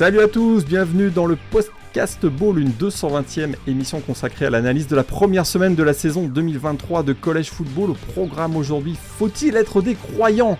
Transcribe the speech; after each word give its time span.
Salut 0.00 0.20
à 0.20 0.28
tous, 0.28 0.64
bienvenue 0.64 1.10
dans 1.10 1.26
le 1.26 1.36
Podcast 1.50 2.24
Ball, 2.24 2.58
une 2.58 2.70
220e 2.70 3.52
émission 3.66 4.00
consacrée 4.00 4.46
à 4.46 4.50
l'analyse 4.50 4.88
de 4.88 4.96
la 4.96 5.04
première 5.04 5.44
semaine 5.44 5.74
de 5.74 5.82
la 5.82 5.92
saison 5.92 6.26
2023 6.26 7.02
de 7.02 7.12
College 7.12 7.50
Football. 7.50 7.90
Au 7.90 8.12
programme 8.14 8.56
aujourd'hui, 8.56 8.96
faut-il 8.98 9.56
être 9.56 9.82
des 9.82 9.94
croyants? 9.94 10.56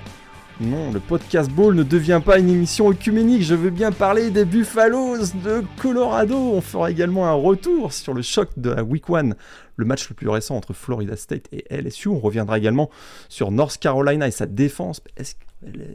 Non, 0.61 0.93
le 0.93 1.01
Podcast 1.01 1.51
Ball 1.51 1.75
ne 1.75 1.83
devient 1.83 2.21
pas 2.23 2.39
une 2.39 2.51
émission 2.51 2.91
œcuménique, 2.91 3.43
je 3.43 3.55
veux 3.55 3.71
bien 3.71 3.93
parler 3.93 4.29
des 4.29 4.45
Buffaloes 4.45 5.33
de 5.43 5.65
Colorado. 5.81 6.37
On 6.37 6.61
fera 6.61 6.91
également 6.91 7.27
un 7.27 7.33
retour 7.33 7.95
sur 7.95 8.13
le 8.13 8.21
choc 8.21 8.51
de 8.59 8.69
la 8.69 8.85
Week 8.85 9.05
1, 9.09 9.31
le 9.81 9.87
match 9.87 10.09
le 10.09 10.15
plus 10.15 10.29
récent 10.29 10.57
entre 10.57 10.73
Florida 10.73 11.17
State 11.17 11.49
et 11.53 11.65
LSU. 11.75 12.09
On 12.09 12.21
reviendra 12.21 12.59
également 12.59 12.91
sur 13.29 13.51
North 13.51 13.79
Carolina 13.79 14.29
et 14.29 14.31
sa 14.31 14.47
défense. 14.47 15.03
Est-ce 15.17 15.35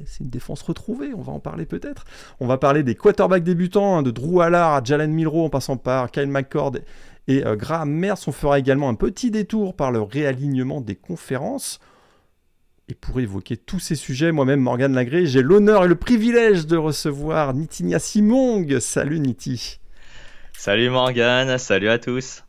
c'est 0.06 0.24
une 0.24 0.30
défense 0.30 0.62
retrouvée, 0.62 1.14
on 1.16 1.22
va 1.22 1.34
en 1.34 1.40
parler 1.40 1.66
peut-être. 1.66 2.06
On 2.40 2.48
va 2.48 2.58
parler 2.58 2.84
des 2.84 2.96
quarterbacks 2.96 3.44
débutants, 3.44 3.98
hein, 3.98 4.04
de 4.04 4.12
Drew 4.12 4.42
Allard 4.42 4.74
à 4.74 4.84
Jalen 4.84 5.12
Milrow 5.12 5.46
en 5.46 5.50
passant 5.50 5.78
par 5.78 6.12
Kyle 6.12 6.28
McCord 6.28 6.74
et 7.28 7.46
euh, 7.46 7.56
Graham 7.56 7.90
Merce. 7.90 8.28
On 8.28 8.32
fera 8.32 8.60
également 8.60 8.90
un 8.90 8.96
petit 8.96 9.32
détour 9.32 9.76
par 9.76 9.92
le 9.92 10.02
réalignement 10.02 10.82
des 10.82 10.96
conférences. 10.96 11.80
Et 12.88 12.94
pour 12.94 13.20
évoquer 13.20 13.58
tous 13.58 13.80
ces 13.80 13.96
sujets, 13.96 14.32
moi-même, 14.32 14.60
Morgan 14.60 14.94
Lagré, 14.94 15.26
j'ai 15.26 15.42
l'honneur 15.42 15.86
et 15.86 15.88
le 15.88 15.96
privilège 15.96 16.68
de 16.68 16.78
recevoir 16.78 17.56
Nitinia 17.56 17.98
Simong. 17.98 18.80
Salut 18.80 19.20
Niti. 19.20 19.80
Salut 20.54 20.92
Morgan, 20.92 21.58
salut 21.58 21.90
à 21.90 21.98
tous. 21.98 22.45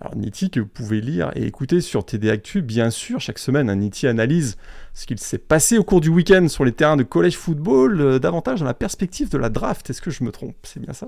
Alors 0.00 0.16
Niti 0.16 0.50
que 0.50 0.60
vous 0.60 0.66
pouvez 0.66 1.02
lire 1.02 1.30
et 1.34 1.44
écouter 1.44 1.82
sur 1.82 2.06
TD 2.06 2.30
Actu, 2.30 2.62
bien 2.62 2.90
sûr, 2.90 3.20
chaque 3.20 3.38
semaine, 3.38 3.68
un 3.68 3.76
Niti 3.76 4.06
analyse 4.06 4.56
ce 4.94 5.06
qu'il 5.06 5.18
s'est 5.18 5.38
passé 5.38 5.76
au 5.76 5.84
cours 5.84 6.00
du 6.00 6.08
week-end 6.08 6.48
sur 6.48 6.64
les 6.64 6.72
terrains 6.72 6.96
de 6.96 7.02
college 7.02 7.36
football, 7.36 8.00
euh, 8.00 8.18
davantage 8.18 8.60
dans 8.60 8.66
la 8.66 8.74
perspective 8.74 9.28
de 9.28 9.36
la 9.36 9.50
draft. 9.50 9.90
Est-ce 9.90 10.00
que 10.00 10.10
je 10.10 10.24
me 10.24 10.32
trompe? 10.32 10.56
C'est 10.62 10.80
bien 10.80 10.94
ça? 10.94 11.06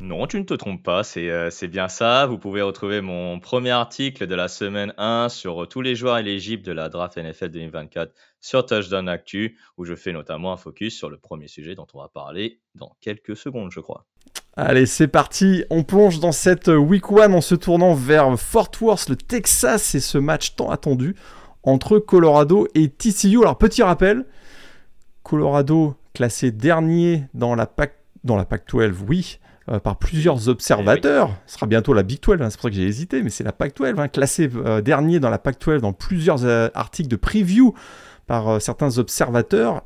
Non, 0.00 0.26
tu 0.26 0.38
ne 0.38 0.44
te 0.44 0.54
trompes 0.54 0.82
pas, 0.82 1.04
c'est 1.04 1.28
euh, 1.28 1.50
bien 1.70 1.88
ça. 1.88 2.26
Vous 2.26 2.38
pouvez 2.38 2.62
retrouver 2.62 3.00
mon 3.00 3.38
premier 3.38 3.70
article 3.70 4.26
de 4.26 4.34
la 4.34 4.48
semaine 4.48 4.92
1 4.96 5.28
sur 5.28 5.62
euh, 5.62 5.66
tous 5.66 5.80
les 5.80 5.94
joueurs 5.94 6.18
éligibles 6.18 6.64
de 6.64 6.72
la 6.72 6.88
draft 6.88 7.16
NFL 7.16 7.50
2024 7.50 8.12
sur 8.40 8.66
Touchdown 8.66 9.08
Actu, 9.08 9.56
où 9.76 9.84
je 9.84 9.94
fais 9.94 10.12
notamment 10.12 10.52
un 10.52 10.56
focus 10.56 10.96
sur 10.96 11.10
le 11.10 11.16
premier 11.16 11.46
sujet 11.46 11.76
dont 11.76 11.86
on 11.94 12.00
va 12.00 12.08
parler 12.08 12.60
dans 12.74 12.96
quelques 13.00 13.36
secondes, 13.36 13.70
je 13.70 13.80
crois. 13.80 14.04
Allez, 14.60 14.86
c'est 14.86 15.06
parti. 15.06 15.62
On 15.70 15.84
plonge 15.84 16.18
dans 16.18 16.32
cette 16.32 16.66
week 16.66 17.12
one 17.12 17.32
en 17.32 17.40
se 17.40 17.54
tournant 17.54 17.94
vers 17.94 18.36
Fort 18.36 18.72
Worth, 18.80 19.08
le 19.08 19.14
Texas, 19.14 19.94
et 19.94 20.00
ce 20.00 20.18
match 20.18 20.56
tant 20.56 20.68
attendu 20.72 21.14
entre 21.62 22.00
Colorado 22.00 22.66
et 22.74 22.88
TCU. 22.88 23.38
Alors, 23.42 23.56
petit 23.56 23.84
rappel, 23.84 24.24
Colorado 25.22 25.94
classé 26.12 26.50
dernier 26.50 27.22
dans 27.34 27.54
la 27.54 27.66
PAC, 27.66 27.94
dans 28.24 28.34
la 28.34 28.44
PAC 28.44 28.64
12, 28.68 29.04
oui, 29.06 29.38
euh, 29.68 29.78
par 29.78 29.94
plusieurs 29.94 30.48
observateurs. 30.48 31.30
Ce 31.46 31.54
sera 31.54 31.66
bientôt 31.66 31.94
la 31.94 32.02
Big 32.02 32.20
12, 32.20 32.42
hein, 32.42 32.50
c'est 32.50 32.56
pour 32.56 32.64
ça 32.64 32.70
que 32.70 32.74
j'ai 32.74 32.88
hésité, 32.88 33.22
mais 33.22 33.30
c'est 33.30 33.44
la 33.44 33.52
PAC 33.52 33.76
12, 33.76 33.94
hein, 33.96 34.08
classé 34.08 34.50
euh, 34.56 34.80
dernier 34.80 35.20
dans 35.20 35.30
la 35.30 35.38
PAC 35.38 35.60
12 35.60 35.82
dans 35.82 35.92
plusieurs 35.92 36.44
euh, 36.44 36.68
articles 36.74 37.08
de 37.08 37.14
preview 37.14 37.74
par 38.26 38.60
certains 38.60 38.98
observateurs. 38.98 39.84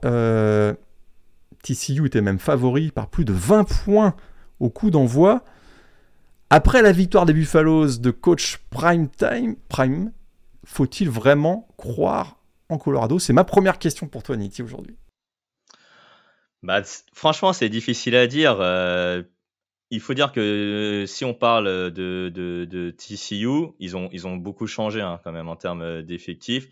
TCU 1.63 2.07
était 2.07 2.23
même 2.23 2.39
favori 2.39 2.91
par 2.91 3.09
plus 3.09 3.27
de 3.27 3.35
20 3.35 3.65
points 3.65 4.15
au 4.63 4.71
coup 4.71 4.91
d'envoi. 4.91 5.45
Après 6.49 6.83
la 6.83 6.93
victoire 6.93 7.27
des 7.27 7.33
Buffaloes 7.33 7.99
de 7.99 8.11
coach 8.11 8.59
Prime 8.71 9.09
Time, 9.11 9.57
Prime, 9.69 10.13
faut-il 10.65 11.11
vraiment 11.11 11.69
croire 11.77 12.39
en 12.69 12.79
Colorado? 12.79 13.19
C'est 13.19 13.33
ma 13.33 13.45
première 13.45 13.79
question 13.79 14.07
pour 14.07 14.23
toi, 14.23 14.37
Niti, 14.37 14.63
aujourd'hui. 14.63 14.97
Bah, 16.63 16.83
franchement, 17.13 17.53
c'est 17.53 17.69
difficile 17.69 18.15
à 18.15 18.29
dire. 18.29 18.59
Euh, 18.61 19.23
il 19.91 20.01
faut 20.01 20.15
dire 20.15 20.31
que 20.31 21.05
si 21.09 21.25
on 21.25 21.35
parle 21.35 21.91
de, 21.91 22.95
TCU, 22.97 23.73
ils 23.81 23.97
ont, 23.97 24.09
ils 24.13 24.27
ont 24.29 24.37
beaucoup 24.37 24.69
changé 24.69 25.01
hein, 25.01 25.21
quand 25.25 25.33
même 25.33 25.49
en 25.49 25.57
termes 25.57 26.03
d'effectifs, 26.03 26.69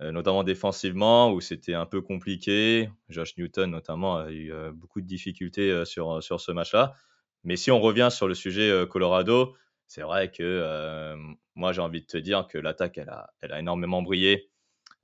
notamment 0.00 0.44
défensivement, 0.44 1.32
où 1.32 1.40
c'était 1.40 1.74
un 1.74 1.86
peu 1.86 2.00
compliqué. 2.00 2.88
Josh 3.08 3.36
Newton, 3.36 3.70
notamment, 3.70 4.18
a 4.18 4.30
eu 4.30 4.52
euh, 4.52 4.70
beaucoup 4.72 5.00
de 5.00 5.06
difficultés 5.06 5.70
euh, 5.70 5.84
sur, 5.84 6.22
sur 6.22 6.40
ce 6.40 6.52
match-là. 6.52 6.94
Mais 7.44 7.56
si 7.56 7.70
on 7.70 7.80
revient 7.80 8.08
sur 8.10 8.28
le 8.28 8.34
sujet 8.34 8.70
euh, 8.70 8.86
Colorado, 8.86 9.56
c'est 9.86 10.02
vrai 10.02 10.30
que 10.30 10.42
euh, 10.42 11.16
moi 11.54 11.72
j'ai 11.72 11.80
envie 11.80 12.02
de 12.02 12.06
te 12.06 12.18
dire 12.18 12.46
que 12.46 12.58
l'attaque 12.58 12.98
elle 12.98 13.08
a, 13.08 13.30
elle 13.40 13.52
a 13.52 13.58
énormément 13.58 14.02
brillé. 14.02 14.50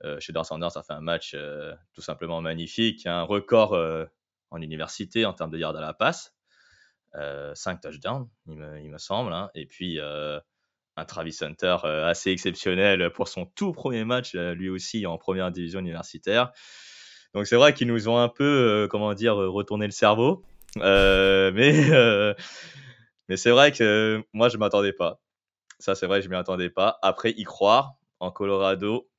Euh, 0.03 0.19
chez 0.19 0.33
Dar 0.33 0.45
Sanders, 0.45 0.71
ça 0.71 0.83
fait 0.83 0.93
un 0.93 1.01
match 1.01 1.33
euh, 1.33 1.73
tout 1.93 2.01
simplement 2.01 2.41
magnifique, 2.41 3.05
un 3.07 3.23
record 3.23 3.73
euh, 3.73 4.05
en 4.51 4.61
université 4.61 5.25
en 5.25 5.33
termes 5.33 5.51
de 5.51 5.57
yards 5.57 5.75
à 5.75 5.81
la 5.81 5.93
passe, 5.93 6.35
5 7.13 7.79
touchdowns 7.79 8.27
il 8.47 8.57
me, 8.57 8.97
semble, 8.97 9.31
hein. 9.31 9.49
et 9.55 9.65
puis 9.65 9.99
euh, 10.01 10.37
un 10.97 11.05
Travis 11.05 11.37
Hunter 11.41 11.77
euh, 11.83 12.05
assez 12.05 12.31
exceptionnel 12.31 13.09
pour 13.11 13.27
son 13.27 13.45
tout 13.45 13.73
premier 13.73 14.05
match, 14.05 14.33
euh, 14.35 14.53
lui 14.53 14.69
aussi 14.69 15.05
en 15.05 15.17
première 15.17 15.51
division 15.51 15.79
universitaire. 15.79 16.51
Donc 17.33 17.47
c'est 17.47 17.57
vrai 17.57 17.73
qu'ils 17.73 17.87
nous 17.87 18.07
ont 18.07 18.17
un 18.17 18.29
peu, 18.29 18.43
euh, 18.43 18.87
comment 18.87 19.13
dire, 19.13 19.35
retourné 19.35 19.85
le 19.85 19.91
cerveau. 19.91 20.43
Euh, 20.77 21.51
mais 21.55 21.91
euh, 21.91 22.33
mais 23.27 23.37
c'est 23.37 23.51
vrai 23.51 23.71
que 23.71 24.23
moi, 24.33 24.49
je 24.49 24.57
m'attendais 24.57 24.93
pas. 24.93 25.19
Ça, 25.79 25.95
c'est 25.95 26.07
vrai, 26.07 26.21
je 26.21 26.29
m'y 26.29 26.35
attendais 26.35 26.69
pas. 26.69 26.99
Après, 27.01 27.31
y 27.31 27.43
croire 27.43 27.95
en 28.19 28.31
Colorado, 28.31 29.09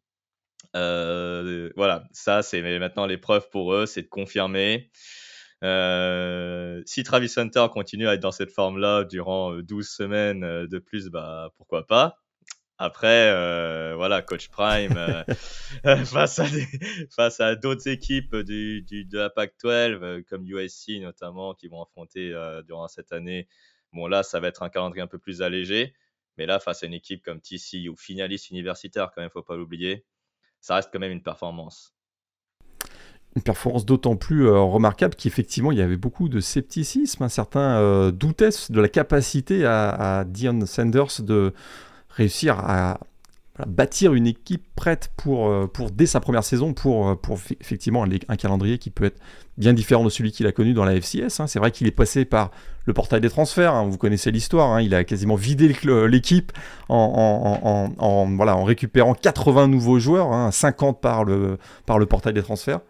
euh, 0.74 1.70
voilà, 1.76 2.04
ça, 2.12 2.42
c'est 2.42 2.62
maintenant 2.78 3.06
l'épreuve 3.06 3.50
pour 3.50 3.74
eux, 3.74 3.86
c'est 3.86 4.02
de 4.02 4.08
confirmer. 4.08 4.90
Euh, 5.64 6.82
si 6.86 7.02
Travis 7.02 7.32
Hunter 7.36 7.66
continue 7.72 8.08
à 8.08 8.14
être 8.14 8.20
dans 8.20 8.32
cette 8.32 8.50
forme-là 8.50 9.04
durant 9.04 9.56
12 9.56 9.88
semaines 9.88 10.44
euh, 10.44 10.66
de 10.66 10.78
plus, 10.78 11.08
bah 11.08 11.50
pourquoi 11.56 11.86
pas. 11.86 12.18
Après, 12.78 13.30
euh, 13.30 13.94
voilà, 13.96 14.20
Coach 14.20 14.48
Prime, 14.48 14.96
euh, 15.86 16.04
face 16.04 17.40
à, 17.40 17.54
d'autres 17.54 17.88
équipes 17.88 18.36
du, 18.36 18.82
du, 18.82 19.06
de 19.06 19.18
la 19.18 19.30
PAC-12, 19.30 19.68
euh, 20.02 20.22
comme 20.28 20.44
USC 20.46 21.00
notamment, 21.00 21.54
qui 21.54 21.68
vont 21.68 21.82
affronter 21.82 22.34
euh, 22.34 22.62
durant 22.62 22.86
cette 22.88 23.12
année, 23.12 23.48
bon 23.94 24.06
là, 24.08 24.22
ça 24.22 24.40
va 24.40 24.48
être 24.48 24.62
un 24.62 24.68
calendrier 24.68 25.02
un 25.02 25.06
peu 25.06 25.18
plus 25.18 25.40
allégé. 25.40 25.94
Mais 26.36 26.44
là, 26.44 26.60
face 26.60 26.82
à 26.82 26.86
une 26.86 26.92
équipe 26.94 27.22
comme 27.24 27.40
TC 27.40 27.88
ou 27.88 27.96
finaliste 27.96 28.50
universitaire, 28.50 29.10
quand 29.14 29.22
même, 29.22 29.30
faut 29.30 29.42
pas 29.42 29.56
l'oublier, 29.56 30.04
ça 30.60 30.74
reste 30.74 30.90
quand 30.92 30.98
même 30.98 31.12
une 31.12 31.22
performance. 31.22 31.95
Une 33.36 33.42
performance 33.42 33.84
d'autant 33.84 34.16
plus 34.16 34.46
euh, 34.46 34.58
remarquable 34.58 35.14
qu'effectivement, 35.14 35.70
il 35.70 35.78
y 35.78 35.82
avait 35.82 35.98
beaucoup 35.98 36.28
de 36.28 36.40
scepticisme. 36.40 37.28
Certains 37.28 37.78
euh, 37.78 38.10
doutaient 38.10 38.48
de 38.70 38.80
la 38.80 38.88
capacité 38.88 39.64
à, 39.66 40.24
Dion 40.26 40.64
Sanders 40.64 41.20
de 41.20 41.52
réussir 42.08 42.58
à, 42.58 42.98
bâtir 43.66 44.14
une 44.14 44.26
équipe 44.26 44.64
prête 44.74 45.10
pour, 45.16 45.48
euh, 45.48 45.66
pour 45.66 45.90
dès 45.90 46.06
sa 46.06 46.20
première 46.20 46.44
saison 46.44 46.74
pour, 46.74 47.08
euh, 47.08 47.14
pour 47.14 47.38
effectivement 47.60 48.04
un, 48.04 48.36
calendrier 48.36 48.78
qui 48.78 48.90
peut 48.90 49.04
être 49.04 49.18
bien 49.56 49.72
différent 49.72 50.04
de 50.04 50.10
celui 50.10 50.32
qu'il 50.32 50.46
a 50.46 50.52
connu 50.52 50.74
dans 50.74 50.84
la 50.84 50.94
FCS. 50.94 51.40
hein. 51.40 51.46
C'est 51.46 51.58
vrai 51.58 51.70
qu'il 51.70 51.86
est 51.86 51.92
passé 51.92 52.24
par 52.24 52.50
le 52.84 52.92
portail 52.92 53.20
des 53.20 53.30
transferts, 53.30 53.72
hein. 53.74 53.86
vous 53.88 53.96
connaissez 53.98 54.30
l'histoire, 54.30 54.72
hein. 54.72 54.82
il 54.82 54.94
a 54.94 55.04
quasiment 55.04 55.34
vidé 55.34 55.74
l'équipe 56.08 56.52
en, 56.88 57.90
en- 57.98 58.36
voilà, 58.36 58.56
en 58.56 58.64
récupérant 58.64 59.14
80 59.14 59.68
nouveaux 59.68 59.98
joueurs, 59.98 60.32
hein, 60.32 60.50
50 60.50 61.00
par 61.00 61.24
le, 61.24 61.58
par 61.86 61.98
le 61.98 62.06
portail 62.06 62.34
des 62.34 62.42
transferts. 62.42 62.80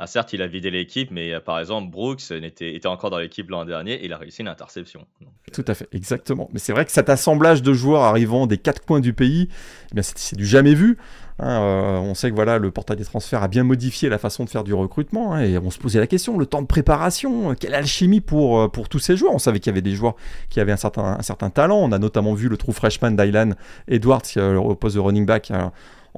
Ah, 0.00 0.06
certes, 0.06 0.32
il 0.32 0.42
a 0.42 0.46
vidé 0.46 0.70
l'équipe, 0.70 1.10
mais 1.10 1.32
euh, 1.32 1.40
par 1.40 1.58
exemple, 1.58 1.90
Brooks 1.90 2.30
était, 2.30 2.86
encore 2.86 3.10
dans 3.10 3.18
l'équipe 3.18 3.50
l'an 3.50 3.64
dernier 3.64 3.94
et 3.94 4.04
il 4.04 4.12
a 4.12 4.16
réussi 4.16 4.42
une 4.42 4.48
interception. 4.48 5.06
Tout 5.52 5.64
à 5.66 5.74
fait, 5.74 5.88
exactement. 5.92 6.48
Mais 6.52 6.60
c'est 6.60 6.72
vrai 6.72 6.84
que 6.84 6.92
cet 6.92 7.08
assemblage 7.08 7.62
de 7.62 7.72
joueurs 7.72 8.02
arrivant 8.02 8.46
des 8.46 8.58
quatre 8.58 8.84
coins 8.84 9.00
du 9.00 9.12
pays, 9.12 9.48
eh 9.96 10.02
c'est 10.02 10.36
du 10.36 10.46
jamais 10.46 10.74
vu. 10.74 10.98
Hein, 11.40 11.62
euh, 11.62 11.98
on 11.98 12.14
sait 12.14 12.32
que 12.32 12.40
le 12.40 12.70
portail 12.72 12.96
des 12.96 13.04
transferts 13.04 13.42
a 13.42 13.48
bien 13.48 13.62
modifié 13.62 14.08
la 14.08 14.18
façon 14.18 14.44
de 14.44 14.50
faire 14.50 14.64
du 14.64 14.74
recrutement 14.74 15.34
hein, 15.34 15.42
et 15.42 15.56
on 15.56 15.70
se 15.70 15.78
posait 15.78 16.00
la 16.00 16.08
question, 16.08 16.36
le 16.36 16.46
temps 16.46 16.62
de 16.62 16.66
préparation, 16.66 17.52
euh, 17.52 17.54
quelle 17.54 17.74
alchimie 17.74 18.20
pour, 18.20 18.60
euh, 18.60 18.68
tous 18.90 18.98
ces 18.98 19.16
joueurs? 19.16 19.34
On 19.34 19.38
savait 19.38 19.60
qu'il 19.60 19.70
y 19.70 19.74
avait 19.74 19.82
des 19.82 19.94
joueurs 19.94 20.16
qui 20.48 20.58
avaient 20.58 20.72
un 20.72 20.76
certain, 20.76 21.50
talent. 21.50 21.78
On 21.78 21.92
a 21.92 21.98
notamment 21.98 22.34
vu 22.34 22.48
le 22.48 22.56
true 22.56 22.72
freshman 22.72 23.12
Dylan 23.12 23.54
Edwards 23.86 24.22
au 24.36 24.74
poste 24.74 24.96
de 24.96 25.00
running 25.00 25.26
back 25.26 25.52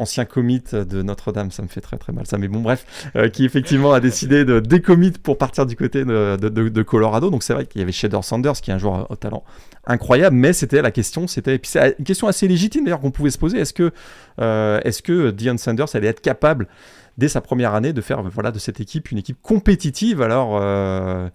ancien 0.01 0.25
commit 0.25 0.63
de 0.73 1.03
Notre-Dame, 1.03 1.51
ça 1.51 1.63
me 1.63 1.69
fait 1.69 1.81
très 1.81 1.99
très 1.99 2.13
mal 2.13 2.27
ça, 2.27 2.39
mais 2.39 2.49
bon 2.49 2.61
bref, 2.61 3.11
euh, 3.17 3.29
qui 3.29 3.45
effectivement 3.45 3.93
a 3.93 4.01
décidé 4.01 4.45
de 4.45 4.61
décommit 4.61 5.13
pour 5.13 5.39
partir 5.39 5.67
du 5.67 5.77
côté 5.77 6.05
de, 6.05 6.83
Colorado. 6.83 7.31
Donc 7.31 7.43
c'est 7.43 7.53
vrai 7.53 7.67
qu'il 7.67 7.81
y 7.81 7.83
avait 7.83 7.93
Shader 7.93 8.23
Sanders 8.23 8.55
qui 8.55 8.71
est 8.71 8.75
un 8.75 8.79
joueur 8.79 9.11
au 9.11 9.17
talent 9.17 9.45
incroyable, 9.87 10.37
mais 10.37 10.53
c'était 10.53 10.83
la 10.83 10.91
question, 10.91 11.27
c'était 11.27 11.61
une 11.99 12.05
question 12.05 12.27
assez 12.27 12.49
légitime 12.49 12.85
d'ailleurs 12.85 13.01
qu'on 13.01 13.11
pouvait 13.11 13.31
se 13.31 13.39
poser. 13.39 13.59
Est-ce 13.59 13.75
que 13.75 13.93
euh, 14.41 14.81
est-ce 14.85 15.03
que 15.03 15.31
Dion 15.31 15.57
Sanders 15.59 15.95
allait 15.95 16.09
être 16.09 16.21
capable 16.21 16.67
dès 17.19 17.29
sa 17.29 17.41
première 17.41 17.75
année 17.75 17.93
de 17.93 18.01
faire 18.01 18.23
voilà 18.23 18.51
de 18.51 18.59
cette 18.59 18.81
équipe 18.81 19.11
une 19.11 19.19
équipe 19.19 19.41
compétitive? 19.43 20.23
Alors 20.23 20.59
euh, 20.61 21.29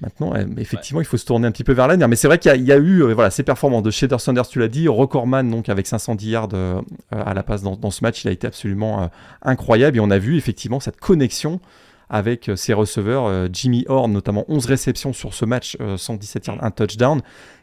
Maintenant, 0.00 0.32
effectivement, 0.56 1.00
il 1.00 1.06
faut 1.06 1.18
se 1.18 1.26
tourner 1.26 1.46
un 1.46 1.52
petit 1.52 1.64
peu 1.64 1.72
vers 1.72 1.86
l'avenir. 1.86 2.08
Mais 2.08 2.16
c'est 2.16 2.26
vrai 2.26 2.38
qu'il 2.38 2.64
y, 2.64 2.72
a 2.72 2.76
eu 2.76 3.02
euh, 3.02 3.12
voilà, 3.12 3.30
ces 3.30 3.42
performances 3.42 3.82
de 3.82 3.90
Shader 3.90 4.18
Sanders, 4.18 4.48
tu 4.48 4.58
l'as 4.58 4.68
dit, 4.68 4.88
recordman 4.88 5.50
donc 5.50 5.68
avec 5.68 5.86
510 5.86 6.28
yards 6.30 6.48
euh, 6.54 6.80
à 7.10 7.34
la 7.34 7.42
passe 7.42 7.62
dans, 7.62 7.90
ce 7.90 8.02
match, 8.02 8.24
il 8.24 8.28
a 8.28 8.30
été 8.30 8.46
absolument 8.46 9.02
euh, 9.02 9.06
incroyable. 9.42 9.98
Et 9.98 10.00
on 10.00 10.10
a 10.10 10.18
vu 10.18 10.36
effectivement 10.38 10.80
cette 10.80 10.98
connexion 10.98 11.60
avec 12.08 12.50
ses 12.56 12.72
receveurs. 12.72 13.48
Jimmy 13.52 13.84
Horn, 13.86 14.10
notamment 14.10 14.44
11 14.48 14.66
réceptions 14.66 15.12
sur 15.12 15.32
ce 15.32 15.44
match, 15.44 15.76
117 15.96 16.46
yards, 16.48 16.64
un 16.64 16.72
touchdown. 16.72 17.20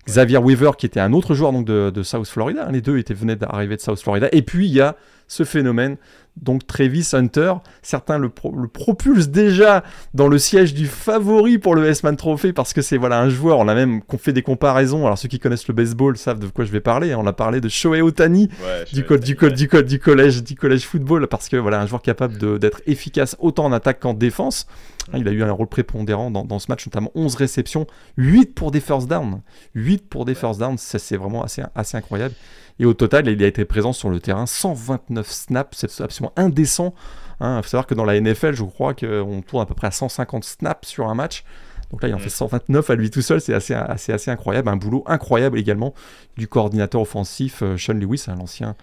Xavier 0.08 0.38
Weaver, 0.38 0.72
qui 0.78 0.86
était 0.86 1.02
un 1.02 1.12
autre 1.12 1.34
joueur 1.34 1.52
donc, 1.52 1.66
de, 1.66 1.92
de 1.94 2.04
South 2.04 2.30
Florida. 2.30 2.70
Les 2.72 2.80
deux 2.80 2.98
étaient, 2.98 3.14
venaient 3.14 3.36
d'arriver 3.36 3.76
de 3.76 3.82
South 3.82 4.00
Florida. 4.00 4.30
Et 4.32 4.42
puis, 4.44 4.68
il 4.68 4.74
y 4.74 4.80
a 4.80 4.96
ce 5.28 5.44
phénomène 5.44 5.98
donc 6.42 6.66
Travis 6.68 7.10
Hunter, 7.14 7.54
certains 7.82 8.18
le, 8.18 8.30
propulsent 8.30 9.30
déjà 9.30 9.84
dans 10.14 10.28
le 10.28 10.38
siège 10.38 10.74
du 10.74 10.88
favori 10.88 11.58
pour 11.58 11.76
le 11.76 11.86
S-Man 11.86 12.16
Trophy 12.16 12.54
parce 12.54 12.74
que 12.74 12.82
c'est 12.82 12.98
voilà 12.98 13.20
un 13.20 13.30
joueur, 13.30 13.60
on 13.60 13.68
a 13.68 13.76
même 13.76 14.02
fait 14.18 14.34
des 14.34 14.42
comparaisons, 14.42 15.06
alors 15.06 15.18
ceux 15.18 15.28
qui 15.28 15.40
connaissent 15.40 15.68
le 15.68 15.74
baseball 15.74 16.18
savent 16.18 16.40
de 16.40 16.48
quoi 16.48 16.66
je 16.66 16.72
vais 16.72 16.82
parler, 16.82 17.16
on 17.16 17.26
a 17.28 17.34
parlé 17.34 17.62
de 17.62 17.70
Shohei 17.70 18.02
Otani 18.02 18.50
du, 18.94 19.04
du, 19.04 19.36
du, 19.84 20.00
collège, 20.00 20.44
du 20.44 20.56
collège 20.56 20.86
football 20.86 21.28
parce 21.28 21.50
que 21.50 21.58
voilà 21.58 21.82
un 21.82 21.86
joueur 21.86 22.02
capable 22.02 22.60
d'être 22.60 22.82
efficace 22.86 23.36
autant 23.40 23.66
en 23.66 23.72
attaque 23.72 24.00
qu'en 24.00 24.14
défense. 24.14 24.68
Hein, 25.14 25.20
il 25.20 25.28
a 25.28 25.32
eu 25.32 25.44
un 25.44 25.52
rôle 25.52 25.68
prépondérant 25.68 26.32
dans, 26.32 26.60
ce 26.60 26.66
match, 26.70 26.86
notamment 26.86 27.12
11 27.16 27.36
réceptions, 27.36 27.88
8 28.18 28.54
pour 28.54 28.72
des 28.72 28.82
first 28.82 29.08
downs. 29.08 29.42
8 29.76 30.10
pour 30.10 30.26
des 30.26 30.36
first 30.36 30.60
downs, 30.60 30.78
c'est 30.78 31.18
vraiment 31.18 31.44
assez, 31.44 31.64
assez 31.76 31.98
incroyable. 31.98 32.36
Et 32.80 32.86
au 32.86 32.94
total, 32.94 33.28
il 33.28 33.44
a 33.44 33.48
été 33.48 33.66
présent 33.66 33.94
sur 33.94 34.10
le 34.10 34.20
terrain 34.20 34.46
129 34.46 35.30
snaps, 35.30 35.86
c'est 35.88 36.04
absolument 36.04 36.34
indécent. 36.36 36.94
Il 37.40 37.46
hein. 37.46 37.62
faut 37.62 37.70
savoir 37.70 37.88
que 37.88 37.96
dans 37.96 38.06
la 38.06 38.20
NFL, 38.20 38.54
je 38.54 38.64
crois 38.64 38.94
qu'on 38.94 39.42
tourne 39.42 39.64
à 39.64 39.66
peu 39.66 39.74
près 39.74 39.88
à 39.88 39.92
150 39.92 40.44
snaps 40.44 40.88
sur 40.88 41.08
un 41.08 41.16
match. 41.16 41.44
Donc 41.92 42.02
là, 42.04 42.10
il 42.10 42.16
en 42.16 42.20
fait 42.20 42.30
129 42.30 42.90
à 42.90 42.96
lui 42.96 43.10
tout 43.10 43.22
seul, 43.22 43.40
c'est 43.40 43.54
assez, 43.54 43.74
assez, 43.74 44.12
assez 44.12 44.30
incroyable. 44.30 44.70
Un 44.70 44.76
boulot 44.76 45.04
incroyable 45.08 45.58
également 45.58 45.94
du 46.36 46.48
coordinateur 46.48 47.02
offensif 47.02 47.64
euh, 47.64 47.78
Sean 47.78 47.94
Lewis, 47.94 48.26
hein, 48.28 48.36
l'ancien 48.38 48.76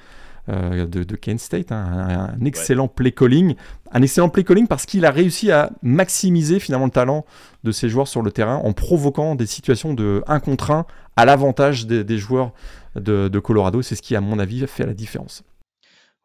euh, 0.48 0.86
de, 0.86 1.04
de, 1.04 1.16
Kent 1.16 1.40
State. 1.40 1.70
Hein. 1.70 2.30
un, 2.38 2.44
excellent 2.44 2.88
play 2.88 3.12
calling. 3.12 3.56
Un 3.92 4.02
excellent 4.02 4.30
play 4.30 4.42
calling 4.42 4.66
parce 4.66 4.86
qu'il 4.86 5.04
a 5.04 5.10
réussi 5.10 5.50
à 5.50 5.70
maximiser 5.82 6.60
finalement 6.60 6.86
le 6.86 6.90
talent 6.90 7.26
de 7.62 7.72
ses 7.72 7.88
joueurs 7.88 8.08
sur 8.08 8.22
le 8.22 8.30
terrain 8.30 8.56
en 8.56 8.72
provoquant 8.72 9.34
des 9.34 9.46
situations 9.46 9.92
de 9.92 10.22
1 10.26 10.40
contre 10.40 10.70
1 10.70 10.86
à 11.16 11.24
l'avantage 11.24 11.86
des, 11.86 12.18
joueurs 12.18 12.52
de, 12.94 13.38
Colorado. 13.38 13.82
C'est 13.82 13.96
ce 13.96 14.02
qui, 14.02 14.16
à 14.16 14.20
mon 14.20 14.38
avis, 14.38 14.66
fait 14.66 14.86
la 14.86 14.94
différence. 14.94 15.44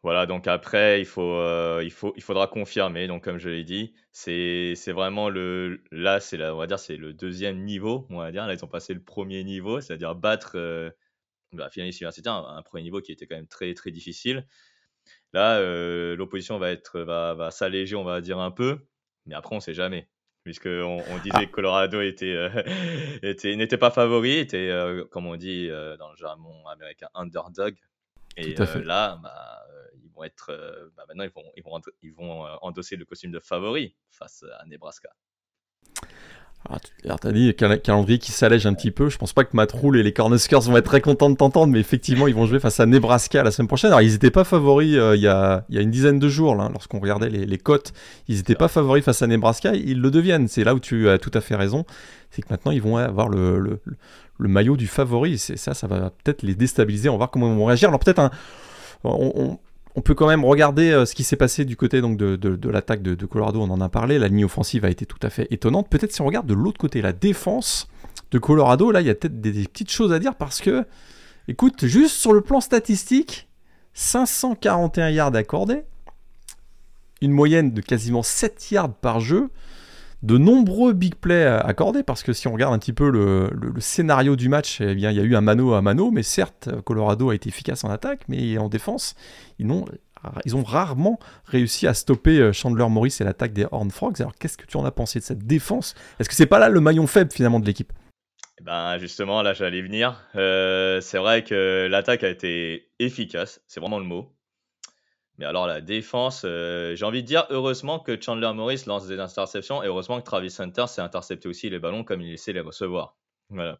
Voilà, 0.02 0.24
donc 0.24 0.46
après, 0.46 1.00
il, 1.00 1.04
faut, 1.04 1.34
euh, 1.34 1.82
il, 1.84 1.90
faut, 1.90 2.14
il 2.16 2.22
faudra 2.22 2.46
confirmer. 2.46 3.06
Donc, 3.06 3.22
comme 3.22 3.38
je 3.38 3.50
l'ai 3.50 3.64
dit, 3.64 3.92
c'est 4.12 4.74
vraiment 4.92 5.28
le. 5.28 5.82
Là, 5.92 6.20
c'est 6.20 6.42
on 6.42 6.56
va 6.56 6.66
dire, 6.66 6.78
c'est 6.78 6.96
le 6.96 7.12
deuxième 7.12 7.64
niveau, 7.64 8.06
on 8.08 8.18
va 8.18 8.32
dire. 8.32 8.46
Là, 8.46 8.54
ils 8.54 8.64
ont 8.64 8.68
passé 8.68 8.94
le 8.94 9.02
premier 9.02 9.44
niveau, 9.44 9.80
c'est-à-dire 9.80 10.14
battre 10.14 10.52
euh, 10.54 10.90
bah, 11.52 11.68
finaliste 11.70 12.00
universitaire, 12.00 12.32
un, 12.32 12.62
premier 12.62 12.82
niveau 12.82 13.00
qui 13.02 13.12
était 13.12 13.26
quand 13.26 13.36
même 13.36 13.46
très, 13.46 13.74
très 13.74 13.90
difficile. 13.90 14.46
Là, 15.34 15.58
euh, 15.58 16.16
l'opposition 16.16 16.58
va, 16.58 16.70
être, 16.70 17.00
va, 17.00 17.34
va 17.34 17.50
s'alléger, 17.50 17.96
on 17.96 18.04
va 18.04 18.20
dire 18.20 18.38
un 18.38 18.50
peu, 18.50 18.78
mais 19.26 19.34
après, 19.34 19.54
on 19.54 19.58
ne 19.58 19.62
sait 19.62 19.74
jamais 19.74 20.08
puisqu'on 20.42 21.02
on 21.08 21.18
disait 21.18 21.30
ah. 21.34 21.46
que 21.46 21.50
Colorado 21.50 22.00
était, 22.00 22.34
euh, 22.34 22.50
était, 23.22 23.56
n'était 23.56 23.78
pas 23.78 23.90
favori, 23.90 24.38
était, 24.38 24.70
euh, 24.70 25.04
comme 25.10 25.26
on 25.26 25.36
dit 25.36 25.68
euh, 25.70 25.96
dans 25.96 26.10
le 26.10 26.16
jargon 26.16 26.66
américain, 26.68 27.08
underdog. 27.14 27.76
Et 28.36 28.54
là, 28.54 29.18
bah, 29.22 29.66
ils 30.02 30.10
vont 30.12 30.24
être, 30.24 30.90
bah, 30.96 31.04
maintenant, 31.08 31.24
ils 31.24 31.30
vont, 31.30 31.52
ils 31.56 31.62
vont, 31.62 31.80
ils 32.02 32.14
vont 32.14 32.44
endosser 32.62 32.96
le 32.96 33.04
costume 33.04 33.32
de 33.32 33.40
favori 33.40 33.96
face 34.10 34.44
à 34.60 34.64
Nebraska. 34.66 35.10
Ah, 36.68 36.76
alors, 37.04 37.18
t'as 37.18 37.32
dit 37.32 37.54
calendrier 37.54 38.18
qui 38.18 38.32
s'allège 38.32 38.66
un 38.66 38.74
petit 38.74 38.90
peu. 38.90 39.08
Je 39.08 39.16
pense 39.16 39.32
pas 39.32 39.44
que 39.44 39.56
Matt 39.56 39.72
Rule 39.72 39.96
et 39.96 40.02
les 40.02 40.12
Cornhuskers 40.12 40.60
vont 40.60 40.76
être 40.76 40.84
très 40.84 41.00
contents 41.00 41.30
de 41.30 41.36
t'entendre, 41.36 41.72
mais 41.72 41.80
effectivement, 41.80 42.26
ils 42.26 42.34
vont 42.34 42.46
jouer 42.46 42.60
face 42.60 42.80
à 42.80 42.86
Nebraska 42.86 43.42
la 43.42 43.50
semaine 43.50 43.66
prochaine. 43.66 43.88
Alors, 43.88 44.02
ils 44.02 44.12
n'étaient 44.12 44.30
pas 44.30 44.44
favoris 44.44 44.94
euh, 44.94 45.16
il, 45.16 45.22
y 45.22 45.26
a, 45.26 45.64
une 45.70 45.90
dizaine 45.90 46.18
de 46.18 46.28
jours, 46.28 46.54
lorsqu'on 46.54 47.00
regardait 47.00 47.30
les, 47.30 47.58
cotes. 47.58 47.94
Ils 48.28 48.36
n'étaient 48.36 48.54
pas 48.54 48.68
favoris 48.68 49.02
face 49.02 49.22
à 49.22 49.26
Nebraska. 49.26 49.74
Ils 49.74 50.00
le 50.00 50.10
deviennent. 50.10 50.48
C'est 50.48 50.64
là 50.64 50.74
où 50.74 50.80
tu 50.80 51.08
as 51.08 51.18
tout 51.18 51.32
à 51.32 51.40
fait 51.40 51.56
raison. 51.56 51.86
C'est 52.30 52.42
que 52.42 52.48
maintenant, 52.50 52.72
ils 52.72 52.82
vont 52.82 52.98
avoir 52.98 53.28
le, 53.28 53.80
maillot 54.38 54.76
du 54.76 54.86
favori. 54.86 55.38
C'est 55.38 55.56
ça, 55.56 55.72
ça 55.72 55.86
va 55.86 56.10
peut-être 56.22 56.42
les 56.42 56.54
déstabiliser. 56.54 57.08
On 57.08 57.12
va 57.12 57.18
voir 57.18 57.30
comment 57.30 57.50
ils 57.50 57.56
vont 57.56 57.64
réagir. 57.64 57.88
Alors, 57.88 58.00
peut-être 58.00 58.20
un. 58.20 58.30
on 59.02 59.58
peut 60.02 60.14
quand 60.14 60.28
même 60.28 60.44
regarder 60.44 60.90
euh, 60.90 61.04
ce 61.04 61.14
qui 61.14 61.24
s'est 61.24 61.36
passé 61.36 61.64
du 61.64 61.76
côté 61.76 62.00
donc, 62.00 62.16
de, 62.16 62.68
l'attaque 62.68 63.02
de, 63.02 63.26
Colorado, 63.26 63.60
on 63.60 63.70
en 63.70 63.80
a 63.80 63.88
parlé, 63.88 64.18
la 64.18 64.28
ligne 64.28 64.44
offensive 64.44 64.84
a 64.84 64.90
été 64.90 65.06
tout 65.06 65.18
à 65.22 65.30
fait 65.30 65.48
étonnante. 65.50 65.88
Peut-être 65.88 66.12
si 66.12 66.20
on 66.20 66.26
regarde 66.26 66.46
de 66.46 66.54
l'autre 66.54 66.78
côté, 66.78 67.02
la 67.02 67.12
défense 67.12 67.88
de 68.30 68.38
Colorado, 68.38 68.92
là 68.92 69.00
il 69.00 69.06
y 69.06 69.10
a 69.10 69.14
peut-être 69.14 69.40
des, 69.40 69.52
petites 69.64 69.90
choses 69.90 70.12
à 70.12 70.18
dire 70.18 70.36
parce 70.36 70.60
que, 70.60 70.86
écoute, 71.48 71.86
juste 71.86 72.14
sur 72.16 72.32
le 72.32 72.40
plan 72.40 72.60
statistique, 72.60 73.48
541 73.94 75.10
yards 75.10 75.34
accordés, 75.34 75.82
une 77.20 77.32
moyenne 77.32 77.72
de 77.72 77.80
quasiment 77.80 78.22
7 78.22 78.70
yards 78.70 78.94
par 78.94 79.20
jeu, 79.20 79.50
de 80.22 80.36
nombreux 80.36 80.92
big 80.92 81.14
plays 81.14 81.46
accordés, 81.46 82.02
parce 82.02 82.22
que 82.22 82.32
si 82.32 82.46
on 82.46 82.52
regarde 82.52 82.74
un 82.74 82.78
petit 82.78 82.92
peu 82.92 83.10
le, 83.10 83.50
scénario 83.78 84.36
du 84.36 84.48
match, 84.48 84.80
eh 84.80 84.92
il 84.92 85.00
y 85.00 85.06
a 85.06 85.12
eu 85.12 85.34
un 85.34 85.40
mano 85.40 85.74
à 85.74 85.82
mano, 85.82 86.10
mais 86.10 86.22
certes, 86.22 86.68
Colorado 86.84 87.30
a 87.30 87.34
été 87.34 87.48
efficace 87.48 87.84
en 87.84 87.90
attaque, 87.90 88.20
mais 88.28 88.58
en 88.58 88.68
défense, 88.68 89.14
ils 89.58 89.70
ont, 89.70 89.86
ils 90.44 90.56
ont 90.56 90.62
rarement 90.62 91.18
réussi 91.46 91.86
à 91.86 91.94
stopper 91.94 92.38
euh, 92.38 92.52
Chandler 92.52 92.86
Morris 92.88 93.16
et 93.20 93.24
l'attaque 93.24 93.52
des 93.52 93.66
Horn 93.70 93.90
Frogs. 93.90 94.20
Alors, 94.20 94.34
qu'est-ce 94.34 94.58
que 94.58 94.66
tu 94.66 94.76
en 94.76 94.84
as 94.84 94.90
pensé 94.90 95.18
de 95.18 95.24
cette 95.24 95.46
défense? 95.46 95.94
Est-ce 96.18 96.28
que 96.28 96.34
c'est 96.34 96.46
pas 96.46 96.58
là 96.58 96.68
le 96.68 96.80
maillon 96.80 97.06
faible 97.06 97.32
finalement 97.32 97.60
de 97.60 97.66
l'équipe? 97.66 97.92
Eh 98.60 98.64
ben 98.64 98.98
justement, 98.98 99.40
là 99.42 99.54
j'allais 99.54 99.80
venir. 99.80 100.22
Euh, 100.36 101.00
c'est 101.00 101.16
vrai 101.16 101.44
que 101.44 101.88
l'attaque 101.90 102.24
a 102.24 102.28
été 102.28 102.90
efficace, 102.98 103.62
c'est 103.66 103.80
vraiment 103.80 103.98
le 103.98 104.04
mot. 104.04 104.30
Mais 105.40 105.46
alors 105.46 105.66
la 105.66 105.80
défense, 105.80 106.42
euh, 106.44 106.94
j'ai 106.94 107.04
envie 107.06 107.22
de 107.22 107.26
dire 107.26 107.46
heureusement 107.48 107.98
que 107.98 108.20
Chandler 108.20 108.52
Morris 108.52 108.82
lance 108.86 109.06
des 109.06 109.18
interceptions 109.20 109.82
et 109.82 109.86
heureusement 109.86 110.20
que 110.20 110.24
Travis 110.24 110.54
Hunter 110.58 110.86
s'est 110.86 111.00
intercepté 111.00 111.48
aussi 111.48 111.70
les 111.70 111.78
ballons 111.78 112.04
comme 112.04 112.20
il 112.20 112.30
essaie 112.30 112.52
les 112.52 112.60
recevoir. 112.60 113.16
Voilà. 113.48 113.78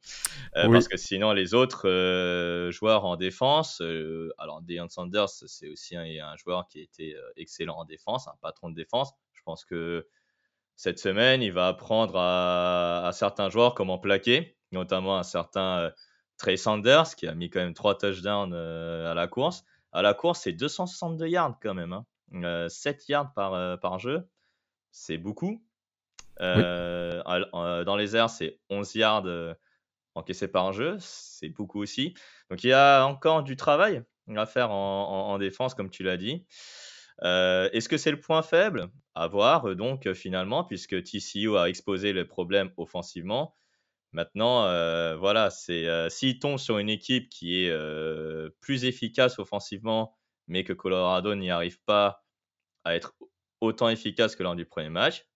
Euh, 0.56 0.72
parce 0.72 0.88
que 0.88 0.96
sinon 0.96 1.32
les 1.34 1.52
autres 1.52 1.86
euh, 1.86 2.70
joueurs 2.70 3.04
en 3.04 3.16
défense, 3.16 3.82
alors 4.38 4.62
Deion 4.62 4.88
Sanders 4.88 5.28
c'est 5.28 5.68
aussi 5.68 5.96
un, 5.96 6.34
joueur 6.38 6.66
qui 6.66 6.80
était 6.80 7.14
excellent 7.36 7.76
en 7.76 7.84
défense, 7.84 8.26
un 8.26 8.36
patron 8.40 8.70
de 8.70 8.74
défense. 8.74 9.12
Je 9.34 9.42
pense 9.44 9.66
que 9.66 10.08
cette 10.76 10.98
semaine 10.98 11.42
il 11.42 11.52
va 11.52 11.68
apprendre 11.68 12.16
à, 12.16 13.06
à 13.06 13.12
certains 13.12 13.50
joueurs 13.50 13.74
comment 13.74 13.98
plaquer, 13.98 14.56
notamment 14.72 15.18
un 15.18 15.24
certain 15.24 15.92
Trey 16.38 16.56
Sanders 16.56 17.14
qui 17.16 17.26
a 17.26 17.34
mis 17.34 17.50
quand 17.50 17.60
même 17.60 17.74
trois 17.74 17.98
touchdowns 17.98 18.54
à 18.54 19.12
la 19.12 19.28
course. 19.28 19.66
À 19.92 20.02
la 20.02 20.14
course, 20.14 20.40
c'est 20.42 20.52
262 20.52 21.26
yards 21.26 21.58
quand 21.60 21.74
même. 21.74 22.02
7 22.32 22.44
hein. 22.44 22.44
euh, 22.44 22.68
yards 23.08 23.32
par, 23.34 23.54
euh, 23.54 23.76
par 23.76 23.98
jeu, 23.98 24.28
c'est 24.90 25.18
beaucoup. 25.18 25.64
Euh, 26.40 27.22
dans 27.84 27.96
les 27.96 28.16
airs, 28.16 28.30
c'est 28.30 28.60
11 28.70 28.94
yards 28.94 29.56
encaissés 30.14 30.48
par 30.48 30.72
jeu, 30.72 30.96
c'est 31.00 31.50
beaucoup 31.50 31.82
aussi. 31.82 32.14
Donc 32.50 32.64
il 32.64 32.68
y 32.68 32.72
a 32.72 33.04
encore 33.04 33.42
du 33.42 33.56
travail 33.56 34.02
à 34.36 34.46
faire 34.46 34.70
en, 34.70 35.36
défense, 35.38 35.74
comme 35.74 35.90
tu 35.90 36.02
l'as 36.02 36.16
dit. 36.16 36.46
Est-ce 37.22 37.88
que 37.88 37.98
c'est 37.98 38.10
le 38.10 38.20
point 38.20 38.42
faible? 38.42 38.88
À 39.16 39.26
voir, 39.26 39.74
donc, 39.74 40.10
finalement, 40.12 40.64
puisque 40.64 41.02
TCU 41.02 41.58
a 41.58 41.68
exposé 41.68 42.12
les 42.12 42.24
problèmes 42.24 42.70
offensivement. 42.76 43.56
Maintenant, 44.12 44.64
euh, 44.64 45.16
voilà, 45.16 45.50
c'est 45.50 45.86
euh, 45.86 46.08
s'il 46.08 46.38
sur 46.58 46.78
une 46.78 46.88
équipe 46.88 47.28
qui 47.28 47.64
est 47.64 47.70
euh, 47.70 48.50
plus 48.60 48.84
efficace 48.84 49.38
offensivement, 49.38 50.18
mais 50.48 50.64
que 50.64 50.72
Colorado 50.72 51.34
n'y 51.36 51.50
arrive 51.50 51.80
pas 51.84 52.24
à 52.84 52.96
être 52.96 53.14
autant 53.60 53.88
efficace 53.88 54.34
que 54.34 54.42
lors 54.42 54.56
du 54.56 54.66
premier 54.66 54.88
match, 54.88 55.26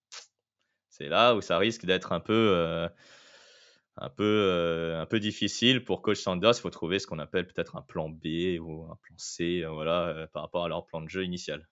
c'est 0.89 1.07
là 1.07 1.35
où 1.35 1.41
ça 1.41 1.57
risque 1.57 1.85
d'être 1.85 2.11
un 2.11 2.19
peu, 2.19 2.89
un 3.97 4.09
peu, 4.09 4.95
un 4.97 5.05
peu 5.05 5.19
difficile 5.19 5.83
pour 5.83 6.01
coach 6.01 6.19
Sanders. 6.19 6.53
Il 6.57 6.61
faut 6.61 6.69
trouver 6.69 6.99
ce 6.99 7.07
qu'on 7.07 7.19
appelle 7.19 7.47
peut-être 7.47 7.75
un 7.75 7.81
plan 7.81 8.09
B 8.09 8.59
ou 8.59 8.83
un 8.91 8.95
plan 9.01 9.15
C, 9.17 9.63
voilà, 9.69 10.27
par 10.33 10.43
rapport 10.43 10.65
à 10.65 10.69
leur 10.69 10.85
plan 10.85 11.01
de 11.01 11.09
jeu 11.09 11.23
initial. 11.23 11.67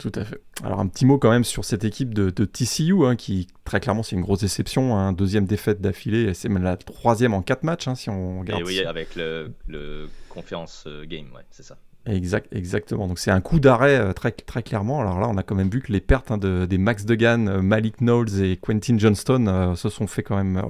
Tout 0.00 0.12
à 0.14 0.24
fait. 0.24 0.40
Alors 0.64 0.80
un 0.80 0.86
petit 0.86 1.04
mot 1.04 1.18
quand 1.18 1.30
même 1.30 1.44
sur 1.44 1.62
cette 1.62 1.84
équipe 1.84 2.14
de, 2.14 2.30
TCU, 2.30 3.04
hein, 3.04 3.16
qui 3.16 3.48
très 3.64 3.80
clairement 3.80 4.02
c'est 4.02 4.16
une 4.16 4.22
grosse 4.22 4.40
déception, 4.40 4.96
hein. 4.96 5.12
deuxième 5.12 5.44
défaite 5.44 5.82
d'affilée, 5.82 6.32
c'est 6.32 6.48
même 6.48 6.62
la 6.62 6.78
troisième 6.78 7.34
en 7.34 7.42
quatre 7.42 7.64
matchs 7.64 7.86
hein, 7.86 7.94
si 7.94 8.08
on 8.08 8.40
regarde. 8.40 8.62
Et 8.62 8.64
oui, 8.64 8.80
avec 8.80 9.14
le, 9.14 9.52
le 9.68 10.08
conférence 10.30 10.84
euh, 10.86 11.04
game, 11.04 11.26
ouais, 11.34 11.42
c'est 11.50 11.62
ça. 11.62 11.76
Exact, 12.06 12.48
exactement. 12.52 13.06
Donc 13.08 13.18
c'est 13.18 13.30
un 13.30 13.42
coup 13.42 13.60
d'arrêt 13.60 13.98
euh, 13.98 14.14
très, 14.14 14.30
très 14.30 14.62
clairement. 14.62 15.00
Alors 15.00 15.20
là, 15.20 15.28
on 15.28 15.36
a 15.36 15.42
quand 15.42 15.54
même 15.54 15.68
vu 15.68 15.82
que 15.82 15.92
les 15.92 16.00
pertes 16.00 16.32
de, 16.32 16.64
des 16.64 16.78
Max 16.78 17.04
Degan, 17.04 17.46
euh, 17.46 17.60
Malik 17.60 17.98
Knowles 17.98 18.42
et 18.42 18.56
Quentin 18.56 18.96
Johnston 18.96 19.74
se 19.76 19.90
sont 19.90 20.06
fait 20.06 20.22
quand 20.22 20.36
même 20.36 20.62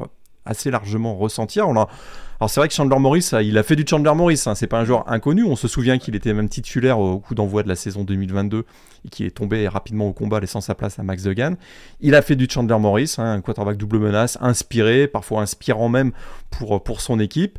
assez 0.44 0.70
largement 0.70 1.14
ressentir. 1.16 1.66
Alors 1.68 2.48
c'est 2.48 2.60
vrai 2.60 2.68
que 2.68 2.74
Chandler 2.74 2.98
Morris, 2.98 3.30
il 3.42 3.58
a 3.58 3.62
fait 3.62 3.76
du 3.76 3.84
Chandler 3.88 4.14
Morris, 4.14 4.42
hein. 4.46 4.54
c'est 4.54 4.66
pas 4.66 4.80
un 4.80 4.84
joueur 4.84 5.10
inconnu. 5.10 5.44
On 5.44 5.56
se 5.56 5.68
souvient 5.68 5.98
qu'il 5.98 6.16
était 6.16 6.32
même 6.32 6.48
titulaire 6.48 6.98
au 6.98 7.18
coup 7.18 7.34
d'envoi 7.34 7.62
de 7.62 7.68
la 7.68 7.76
saison 7.76 8.02
2022 8.02 8.64
et 9.04 9.08
qu'il 9.08 9.26
est 9.26 9.30
tombé 9.30 9.68
rapidement 9.68 10.08
au 10.08 10.12
combat, 10.12 10.40
laissant 10.40 10.60
sa 10.60 10.74
place 10.74 10.98
à 10.98 11.02
Max 11.02 11.22
Degan. 11.22 11.56
Il 12.00 12.14
a 12.14 12.22
fait 12.22 12.36
du 12.36 12.48
Chandler 12.50 12.78
Morris, 12.78 13.16
hein, 13.18 13.32
un 13.32 13.40
quarterback 13.40 13.76
double 13.76 13.98
menace, 13.98 14.38
inspiré, 14.40 15.06
parfois 15.06 15.42
inspirant 15.42 15.88
même 15.88 16.12
pour, 16.50 16.82
pour 16.82 17.00
son 17.00 17.20
équipe. 17.20 17.58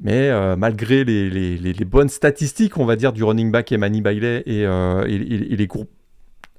Mais 0.00 0.28
euh, 0.28 0.54
malgré 0.54 1.04
les, 1.04 1.84
bonnes 1.84 2.08
statistiques, 2.08 2.76
on 2.76 2.84
va 2.84 2.94
dire, 2.94 3.12
du 3.12 3.24
running 3.24 3.50
back 3.50 3.72
Emani 3.72 4.00
Bailey 4.00 4.44
euh, 4.46 5.04
et, 5.08 5.14
et 5.14 5.56
les 5.56 5.66
groupes 5.66 5.90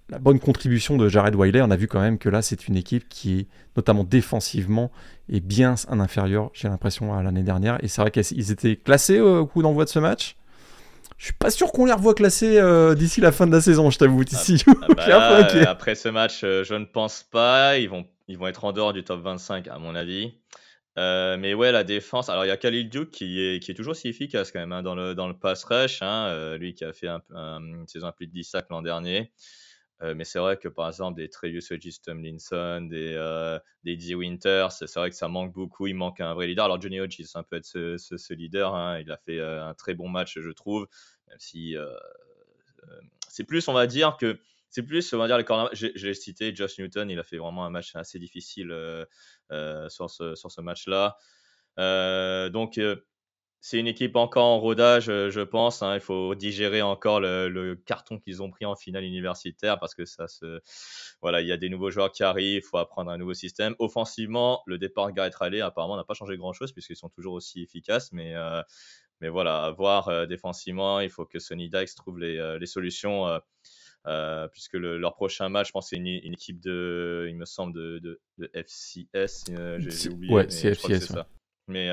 la 0.10 0.20
bonne 0.20 0.40
contribution 0.40 0.98
de 0.98 1.08
Jared 1.08 1.36
Wiley, 1.36 1.62
on 1.62 1.72
a 1.72 1.76
vu 1.76 1.88
quand 1.88 2.02
même 2.02 2.18
que 2.18 2.30
là, 2.30 2.42
c'est 2.42 2.68
une 2.68 2.76
équipe 2.76 3.08
qui 3.10 3.40
est 3.40 3.48
notamment 3.76 4.04
défensivement 4.04 4.92
est 5.32 5.40
bien 5.40 5.76
un 5.88 6.00
inférieur, 6.00 6.50
j'ai 6.54 6.68
l'impression, 6.68 7.14
à 7.14 7.22
l'année 7.22 7.44
dernière. 7.44 7.78
Et 7.84 7.88
c'est 7.88 8.02
vrai 8.02 8.12
qu'ils 8.12 8.52
étaient 8.52 8.76
classés 8.76 9.20
au 9.20 9.46
coup 9.46 9.62
d'envoi 9.62 9.86
de 9.86 9.90
ce 9.90 10.00
match. 10.00 10.36
Je 11.18 11.26
suis 11.26 11.34
pas 11.34 11.52
sûr 11.52 11.72
qu'on 11.74 11.86
les 11.86 11.92
revoie 11.92 12.14
classés 12.14 12.58
euh, 12.58 12.96
d'ici 12.96 13.20
la 13.20 13.34
fin 13.34 13.46
de 13.46 13.52
la 13.52 13.60
saison, 13.60 13.90
je 13.90 13.98
t'avoue. 13.98 14.24
Ici, 14.24 14.64
ah, 14.68 14.74
ah 14.98 15.44
bah 15.54 15.70
après 15.70 15.96
ce 15.96 16.08
match, 16.08 16.42
euh, 16.44 16.64
je 16.64 16.76
ne 16.76 16.86
pense 16.86 17.24
pas. 17.24 17.78
Ils 17.78 17.90
vont, 17.90 18.06
ils 18.30 18.38
vont 18.38 18.48
être 18.48 18.64
en 18.64 18.72
dehors 18.72 18.94
du 18.94 19.04
top 19.04 19.22
25, 19.22 19.68
à 19.68 19.80
mon 19.80 19.96
avis. 19.96 20.34
Euh, 20.98 21.36
mais 21.38 21.54
ouais, 21.54 21.74
la 21.74 21.84
défense. 21.84 22.30
Alors, 22.30 22.46
il 22.46 22.48
y 22.48 22.52
a 22.52 22.58
Khalil 22.58 22.90
Duke 22.90 23.12
qui 23.12 23.42
est, 23.42 23.62
qui 23.62 23.72
est 23.72 23.74
toujours 23.74 23.98
si 23.98 24.08
efficace 24.08 24.52
quand 24.54 24.60
même 24.60 24.72
hein, 24.72 24.82
dans, 24.82 24.96
le, 24.96 25.14
dans 25.14 25.28
le 25.28 25.34
pass 25.34 25.66
rush. 25.66 26.02
Hein, 26.02 26.56
lui 26.56 26.74
qui 26.74 26.86
a 26.86 26.94
fait 26.94 27.10
un, 27.10 27.22
une 27.36 27.88
saison 27.88 28.08
à 28.08 28.14
plus 28.14 28.28
de 28.28 28.32
10 28.32 28.46
sacs 28.46 28.68
l'an 28.70 28.82
dernier. 28.82 29.32
Euh, 30.02 30.14
mais 30.16 30.24
c'est 30.24 30.40
vrai 30.40 30.58
que 30.58 30.68
par 30.68 30.88
exemple, 30.88 31.18
des 31.18 31.30
Trevius 31.30 31.72
Hodges 31.72 32.02
Tomlinson, 32.02 32.88
des, 32.90 33.14
euh, 33.16 33.60
des 33.84 33.98
D. 33.98 34.16
Winters, 34.16 34.72
c'est 34.72 34.94
vrai 34.96 35.10
que 35.10 35.16
ça 35.16 35.28
manque 35.28 35.54
beaucoup. 35.54 35.88
Il 35.88 35.96
manque 35.96 36.22
un 36.22 36.34
vrai 36.34 36.48
leader. 36.48 36.66
Alors, 36.66 36.82
Johnny 36.82 37.00
Hodges, 37.00 37.22
ça 37.24 37.44
peut 37.44 37.58
être 37.58 37.66
ce, 37.66 37.98
ce, 37.98 38.34
leader. 38.34 38.74
Hein. 38.76 39.00
Il 39.00 39.12
a 39.12 39.18
fait 39.18 39.40
euh, 39.40 39.66
un 39.66 39.74
très 39.74 39.96
bon 39.96 40.08
match, 40.08 40.40
je 40.40 40.50
trouve. 40.52 40.88
Même 41.28 41.40
si 41.40 41.76
c'est 43.28 43.44
plus, 43.44 43.68
on 43.68 43.74
va 43.74 43.88
dire, 43.88 44.18
que. 44.18 44.40
C'est 44.72 44.84
plus, 44.84 45.14
on 45.14 45.18
va 45.18 45.26
dire, 45.26 45.40
les 45.40 45.92
l'ai 45.96 46.14
cité, 46.14 46.56
Josh 46.56 46.78
Newton, 46.78 47.10
il 47.10 47.18
a 47.18 47.24
fait 47.24 47.38
vraiment 47.38 47.66
un 47.66 47.72
match 47.72 47.96
assez 47.96 48.20
difficile 48.20 48.70
sur 49.90 50.12
ce, 50.12 50.36
sur 50.36 50.52
ce 50.52 50.62
match-là. 50.62 51.18
donc, 52.50 52.80
c'est 53.62 53.78
une 53.78 53.88
équipe 53.88 54.16
encore 54.16 54.46
en 54.46 54.60
rodage, 54.60 55.10
euh, 55.10 55.30
je 55.30 55.42
pense. 55.42 55.82
Hein. 55.82 55.96
Il 55.96 56.00
faut 56.00 56.34
digérer 56.34 56.82
encore 56.82 57.20
le, 57.20 57.76
carton 57.86 58.18
qu'ils 58.18 58.42
ont 58.42 58.50
pris 58.50 58.66
en 58.66 58.76
finale 58.76 59.04
universitaire 59.04 59.80
parce 59.80 59.94
que 59.96 60.06
ça 60.06 60.28
se, 60.28 60.62
voilà, 61.22 61.42
il 61.42 61.48
y 61.48 61.52
a 61.52 61.58
des 61.58 61.68
nouveaux 61.68 61.92
joueurs 61.92 62.12
qui 62.12 62.24
arrivent. 62.24 62.64
Il 62.64 62.66
faut 62.66 62.78
apprendre 62.78 63.12
un 63.12 63.18
nouveau 63.18 63.34
système. 63.34 63.76
Offensivement, 63.80 64.64
le 64.66 64.78
départ 64.78 65.08
de 65.08 65.12
Garrett 65.12 65.36
Riley 65.36 65.60
apparemment 65.60 65.98
n'a 65.98 66.06
pas 66.06 66.14
changé 66.14 66.38
grand 66.38 66.54
chose 66.54 66.72
puisqu'ils 66.72 66.96
sont 66.96 67.10
toujours 67.10 67.34
aussi 67.34 67.62
efficaces. 67.62 68.14
Mais, 68.14 68.34
euh, 68.34 68.62
mais 69.20 69.28
voilà, 69.28 69.66
à 69.66 69.72
voir 69.72 70.08
euh, 70.08 70.26
défensivement, 70.26 71.02
il 71.02 71.10
faut 71.10 71.26
que 71.26 71.40
Sonny 71.40 71.70
Dykes 71.70 71.96
trouve 71.96 72.18
les, 72.20 72.58
les 72.60 72.66
solutions. 72.66 73.28
puisque 74.54 74.76
leur 74.76 75.16
prochain 75.16 75.50
match, 75.50 75.68
je 75.68 75.72
pense, 75.74 75.90
c'est 75.90 75.98
une, 75.98 76.08
équipe 76.08 76.62
de, 76.62 77.28
il 77.28 77.36
me 77.36 77.46
semble, 77.46 77.74
de, 77.74 78.22
de, 78.38 78.52
FCS. 78.54 79.52
J'ai 79.80 80.10
oublié. 80.10 80.34
Ouais, 80.34 80.50
c'est 80.50 80.74
FCS. 80.74 81.08
Ça. 81.08 81.28
Mais 81.68 81.92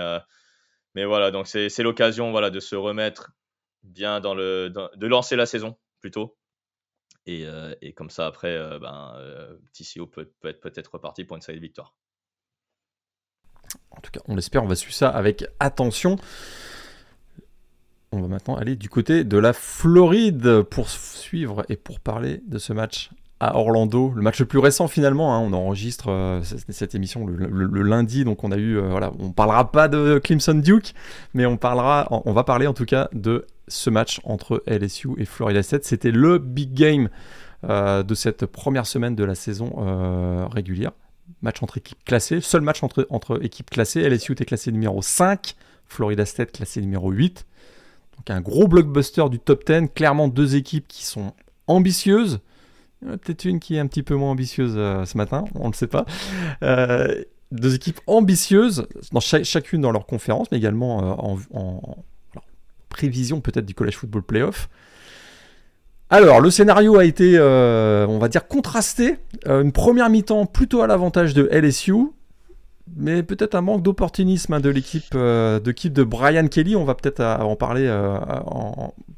mais 0.97 1.05
voilà, 1.05 1.31
donc 1.31 1.47
c'est 1.47 1.83
l'occasion 1.83 2.31
voilà, 2.31 2.49
de 2.49 2.59
se 2.59 2.75
remettre 2.75 3.33
bien 3.83 4.19
dans 4.19 4.35
le. 4.35 4.71
de 4.71 5.07
lancer 5.07 5.37
la 5.37 5.45
saison 5.45 5.76
plutôt. 6.00 6.38
Et, 7.26 7.45
euh, 7.45 7.75
comme 7.95 8.09
ça, 8.09 8.26
après, 8.26 8.57
euh, 8.57 8.79
ben, 8.79 9.15
euh, 9.19 9.59
TCO 9.75 10.07
peut, 10.07 10.33
peut 10.41 10.49
être 10.49 10.61
peut-être 10.61 10.95
reparti 10.95 11.25
pour 11.25 11.37
une 11.37 11.43
série 11.43 11.59
de 11.59 11.62
victoires. 11.62 11.95
En 13.91 14.00
tout 14.00 14.11
cas, 14.11 14.21
on 14.26 14.37
l'espère, 14.37 14.65
on 14.65 14.69
va 14.69 14.75
suivre 14.75 14.95
ça 14.95 15.11
avec 15.11 15.45
attention. 15.61 16.17
On 18.11 18.23
va 18.23 18.29
maintenant 18.29 18.57
aller 18.57 18.75
du 18.75 18.88
côté 18.88 19.25
de 19.25 19.37
la 19.37 19.53
Floride 19.53 20.62
pour 20.62 20.88
suivre 20.88 21.67
et 21.69 21.76
pour 21.76 22.00
parler 22.00 22.41
de 22.47 22.57
ce 22.57 22.73
match 22.73 23.11
à 23.38 23.57
Orlando, 23.57 24.12
le 24.16 24.23
match 24.23 24.40
le 24.40 24.47
plus 24.47 24.59
récent 24.59 24.88
finalement. 24.88 25.35
Hein. 25.35 25.40
on 25.40 25.52
enregistre 25.52 26.11
euh, 26.11 26.40
cette 26.71 26.95
émission 26.95 27.26
le, 27.26 27.83
lundi, 27.83 28.25
donc 28.25 28.45
on 28.45 28.50
a 28.50 28.57
eu, 28.57 28.78
euh, 28.78 28.88
voilà, 28.88 29.12
on 29.19 29.31
parlera 29.31 29.71
pas 29.71 29.88
de 29.88 30.19
Clemson 30.19 30.55
Duke, 30.55 30.95
mais 31.35 31.45
on 31.45 31.57
parlera, 31.57 32.09
on 32.11 32.33
va 32.33 32.45
parler 32.45 32.66
en 32.66 32.73
tout 32.73 32.87
cas 32.87 33.09
de 33.12 33.47
ce 33.69 33.90
match 33.90 34.21
entre 34.25 34.62
LSU 34.66 35.11
et 35.19 35.25
Florida 35.25 35.62
State. 35.62 35.85
C'était 35.85 36.12
le 36.12 36.38
big 36.38 36.73
game 36.73 37.09
euh, 37.64 38.02
de 38.02 38.14
cette 38.14 38.47
première 38.47 38.87
semaine 38.87 39.14
de 39.14 39.25
la 39.25 39.35
saison 39.35 40.49
régulière. 40.50 40.93
Match 41.43 41.62
entre 41.62 41.78
équipes 41.78 42.02
classées, 42.05 42.40
seul 42.40 42.62
match 42.62 42.83
entre, 42.83 43.07
entre 43.11 43.45
équipes 43.45 43.69
classées. 43.69 44.09
LSU 44.09 44.33
était 44.33 44.45
classé 44.45 44.73
numéro 44.73 45.02
5, 45.02 45.57
Florida 45.87 46.25
State 46.25 46.52
classé 46.52 46.81
numéro 46.81 47.11
8. 47.11 47.45
Donc 48.16 48.31
un 48.31 48.40
gros 48.40 48.66
blockbuster 48.66 49.28
du 49.28 49.38
top 49.38 49.66
10. 49.66 49.88
Clairement 49.95 50.28
deux 50.28 50.57
équipes 50.57 50.87
qui 50.88 51.05
sont 51.05 51.35
ambitieuses 51.66 52.40
Peut-être 53.03 53.45
une 53.45 53.61
qui 53.61 53.76
est 53.76 53.79
un 53.79 53.87
petit 53.87 54.03
peu 54.03 54.15
moins 54.15 54.31
ambitieuse 54.31 54.75
euh, 54.76 55.05
ce 55.05 55.17
matin, 55.19 55.45
on 55.55 55.67
ne 55.67 55.73
le 55.73 55.76
sait 55.76 55.87
pas. 55.87 56.07
Euh, 56.62 57.23
deux 57.53 57.75
équipes 57.75 58.00
ambitieuses, 58.07 58.87
dans 59.12 59.21
chacune 59.21 59.83
dans 59.83 59.93
leur 59.93 60.07
conférence, 60.07 60.50
mais 60.50 60.59
également 60.59 61.21
euh, 61.21 61.37
en, 61.53 61.97
prévision 62.88 63.41
peut-être 63.41 63.67
du 63.67 63.75
College 63.75 63.97
Football 63.97 64.23
Playoff. 64.23 64.71
Alors, 66.09 66.41
le 66.41 66.50
scénario 66.50 66.97
a 66.97 67.05
été, 67.05 67.38
on 67.38 68.19
va 68.19 68.29
dire, 68.29 68.49
contrasté. 68.49 69.19
une 69.45 69.73
première 69.73 70.09
mi-temps 70.09 70.47
plutôt 70.47 70.81
à 70.81 70.87
l'avantage 70.87 71.35
de 71.35 71.49
LSU, 71.53 71.95
mais 72.97 73.23
peut-être 73.23 73.55
un 73.55 73.61
manque 73.61 73.83
d'opportunisme 73.83 74.55
hein, 74.55 74.61
de 74.61 74.71
l'équipe 74.71 75.12
de, 75.12 76.03
Brian 76.05 76.47
Kelly. 76.47 76.75
On 76.75 76.85
va 76.85 76.95
peut-être 76.95 77.21
en 77.21 77.57
parler 77.57 77.87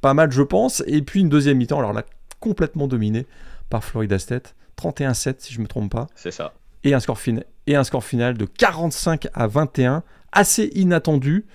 pas 0.01 0.15
mal, 0.15 0.33
je 0.33 0.43
pense. 0.43 0.83
Et 0.87 1.03
puis 1.03 1.21
une 1.21 1.29
deuxième 1.29 1.59
mi-temps, 1.59 1.79
alors 1.79 1.93
là, 1.93 2.05
complètement 2.41 2.89
dominée 2.89 3.27
par 3.69 3.85
Florida 3.85 4.19
State. 4.19 4.55
31-7 4.79 5.37
si 5.39 5.53
je 5.53 5.59
ne 5.59 5.65
me 5.65 5.69
trompe 5.69 5.91
pas. 5.91 6.07
C'est 6.15 6.31
ça. 6.31 6.55
Et 6.85 6.95
un, 6.95 7.01
score 7.01 7.19
et 7.67 7.75
un 7.75 7.85
score 7.85 8.05
final 8.05 8.39
de 8.39 8.45
45 8.45 9.29
à 9.35 9.47
21, 9.47 10.05
assez 10.33 10.71
inattendu. 10.75 11.47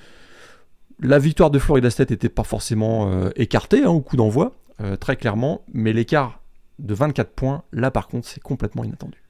La 0.99 1.19
victoire 1.19 1.49
de 1.49 1.59
Florida 1.59 1.89
State 1.89 2.11
n'était 2.11 2.29
pas 2.29 2.43
forcément 2.43 3.11
euh, 3.11 3.29
écartée 3.35 3.83
hein, 3.83 3.89
au 3.89 4.01
coup 4.01 4.15
d'envoi, 4.15 4.53
euh, 4.81 4.95
très 4.95 5.15
clairement, 5.15 5.65
mais 5.73 5.93
l'écart 5.93 6.41
de 6.79 6.93
24 6.93 7.31
points, 7.31 7.63
là 7.71 7.91
par 7.91 8.07
contre, 8.07 8.27
c'est 8.27 8.41
complètement 8.41 8.83
inattendu. 8.83 9.21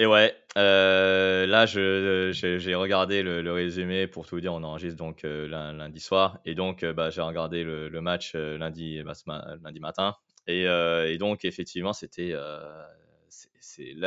Et 0.00 0.06
ouais, 0.06 0.34
euh, 0.56 1.46
là 1.46 1.66
j'ai 1.66 2.74
regardé 2.74 3.22
le, 3.22 3.52
résumé 3.52 4.06
pour 4.06 4.26
tout 4.26 4.36
vous 4.36 4.40
dire, 4.40 4.52
on 4.52 4.62
enregistre 4.62 4.96
donc 4.96 5.22
lundi 5.24 6.00
soir, 6.00 6.38
et 6.44 6.54
donc 6.54 6.84
bah, 6.84 7.10
j'ai 7.10 7.22
regardé 7.22 7.64
le, 7.64 8.00
match 8.00 8.34
lundi, 8.34 9.02
bah, 9.02 9.14
lundi 9.62 9.80
matin, 9.80 10.14
euh, 10.48 11.06
et, 11.06 11.18
donc, 11.18 11.44
effectivement, 11.44 11.92
c'était. 11.92 12.30
Euh, 12.32 12.82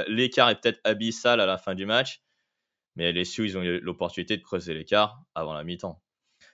l'écart 0.07 0.49
est 0.49 0.59
peut-être 0.59 0.81
abyssal 0.83 1.39
à 1.39 1.45
la 1.45 1.57
fin 1.57 1.75
du 1.75 1.85
match, 1.85 2.21
mais 2.95 3.11
les 3.11 3.25
Sioux, 3.25 3.45
ils 3.45 3.57
ont 3.57 3.63
eu 3.63 3.79
l'opportunité 3.79 4.37
de 4.37 4.43
creuser 4.43 4.73
l'écart 4.73 5.23
avant 5.35 5.53
la 5.53 5.63
mi-temps. 5.63 6.01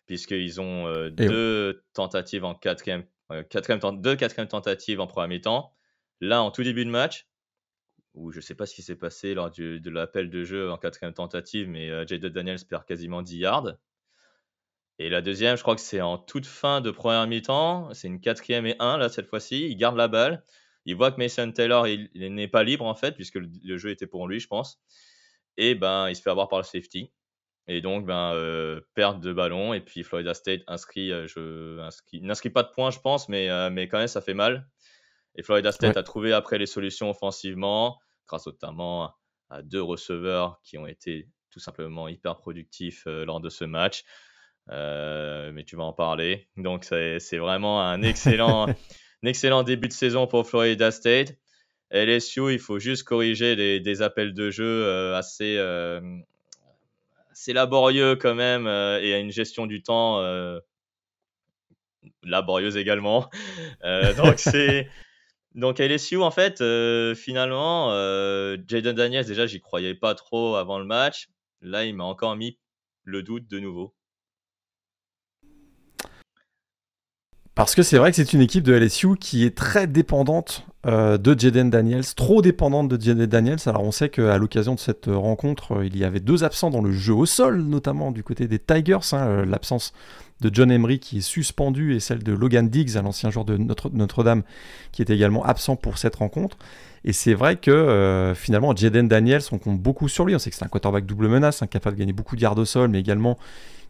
Puisqu'ils 0.06 0.62
ont 0.62 0.88
euh, 0.88 1.10
deux 1.10 1.84
tentatives 1.94 2.46
en 2.46 2.54
quatrième, 2.54 3.06
quatrième, 3.50 3.80
deux 4.02 4.16
quatrième 4.16 4.48
tentatives 4.48 5.00
en 5.00 5.08
première 5.08 5.30
mi-temps. 5.30 5.74
Là, 6.22 6.42
en 6.42 6.52
tout 6.52 6.64
début 6.64 6.86
de 6.86 6.90
match, 6.90 7.28
où 8.14 8.32
je 8.32 8.38
ne 8.38 8.42
sais 8.42 8.56
pas 8.56 8.66
ce 8.66 8.74
qui 8.74 8.82
s'est 8.82 8.96
passé 8.96 9.34
lors 9.34 9.52
de 9.52 9.90
l'appel 9.90 10.30
de 10.30 10.44
jeu 10.44 10.72
en 10.72 10.78
quatrième 10.78 11.14
tentative, 11.14 11.70
mais 11.70 11.90
euh, 11.90 12.06
Jadon 12.06 12.30
Daniels 12.30 12.66
perd 12.68 12.86
quasiment 12.86 13.22
10 13.22 13.38
yards. 13.38 13.78
Et 15.00 15.10
la 15.10 15.22
deuxième, 15.22 15.58
je 15.58 15.62
crois 15.62 15.76
que 15.76 15.82
c'est 15.82 16.02
en 16.02 16.18
toute 16.18 16.46
fin 16.46 16.82
de 16.82 16.90
première 16.90 17.28
mi-temps. 17.28 17.94
C'est 17.94 18.08
une 18.08 18.20
quatrième 18.20 18.66
et 18.66 18.76
un, 18.80 18.98
là, 18.98 19.10
cette 19.10 19.28
fois-ci. 19.28 19.68
Il 19.70 19.76
garde 19.76 19.96
la 19.96 20.08
balle. 20.08 20.44
Il 20.86 20.96
voit 20.96 21.12
que 21.12 21.18
Mason 21.18 21.52
Taylor, 21.52 21.88
il, 21.88 22.10
n'est 22.16 22.48
pas 22.48 22.64
libre, 22.64 22.86
en 22.86 22.96
fait, 22.96 23.14
puisque 23.14 23.36
le, 23.36 23.78
jeu 23.78 23.92
était 23.92 24.08
pour 24.08 24.28
lui, 24.28 24.40
je 24.40 24.48
pense. 24.48 24.82
Et 25.58 25.76
ben, 25.76 26.10
il 26.10 26.16
se 26.16 26.22
fait 26.22 26.30
avoir 26.30 26.48
par 26.48 26.60
le 26.60 26.64
safety. 26.64 27.12
Et 27.68 27.82
donc, 27.82 28.06
ben, 28.06 28.32
euh, 28.34 28.82
perte 28.96 29.20
de 29.20 29.34
ballon. 29.34 29.74
Et 29.74 29.82
puis, 29.82 30.04
Florida 30.04 30.34
State 30.34 30.62
inscrit, 30.66 31.12
euh, 31.12 31.28
je, 31.28 31.80
inscrit, 31.80 32.22
n'inscrit 32.22 32.50
pas 32.50 32.64
de 32.64 32.70
points, 32.70 32.90
je 32.90 33.00
pense, 33.00 33.30
mais, 33.30 33.50
euh, 33.50 33.70
mais 33.70 33.88
quand 33.88 34.00
même, 34.00 34.08
ça 34.08 34.22
fait 34.22 34.34
mal. 34.34 34.68
Et 35.36 35.44
Florida 35.44 35.72
State 35.72 35.98
a 35.98 36.04
trouvé 36.04 36.34
après 36.34 36.58
les 36.58 36.66
solutions 36.66 37.12
offensivement, 37.12 38.00
grâce 38.28 38.48
notamment 38.48 39.14
à 39.50 39.62
deux 39.62 39.84
receveurs 39.84 40.60
qui 40.64 40.80
ont 40.80 40.88
été 40.88 41.30
tout 41.52 41.60
simplement 41.60 42.08
hyper 42.08 42.38
productifs 42.38 43.06
lors 43.06 43.40
de 43.40 43.50
ce 43.50 43.64
match. 43.64 44.04
Mais 44.70 45.64
tu 45.66 45.76
vas 45.76 45.84
en 45.84 45.94
parler. 45.94 46.48
Donc 46.58 46.86
c'est 46.86 47.38
vraiment 47.38 47.82
un 47.82 48.02
excellent, 48.02 48.68
un 49.24 49.28
excellent 49.28 49.64
début 49.64 49.88
de 49.88 49.94
saison 49.94 50.28
pour 50.28 50.48
Florida 50.48 50.92
State. 50.92 51.38
LSU, 51.92 52.52
il 52.52 52.60
faut 52.60 52.80
juste 52.80 53.04
corriger 53.04 53.80
des 53.80 54.02
appels 54.02 54.34
de 54.34 54.52
jeu 54.52 54.66
euh, 54.66 55.16
assez, 55.16 55.56
euh, 55.58 56.02
assez 57.32 57.54
laborieux 57.54 58.16
quand 58.16 58.36
même 58.36 58.68
euh, 58.68 59.00
et 59.02 59.14
à 59.14 59.20
une 59.20 59.32
gestion 59.32 59.68
du 59.68 59.82
temps 59.84 60.22
laborieuse 62.24 62.78
également. 62.78 63.30
donc 64.18 64.40
c'est 64.40 64.90
donc 65.56 65.80
LSU 65.80 66.18
en 66.18 66.32
fait 66.32 66.58
finalement 67.16 67.92
Jaden 68.68 68.96
Daniels 68.96 69.26
déjà 69.26 69.48
j'y 69.48 69.62
croyais 69.62 69.96
pas 69.96 70.14
trop 70.14 70.56
avant 70.56 70.80
le 70.80 70.86
match. 70.86 71.30
Là 71.62 71.86
il 71.86 71.96
m'a 71.96 72.04
encore 72.04 72.36
mis 72.36 72.60
le 73.04 73.24
doute 73.24 73.48
de 73.48 73.60
nouveau. 73.60 73.94
Parce 77.58 77.74
que 77.74 77.82
c'est 77.82 77.98
vrai 77.98 78.12
que 78.12 78.16
c'est 78.18 78.34
une 78.34 78.42
équipe 78.42 78.64
de 78.64 78.72
LSU 78.72 79.18
qui 79.20 79.44
est 79.44 79.58
très 79.58 79.88
dépendante 79.88 80.68
euh, 80.86 81.18
de 81.18 81.38
Jaden 81.38 81.72
Daniels, 81.72 82.06
trop 82.16 82.44
dépendante 82.44 82.88
de 82.88 83.02
Jaden 83.02 83.26
Daniels. 83.26 83.58
Alors 83.66 83.82
on 83.82 83.92
sait 83.92 84.10
qu'à 84.10 84.38
l'occasion 84.38 84.76
de 84.76 84.80
cette 84.80 85.08
rencontre, 85.08 85.78
euh, 85.78 85.88
il 85.88 85.98
y 85.98 86.04
avait 86.04 86.20
deux 86.20 86.44
absents 86.44 86.70
dans 86.70 86.84
le 86.84 86.92
jeu 86.92 87.16
au 87.16 87.26
sol, 87.26 87.64
notamment 87.64 88.12
du 88.12 88.22
côté 88.22 88.48
des 88.48 88.60
Tigers. 88.60 89.00
Hein, 89.12 89.26
euh, 89.26 89.46
l'absence 89.46 89.92
de 90.40 90.52
John 90.54 90.70
Emery 90.70 91.00
qui 91.00 91.18
est 91.18 91.22
suspendu 91.22 91.96
et 91.96 92.00
celle 92.00 92.22
de 92.22 92.32
Logan 92.32 92.70
Diggs, 92.70 92.96
un 92.96 93.08
ancien 93.08 93.32
joueur 93.32 93.46
de 93.46 93.58
Notre-Dame, 93.58 94.44
qui 94.92 95.02
est 95.02 95.10
également 95.10 95.44
absent 95.44 95.78
pour 95.78 95.98
cette 95.98 96.18
rencontre. 96.18 96.60
Et 97.06 97.12
c'est 97.12 97.34
vrai 97.34 97.56
que 97.56 98.34
finalement, 98.36 98.76
Jaden 98.76 99.08
Daniels, 99.08 99.42
on 99.52 99.58
compte 99.58 99.80
beaucoup 99.80 100.10
sur 100.10 100.26
lui. 100.26 100.36
On 100.36 100.40
sait 100.40 100.52
que 100.52 100.56
c'est 100.56 100.66
un 100.66 100.68
quarterback 100.68 101.08
double 101.08 101.28
menace, 101.28 101.64
incapable 101.64 101.96
de 101.96 102.02
gagner 102.02 102.14
beaucoup 102.14 102.36
de 102.36 102.42
yards 102.42 102.60
au 102.60 102.66
sol, 102.66 102.90
mais 102.90 103.00
également 103.00 103.40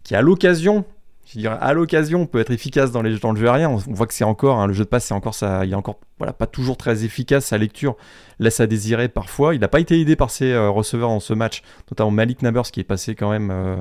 qui, 0.04 0.16
à 0.16 0.22
l'occasion, 0.22 0.86
je 1.28 1.40
dirais, 1.40 1.58
à 1.60 1.74
l'occasion, 1.74 2.26
peut 2.26 2.40
être 2.40 2.52
efficace 2.52 2.92
dans, 2.92 3.02
les, 3.02 3.18
dans 3.20 3.34
le 3.34 3.40
jeu 3.40 3.48
aérien. 3.48 3.70
On, 3.70 3.76
voit 3.76 4.08
que 4.08 4.14
c'est 4.14 4.24
encore, 4.24 4.60
hein, 4.60 4.68
le 4.68 4.74
jeu 4.74 4.86
de 4.86 4.90
passe, 4.90 5.06
c'est 5.06 5.14
encore 5.14 5.34
ça, 5.34 5.66
il 5.66 5.72
est 5.72 5.76
encore 5.76 6.00
voilà, 6.20 6.34
pas 6.34 6.48
toujours 6.48 6.78
très 6.78 7.04
efficace. 7.04 7.46
Sa 7.46 7.58
lecture 7.58 7.96
laisse 8.40 8.60
à 8.60 8.68
désirer 8.68 9.10
parfois. 9.10 9.54
Il 9.54 9.60
n'a 9.62 9.68
pas 9.68 9.80
été 9.80 10.00
aidé 10.00 10.16
par 10.16 10.32
ses 10.32 10.52
euh, 10.52 10.70
receveurs 10.70 11.10
dans 11.10 11.20
ce 11.20 11.34
match, 11.34 11.64
notamment 11.92 12.12
Malik 12.12 12.42
Nabers 12.42 12.72
qui 12.72 12.80
est 12.80 12.86
passé 12.86 13.14
quand 13.14 13.30
même 13.30 13.52
euh, 13.52 13.76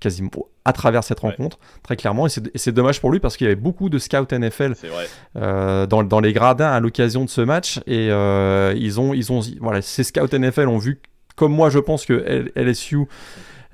quasiment 0.00 0.30
à 0.64 0.72
travers 0.72 1.04
cette 1.04 1.20
rencontre, 1.20 1.58
très 1.82 1.96
clairement. 1.96 2.26
Et 2.26 2.58
c'est 2.58 2.72
dommage 2.72 3.00
pour 3.00 3.10
lui 3.10 3.20
parce 3.20 3.36
qu'il 3.36 3.46
y 3.46 3.48
avait 3.48 3.56
beaucoup 3.56 3.88
de 3.88 3.98
scouts 3.98 4.26
NFL 4.30 4.74
euh, 5.36 5.86
dans, 5.86 6.02
dans, 6.02 6.20
les 6.20 6.32
gradins 6.34 6.70
à 6.70 6.80
l'occasion 6.80 7.24
de 7.24 7.30
ce 7.30 7.40
match. 7.40 7.80
Et 7.86 8.08
ils 8.08 9.00
ont, 9.00 9.14
ils 9.14 9.32
ont, 9.32 9.40
voilà, 9.60 9.80
ces 9.80 10.04
scouts 10.04 10.36
NFL 10.36 10.68
ont 10.68 10.78
vu, 10.78 11.00
comme 11.36 11.52
moi, 11.52 11.70
je 11.70 11.78
pense 11.78 12.04
que 12.04 12.50
LSU 12.54 13.06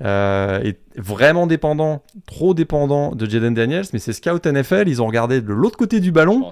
euh, 0.03 0.59
est 0.61 0.79
vraiment 0.97 1.47
dépendant, 1.47 2.03
trop 2.27 2.53
dépendant 2.53 3.15
de 3.15 3.25
Jaden 3.25 3.53
Daniels, 3.53 3.85
mais 3.93 3.99
c'est 3.99 4.13
Scout 4.13 4.45
NFL, 4.45 4.87
ils 4.87 5.01
ont 5.01 5.07
regardé 5.07 5.41
de 5.41 5.53
l'autre 5.53 5.77
côté 5.77 5.99
du 5.99 6.11
ballon. 6.11 6.49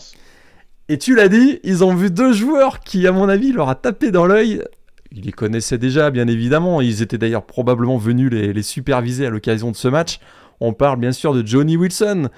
Et 0.89 0.97
tu 0.97 1.15
l'as 1.15 1.29
dit, 1.29 1.59
ils 1.63 1.83
ont 1.83 1.93
vu 1.95 2.09
deux 2.09 2.33
joueurs 2.33 2.79
qui, 2.79 3.07
à 3.07 3.11
mon 3.11 3.29
avis, 3.29 3.51
leur 3.51 3.69
a 3.69 3.75
tapé 3.75 4.11
dans 4.11 4.25
l'œil. 4.25 4.63
Ils 5.11 5.25
les 5.25 5.31
connaissaient 5.31 5.77
déjà, 5.77 6.09
bien 6.09 6.27
évidemment. 6.27 6.81
Ils 6.81 7.01
étaient 7.01 7.17
d'ailleurs 7.17 7.45
probablement 7.45 7.97
venus 7.97 8.31
les, 8.31 8.63
superviser 8.63 9.25
à 9.25 9.29
l'occasion 9.29 9.71
de 9.71 9.75
ce 9.75 9.87
match. 9.87 10.19
On 10.59 10.73
parle 10.73 10.99
bien 10.99 11.11
sûr 11.11 11.33
de 11.33 11.45
Johnny 11.45 11.77
Wilson, 11.77 12.29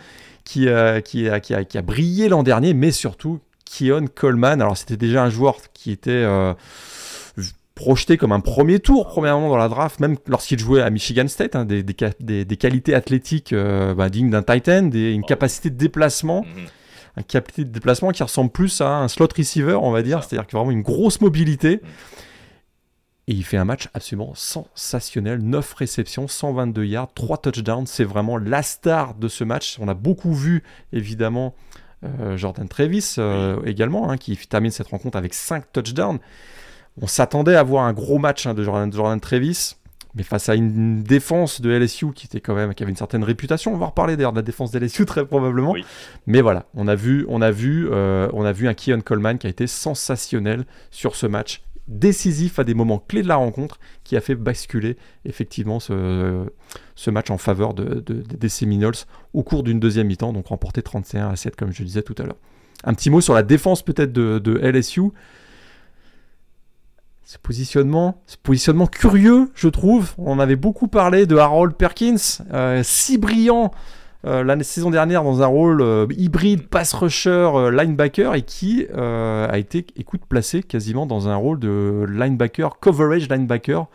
qui, 0.44 0.68
euh, 0.68 1.02
qui, 1.02 1.28
a, 1.30 1.40
qui, 1.40 1.54
a, 1.54 1.82
brillé 1.82 2.30
l'an 2.30 2.44
dernier, 2.44 2.74
mais 2.74 2.92
surtout 2.92 3.40
Keon 3.66 4.06
Coleman. 4.14 4.62
Alors, 4.62 4.78
c'était 4.78 4.98
déjà 4.98 5.24
un 5.24 5.30
joueur 5.30 5.58
qui 5.74 5.92
était. 5.92 6.12
Euh, 6.12 6.54
projeté 7.76 8.18
comme 8.18 8.32
un 8.32 8.40
premier 8.40 8.80
tour, 8.80 9.06
premièrement 9.08 9.50
dans 9.50 9.58
la 9.58 9.68
draft, 9.68 10.00
même 10.00 10.16
lorsqu'il 10.28 10.58
jouait 10.58 10.82
à 10.82 10.90
Michigan 10.90 11.28
State, 11.28 11.56
hein, 11.56 11.66
des, 11.66 11.84
des, 11.84 12.58
qualités 12.58 12.96
athlétiques 12.96 13.52
euh, 13.52 13.94
bah, 13.94 14.10
dignes 14.10 14.30
d'un 14.30 14.44
Titan, 14.44 14.84
des, 14.84 15.12
une 15.12 15.26
capacité 15.26 15.70
de 15.70 15.76
déplacement, 15.76 16.44
mhm. 16.44 16.68
une 17.18 17.24
capacité 17.26 17.66
de 17.66 17.70
déplacement 17.72 18.12
qui 18.12 18.24
ressemble 18.24 18.50
plus 18.50 18.80
à 18.80 19.00
un 19.00 19.10
slot 19.10 19.28
receiver, 19.38 19.76
on 19.76 19.92
va 19.92 20.02
dire, 20.04 20.24
c'est-à-dire 20.24 20.48
qu'il 20.48 20.58
a 20.58 20.60
vraiment 20.60 20.72
une 20.72 20.84
grosse 20.84 21.20
mobilité. 21.20 21.82
Mhm. 21.84 21.90
Et 23.28 23.34
il 23.34 23.44
fait 23.44 23.58
un 23.58 23.66
match 23.66 23.90
absolument 23.94 24.34
sensationnel, 24.36 25.40
9 25.40 25.74
réceptions, 25.74 26.28
122 26.28 26.86
yards, 26.86 27.12
3 27.14 27.38
touchdowns, 27.40 27.88
c'est 27.88 28.04
vraiment 28.04 28.38
la 28.38 28.62
star 28.62 29.16
de 29.16 29.28
ce 29.28 29.44
match. 29.44 29.78
On 29.82 29.88
a 29.88 29.96
beaucoup 29.96 30.34
vu, 30.34 30.62
évidemment, 30.94 31.56
euh, 32.04 32.38
Jordan 32.38 32.68
Travis 32.68 33.16
euh, 33.18 33.60
également, 33.66 34.12
hein, 34.12 34.18
qui 34.18 34.38
termine 34.38 34.70
cette 34.70 34.88
rencontre 34.90 35.18
avec 35.18 35.34
5 35.34 35.74
touchdowns. 35.74 36.20
On 37.02 37.08
s'attendait 37.08 37.56
à 37.56 37.64
voir 37.64 37.86
un 37.86 37.94
gros 37.94 38.20
match 38.20 38.46
hein, 38.46 38.54
de 38.54 38.64
Jordan, 38.64 38.92
Jordan 38.92 39.20
Travis, 39.20 39.76
mais 40.16 40.24
face 40.24 40.48
à 40.48 40.56
une 40.56 41.04
défense 41.04 41.60
de 41.60 41.70
LSU 41.70 42.14
qui 42.14 42.26
était 42.26 42.40
quand 42.40 42.56
même 42.56 42.74
qui 42.74 42.84
avait 42.84 42.92
une 42.92 42.98
certaine 42.98 43.24
réputation. 43.24 43.74
On 43.74 43.78
va 43.78 43.88
reparler 43.88 44.16
d'ailleurs 44.16 44.32
de 44.32 44.38
la 44.38 44.44
défense 44.44 44.72
de 44.72 44.80
LSU 44.80 45.06
très 45.06 45.26
probablement. 45.26 45.76
Mais 46.26 46.42
voilà, 46.42 46.66
on 46.74 46.88
a 46.88 46.96
vu, 46.96 47.26
on 47.28 47.42
a 47.42 47.52
vu, 47.52 47.88
euh, 47.92 48.30
on 48.34 48.46
a 48.46 48.54
vu 48.54 48.68
un 48.68 48.74
Keon 48.74 49.02
Coleman 49.02 49.38
qui 49.38 49.48
a 49.48 49.50
été 49.50 49.68
sensationnel 49.68 50.66
sur 50.90 51.18
ce 51.18 51.28
match, 51.28 51.64
décisif 51.90 52.60
à 52.60 52.64
des 52.64 52.74
moments 52.74 53.04
clés 53.06 53.24
de 53.24 53.28
la 53.28 53.36
rencontre, 53.36 53.78
qui 54.06 54.16
a 54.16 54.22
fait 54.22 54.36
basculer 54.36 54.96
effectivement 55.26 55.82
ce, 55.82 56.46
ce 56.96 57.12
match 57.12 57.30
en 57.30 57.38
faveur 57.38 57.74
de, 57.74 58.00
des 58.00 58.50
Seminoles 58.50 58.96
au 59.34 59.44
cours 59.44 59.64
d'une 59.64 59.82
deuxième 59.82 60.08
mi-temps, 60.08 60.32
donc 60.32 60.48
remporté 60.48 60.82
31 60.82 61.30
à 61.30 61.36
7 61.36 61.58
comme 61.58 61.74
je 61.74 61.84
disais 61.84 62.02
tout 62.04 62.16
à 62.20 62.24
l'heure. 62.24 62.38
Un 62.86 62.94
petit 62.94 63.10
mot 63.10 63.20
sur 63.20 63.34
la 63.34 63.44
défense 63.44 63.82
peut-être 63.84 64.14
de, 64.14 64.40
de 64.40 64.58
LSU 64.60 65.12
ce 67.26 67.40
positionnement, 67.40 68.22
ce 68.28 68.38
positionnement 68.38 68.86
curieux, 68.86 69.50
je 69.56 69.68
trouve. 69.68 70.14
On 70.20 70.40
avait 70.40 70.56
beaucoup 70.56 70.88
parlé 70.88 71.26
de 71.26 71.36
Harold 71.36 71.74
Perkins, 71.74 72.16
euh, 72.54 72.82
si 72.84 73.18
brillant 73.18 73.72
euh, 74.28 74.44
la 74.44 74.62
saison 74.64 74.92
dernière 74.92 75.24
dans 75.24 75.42
un 75.42 75.48
rôle 75.48 75.82
euh, 75.82 76.06
hybride, 76.16 76.68
pass 76.68 76.94
rusher, 76.94 77.72
linebacker, 77.72 78.36
et 78.36 78.44
qui 78.44 78.86
a 78.96 79.58
été, 79.58 79.88
écoute, 79.98 80.22
placé 80.30 80.62
quasiment 80.62 81.08
dans 81.08 81.28
un 81.28 81.36
rôle 81.36 81.60
de 81.60 82.06
linebacker, 82.08 82.80
coverage 82.80 83.28
linebacker, 83.28 83.88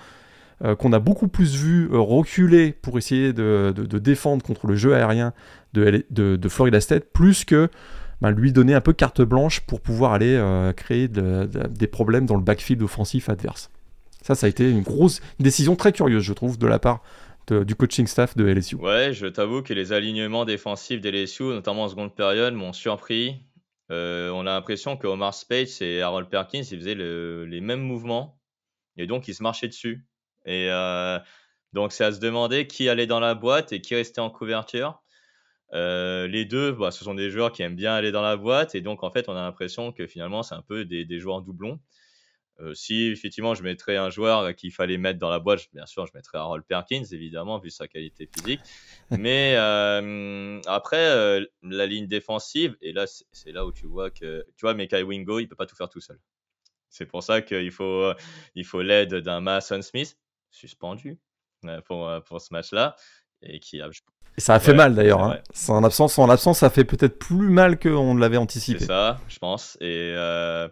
qu'on 0.78 0.92
a 0.92 0.98
beaucoup 0.98 1.28
plus 1.28 1.56
vu 1.56 1.88
reculer 1.90 2.72
pour 2.72 2.98
essayer 2.98 3.32
de, 3.32 3.72
défendre 3.96 4.44
contre 4.44 4.66
le 4.66 4.74
jeu 4.74 4.94
aérien 4.94 5.32
de, 5.72 6.04
de 6.10 6.48
Florida 6.50 6.82
State, 6.82 7.04
plus 7.14 7.46
que 7.46 7.70
ben, 8.20 8.30
lui 8.30 8.52
donner 8.52 8.74
un 8.74 8.80
peu 8.80 8.92
carte 8.92 9.22
blanche 9.22 9.60
pour 9.60 9.80
pouvoir 9.80 10.12
aller 10.12 10.34
euh, 10.36 10.72
créer 10.72 11.08
des 11.08 11.86
problèmes 11.86 12.26
dans 12.26 12.36
le 12.36 12.42
backfield 12.42 12.82
offensif 12.82 13.28
adverse. 13.28 13.70
Ça, 14.22 14.34
ça 14.34 14.46
a 14.46 14.48
été 14.50 14.70
une 14.70 14.82
grosse 14.82 15.20
décision 15.38 15.76
très 15.76 15.92
curieuse, 15.92 16.22
je 16.22 16.32
trouve, 16.32 16.58
de 16.58 16.66
la 16.66 16.78
part 16.78 17.02
du 17.50 17.74
coaching 17.74 18.06
staff 18.06 18.36
de 18.36 18.46
LSU. 18.46 18.76
Ouais, 18.76 19.12
je 19.12 19.26
t'avoue 19.26 19.62
que 19.62 19.74
les 19.74 19.92
alignements 19.92 20.44
défensifs 20.44 21.00
de 21.00 21.10
LSU, 21.10 21.44
notamment 21.44 21.84
en 21.84 21.88
seconde 21.88 22.14
période, 22.14 22.54
m'ont 22.54 22.72
surpris. 22.72 23.42
Euh, 23.90 24.30
on 24.30 24.42
a 24.42 24.52
l'impression 24.52 24.96
que 24.96 25.06
Omar 25.06 25.34
Spades 25.34 25.80
et 25.80 26.00
Harold 26.00 26.28
Perkins, 26.28 26.62
ils 26.70 26.78
faisaient 26.78 26.94
les 26.94 27.60
mêmes 27.60 27.80
mouvements 27.80 28.38
et 28.96 29.06
donc 29.06 29.26
ils 29.26 29.34
se 29.34 29.42
marchaient 29.42 29.68
dessus. 29.68 30.06
Et 30.46 30.68
euh, 30.70 31.18
donc 31.72 31.92
c'est 31.92 32.04
à 32.04 32.12
se 32.12 32.20
demander 32.20 32.66
qui 32.66 32.88
allait 32.88 33.06
dans 33.06 33.20
la 33.20 33.34
boîte 33.34 33.72
et 33.72 33.80
qui 33.80 33.94
restait 33.94 34.20
en 34.20 34.30
couverture. 34.30 35.02
Euh, 35.72 36.26
les 36.26 36.44
deux, 36.44 36.72
bah, 36.72 36.90
ce 36.90 37.04
sont 37.04 37.14
des 37.14 37.30
joueurs 37.30 37.52
qui 37.52 37.62
aiment 37.62 37.76
bien 37.76 37.94
aller 37.94 38.10
dans 38.10 38.22
la 38.22 38.36
boîte 38.36 38.74
et 38.74 38.80
donc 38.80 39.04
en 39.04 39.10
fait 39.10 39.28
on 39.28 39.32
a 39.32 39.42
l'impression 39.42 39.92
que 39.92 40.06
finalement 40.06 40.42
c'est 40.42 40.54
un 40.54 40.62
peu 40.62 40.84
des, 40.84 41.20
joueurs 41.20 41.42
doublons. 41.42 41.80
Euh, 42.58 42.74
si 42.74 43.06
effectivement 43.06 43.54
je 43.54 43.62
mettrais 43.62 43.96
un 43.96 44.10
joueur 44.10 44.54
qu'il 44.54 44.72
fallait 44.72 44.98
mettre 44.98 45.18
dans 45.18 45.30
la 45.30 45.38
boîte, 45.38 45.68
bien 45.72 45.86
sûr 45.86 46.06
je 46.06 46.12
mettrais 46.14 46.38
Harold 46.38 46.64
Perkins 46.66 47.04
évidemment 47.12 47.58
vu 47.58 47.70
sa 47.70 47.86
qualité 47.86 48.28
physique. 48.34 48.60
Mais 49.10 49.54
euh, 49.56 50.60
après 50.66 51.40
la 51.62 51.86
ligne 51.86 52.06
défensive 52.06 52.76
et 52.80 52.92
là 52.92 53.06
c'est 53.06 53.52
là 53.52 53.64
où 53.64 53.72
tu 53.72 53.86
vois 53.86 54.10
que 54.10 54.44
tu 54.56 54.62
vois 54.62 54.74
Mekai 54.74 55.02
Wingo 55.02 55.38
il 55.38 55.48
peut 55.48 55.56
pas 55.56 55.66
tout 55.66 55.76
faire 55.76 55.88
tout 55.88 56.00
seul. 56.00 56.18
C'est 56.88 57.06
pour 57.06 57.22
ça 57.22 57.42
qu'il 57.42 57.70
faut 57.70 58.12
il 58.56 58.64
faut 58.64 58.82
l'aide 58.82 59.14
d'un 59.14 59.40
Mason 59.40 59.80
Smith 59.82 60.18
suspendu 60.50 61.20
pour, 61.86 62.10
pour 62.24 62.40
ce 62.40 62.52
match-là 62.52 62.96
et 63.42 63.60
qui 63.60 63.80
a 63.80 63.88
et 64.36 64.40
ça 64.40 64.54
a 64.54 64.60
fait 64.60 64.74
mal 64.74 64.94
d'ailleurs. 64.94 65.22
Hein. 65.22 65.38
En 65.68 65.84
absence, 65.84 66.18
en 66.18 66.28
absence, 66.28 66.58
ça 66.58 66.70
fait 66.70 66.84
peut-être 66.84 67.18
plus 67.18 67.48
mal 67.48 67.78
qu'on 67.78 68.14
ne 68.14 68.20
l'avait 68.20 68.36
anticipé. 68.36 68.78
C'est 68.78 68.86
ça, 68.86 69.20
je 69.28 69.38
pense. 69.38 69.76
Et, 69.80 70.12
euh, 70.16 70.68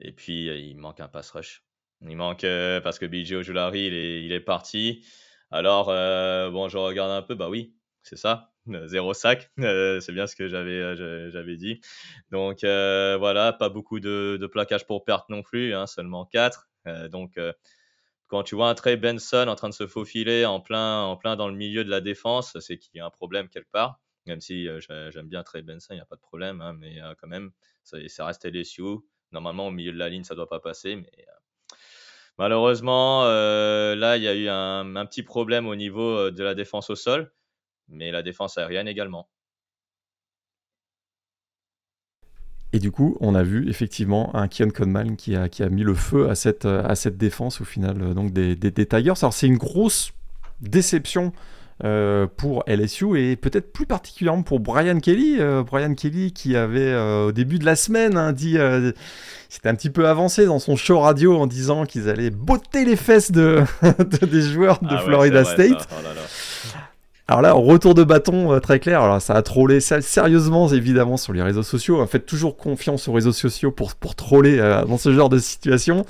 et 0.00 0.12
puis, 0.12 0.46
il 0.46 0.76
manque 0.76 1.00
un 1.00 1.08
pass 1.08 1.30
rush. 1.30 1.62
Il 2.02 2.16
manque 2.16 2.44
euh, 2.44 2.80
parce 2.80 2.98
que 2.98 3.06
BJ 3.06 3.32
Ojulari, 3.32 3.86
il 3.86 3.94
est, 3.94 4.24
il 4.24 4.32
est 4.32 4.40
parti. 4.40 5.04
Alors, 5.50 5.88
euh, 5.90 6.50
bon, 6.50 6.68
je 6.68 6.78
regarde 6.78 7.10
un 7.10 7.22
peu, 7.22 7.34
bah 7.34 7.48
oui, 7.48 7.74
c'est 8.02 8.18
ça. 8.18 8.52
Zéro 8.86 9.14
sac, 9.14 9.50
c'est 9.58 10.12
bien 10.12 10.26
ce 10.26 10.34
que 10.34 10.48
j'avais 10.48 10.96
j'avais 11.30 11.56
dit. 11.56 11.80
Donc 12.32 12.60
voilà, 12.62 13.52
pas 13.52 13.68
beaucoup 13.68 14.00
de, 14.00 14.38
de 14.40 14.46
plaquage 14.46 14.86
pour 14.86 15.04
perte 15.04 15.28
non 15.28 15.42
plus, 15.42 15.72
hein, 15.74 15.86
seulement 15.86 16.24
4. 16.24 16.68
donc 17.10 17.38
quand 18.28 18.42
tu 18.42 18.54
vois 18.54 18.68
un 18.68 18.74
Trey 18.74 18.96
Benson 18.96 19.46
en 19.48 19.54
train 19.54 19.68
de 19.68 19.74
se 19.74 19.86
faufiler 19.86 20.44
en 20.44 20.60
plein, 20.60 21.16
dans 21.36 21.48
le 21.48 21.54
milieu 21.54 21.84
de 21.84 21.90
la 21.90 22.00
défense, 22.00 22.58
c'est 22.60 22.78
qu'il 22.78 22.96
y 22.96 23.00
a 23.00 23.06
un 23.06 23.10
problème 23.10 23.48
quelque 23.48 23.70
part. 23.70 24.00
même 24.26 24.40
si 24.40 24.68
j'aime 25.10 25.28
bien 25.28 25.42
Trey 25.42 25.62
Benson, 25.62 25.94
il 25.94 25.96
n'y 25.96 26.02
a 26.02 26.06
pas 26.06 26.16
de 26.16 26.20
problème, 26.20 26.60
hein, 26.60 26.72
mais 26.78 26.98
quand 27.20 27.28
même, 27.28 27.52
ça, 27.84 28.26
reste 28.26 28.44
LSU. 28.44 28.98
Normalement, 29.32 29.68
au 29.68 29.70
milieu 29.70 29.92
de 29.92 29.98
la 29.98 30.08
ligne, 30.08 30.24
ça 30.24 30.34
ne 30.34 30.36
doit 30.36 30.48
pas 30.48 30.60
passer, 30.60 30.96
mais 30.96 31.26
malheureusement, 32.38 33.24
là, 33.24 34.16
il 34.16 34.22
y 34.22 34.28
a 34.28 34.34
eu 34.34 34.48
un, 34.48 35.06
petit 35.06 35.22
problème 35.22 35.66
au 35.66 35.76
niveau 35.76 36.30
de 36.30 36.42
la 36.42 36.54
défense 36.54 36.90
au 36.90 36.96
sol, 36.96 37.32
mais 37.88 38.10
la 38.10 38.22
défense 38.22 38.58
aérienne 38.58 38.88
également. 38.88 39.28
Et 42.76 42.78
du 42.78 42.90
coup, 42.90 43.16
on 43.20 43.34
a 43.34 43.42
vu 43.42 43.70
effectivement 43.70 44.36
un 44.36 44.48
Kion 44.48 44.68
Conman 44.68 45.16
qui 45.16 45.34
a, 45.34 45.48
qui 45.48 45.62
a 45.62 45.70
mis 45.70 45.82
le 45.82 45.94
feu 45.94 46.28
à 46.28 46.34
cette, 46.34 46.66
à 46.66 46.94
cette 46.94 47.16
défense 47.16 47.62
au 47.62 47.64
final 47.64 48.12
donc 48.12 48.34
des, 48.34 48.54
des, 48.54 48.84
Tigers. 48.84 49.14
Alors 49.22 49.32
c'est 49.32 49.46
une 49.46 49.56
grosse 49.56 50.12
déception 50.60 51.32
euh, 51.84 52.26
pour 52.36 52.64
LSU 52.66 53.18
et 53.18 53.34
peut-être 53.36 53.72
plus 53.72 53.86
particulièrement 53.86 54.42
pour 54.42 54.60
Brian 54.60 55.00
Kelly. 55.00 55.36
Euh, 55.40 55.62
Brian 55.62 55.94
Kelly 55.94 56.32
qui 56.32 56.54
avait 56.54 56.92
euh, 56.92 57.28
au 57.28 57.32
début 57.32 57.58
de 57.58 57.64
la 57.64 57.76
semaine 57.76 58.18
hein, 58.18 58.34
dit, 58.34 58.58
c'était 59.48 59.70
un 59.70 59.74
petit 59.74 59.88
peu 59.88 60.06
avancé 60.06 60.44
dans 60.44 60.58
son 60.58 60.76
show 60.76 61.00
radio 61.00 61.38
en 61.38 61.46
disant 61.46 61.86
qu'ils 61.86 62.10
allaient 62.10 62.28
botter 62.28 62.84
les 62.84 62.96
fesses 62.96 63.32
de, 63.32 63.62
des 64.26 64.42
joueurs 64.42 64.80
de 64.82 64.96
ah 64.96 64.98
Florida 64.98 65.46
State. 65.46 65.88
Oh 65.92 66.76
alors 67.28 67.42
là, 67.42 67.52
retour 67.54 67.94
de 67.94 68.04
bâton 68.04 68.52
euh, 68.52 68.60
très 68.60 68.78
clair. 68.78 69.02
Alors 69.02 69.20
ça 69.20 69.34
a 69.34 69.42
trollé 69.42 69.80
sérieusement, 69.80 70.68
évidemment, 70.68 71.16
sur 71.16 71.32
les 71.32 71.42
réseaux 71.42 71.64
sociaux. 71.64 72.04
Faites 72.06 72.24
toujours 72.24 72.56
confiance 72.56 73.08
aux 73.08 73.12
réseaux 73.12 73.32
sociaux 73.32 73.72
pour, 73.72 73.96
pour 73.96 74.14
troller 74.14 74.60
euh, 74.60 74.84
dans 74.84 74.98
ce 74.98 75.12
genre 75.12 75.28
de 75.28 75.38
situation. 75.38 76.06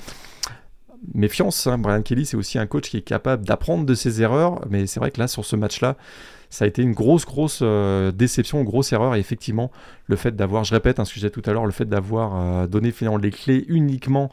Méfiance, 1.15 1.65
hein. 1.65 1.79
Brian 1.79 2.03
Kelly, 2.03 2.25
c'est 2.25 2.37
aussi 2.37 2.59
un 2.59 2.67
coach 2.67 2.89
qui 2.89 2.97
est 2.97 3.01
capable 3.01 3.45
d'apprendre 3.45 3.85
de 3.85 3.95
ses 3.95 4.21
erreurs. 4.21 4.61
Mais 4.69 4.85
c'est 4.85 4.99
vrai 4.99 5.09
que 5.09 5.19
là, 5.19 5.27
sur 5.27 5.43
ce 5.43 5.55
match-là, 5.55 5.95
ça 6.51 6.65
a 6.65 6.67
été 6.67 6.83
une 6.83 6.93
grosse, 6.93 7.25
grosse 7.25 7.59
euh, 7.63 8.11
déception, 8.11 8.63
grosse 8.63 8.93
erreur. 8.93 9.15
Et 9.15 9.19
effectivement, 9.19 9.71
le 10.05 10.17
fait 10.17 10.35
d'avoir, 10.35 10.65
je 10.65 10.73
répète 10.75 10.99
un 10.99 11.05
sujet 11.05 11.31
tout 11.31 11.41
à 11.47 11.51
l'heure, 11.51 11.65
le 11.65 11.71
fait 11.71 11.85
d'avoir 11.85 12.67
donné 12.67 12.91
finalement 12.91 13.17
les 13.17 13.31
clés 13.31 13.65
uniquement 13.69 14.29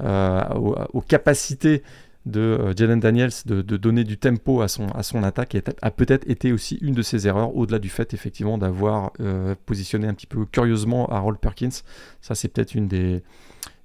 aux, 0.00 1.00
capacités 1.00 1.82
de 2.28 2.40
euh, 2.40 2.74
Jaden 2.76 3.00
Daniels 3.00 3.32
de, 3.46 3.62
donner 3.62 4.04
du 4.04 4.18
tempo 4.18 4.60
à 4.60 4.68
son, 4.68 4.88
à 4.88 5.02
son 5.02 5.22
attaque 5.22 5.56
a 5.82 5.90
peut-être 5.90 6.28
été 6.28 6.52
aussi 6.52 6.78
une 6.80 6.94
de 6.94 7.02
ses 7.02 7.26
erreurs, 7.26 7.56
au-delà 7.56 7.78
du 7.78 7.88
fait 7.88 8.14
effectivement 8.14 8.58
d'avoir 8.58 9.12
euh, 9.20 9.54
positionné 9.66 10.06
un 10.06 10.14
petit 10.14 10.26
peu 10.26 10.44
curieusement 10.44 11.06
Harold 11.06 11.38
Perkins. 11.38 11.82
Ça, 12.20 12.34
c'est 12.34 12.48
peut-être 12.48 12.74
une 12.74 12.86
des, 12.88 13.22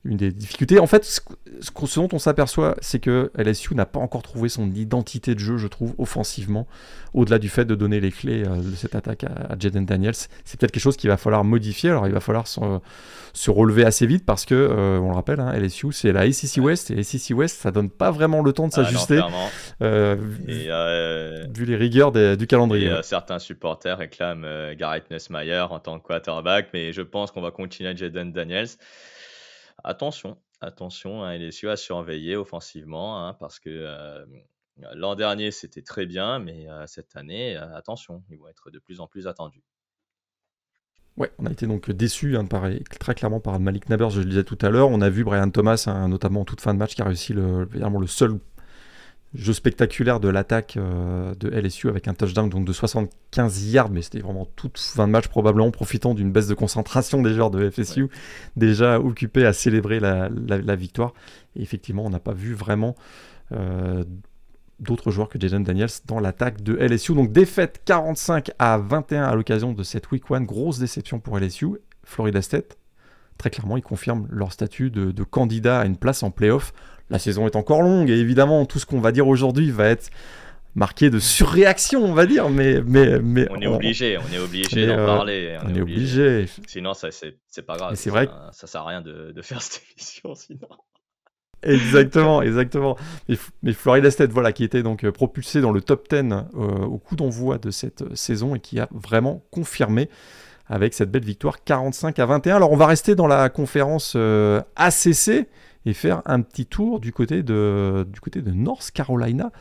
une 0.06 0.18
des 0.18 0.32
difficultés. 0.32 0.80
En 0.80 0.88
fait, 0.88 1.06
ce, 1.06 1.22
ce 1.62 2.00
dont 2.00 2.10
on 2.12 2.20
s'aperçoit, 2.20 2.76
c'est 2.82 3.00
que 3.00 3.32
LSU 3.38 3.74
n'a 3.74 3.86
pas 3.86 4.00
encore 4.00 4.22
trouvé 4.22 4.50
son 4.50 4.70
identité 4.72 5.34
de 5.34 5.40
jeu, 5.40 5.58
je 5.58 5.68
trouve, 5.68 5.94
offensivement, 5.98 6.68
au-delà 7.14 7.40
du 7.40 7.48
fait 7.48 7.64
de 7.64 7.74
donner 7.76 8.02
les 8.02 8.12
clés 8.12 8.44
euh, 8.46 8.58
de 8.58 8.76
cette 8.76 8.96
attaque 8.96 9.24
à, 9.24 9.56
Jaden 9.58 9.86
Daniels. 9.86 10.16
C'est 10.44 10.60
peut-être 10.60 10.72
quelque 10.72 10.84
chose 10.84 10.98
qu'il 10.98 11.10
va 11.10 11.16
falloir 11.16 11.46
modifier. 11.46 11.90
Alors, 11.90 12.08
il 12.08 12.14
va 12.14 12.20
falloir 12.20 12.48
se, 12.48 13.50
relever 13.50 13.86
assez 13.86 14.06
vite 14.06 14.26
parce 14.26 14.46
que, 14.46 14.56
euh, 14.56 15.00
on 15.00 15.10
le 15.10 15.16
rappelle, 15.16 15.40
hein, 15.40 15.54
LSU, 15.54 15.94
c'est 15.94 16.12
la 16.12 16.22
ACC 16.22 16.58
West 16.58 16.92
et 16.92 17.00
ACC 17.00 17.38
West, 17.38 17.62
ça 17.62 17.72
donne 17.72 17.90
pas 17.90 18.12
vraiment 18.12 18.42
le 18.42 18.52
temps 18.52 18.68
de 18.68 18.74
ah 18.74 18.84
s'ajuster, 18.84 19.22
euh, 19.82 20.16
vu 21.54 21.66
les 21.66 21.76
rigueurs 21.78 22.12
du 22.12 22.48
calendrier. 22.48 22.92
certains 23.04 23.40
supporters 23.40 23.98
réclament 23.98 24.74
Garrett 24.78 25.10
Nussmeyer 25.12 25.66
en 25.70 25.80
tant 25.80 26.00
que 26.00 26.08
quarterback, 26.08 26.70
mais 26.74 26.92
je 26.92 27.02
pense 27.02 27.32
qu'on 27.32 27.42
va 27.42 27.52
continuer 27.52 27.90
à 27.90 27.96
Jaden 27.96 28.34
Daniels 28.34 28.68
attention, 29.84 30.38
attention, 30.62 31.24
hein, 31.24 31.38
LSU 31.38 31.70
à 31.70 31.78
surveiller 31.78 32.36
offensivement, 32.36 33.26
hein, 33.26 33.34
parce 33.34 33.60
que 33.60 34.26
l'an 34.94 35.16
dernier 35.16 35.52
c'était 35.52 35.82
très 35.82 36.06
bien, 36.06 36.40
mais 36.40 36.68
cette 36.88 37.16
année, 37.16 37.56
attention, 37.56 38.24
ils 38.30 38.38
vont 38.38 38.48
être 38.48 38.72
de 38.72 38.80
plus 38.80 39.00
en 39.00 39.08
plus 39.08 39.28
attendus. 39.28 39.64
Ouais, 41.16 41.32
on 41.38 41.46
a 41.46 41.52
été 41.52 41.68
donc 41.68 41.92
déçus 41.92 42.38
hein, 42.38 42.48
très 43.00 43.14
clairement 43.14 43.40
par 43.40 43.60
Malik 43.60 43.88
Nabers, 43.90 44.10
je 44.10 44.22
le 44.22 44.26
disais 44.26 44.44
tout 44.44 44.58
à 44.62 44.70
l'heure. 44.72 44.90
On 44.90 45.00
a 45.02 45.10
vu 45.10 45.24
Brian 45.24 45.50
Thomas, 45.52 45.86
notamment 46.08 46.42
en 46.42 46.46
toute 46.46 46.60
fin 46.60 46.74
de 46.74 46.80
match, 46.80 46.96
qui 46.96 47.04
a 47.04 47.06
réussi 47.06 47.34
le, 47.34 47.66
le 47.66 48.08
seul 48.08 48.40
Jeu 49.36 49.54
spectaculaire 49.54 50.20
de 50.20 50.30
l'attaque 50.30 50.78
euh, 50.78 51.34
de 51.36 51.50
LSU 51.50 51.90
avec 51.90 52.08
un 52.08 52.14
touchdown 52.14 52.50
donc 52.50 52.66
de 52.66 52.74
75 52.74 53.74
yards, 53.74 53.90
mais 53.90 54.04
c'était 54.04 54.20
vraiment 54.20 54.48
toute 54.56 54.78
fin 54.78 55.08
de 55.08 55.12
match 55.12 55.28
probablement 55.28 55.72
profitant 55.72 56.14
d'une 56.14 56.32
baisse 56.32 56.48
de 56.48 56.54
concentration 56.54 57.24
des 57.24 57.34
joueurs 57.34 57.50
de 57.50 57.68
FSU 57.68 58.10
déjà 58.58 59.00
occupés 59.00 59.46
à 59.46 59.54
célébrer 59.54 60.00
la, 60.00 60.76
victoire. 60.76 61.14
Et 61.56 61.64
effectivement, 61.64 62.06
on 62.06 62.12
n'a 62.12 62.20
pas 62.20 62.34
vu 62.34 62.54
vraiment 62.54 62.96
euh, 63.52 64.04
d'autres 64.80 65.10
joueurs 65.10 65.30
que 65.30 65.40
Jaden 65.40 65.64
Daniels 65.64 65.90
dans 66.06 66.20
l'attaque 66.20 66.62
de 66.62 66.76
LSU. 66.76 67.16
Donc 67.16 67.32
défaite 67.32 67.82
45 67.86 68.52
à 68.60 68.78
21 68.78 69.24
à 69.24 69.34
l'occasion 69.34 69.74
de 69.74 69.82
cette 69.82 70.12
week 70.12 70.26
1, 70.30 70.42
grosse 70.42 70.78
déception 70.78 71.20
pour 71.20 71.40
LSU. 71.40 71.70
Florida 72.04 72.44
State, 72.44 72.78
très 73.40 73.50
clairement, 73.50 73.78
ils 73.78 73.84
confirment 73.84 74.28
leur 74.30 74.52
statut 74.52 74.92
de, 74.92 75.12
de 75.12 75.24
candidat 75.24 75.80
à 75.80 75.86
une 75.86 75.98
place 75.98 76.22
en 76.22 76.30
playoff 76.30 76.72
la 77.10 77.20
saison 77.20 77.48
est 77.48 77.56
encore 77.56 77.82
longue 77.82 78.10
et 78.10 78.18
évidemment 78.18 78.66
tout 78.66 78.80
ce 78.80 78.86
qu'on 78.86 79.00
va 79.00 79.12
dire 79.12 79.28
aujourd'hui 79.28 79.72
va 79.72 79.88
être 79.88 80.10
marqué 80.76 81.10
de 81.10 81.20
surréaction, 81.20 82.04
on 82.04 82.14
va 82.14 82.26
dire, 82.26 82.50
mais 82.50 82.82
mais 82.82 83.20
mais 83.20 83.48
on 83.52 83.62
est 83.62 83.68
obligé, 83.68 84.18
on 84.18 84.34
est 84.34 84.40
obligé 84.40 84.88
d'en 84.88 84.98
euh, 84.98 85.06
parler. 85.06 85.58
On, 85.64 85.76
est 85.76 85.82
obligé. 85.82 86.46
Sinon, 86.68 86.94
ça 86.94 87.10
c'est 87.12 87.62
pas 87.62 87.78
grave. 87.78 87.96
C'est 87.96 88.10
vrai. 88.10 88.30
Ça, 88.52 88.68
sert 88.68 88.82
à 88.82 88.88
rien 88.88 89.02
de, 89.02 89.34
faire 89.42 89.62
cette 89.62 89.84
émission 89.98 90.36
sinon. 90.36 90.68
Exactement, 91.62 92.42
exactement. 92.42 92.98
Mais, 93.62 93.72
Florida 93.72 94.12
State, 94.12 94.32
voilà, 94.32 94.52
qui 94.52 94.66
était 94.66 94.84
donc 94.84 95.06
euh, 95.06 95.14
propulsé 95.14 95.62
dans 95.62 95.72
le 95.72 95.80
top 95.80 96.10
10 96.10 96.18
euh, 96.18 96.58
au 96.58 96.98
coup 96.98 97.16
d'envoi 97.16 97.58
de 97.58 97.72
cette 97.72 98.16
saison 98.18 98.56
et 98.56 98.60
qui 98.60 98.82
a 98.82 98.90
vraiment 98.92 99.46
confirmé 99.50 100.10
avec 100.68 100.94
cette 100.94 101.10
belle 101.10 101.24
victoire 101.24 101.64
45 101.64 102.20
à 102.20 102.26
21. 102.26 102.58
Alors 102.58 102.72
on 102.72 102.76
va 102.76 102.88
rester 102.88 103.16
dans 103.16 103.28
la 103.28 103.50
conférence 103.50 104.18
ACC 104.76 105.48
et 105.86 105.94
faire 105.94 106.22
un 106.26 106.42
petit 106.42 106.66
tour 106.66 107.00
du 107.00 107.12
côté 107.12 107.44
de, 107.44 108.08
du 108.12 108.20
côté 108.20 108.42
de 108.42 108.52
North 108.52 108.92
Carolina. 108.92 109.52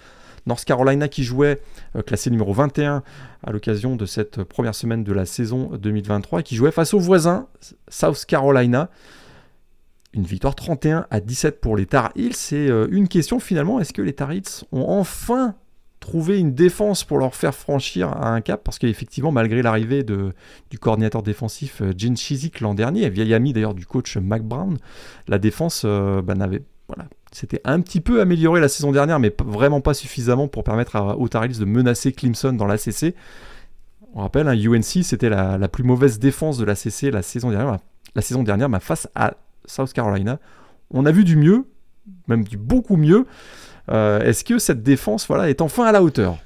North 0.47 0.65
Carolina 0.65 1.09
qui 1.09 1.23
jouait 1.23 1.61
euh, 1.97 2.03
classé 2.03 2.31
numéro 2.31 2.53
21 2.53 3.03
à 3.45 3.53
l'occasion 3.53 3.97
de 3.97 4.07
cette 4.07 4.43
première 4.43 4.75
semaine 4.75 5.05
de 5.05 5.13
la 5.13 5.27
saison 5.27 5.71
2023 5.77 6.41
et 6.41 6.43
qui 6.43 6.57
jouait 6.57 6.73
face 6.73 6.95
au 6.95 6.99
voisin 6.99 7.47
South 7.89 8.25
Carolina. 8.27 8.91
Une 10.15 10.25
victoire 10.25 10.55
31 10.55 11.07
à 11.11 11.21
17 11.21 11.61
pour 11.61 11.77
les 11.77 11.87
Tar 11.87 12.13
Heels. 12.17 12.35
C'est 12.35 12.69
euh, 12.69 12.87
une 12.91 13.09
question 13.09 13.39
finalement, 13.39 13.81
est-ce 13.81 13.93
que 13.93 14.03
les 14.03 14.13
Tar 14.13 14.33
Heels 14.33 14.65
ont 14.73 14.85
enfin 14.89 15.55
trouver 16.03 16.39
une 16.39 16.53
défense 16.53 17.05
pour 17.05 17.19
leur 17.19 17.35
faire 17.35 17.55
franchir 17.55 18.15
un 18.23 18.41
cap, 18.43 18.63
parce 18.65 18.79
qu'effectivement, 18.79 19.33
malgré 19.33 19.63
l'arrivée 19.63 20.03
du 20.05 20.79
coordinateur 20.79 21.23
défensif 21.23 21.81
euh, 21.81 21.93
Gene 21.97 22.17
Chizik 22.17 22.61
l'an 22.61 22.75
dernier, 22.75 23.09
vieil 23.09 23.33
ami 23.33 23.53
d'ailleurs 23.53 23.73
du 23.73 23.87
coach 23.87 24.17
Mac 24.19 24.43
Brown, 24.43 24.77
la 25.29 25.39
défense 25.39 25.83
euh, 25.87 26.21
bah, 26.21 26.35
n'avait 26.35 26.63
voilà, 26.89 27.09
c'était 27.31 27.61
un 27.65 27.81
petit 27.81 28.01
peu 28.01 28.21
amélioré 28.21 28.61
la 28.61 28.69
saison 28.69 28.93
dernière, 28.93 29.19
mais 29.21 29.35
vraiment 29.47 29.81
pas 29.81 29.95
suffisamment 29.95 30.49
pour 30.49 30.65
permettre 30.65 30.97
à 30.97 31.19
Otaris 31.19 31.59
de 31.59 31.65
menacer 31.65 32.13
Clemson 32.13 32.53
dans 32.53 32.67
l'ACC. 32.67 33.15
On 34.15 34.21
rappelle, 34.21 34.49
hein, 34.49 34.55
UNC, 34.55 35.05
c'était 35.05 35.31
la, 35.31 35.69
plus 35.69 35.85
mauvaise 35.85 36.19
défense 36.19 36.59
de 36.59 36.65
l'ACC 36.65 37.13
la 37.13 37.23
saison 37.23 37.51
dernière, 37.51 37.79
la 38.15 38.23
saison 38.23 38.43
dernière, 38.43 38.69
face 38.83 39.09
à 39.15 39.35
South 39.65 39.93
Carolina. 39.93 40.39
On 40.91 41.07
a 41.07 41.13
vu 41.13 41.25
du 41.25 41.37
mieux, 41.37 41.65
même 42.27 42.45
du 42.45 42.59
beaucoup 42.59 42.97
mieux. 42.97 43.27
Euh, 43.93 44.21
est-ce 44.21 44.45
que 44.45 44.59
cette 44.59 44.83
défense 44.83 45.27
voilà, 45.27 45.51
est 45.51 45.61
enfin 45.61 45.85
à 45.85 45.93
la 45.93 46.03
hauteur? 46.03 46.39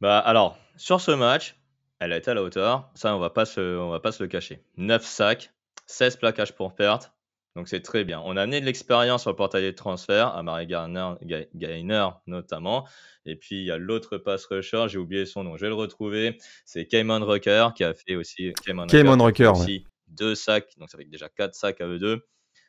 Bah, 0.00 0.18
Alors, 0.18 0.56
sur 0.76 1.00
ce 1.00 1.10
match, 1.10 1.56
elle 1.98 2.12
a 2.12 2.16
été 2.16 2.30
à 2.30 2.34
la 2.34 2.42
hauteur. 2.42 2.90
Ça, 2.94 3.14
on 3.16 3.18
va 3.18 3.30
pas 3.30 3.44
se, 3.44 3.60
on 3.78 3.90
va 3.90 4.00
pas 4.00 4.12
se 4.12 4.22
le 4.22 4.28
cacher. 4.28 4.62
9 4.76 5.04
sacs, 5.04 5.52
16 5.86 6.16
plaquages 6.16 6.52
pour 6.52 6.74
perte. 6.74 7.12
Donc 7.56 7.68
c'est 7.68 7.82
très 7.82 8.02
bien. 8.02 8.20
On 8.24 8.36
a 8.36 8.42
amené 8.42 8.60
de 8.60 8.66
l'expérience 8.66 9.22
sur 9.22 9.30
le 9.30 9.36
portail 9.36 9.64
de 9.64 9.70
transfert, 9.70 10.34
à 10.34 10.42
Marie 10.42 10.66
Gainer 10.66 12.08
notamment. 12.26 12.86
Et 13.26 13.36
puis 13.36 13.60
il 13.60 13.64
y 13.64 13.70
a 13.70 13.78
l'autre 13.78 14.18
pass 14.18 14.44
rusher, 14.46 14.86
j'ai 14.88 14.98
oublié 14.98 15.24
son 15.24 15.44
nom, 15.44 15.56
je 15.56 15.62
vais 15.62 15.68
le 15.68 15.74
retrouver. 15.74 16.36
C'est 16.64 16.86
Cayman 16.86 17.22
Rucker 17.22 17.68
qui 17.76 17.84
a 17.84 17.94
fait 17.94 18.16
aussi. 18.16 18.52
Cayman 18.64 19.22
Rucker, 19.22 19.52
aussi 19.52 19.86
deux 20.08 20.34
sacs, 20.34 20.76
donc 20.78 20.90
ça 20.90 20.98
fait 20.98 21.04
déjà 21.04 21.28
quatre 21.28 21.54
sacs 21.54 21.80
à 21.80 21.86
eux 21.86 22.00
deux. 22.00 22.26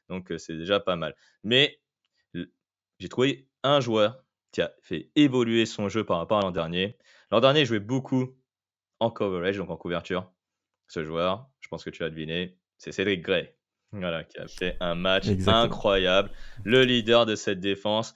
Donc 0.08 0.32
euh, 0.32 0.38
c'est 0.38 0.56
déjà 0.56 0.80
pas 0.80 0.96
mal. 0.96 1.16
Mais 1.44 1.80
j'ai 3.00 3.10
trouvé 3.10 3.48
un 3.66 3.80
joueur 3.80 4.24
qui 4.52 4.62
a 4.62 4.72
fait 4.82 5.12
évoluer 5.16 5.66
son 5.66 5.90
jeu 5.90 6.06
par 6.06 6.18
rapport 6.18 6.40
à 6.40 6.42
l'an 6.42 6.52
dernier. 6.52 6.98
L'an 7.32 7.42
dernier, 7.42 7.62
il 7.62 7.66
jouait 7.66 7.80
beaucoup 7.80 8.36
en 9.00 9.10
coverage, 9.12 9.58
donc 9.58 9.70
en 9.70 9.78
couverture. 9.78 10.32
Ce 10.88 11.04
joueur, 11.04 11.50
je 11.60 11.68
pense 11.68 11.84
que 11.84 11.90
tu 11.90 12.04
as 12.04 12.10
deviné, 12.10 12.58
c'est 12.78 12.92
Cédric 12.92 13.22
Gray. 13.22 13.54
Voilà, 13.92 14.24
qui 14.24 14.38
a 14.38 14.48
fait 14.48 14.78
un 14.80 14.96
match 14.96 15.28
incroyable. 15.48 16.30
Le 16.64 16.84
leader 16.84 17.26
de 17.26 17.36
cette 17.36 17.60
défense. 17.60 18.14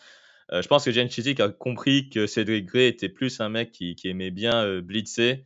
Euh, 0.51 0.61
je 0.61 0.67
pense 0.67 0.83
que 0.85 0.91
Jen 0.91 1.09
Chizik 1.09 1.39
a 1.39 1.49
compris 1.49 2.09
que 2.09 2.27
Cédric 2.27 2.65
Gray 2.65 2.87
était 2.87 3.09
plus 3.09 3.39
un 3.39 3.49
mec 3.49 3.71
qui, 3.71 3.95
aimait 4.05 4.31
bien 4.31 4.63
euh, 4.63 4.81
blitzer. 4.81 5.45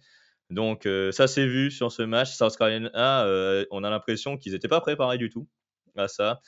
Donc 0.50 0.86
euh, 0.86 1.12
ça 1.12 1.28
s'est 1.28 1.46
vu 1.46 1.72
sur 1.72 1.92
ce 1.92 2.04
match. 2.04 2.32
South 2.32 2.56
Carolina, 2.58 3.26
on 3.72 3.84
a 3.84 3.90
l'impression 3.90 4.38
qu'ils 4.38 4.54
n'étaient 4.54 4.68
pas 4.68 4.82
préparés 4.82 5.18
du 5.18 5.30
tout 5.30 5.48
à 5.96 6.08
ça. 6.08 6.42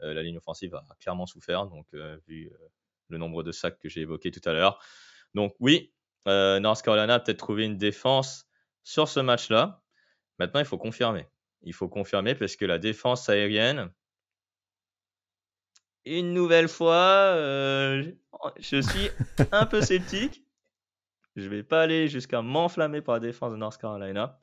la 0.00 0.22
ligne 0.22 0.38
offensive 0.38 0.74
a 0.74 0.84
clairement 1.00 1.26
souffert. 1.26 1.66
Donc 1.66 1.86
vu 2.26 2.50
le 3.10 3.18
nombre 3.18 3.42
de 3.42 3.52
sacs 3.52 3.78
que 3.78 3.88
j'ai 3.88 4.00
évoqué 4.00 4.30
tout 4.30 4.46
à 4.48 4.52
l'heure. 4.52 4.82
Donc 5.34 5.54
oui, 5.60 5.92
euh, 6.28 6.60
North 6.60 6.82
Carolina 6.82 7.14
a 7.14 7.20
peut-être 7.20 7.38
trouvé 7.38 7.64
une 7.64 7.76
défense 7.76 8.48
sur 8.84 9.08
ce 9.08 9.20
match-là. 9.20 9.82
Maintenant, 10.38 10.60
il 10.60 10.66
faut 10.66 10.78
confirmer. 10.78 11.26
Il 11.62 11.74
faut 11.74 11.88
confirmer 11.88 12.34
parce 12.34 12.56
que 12.56 12.64
la 12.64 12.78
défense 12.78 13.28
aérienne, 13.28 13.90
une 16.06 16.32
nouvelle 16.32 16.68
fois, 16.68 16.94
euh, 16.94 18.10
je 18.58 18.80
suis 18.80 19.10
un 19.52 19.66
peu 19.66 19.82
sceptique. 19.82 20.44
Je 21.36 21.48
vais 21.48 21.62
pas 21.62 21.82
aller 21.82 22.08
jusqu'à 22.08 22.42
m'enflammer 22.42 23.02
par 23.02 23.14
la 23.14 23.20
défense 23.20 23.52
de 23.52 23.56
North 23.56 23.80
Carolina, 23.80 24.38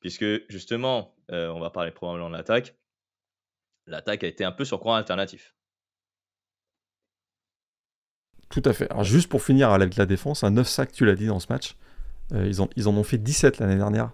puisque 0.00 0.24
justement, 0.48 1.16
euh, 1.30 1.48
on 1.48 1.60
va 1.60 1.70
parler 1.70 1.90
probablement 1.90 2.30
de 2.30 2.36
l'attaque. 2.36 2.76
L'attaque 3.86 4.24
a 4.24 4.26
été 4.26 4.44
un 4.44 4.52
peu 4.52 4.64
sur 4.64 4.80
courant 4.80 4.94
alternatif. 4.94 5.55
Tout 8.50 8.62
à 8.64 8.72
fait. 8.72 8.90
Alors 8.90 9.04
juste 9.04 9.28
pour 9.28 9.42
finir 9.42 9.70
avec 9.70 9.96
la 9.96 10.06
défense, 10.06 10.44
un 10.44 10.50
9 10.50 10.68
sacs, 10.68 10.92
tu 10.92 11.04
l'as 11.04 11.16
dit 11.16 11.26
dans 11.26 11.40
ce 11.40 11.46
match. 11.50 11.76
Euh, 12.32 12.50
ils, 12.76 12.88
en 12.88 12.96
ont 12.96 13.04
fait 13.04 13.18
17 13.18 13.58
l'année 13.58 13.76
dernière 13.76 14.10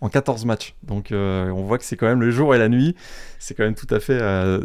en 0.00 0.08
14 0.08 0.44
matchs. 0.44 0.74
Donc 0.82 1.12
euh, 1.12 1.50
on 1.50 1.62
voit 1.62 1.78
que 1.78 1.84
c'est 1.84 1.96
quand 1.96 2.06
même 2.06 2.20
le 2.20 2.30
jour 2.30 2.54
et 2.54 2.58
la 2.58 2.68
nuit. 2.68 2.94
C'est 3.38 3.54
quand 3.54 3.64
même 3.64 3.74
tout 3.74 3.92
à 3.92 4.00
fait... 4.00 4.18
Euh, 4.20 4.60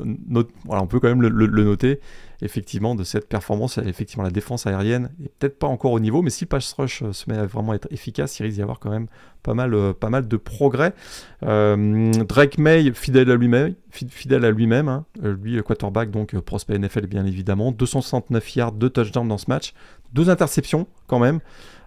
on 0.67 0.88
peut 0.88 0.99
quand 0.99 1.10
même 1.10 1.21
le, 1.21 1.47
noter. 1.63 1.99
Effectivement, 2.45 2.95
de 2.95 3.03
cette 3.03 3.27
performance, 3.27 3.77
effectivement, 3.79 4.23
la 4.23 4.29
défense 4.29 4.67
aérienne 4.67 5.10
est 5.23 5.29
peut-être 5.39 5.60
pas 5.60 5.67
encore 5.67 5.91
au 5.91 5.99
niveau, 5.99 6.21
mais 6.21 6.29
si 6.29 6.45
le 6.45 6.49
pass 6.49 6.71
rush 6.73 7.01
euh, 7.01 7.12
se 7.12 7.29
met 7.29 7.38
à 7.38 7.45
vraiment 7.45 7.73
être 7.73 7.88
efficace, 7.91 8.39
il 8.39 8.43
risque 8.43 8.55
d'y 8.55 8.62
avoir 8.62 8.79
quand 8.79 8.89
même 8.89 9.08
pas 9.43 9.53
mal, 9.53 9.93
pas 9.93 10.10
mal 10.10 10.27
de 10.27 10.38
progrès. 10.38 10.93
Drake 11.41 12.58
May, 12.58 12.91
fidèle 12.93 13.29
à 13.29 13.36
lui-même, 13.36 13.75
fidèle 13.91 14.45
à 14.45 14.51
lui-même, 14.51 14.88
hein. 14.88 15.05
lui, 15.21 15.55
le 15.55 15.63
quarterback, 15.63 16.10
donc 16.10 16.36
prospect 16.39 16.79
NFL 16.79 17.05
bien 17.05 17.25
évidemment, 17.25 17.71
269 17.71 18.55
yards, 18.55 18.71
2 18.71 18.89
touchdowns 18.89 19.27
dans 19.27 19.38
ce 19.38 19.45
match, 19.47 19.73
deux 20.13 20.31
interceptions 20.31 20.88
quand 21.05 21.19
même. 21.19 21.41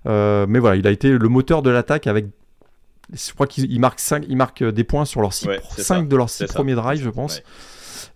mais 0.05 0.59
voilà, 0.61 0.77
il 0.77 0.87
a 0.87 0.93
été 0.93 1.11
le 1.11 1.29
moteur 1.29 1.63
de 1.63 1.71
l'attaque 1.71 2.07
avec 2.07 2.27
je 3.13 3.33
crois 3.33 3.47
qu'ils 3.47 3.81
marquent, 3.81 4.01
il 4.29 4.37
marque 4.37 4.63
des 4.63 4.85
points 4.85 5.05
sur 5.05 5.21
leurs 5.21 5.33
5 5.33 6.09
de 6.09 6.17
leurs 6.17 6.31
6 6.31 6.47
premiers 6.47 6.75
drives, 6.75 7.03
je 7.03 7.11
pense. 7.11 7.43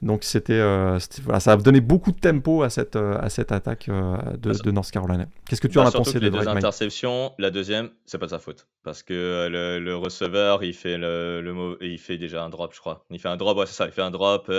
Donc 0.02 0.24
c'était, 0.24 0.54
euh, 0.54 0.98
voilà, 1.22 1.38
ça 1.38 1.52
a 1.52 1.56
donné 1.56 1.80
beaucoup 1.80 2.10
de 2.10 2.18
tempo 2.18 2.64
à 2.64 2.70
cette, 2.70 2.96
euh, 2.96 3.16
à 3.20 3.30
cette 3.30 3.52
attaque 3.52 3.88
euh, 3.88 4.16
de, 4.36 4.52
de, 4.52 4.70
North 4.72 4.90
Carolina. 4.90 5.26
Qu'est-ce 5.48 5.60
que 5.60 5.68
tu 5.68 5.76
bah, 5.76 5.84
en 5.84 5.86
as 5.86 5.92
pensé 5.92 6.18
de 6.18 6.24
Les 6.24 6.30
deux 6.30 6.48
interceptions, 6.48 7.32
la 7.38 7.50
deuxième, 7.50 7.88
c'est 8.04 8.18
pas 8.18 8.26
de 8.26 8.30
sa 8.30 8.40
faute. 8.40 8.66
Parce 8.82 9.04
que 9.04 9.48
le, 9.48 9.78
le 9.78 9.96
receveur, 9.96 10.64
il 10.64 10.74
fait, 10.74 10.98
le, 10.98 11.40
le, 11.40 11.78
il 11.80 11.98
fait 11.98 12.18
déjà 12.18 12.42
un 12.42 12.50
drop, 12.50 12.74
je 12.74 12.80
crois. 12.80 13.06
Il 13.10 13.20
fait 13.20 13.28
un 13.28 13.36
drop, 13.36 13.56
ouais, 13.56 13.66
c'est 13.66 13.74
ça, 13.74 13.86
il 13.86 13.92
fait 13.92 14.02
un 14.02 14.10
drop 14.10 14.50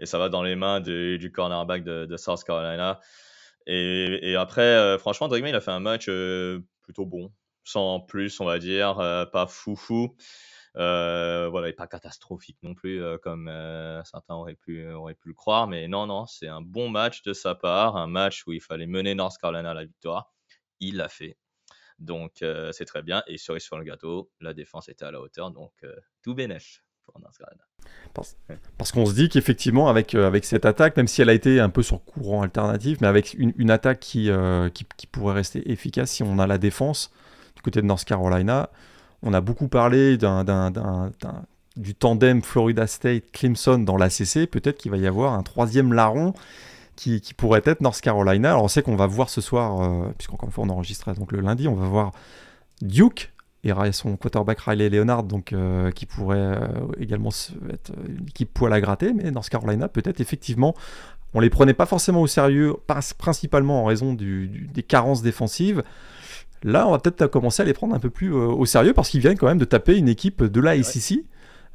et 0.00 0.06
ça 0.06 0.18
va 0.18 0.28
dans 0.28 0.42
les 0.42 0.56
mains 0.56 0.80
du 0.80 1.30
cornerback 1.32 1.84
de, 1.84 2.04
de, 2.06 2.16
South 2.16 2.42
Carolina. 2.42 2.98
Et, 3.68 4.32
et 4.32 4.34
après, 4.34 4.98
franchement, 4.98 5.28
Drake 5.28 5.44
May, 5.44 5.50
il 5.50 5.56
a 5.56 5.60
fait 5.60 5.70
un 5.70 5.80
match 5.80 6.10
plutôt 6.82 7.06
bon 7.06 7.30
sans 7.62 8.00
plus, 8.00 8.40
on 8.40 8.46
va 8.46 8.58
dire, 8.58 8.96
pas 9.32 9.46
foufou. 9.46 10.04
Euh, 10.06 10.14
voilà, 10.78 11.68
et 11.68 11.72
pas 11.72 11.86
catastrophique 11.86 12.58
non 12.62 12.74
plus, 12.74 13.02
euh, 13.02 13.18
comme 13.18 13.50
certains 14.04 14.34
auraient 14.34 14.54
pu, 14.54 14.88
auraient 14.90 15.14
pu 15.14 15.28
le 15.28 15.34
croire. 15.34 15.66
Mais 15.66 15.88
non, 15.88 16.06
non, 16.06 16.26
c'est 16.26 16.48
un 16.48 16.62
bon 16.62 16.88
match 16.88 17.22
de 17.22 17.32
sa 17.32 17.54
part, 17.54 17.96
un 17.96 18.06
match 18.06 18.46
où 18.46 18.52
il 18.52 18.60
fallait 18.60 18.86
mener 18.86 19.14
North 19.14 19.36
Carolina 19.38 19.70
à 19.70 19.74
la 19.74 19.84
victoire. 19.84 20.32
Il 20.80 20.96
l'a 20.96 21.08
fait. 21.08 21.36
Donc, 21.98 22.44
c'est 22.72 22.84
très 22.84 23.02
bien. 23.02 23.22
Et 23.26 23.38
cerise 23.38 23.64
sur 23.64 23.76
le 23.76 23.84
gâteau, 23.84 24.30
la 24.40 24.54
défense 24.54 24.88
était 24.88 25.04
à 25.04 25.10
la 25.10 25.20
hauteur. 25.20 25.50
Donc, 25.50 25.72
tout 26.22 26.34
bénef 26.34 26.84
pour 27.04 27.18
North 27.20 27.36
Carolina. 27.36 27.64
Parce, 28.76 28.92
qu'on 28.92 29.06
se 29.06 29.14
dit 29.14 29.28
qu'effectivement, 29.28 29.88
avec, 29.88 30.14
avec 30.14 30.44
cette 30.44 30.64
attaque, 30.64 30.96
même 30.96 31.08
si 31.08 31.22
elle 31.22 31.28
a 31.28 31.34
été 31.34 31.58
un 31.58 31.70
peu 31.70 31.82
sur 31.82 32.04
courant 32.04 32.42
alternatif, 32.42 33.00
mais 33.00 33.08
avec 33.08 33.34
une, 33.34 33.70
attaque 33.70 33.98
qui, 33.98 34.30
qui, 34.74 35.06
pourrait 35.08 35.34
rester 35.34 35.70
efficace 35.72 36.12
si 36.12 36.22
on 36.22 36.38
a 36.38 36.46
la 36.46 36.58
défense, 36.58 37.10
du 37.56 37.62
côté 37.62 37.80
de 37.80 37.86
North 37.86 38.04
Carolina. 38.04 38.70
On 39.22 39.32
a 39.34 39.40
beaucoup 39.40 39.68
parlé 39.68 40.18
du 41.76 41.94
tandem 41.94 42.42
Florida 42.42 42.86
State-Clemson 42.86 43.78
dans 43.78 43.96
l'ACC. 43.96 44.46
Peut-être 44.50 44.78
qu'il 44.78 44.90
va 44.90 44.96
y 44.96 45.06
avoir 45.06 45.34
un 45.34 45.42
troisième 45.42 45.92
larron 45.92 46.34
qui, 46.96 47.20
pourrait 47.36 47.62
être 47.64 47.80
North 47.80 48.00
Carolina. 48.00 48.50
Alors 48.50 48.64
on 48.64 48.68
sait 48.68 48.82
qu'on 48.82 48.96
va 48.96 49.06
voir 49.06 49.30
ce 49.30 49.40
soir, 49.40 49.80
euh, 49.80 50.12
puisqu'encore 50.18 50.48
une 50.48 50.52
fois 50.52 50.64
on 50.64 50.70
enregistre 50.70 51.12
donc 51.14 51.32
le 51.32 51.40
lundi, 51.40 51.68
on 51.68 51.74
va 51.74 51.86
voir 51.86 52.12
Duke 52.82 53.32
et 53.64 53.72
son 53.92 54.16
quarterback 54.16 54.60
Riley 54.60 54.88
Leonard, 54.88 55.24
euh, 55.52 55.90
qui 55.90 56.06
pourrait 56.06 56.38
euh, 56.38 56.68
également 56.98 57.30
être 57.72 57.92
une 58.08 58.26
équipe 58.28 58.52
poil 58.52 58.72
à 58.72 58.80
gratter, 58.80 59.12
mais 59.12 59.30
North 59.30 59.48
Carolina 59.48 59.88
peut-être 59.88 60.20
effectivement 60.20 60.74
on 61.34 61.40
les 61.40 61.50
prenait 61.50 61.74
pas 61.74 61.86
forcément 61.86 62.22
au 62.22 62.26
sérieux, 62.26 62.74
principalement 63.18 63.82
en 63.82 63.84
raison 63.84 64.14
des 64.14 64.82
carences 64.82 65.22
défensives. 65.22 65.82
Là, 66.62 66.86
on 66.88 66.90
va 66.90 66.98
peut-être 66.98 67.26
commencer 67.28 67.62
à 67.62 67.64
les 67.64 67.74
prendre 67.74 67.94
un 67.94 67.98
peu 67.98 68.10
plus 68.10 68.34
euh, 68.34 68.46
au 68.46 68.66
sérieux 68.66 68.92
parce 68.92 69.08
qu'ils 69.08 69.20
viennent 69.20 69.38
quand 69.38 69.46
même 69.46 69.58
de 69.58 69.64
taper 69.64 69.96
une 69.96 70.08
équipe 70.08 70.42
de 70.42 70.60
la 70.60 70.80
SEC. 70.82 71.24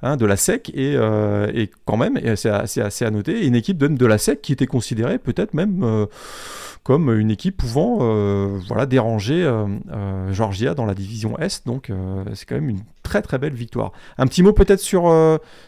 Hein, 0.05 0.17
de 0.17 0.25
la 0.25 0.35
SEC 0.35 0.69
et, 0.73 0.97
euh, 0.97 1.49
et 1.53 1.71
quand 1.85 1.95
même, 1.95 2.19
c'est 2.35 2.49
assez, 2.49 3.05
à 3.05 3.09
noter, 3.09 3.45
une 3.47 3.55
équipe 3.55 3.77
de, 3.77 3.87
de 3.87 4.05
la 4.05 4.17
SEC 4.17 4.41
qui 4.41 4.51
était 4.51 4.65
considérée 4.65 5.17
peut-être 5.17 5.53
même 5.53 5.81
euh, 5.85 6.07
comme 6.83 7.09
une 7.17 7.31
équipe 7.31 7.55
pouvant 7.55 7.99
voilà, 8.67 8.85
déranger 8.85 9.49
Georgia 10.31 10.73
dans 10.73 10.85
la 10.85 10.93
division 10.93 11.39
Est. 11.39 11.65
Donc 11.65 11.89
c'est 12.33 12.45
quand 12.45 12.55
même 12.55 12.67
une 12.67 12.81
très 13.01 13.21
très 13.21 13.37
belle 13.37 13.53
victoire. 13.53 13.93
Un 14.17 14.27
petit 14.27 14.43
mot 14.43 14.51
peut-être 14.51 14.81
sur, 14.81 15.09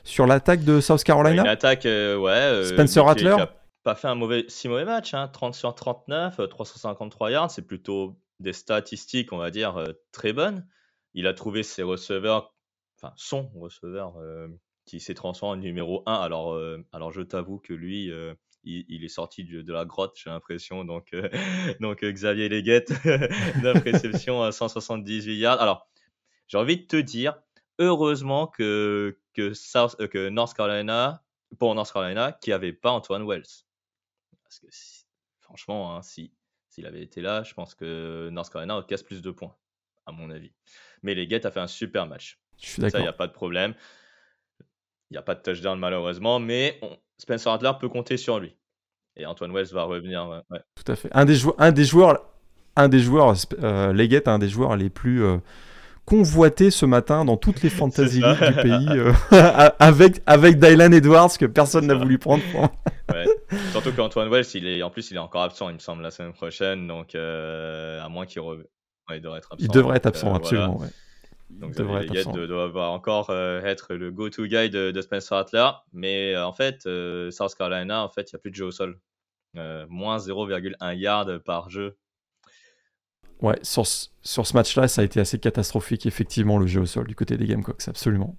sur 0.03 0.27
l'attaque 0.27 0.65
de 0.65 0.81
South 0.81 1.05
Carolina? 1.05 1.43
Une 1.43 1.47
attaque, 1.47 1.85
ouais. 1.85 2.63
Spencer 2.65 3.05
Rattler? 3.05 3.37
pas 3.85 3.95
fait 3.95 4.07
un 4.07 4.15
mauvais, 4.15 4.45
si 4.49 4.67
mauvais 4.67 4.83
match, 4.83 5.13
hein, 5.13 5.29
30 5.31 5.53
sur 5.53 5.73
39, 5.73 6.49
353 6.49 7.31
yards, 7.31 7.51
c'est 7.51 7.61
plutôt 7.61 8.15
des 8.39 8.53
statistiques, 8.53 9.31
on 9.33 9.37
va 9.37 9.51
dire, 9.51 9.77
euh, 9.77 9.93
très 10.11 10.33
bonnes. 10.33 10.67
Il 11.13 11.27
a 11.27 11.33
trouvé 11.33 11.63
ses 11.63 11.83
receveurs, 11.83 12.53
enfin 12.97 13.13
son 13.15 13.49
receveur, 13.49 14.17
euh, 14.17 14.47
qui 14.85 14.99
s'est 14.99 15.13
transformé 15.13 15.59
en 15.59 15.61
numéro 15.61 16.03
1. 16.05 16.13
Alors, 16.13 16.53
euh, 16.53 16.85
alors 16.91 17.11
je 17.11 17.21
t'avoue 17.21 17.59
que 17.59 17.73
lui, 17.73 18.11
il, 18.63 19.03
est 19.03 19.09
sorti 19.09 19.43
de, 19.43 19.73
la 19.73 19.85
grotte, 19.85 20.17
j'ai 20.21 20.29
l'impression. 20.29 20.83
Donc, 20.83 21.11
donc 21.79 22.03
Xavier 22.03 22.49
Leguette, 22.49 22.93
9 23.63 23.83
réceptions 23.83 24.43
à 24.43 24.51
178 24.51 25.37
yards. 25.37 25.61
Alors, 25.61 25.87
j'ai 26.47 26.57
envie 26.57 26.77
de 26.77 26.85
te 26.85 26.97
dire, 26.97 27.39
heureusement 27.79 28.47
que, 28.47 29.17
que, 29.33 29.53
South, 29.53 29.95
que 30.09 30.29
North 30.29 30.55
Carolina, 30.55 31.23
pour 31.57 31.73
North 31.73 31.91
Carolina, 31.91 32.33
qui 32.33 32.51
avait 32.51 32.73
pas 32.73 32.91
Antoine 32.91 33.25
Wells. 33.25 33.63
Parce 34.43 34.59
que 34.59 34.67
franchement, 35.39 35.95
hein, 35.95 36.01
si 36.01 36.31
s'il 36.75 36.85
avait 36.85 37.01
été 37.01 37.21
là, 37.21 37.41
je 37.43 37.53
pense 37.53 37.73
que 37.73 38.29
North 38.33 38.51
Carolina 38.51 38.83
casse 38.85 39.01
plus 39.01 39.21
de 39.21 39.31
points, 39.31 39.55
à 40.05 40.11
mon 40.11 40.29
avis. 40.29 40.51
Mais 41.03 41.15
les 41.15 41.25
Gates 41.25 41.45
a 41.45 41.51
fait 41.51 41.61
un 41.61 41.67
super 41.67 42.05
match. 42.05 42.37
Je 42.61 42.67
suis 42.67 42.81
d'accord. 42.81 42.91
Ça, 42.91 42.99
il 42.99 43.03
n'y 43.03 43.07
a 43.07 43.13
pas 43.13 43.27
de 43.27 43.31
problème. 43.31 43.73
Il 45.09 45.13
n'y 45.13 45.17
a 45.17 45.21
pas 45.21 45.35
de 45.35 45.41
touchdown 45.41 45.79
malheureusement, 45.79 46.39
mais 46.39 46.81
Spencer 47.17 47.49
Adler 47.53 47.71
peut 47.79 47.87
compter 47.87 48.17
sur 48.17 48.39
lui. 48.39 48.57
Et 49.15 49.25
Antoine 49.25 49.53
Wells 49.53 49.71
va 49.71 49.83
revenir. 49.83 50.43
Tout 50.75 50.91
à 50.91 50.97
fait. 50.97 51.07
Un 51.13 51.23
des, 51.23 51.35
joueurs, 51.35 51.55
un 51.59 51.71
des 51.71 51.85
joueurs, 51.85 52.25
un 52.75 52.89
des 52.89 52.99
joueurs, 52.99 53.33
euh, 53.63 54.21
un 54.25 54.39
des 54.39 54.49
joueurs 54.49 54.75
les 54.75 54.89
plus 54.89 55.23
euh, 55.23 55.37
convoité 56.05 56.71
ce 56.71 56.85
matin 56.85 57.25
dans 57.25 57.37
toutes 57.37 57.61
les 57.61 57.69
fantasy 57.71 58.21
leagues 58.21 58.55
du 58.55 58.61
pays 58.61 58.87
euh, 58.89 59.11
avec, 59.79 60.21
avec 60.25 60.59
Dylan 60.59 60.93
Edwards 60.93 61.37
que 61.37 61.45
personne 61.45 61.87
n'a 61.87 61.95
voulu 61.95 62.17
prendre. 62.17 62.43
ouais. 63.13 63.25
Surtout 63.71 63.91
qu'Antoine 63.93 64.29
Wells, 64.29 64.45
il 64.53 64.67
est, 64.67 64.83
en 64.83 64.89
plus, 64.89 65.11
il 65.11 65.17
est 65.17 65.19
encore 65.19 65.43
absent, 65.43 65.69
il 65.69 65.75
me 65.75 65.79
semble, 65.79 66.03
la 66.03 66.11
semaine 66.11 66.33
prochaine. 66.33 66.87
Donc, 66.87 67.15
euh, 67.15 68.01
à 68.01 68.09
moins 68.09 68.25
qu'il 68.25 68.41
il 69.11 69.21
devrait 69.21 69.37
être 69.39 69.53
absent. 69.53 69.65
Il 69.65 69.71
devrait 69.71 69.97
être 69.97 70.05
absent, 70.07 70.33
euh, 70.33 70.37
absolument. 70.37 70.81
Donc, 71.49 71.71
il 71.73 71.77
devrait 71.77 72.05
être 72.05 72.17
absent. 72.17 72.33
doit 72.33 72.87
encore 72.89 73.29
être 73.29 73.93
le 73.93 74.11
go-to 74.11 74.45
guy 74.45 74.69
de, 74.69 75.01
Spencer 75.01 75.35
Rattler. 75.35 75.69
Mais 75.93 76.35
en 76.37 76.53
fait, 76.53 76.87
South 77.31 77.55
Carolina, 77.55 78.03
en 78.03 78.09
fait, 78.09 78.31
il 78.31 78.35
n'y 78.35 78.37
a 78.37 78.39
plus 78.39 78.51
de 78.51 78.55
jeu 78.55 78.65
au 78.65 78.71
sol. 78.71 78.99
moins 79.89 80.17
0,1 80.17 80.95
yard 80.95 81.37
par 81.39 81.69
jeu 81.69 81.97
Ouais, 83.41 83.59
sur, 83.63 83.85
sur 83.85 84.47
ce 84.47 84.53
match-là, 84.53 84.87
ça 84.87 85.01
a 85.01 85.03
été 85.03 85.19
assez 85.19 85.39
catastrophique, 85.39 86.05
effectivement, 86.05 86.57
le 86.57 86.67
jeu 86.67 86.81
au 86.81 86.85
sol 86.85 87.05
du 87.07 87.15
côté 87.15 87.37
des 87.37 87.45
Gamecocks, 87.45 87.87
absolument. 87.87 88.35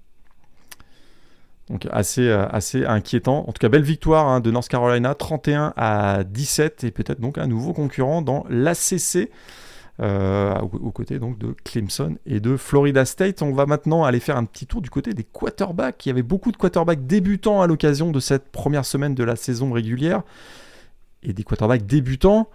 Donc 1.71 1.87
assez, 1.91 2.29
euh, 2.29 2.47
assez 2.49 2.85
inquiétant. 2.85 3.45
En 3.49 3.53
tout 3.53 3.59
cas, 3.61 3.69
belle 3.69 3.83
victoire 3.83 4.29
hein, 4.29 4.41
de 4.41 4.51
North 4.51 4.69
Carolina, 4.69 5.15
31 5.15 5.75
à 5.77 6.23
17, 6.25 6.85
et 6.85 6.91
peut-être 6.91 7.21
donc 7.21 7.39
un 7.39 7.47
nouveau 7.47 7.73
concurrent 7.73 8.23
dans 8.23 8.45
l'ACC, 8.49 9.31
euh, 9.99 10.59
aux 10.61 10.93
côtés 10.93 11.19
donc 11.19 11.39
de 11.39 11.55
Clemson 11.65 12.17
et 12.25 12.39
de 12.39 12.57
Florida 12.57 13.05
State. 13.05 13.43
On 13.43 13.53
va 13.53 13.67
maintenant 13.67 14.05
aller 14.05 14.21
faire 14.21 14.37
un 14.37 14.45
petit 14.45 14.67
tour 14.67 14.81
du 14.81 14.91
côté 14.91 15.13
des 15.13 15.25
quarterbacks. 15.25 16.07
Il 16.07 16.11
y 16.11 16.13
avait 16.13 16.23
beaucoup 16.23 16.53
de 16.53 16.57
quarterbacks 16.57 17.07
débutants 17.07 17.63
à 17.63 17.67
l'occasion 17.67 18.13
de 18.13 18.21
cette 18.21 18.51
première 18.51 18.85
semaine 18.85 19.15
de 19.15 19.25
la 19.25 19.35
saison 19.35 19.73
régulière, 19.73 20.23
et 21.23 21.33
des 21.33 21.43
quarterbacks 21.43 21.85
débutants 21.85 22.49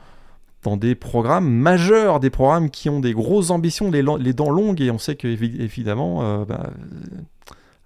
dans 0.64 0.78
des 0.78 0.96
programmes 0.96 1.50
majeurs, 1.50 2.20
des 2.20 2.30
programmes 2.30 2.70
qui 2.70 2.90
ont 2.90 3.00
des 3.00 3.14
grosses 3.14 3.50
ambitions, 3.50 3.90
les, 3.90 4.34
dents 4.34 4.50
longues, 4.50 4.82
et 4.82 4.92
on 4.92 5.00
sait 5.00 5.16
que 5.16 5.28
évidemment, 5.28 6.24
euh, 6.24 6.46
bah, 6.46 6.70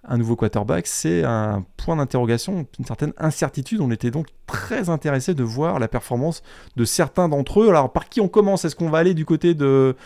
un 0.08 0.18
nouveau 0.18 0.36
quarterback, 0.36 0.86
c'est 0.86 1.24
un 1.24 1.64
point 1.76 1.96
d'interrogation, 1.96 2.66
une 2.78 2.84
certaine 2.84 3.12
incertitude. 3.18 3.80
On 3.80 3.90
était 3.90 4.10
donc 4.10 4.26
très 4.46 4.88
intéressé 4.88 5.34
de 5.34 5.42
voir 5.42 5.78
la 5.78 5.88
performance 5.88 6.42
de 6.76 6.84
certains 6.84 7.28
d'entre 7.28 7.62
eux. 7.62 7.68
Alors 7.68 7.92
par 7.92 8.08
qui 8.08 8.20
on 8.20 8.28
commence? 8.28 8.64
Est-ce 8.64 8.76
qu'on 8.76 8.90
va 8.90 8.98
aller 8.98 9.14
du 9.14 9.24
côté 9.24 9.54
de 9.54 9.96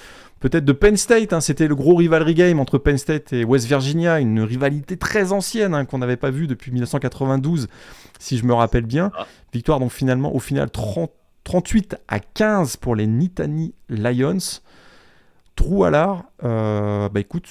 peut-être 0.41 0.65
de 0.65 0.73
Penn 0.73 0.97
State 0.97 1.33
hein? 1.33 1.41
C'était 1.41 1.69
le 1.69 1.75
gros 1.75 1.97
rivalry 1.97 2.35
game 2.35 2.61
entre 2.61 2.79
Penn 2.79 2.97
State 2.97 3.33
et 3.33 3.45
West 3.45 3.67
Virginia, 3.67 4.21
une 4.21 4.41
rivalité 4.41 4.97
très 4.97 5.33
ancienne 5.33 5.75
hein, 5.75 5.85
qu'on 5.85 5.99
n'avait 5.99 6.17
pas 6.17 6.31
vue 6.31 6.47
depuis 6.47 6.73
1992, 6.73 7.69
si 8.19 8.39
je 8.39 8.45
me 8.47 8.55
rappelle 8.55 8.87
bien. 8.87 9.13
Ah. 9.17 9.27
Victoire 9.53 9.81
donc 9.81 9.93
finalement 9.93 10.35
au 10.35 10.41
final 10.41 10.71
38 11.45 11.97
à 12.09 12.21
15 12.21 12.77
pour 12.77 12.95
les 12.95 13.07
Nittany 13.07 13.75
Lions. 13.89 14.61
Drew 15.57 15.85
Allard, 15.85 16.25
euh, 16.43 17.09
bah 17.09 17.21
écoute, 17.21 17.49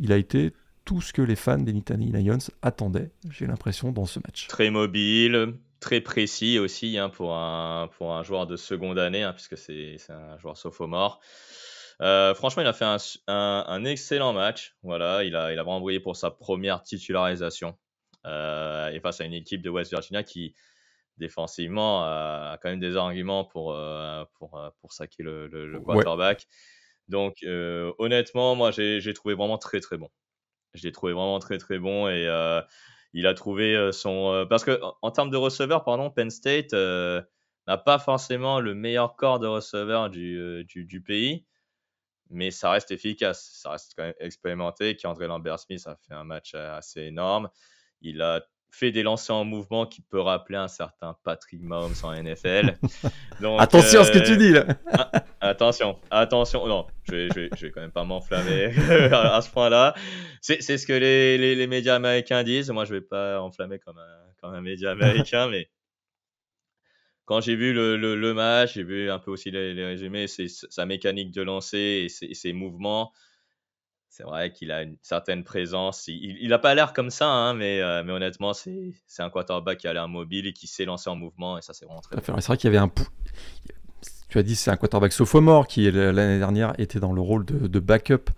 il 0.00 0.12
a 0.12 0.16
été 0.16 0.52
tout 0.84 1.00
ce 1.00 1.12
que 1.12 1.22
les 1.22 1.36
fans 1.36 1.58
des 1.58 1.72
Nittany 1.72 2.10
Lions 2.10 2.38
attendaient, 2.62 3.10
j'ai 3.30 3.46
l'impression, 3.46 3.92
dans 3.92 4.06
ce 4.06 4.18
match. 4.18 4.46
Très 4.48 4.70
mobile, 4.70 5.54
très 5.78 6.00
précis 6.00 6.58
aussi 6.58 6.98
hein, 6.98 7.10
pour, 7.10 7.36
un, 7.36 7.88
pour 7.96 8.14
un 8.14 8.22
joueur 8.22 8.46
de 8.46 8.56
seconde 8.56 8.98
année, 8.98 9.22
hein, 9.22 9.32
puisque 9.32 9.58
c'est 9.58 9.98
un 10.08 10.38
joueur 10.38 10.56
sophomore. 10.56 11.20
Euh, 12.00 12.34
franchement, 12.34 12.62
il 12.62 12.68
a 12.68 12.72
fait 12.72 12.86
un, 12.86 12.96
un, 13.26 13.84
excellent 13.84 14.32
match. 14.32 14.74
Voilà, 14.82 15.22
il 15.24 15.36
a, 15.36 15.52
il 15.52 15.58
a 15.58 15.62
vraiment 15.62 15.80
brillé 15.80 16.00
pour 16.00 16.16
sa 16.16 16.30
première 16.30 16.82
titularisation. 16.82 17.76
Euh, 18.26 18.90
et 18.90 19.00
face 19.00 19.20
à 19.20 19.24
une 19.24 19.32
équipe 19.32 19.62
de 19.62 19.70
West 19.70 19.90
Virginia 19.90 20.22
qui, 20.22 20.54
défensivement, 21.20 22.02
a, 22.02 22.58
quand 22.60 22.70
même 22.70 22.80
des 22.80 22.96
arguments 22.96 23.44
pour, 23.44 23.72
euh, 23.72 24.24
pour, 24.34 24.60
pour 24.80 24.92
saquer 24.92 25.22
le, 25.22 25.46
le, 25.46 25.80
quarterback. 25.80 26.46
Donc, 27.06 27.44
honnêtement, 27.98 28.56
moi, 28.56 28.72
j'ai 28.72 29.14
trouvé 29.14 29.34
vraiment 29.34 29.58
très, 29.58 29.80
très 29.80 29.96
bon. 29.96 30.08
Je 30.74 30.82
l'ai 30.82 30.92
trouvé 30.92 31.12
vraiment 31.12 31.38
très, 31.38 31.58
très 31.58 31.78
bon. 31.78 32.08
Et 32.08 32.28
il 33.12 33.26
a 33.26 33.34
trouvé 33.34 33.90
son. 33.92 34.46
parce 34.48 34.64
que, 34.64 34.80
en, 35.02 35.10
termes 35.10 35.30
de 35.30 35.36
receveur, 35.36 35.84
pardon, 35.84 36.10
Penn 36.10 36.30
State 36.30 36.72
n'a 36.72 37.78
pas 37.78 37.98
forcément 37.98 38.60
le 38.60 38.74
meilleur 38.74 39.14
corps 39.14 39.38
de 39.38 39.46
receveur 39.46 40.10
du, 40.10 40.64
du, 40.64 40.84
du, 40.84 41.02
pays, 41.02 41.44
mais 42.30 42.50
ça 42.50 42.70
reste 42.70 42.90
efficace. 42.90 43.50
Ça 43.60 43.72
reste 43.72 43.92
quand 43.96 44.04
même 44.04 44.14
expérimenté. 44.20 44.96
Qui 44.96 45.06
André 45.06 45.26
Lambert-Smith 45.26 45.86
a 45.86 45.96
fait 45.96 46.14
un 46.14 46.24
match 46.24 46.54
assez 46.54 47.02
énorme. 47.02 47.50
Il 48.00 48.22
a 48.22 48.40
fait 48.70 48.92
des 48.92 49.02
lancers 49.02 49.34
en 49.34 49.44
mouvement 49.44 49.86
qui 49.86 50.00
peut 50.02 50.20
rappeler 50.20 50.56
un 50.56 50.68
certain 50.68 51.16
Patrick 51.24 51.62
Mahomes 51.62 51.94
en 52.02 52.12
NFL. 52.12 52.78
attention 53.58 54.00
à 54.00 54.04
ce 54.04 54.12
que 54.12 54.18
tu 54.18 54.36
dis 54.36 54.52
là. 54.52 54.66
Ah, 54.92 55.10
attention, 55.40 55.98
attention. 56.10 56.66
Non, 56.66 56.86
je 57.04 57.12
vais, 57.12 57.28
je 57.28 57.40
vais, 57.40 57.50
je 57.56 57.66
vais 57.66 57.72
quand 57.72 57.80
même 57.80 57.92
pas 57.92 58.04
m'enflammer 58.04 58.66
à 59.12 59.40
ce 59.42 59.50
point-là. 59.50 59.94
C'est 60.40 60.60
ce 60.60 60.86
que 60.86 60.92
les, 60.92 61.38
les, 61.38 61.54
les, 61.54 61.66
médias 61.66 61.96
américains 61.96 62.42
disent. 62.42 62.70
Moi, 62.70 62.84
je 62.84 62.94
vais 62.94 63.00
pas 63.00 63.40
enflammer 63.40 63.78
comme 63.78 63.98
un, 63.98 64.32
comme 64.40 64.54
un 64.54 64.60
média 64.60 64.90
américain, 64.90 65.48
mais 65.50 65.68
quand 67.24 67.40
j'ai 67.40 67.54
vu 67.54 67.72
le, 67.72 67.96
le, 67.96 68.34
match, 68.34 68.74
j'ai 68.74 68.82
vu 68.82 69.10
un 69.10 69.18
peu 69.18 69.30
aussi 69.30 69.50
les, 69.50 69.72
les 69.72 69.84
résumés, 69.84 70.26
sa 70.26 70.84
mécanique 70.84 71.30
de 71.30 71.42
lancer 71.42 72.02
et 72.04 72.08
ses, 72.08 72.34
ses 72.34 72.52
mouvements 72.52 73.12
c'est 74.10 74.24
vrai 74.24 74.52
qu'il 74.52 74.72
a 74.72 74.82
une 74.82 74.96
certaine 75.02 75.44
présence. 75.44 76.08
Il 76.08 76.48
n'a 76.48 76.58
pas 76.58 76.74
l'air 76.74 76.92
comme 76.92 77.10
ça, 77.10 77.28
hein, 77.28 77.54
mais, 77.54 77.80
euh, 77.80 78.02
mais 78.04 78.12
honnêtement, 78.12 78.52
c'est 78.52 78.92
un 79.20 79.30
quarterback 79.30 79.78
qui 79.78 79.88
a 79.88 79.92
l'air 79.92 80.08
mobile 80.08 80.46
et 80.48 80.52
qui 80.52 80.66
s'est 80.66 80.84
lancé 80.84 81.08
en 81.08 81.16
mouvement, 81.16 81.56
et 81.56 81.62
ça, 81.62 81.72
c'est 81.72 81.86
vraiment 81.86 82.00
très 82.00 82.16
C'est 82.20 82.46
vrai 82.46 82.56
qu'il 82.56 82.72
y 82.72 82.76
avait 82.76 82.84
un. 82.84 82.90
Tu 84.28 84.38
as 84.38 84.42
dit 84.42 84.54
c'est 84.54 84.70
un 84.70 84.76
quarterback 84.76 85.12
sophomore 85.12 85.66
qui, 85.66 85.90
l'année 85.90 86.38
dernière, 86.38 86.78
était 86.78 87.00
dans 87.00 87.12
le 87.12 87.20
rôle 87.20 87.44
de, 87.44 87.66
de 87.66 87.80
backup. 87.80 88.30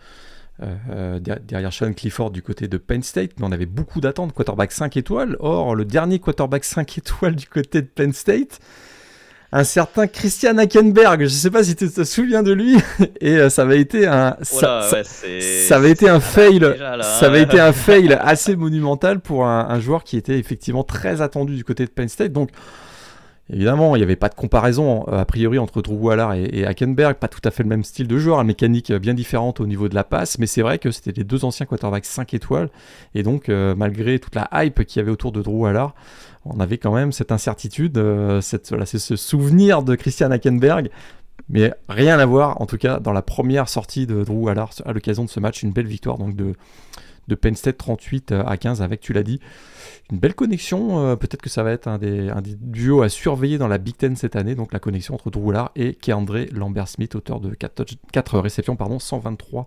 Euh, 0.63 0.77
euh, 0.91 1.19
derrière 1.19 1.73
Sean 1.73 1.93
Clifford 1.93 2.31
du 2.31 2.43
côté 2.43 2.69
de 2.69 2.77
Penn 2.77 3.03
State, 3.03 3.33
mais 3.39 3.47
on 3.47 3.53
avait 3.53 3.67
beaucoup 3.67 4.01
d'attentes, 4.01 4.33
quarterback 4.33 4.71
5 4.71 4.97
étoiles. 4.97 5.37
Or, 5.41 5.75
le 5.75 5.85
dernier 5.85 6.19
quarterback 6.19 6.65
5 6.65 6.99
étoiles 6.99 7.35
du 7.35 7.49
côté 7.49 7.81
de 7.83 7.87
Penn 7.87 8.13
State, 8.13 8.61
un 9.53 9.65
certain 9.65 10.07
Christian 10.07 10.57
Hackenberg. 10.57 11.21
Je 11.21 11.25
ne 11.25 11.29
sais 11.29 11.51
pas 11.51 11.63
si 11.63 11.77
tu 11.77 11.89
te 11.91 12.05
souviens 12.05 12.43
de 12.43 12.53
lui. 12.53 12.77
Et 13.21 13.37
euh, 13.37 13.51
ça 13.51 13.63
avait 13.63 13.81
été 13.81 14.07
un, 14.07 14.37
ça, 14.41 14.81
avait 15.71 15.91
été 15.91 16.09
un 16.09 16.21
fail, 16.21 16.61
ça 17.03 17.27
avait 17.27 17.43
été 17.43 17.61
un 17.61 17.73
fail 17.73 18.15
assez 18.15 18.57
monumental 18.57 19.21
pour 19.21 19.47
un, 19.47 19.81
joueur 19.81 20.05
qui 20.05 20.17
était 20.17 20.39
effectivement 20.39 20.85
très 20.85 21.21
attendu 21.21 21.55
du 21.55 21.65
côté 21.65 21.85
de 21.85 21.91
Penn 21.91 22.09
State. 22.09 22.33
Donc, 22.33 22.51
évidemment, 23.51 23.95
il 23.95 23.99
n'y 23.99 24.05
avait 24.05 24.17
pas 24.17 24.31
de 24.31 24.35
comparaison 24.35 25.05
euh, 25.09 25.19
a 25.19 25.25
priori 25.27 25.59
entre 25.59 25.83
Drew 25.83 25.97
Waller 25.97 26.29
et, 26.37 26.61
et, 26.61 26.67
Hackenberg. 26.67 27.17
Pas 27.17 27.29
tout 27.29 27.41
à 27.45 27.51
fait 27.51 27.63
le 27.63 27.69
même 27.69 27.85
style 27.85 28.09
de 28.09 28.17
joueur, 28.17 28.41
une 28.41 28.47
mécanique 28.47 28.91
bien 28.93 29.15
différente 29.15 29.61
au 29.61 29.67
niveau 29.67 29.89
de 29.91 29.95
la 29.95 30.05
passe. 30.05 30.39
Mais 30.39 30.47
c'est 30.47 30.63
vrai 30.63 30.79
que 30.79 30.91
c'était 30.91 31.13
les 31.13 31.25
deux 31.25 31.45
anciens 31.45 31.67
quarterbacks 31.67 32.07
5 32.07 32.33
étoiles. 32.33 32.71
Et 33.15 33.23
donc, 33.23 33.51
euh, 33.51 33.75
malgré 33.77 34.19
toute 34.19 34.35
la 34.35 34.49
hype 34.55 34.85
qu'il 34.85 35.01
y 35.01 35.03
avait 35.03 35.13
autour 35.13 35.33
de 35.33 35.43
Drew 35.43 35.61
Waller, 35.61 35.89
on 36.45 36.61
avait 36.61 36.79
quand 36.79 36.93
même 36.93 37.13
cette 37.13 37.33
incertitude, 37.33 37.99
euh, 37.99 38.41
c'est 38.41 38.75
ce 38.99 39.17
souvenir 39.17 39.83
de 39.83 39.95
Christian 39.95 40.31
Hackenberg. 40.31 40.91
Mais 41.49 41.73
rien 41.89 42.19
à 42.19 42.27
voir, 42.27 42.61
en 42.61 42.67
tout 42.67 42.79
cas, 42.79 43.01
dans 43.01 43.13
la 43.13 43.23
première 43.23 43.69
sortie 43.69 44.07
de 44.07 44.25
Drew 44.25 44.49
Allard 44.49 44.71
à 44.85 44.93
l'occasion 44.93 45.25
de 45.25 45.29
ce 45.29 45.41
match, 45.41 45.63
une 45.63 45.73
belle 45.73 45.87
victoire 45.87 46.19
donc 46.19 46.37
de, 46.37 46.55
de 47.29 47.35
Penn 47.35 47.55
State 47.55 47.79
38 47.79 48.33
à 48.33 48.57
15 48.57 48.83
avec, 48.83 49.01
tu 49.01 49.13
l'as 49.13 49.23
dit, 49.23 49.41
une 50.11 50.19
belle 50.19 50.35
connexion. 50.35 51.07
Euh, 51.07 51.17
peut-être 51.17 51.43
que 51.43 51.51
ça 51.51 51.63
va 51.63 51.73
être 51.73 51.89
un 51.89 51.99
des, 51.99 52.31
duos 52.61 53.03
à 53.03 53.09
surveiller 53.09 53.59
dans 53.59 53.69
la 53.69 53.79
Big 53.79 53.97
Ten 53.97 54.17
cette 54.17 54.37
année. 54.37 54.55
Donc 54.55 54.73
la 54.73 54.79
connexion 54.79 55.15
entre 55.15 55.31
Drew 55.31 55.51
Allard 55.51 55.73
et 55.77 55.95
Keandre 55.95 56.47
Lambert-Smith, 56.53 57.15
auteur 57.15 57.41
de 57.41 57.55
4, 57.55 58.39
réceptions, 58.39 58.77
pardon, 58.77 58.99
123 58.99 59.67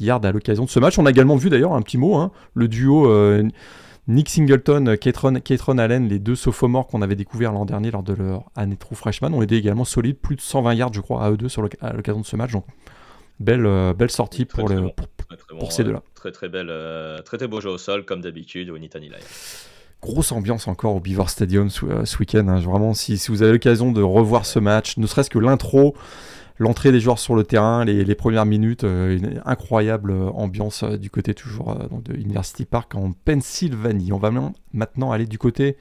yards 0.00 0.24
à 0.24 0.32
l'occasion 0.32 0.64
de 0.64 0.70
ce 0.70 0.80
match. 0.80 0.98
On 0.98 1.06
a 1.06 1.10
également 1.10 1.36
vu 1.36 1.50
d'ailleurs 1.50 1.74
un 1.74 1.82
petit 1.82 1.98
mot, 1.98 2.16
hein, 2.16 2.32
le 2.54 2.68
duo 2.68 3.08
euh, 3.08 3.48
Nick 4.06 4.28
Singleton, 4.28 4.96
Ketron, 4.98 5.78
Allen, 5.78 6.08
les 6.08 6.18
deux 6.18 6.34
sophomores 6.34 6.88
qu'on 6.88 7.00
avait 7.00 7.16
découvert 7.16 7.52
l'an 7.52 7.64
dernier 7.64 7.90
lors 7.90 8.02
de 8.02 8.12
leur 8.12 8.50
année 8.54 8.76
true 8.76 8.94
freshman, 8.94 9.32
ont 9.32 9.40
été 9.40 9.56
également 9.56 9.84
solides, 9.84 10.18
plus 10.18 10.36
de 10.36 10.42
120 10.42 10.74
yards, 10.74 10.92
je 10.92 11.00
crois, 11.00 11.24
à 11.24 11.30
eux 11.30 11.36
deux 11.38 11.48
sur 11.48 11.66
à 11.80 11.92
l'occasion 11.94 12.20
de 12.20 12.26
ce 12.26 12.36
match. 12.36 12.52
Donc, 12.52 12.66
belle, 13.40 13.64
euh, 13.64 13.94
belle 13.94 14.10
sortie 14.10 14.44
pour, 14.44 14.68
le, 14.68 14.90
pour, 15.58 15.72
ces 15.72 15.84
deux-là. 15.84 16.02
Très, 16.14 16.32
très 16.32 16.50
belle, 16.50 16.68
euh, 16.68 17.22
très, 17.22 17.38
très 17.38 17.48
beau 17.48 17.62
jeu 17.62 17.70
au 17.70 17.78
sol, 17.78 18.04
comme 18.04 18.20
d'habitude, 18.20 18.68
au 18.68 18.78
Nittany 18.78 19.10
Grosse 20.02 20.32
ambiance 20.32 20.68
encore 20.68 20.94
au 20.94 21.00
Beaver 21.00 21.28
Stadium 21.28 21.70
ce, 21.70 21.86
euh, 21.86 22.04
week-end. 22.20 22.46
Hein. 22.48 22.60
Vraiment, 22.60 22.92
si, 22.92 23.16
si, 23.16 23.30
vous 23.30 23.42
avez 23.42 23.52
l'occasion 23.52 23.90
de 23.90 24.02
revoir 24.02 24.44
ce 24.44 24.58
match, 24.58 24.98
ne 24.98 25.06
serait-ce 25.06 25.30
que 25.30 25.38
l'intro, 25.38 25.96
l'entrée 26.58 26.92
des 26.92 27.00
joueurs 27.00 27.18
sur 27.18 27.34
le 27.34 27.44
terrain, 27.44 27.84
les, 27.84 28.14
premières 28.14 28.46
minutes, 28.46 28.84
euh, 28.84 29.16
une 29.16 29.42
incroyable 29.44 30.12
euh, 30.12 30.30
ambiance 30.30 30.84
euh, 30.84 30.96
du 30.96 31.10
côté 31.10 31.34
toujours 31.34 31.74
de 31.74 32.14
University 32.14 32.64
Park 32.64 32.94
en 32.94 33.12
Pennsylvanie. 33.12 34.12
On 34.12 34.18
va 34.18 34.30
maintenant 34.72 35.12
aller 35.12 35.26
du 35.26 35.38
côté 35.38 35.76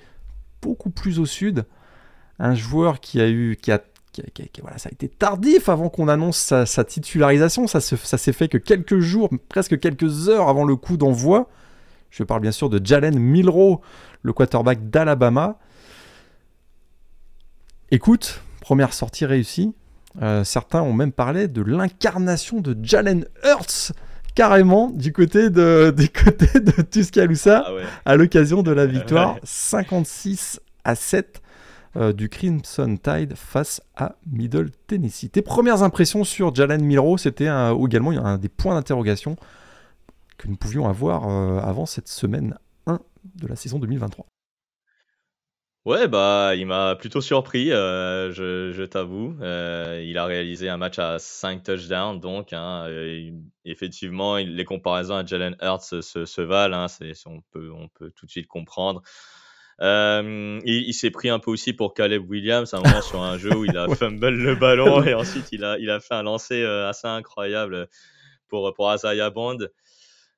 beaucoup 0.61 0.89
plus 0.89 1.19
au 1.19 1.25
sud. 1.25 1.65
Un 2.39 2.55
joueur 2.55 2.99
qui 2.99 3.21
a 3.21 3.29
eu, 3.29 3.57
qui 3.61 3.71
a, 3.71 3.79
voilà, 4.61 4.77
ça 4.77 4.89
a 4.89 4.91
été 4.91 5.07
tardif 5.07 5.69
avant 5.69 5.89
qu'on 5.89 6.07
annonce 6.07 6.53
sa, 6.65 6.83
titularisation. 6.83 7.67
Ça, 7.67 7.79
s'est 7.79 8.33
fait 8.33 8.47
que 8.47 8.57
quelques 8.57 8.99
jours, 8.99 9.29
presque 9.49 9.79
quelques 9.79 10.29
heures 10.29 10.49
avant 10.49 10.65
le 10.65 10.75
coup 10.75 10.97
d'envoi. 10.97 11.49
Je 12.09 12.23
parle 12.23 12.41
bien 12.41 12.51
sûr 12.51 12.69
de 12.69 12.83
Jalen 12.83 13.17
Milrow, 13.17 13.81
le 14.21 14.33
quarterback 14.33 14.89
d'Alabama. 14.89 15.57
Écoute, 17.89 18.41
première 18.61 18.93
sortie 18.93 19.25
réussie, 19.25 19.73
euh, 20.21 20.43
certains 20.43 20.81
ont 20.81 20.93
même 20.93 21.11
parlé 21.11 21.47
de 21.47 21.61
l'incarnation 21.61 22.61
de 22.61 22.77
Jalen 22.83 23.25
Hurts 23.43 23.93
carrément 24.35 24.89
du 24.89 25.11
côté 25.11 25.49
de, 25.49 25.93
du 25.97 26.09
côté 26.09 26.59
de 26.59 26.81
Tuscaloosa 26.81 27.65
ah 27.67 27.71
à 28.05 28.15
l'occasion 28.15 28.63
de 28.63 28.71
la 28.71 28.85
victoire 28.85 29.37
56 29.43 30.59
à 30.83 30.95
7 30.95 31.41
euh, 31.95 32.13
du 32.13 32.29
Crimson 32.29 32.97
Tide 33.01 33.35
face 33.35 33.81
à 33.95 34.15
Middle 34.31 34.71
Tennessee. 34.87 35.29
Tes 35.31 35.41
premières 35.41 35.83
impressions 35.83 36.23
sur 36.23 36.53
Jalen 36.53 36.83
Milrow, 36.83 37.17
c'était 37.17 37.49
également 37.83 38.11
un 38.11 38.37
des 38.37 38.49
points 38.49 38.75
d'interrogation 38.75 39.35
que 40.37 40.47
nous 40.47 40.55
pouvions 40.55 40.87
avoir 40.87 41.29
euh, 41.29 41.59
avant 41.59 41.85
cette 41.85 42.07
semaine 42.07 42.57
1 42.87 42.99
de 43.35 43.47
la 43.47 43.55
saison 43.55 43.79
2023. 43.79 44.25
Ouais, 45.85 46.07
bah, 46.07 46.53
il 46.55 46.65
m'a 46.65 46.95
plutôt 46.95 47.19
surpris, 47.19 47.73
euh, 47.73 48.31
je, 48.31 48.71
je 48.71 48.83
t'avoue. 48.83 49.35
Euh, 49.41 50.01
il 50.05 50.17
a 50.17 50.23
réalisé 50.23 50.69
un 50.69 50.77
match 50.77 50.97
à 50.97 51.19
5 51.19 51.61
touchdowns, 51.61 52.21
donc 52.21 52.53
hein, 52.53 52.87
effectivement, 53.65 54.37
les 54.37 54.63
comparaisons 54.63 55.15
à 55.15 55.25
Jalen 55.25 55.57
Hurts 55.61 56.01
se, 56.01 56.25
se, 56.25 56.41
valent, 56.41 56.83
hein, 56.83 56.87
c'est, 56.87 57.11
on, 57.25 57.41
peut, 57.51 57.69
on 57.73 57.89
peut 57.89 58.11
tout 58.15 58.25
de 58.25 58.31
suite 58.31 58.47
comprendre. 58.47 59.01
Euh, 59.81 60.61
il, 60.63 60.93
s'est 60.93 61.11
pris 61.11 61.27
un 61.27 61.39
peu 61.39 61.51
aussi 61.51 61.73
pour 61.73 61.93
Caleb 61.93 62.29
Williams 62.29 62.73
à 62.73 62.77
un 62.77 62.81
moment 62.81 63.01
sur 63.01 63.21
un 63.21 63.37
jeu 63.37 63.53
où 63.53 63.65
il 63.65 63.77
a 63.77 63.87
fumble 63.95 64.29
le 64.29 64.55
ballon 64.55 65.03
et 65.03 65.15
ensuite 65.15 65.51
il 65.51 65.65
a, 65.65 65.77
il 65.79 65.89
a 65.89 65.99
fait 65.99 66.13
un 66.13 66.23
lancer 66.23 66.63
assez 66.63 67.07
incroyable 67.07 67.89
pour, 68.47 68.73
pour 68.73 68.93
Isaiah 68.93 69.31
Bond. 69.31 69.57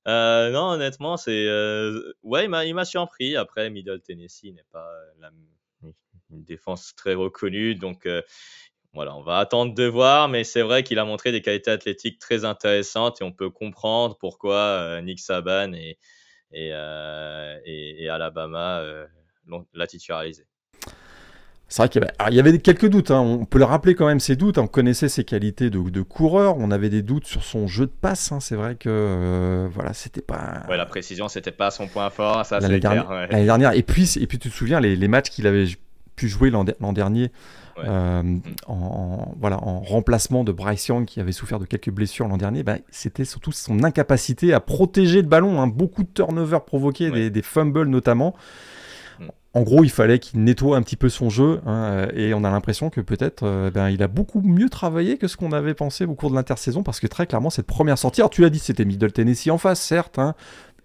Euh, 0.08 0.52
non, 0.52 0.70
honnêtement, 0.72 1.18
c'est. 1.18 1.48
Euh, 1.48 2.14
ouais, 2.24 2.46
il 2.46 2.76
m'a 2.76 2.86
surpris. 2.86 3.36
Après, 3.36 3.70
Middle 3.70 4.02
Tennessee 4.02 4.54
n'est 4.54 4.66
pas 4.72 4.90
une 6.30 6.44
défense 6.44 6.96
très 6.96 7.14
reconnue. 7.14 7.76
Donc, 7.76 8.06
euh, 8.06 8.22
voilà, 8.94 9.16
on 9.16 9.22
va 9.22 9.40
attendre 9.40 9.74
de 9.74 9.86
voir. 9.86 10.30
Mais 10.30 10.44
c'est 10.44 10.62
vrai 10.62 10.84
qu'il 10.84 11.00
a 11.00 11.06
montré 11.06 11.32
des 11.32 11.42
qualités 11.42 11.72
athlétiques 11.72 12.20
très 12.20 12.46
intéressantes 12.46 13.22
et 13.22 13.24
on 13.24 13.32
peut 13.32 13.50
comprendre 13.50 14.18
pourquoi 14.18 15.02
Nick 15.02 15.20
Saban 15.20 15.74
et, 15.74 15.98
et, 16.52 16.70
et, 17.66 18.10
Alabama 18.10 18.84
l'a 19.74 19.88
titularisé. 19.88 20.46
C'est 21.68 21.82
vrai 21.82 21.90
qu'il 21.90 22.08
y, 22.32 22.40
avait, 22.40 22.58
quelques 22.60 22.88
doutes. 22.88 23.10
Hein. 23.10 23.20
On 23.20 23.46
peut 23.46 23.58
le 23.58 23.66
rappeler 23.66 23.96
quand 23.96 24.06
même 24.06 24.20
ces 24.20 24.36
doutes. 24.36 24.60
On 24.60 24.68
connaissait 24.68 25.10
ses 25.10 25.24
qualités 25.24 25.70
de, 25.72 26.02
coureur. 26.02 26.58
On 26.60 26.70
avait 26.70 26.90
des 26.90 27.02
doutes 27.02 27.26
sur 27.26 27.44
son 27.44 27.68
jeu 27.68 27.88
de 27.88 27.92
passe. 27.92 28.32
Hein. 28.32 28.40
C'est 28.40 28.56
vrai 28.56 28.76
que 28.76 28.88
euh, 28.90 29.68
voilà, 29.72 29.94
c'était 29.94 30.22
pas. 30.22 30.64
Ouais, 30.70 30.78
la 30.78 30.86
précision, 30.86 31.28
c'était 31.28 31.52
pas 31.52 31.72
son 31.72 31.88
point 31.88 32.10
fort. 32.12 32.46
Ça, 32.46 32.60
l'année 32.60 32.80
dernière, 32.80 33.28
dernière. 33.30 33.74
Et 33.74 33.82
puis, 33.82 34.14
et 34.20 34.28
puis, 34.28 34.38
tu 34.38 34.50
te 34.50 34.54
souviens 34.54 34.80
les, 34.80 35.08
matchs 35.08 35.32
qu'il 35.32 35.48
avait 35.48 35.66
pu 36.16 36.28
jouer 36.28 36.52
l'an 36.52 36.64
dernier. 36.94 37.32
Euh, 37.84 38.24
mm. 38.24 38.42
en, 38.68 39.34
voilà, 39.38 39.62
en 39.62 39.82
remplacement 39.82 40.46
de 40.46 40.54
Bryce 40.54 40.88
Young 40.88 41.04
qui 41.04 41.20
avait 41.20 41.34
souffert 41.34 41.60
de 41.60 41.66
quelques 41.66 41.90
blessures 41.90 42.28
l'an 42.28 42.38
dernier, 42.38 42.64
bah, 42.64 42.78
c'était 42.90 43.26
surtout 43.26 43.52
son 43.52 43.84
incapacité 43.84 44.54
à 44.54 44.60
protéger 44.60 45.22
le 45.22 45.28
ballon. 45.28 45.60
Hein. 45.62 45.68
Beaucoup 45.68 46.04
de 46.04 46.10
turnovers 46.14 46.64
provoqués, 46.64 47.12
des, 47.12 47.30
des, 47.30 47.42
fumbles 47.42 47.88
notamment 47.88 48.36
en 49.56 49.62
gros, 49.62 49.86
il 49.86 49.90
fallait 49.90 50.20
qu'il 50.20 50.44
nettoie 50.44 50.76
un 50.76 50.82
petit 50.82 50.98
peu 50.98 51.08
son 51.08 51.30
jeu, 51.30 51.62
hein, 51.66 52.10
et 52.14 52.34
on 52.34 52.44
a 52.44 52.52
l'impression 52.52 52.90
que 52.90 53.00
peut-être 53.00 53.44
euh, 53.44 53.72
ben, 53.72 53.90
il 53.90 54.04
a 54.04 54.10
beaucoup 54.10 54.42
mieux 54.42 54.68
travaillé 54.68 55.18
que 55.18 55.30
ce 55.30 55.38
qu'on 55.38 55.54
avait 55.54 55.74
pensé 55.74 56.04
au 56.04 56.14
cours 56.14 56.30
de 56.30 56.36
l'intersaison, 56.36 56.84
parce 56.84 57.00
que 57.00 57.08
très 57.08 57.26
clairement, 57.26 57.50
cette 57.50 57.66
première 57.66 57.98
sortie, 57.98 58.20
alors 58.20 58.32
tu 58.32 58.42
l'as 58.42 58.50
dit, 58.50 58.60
c'était 58.60 58.84
Middle 58.84 59.14
Tennessee 59.14 59.50
en 59.50 59.58
face, 59.58 59.80
certes, 59.80 60.20
hein, 60.20 60.36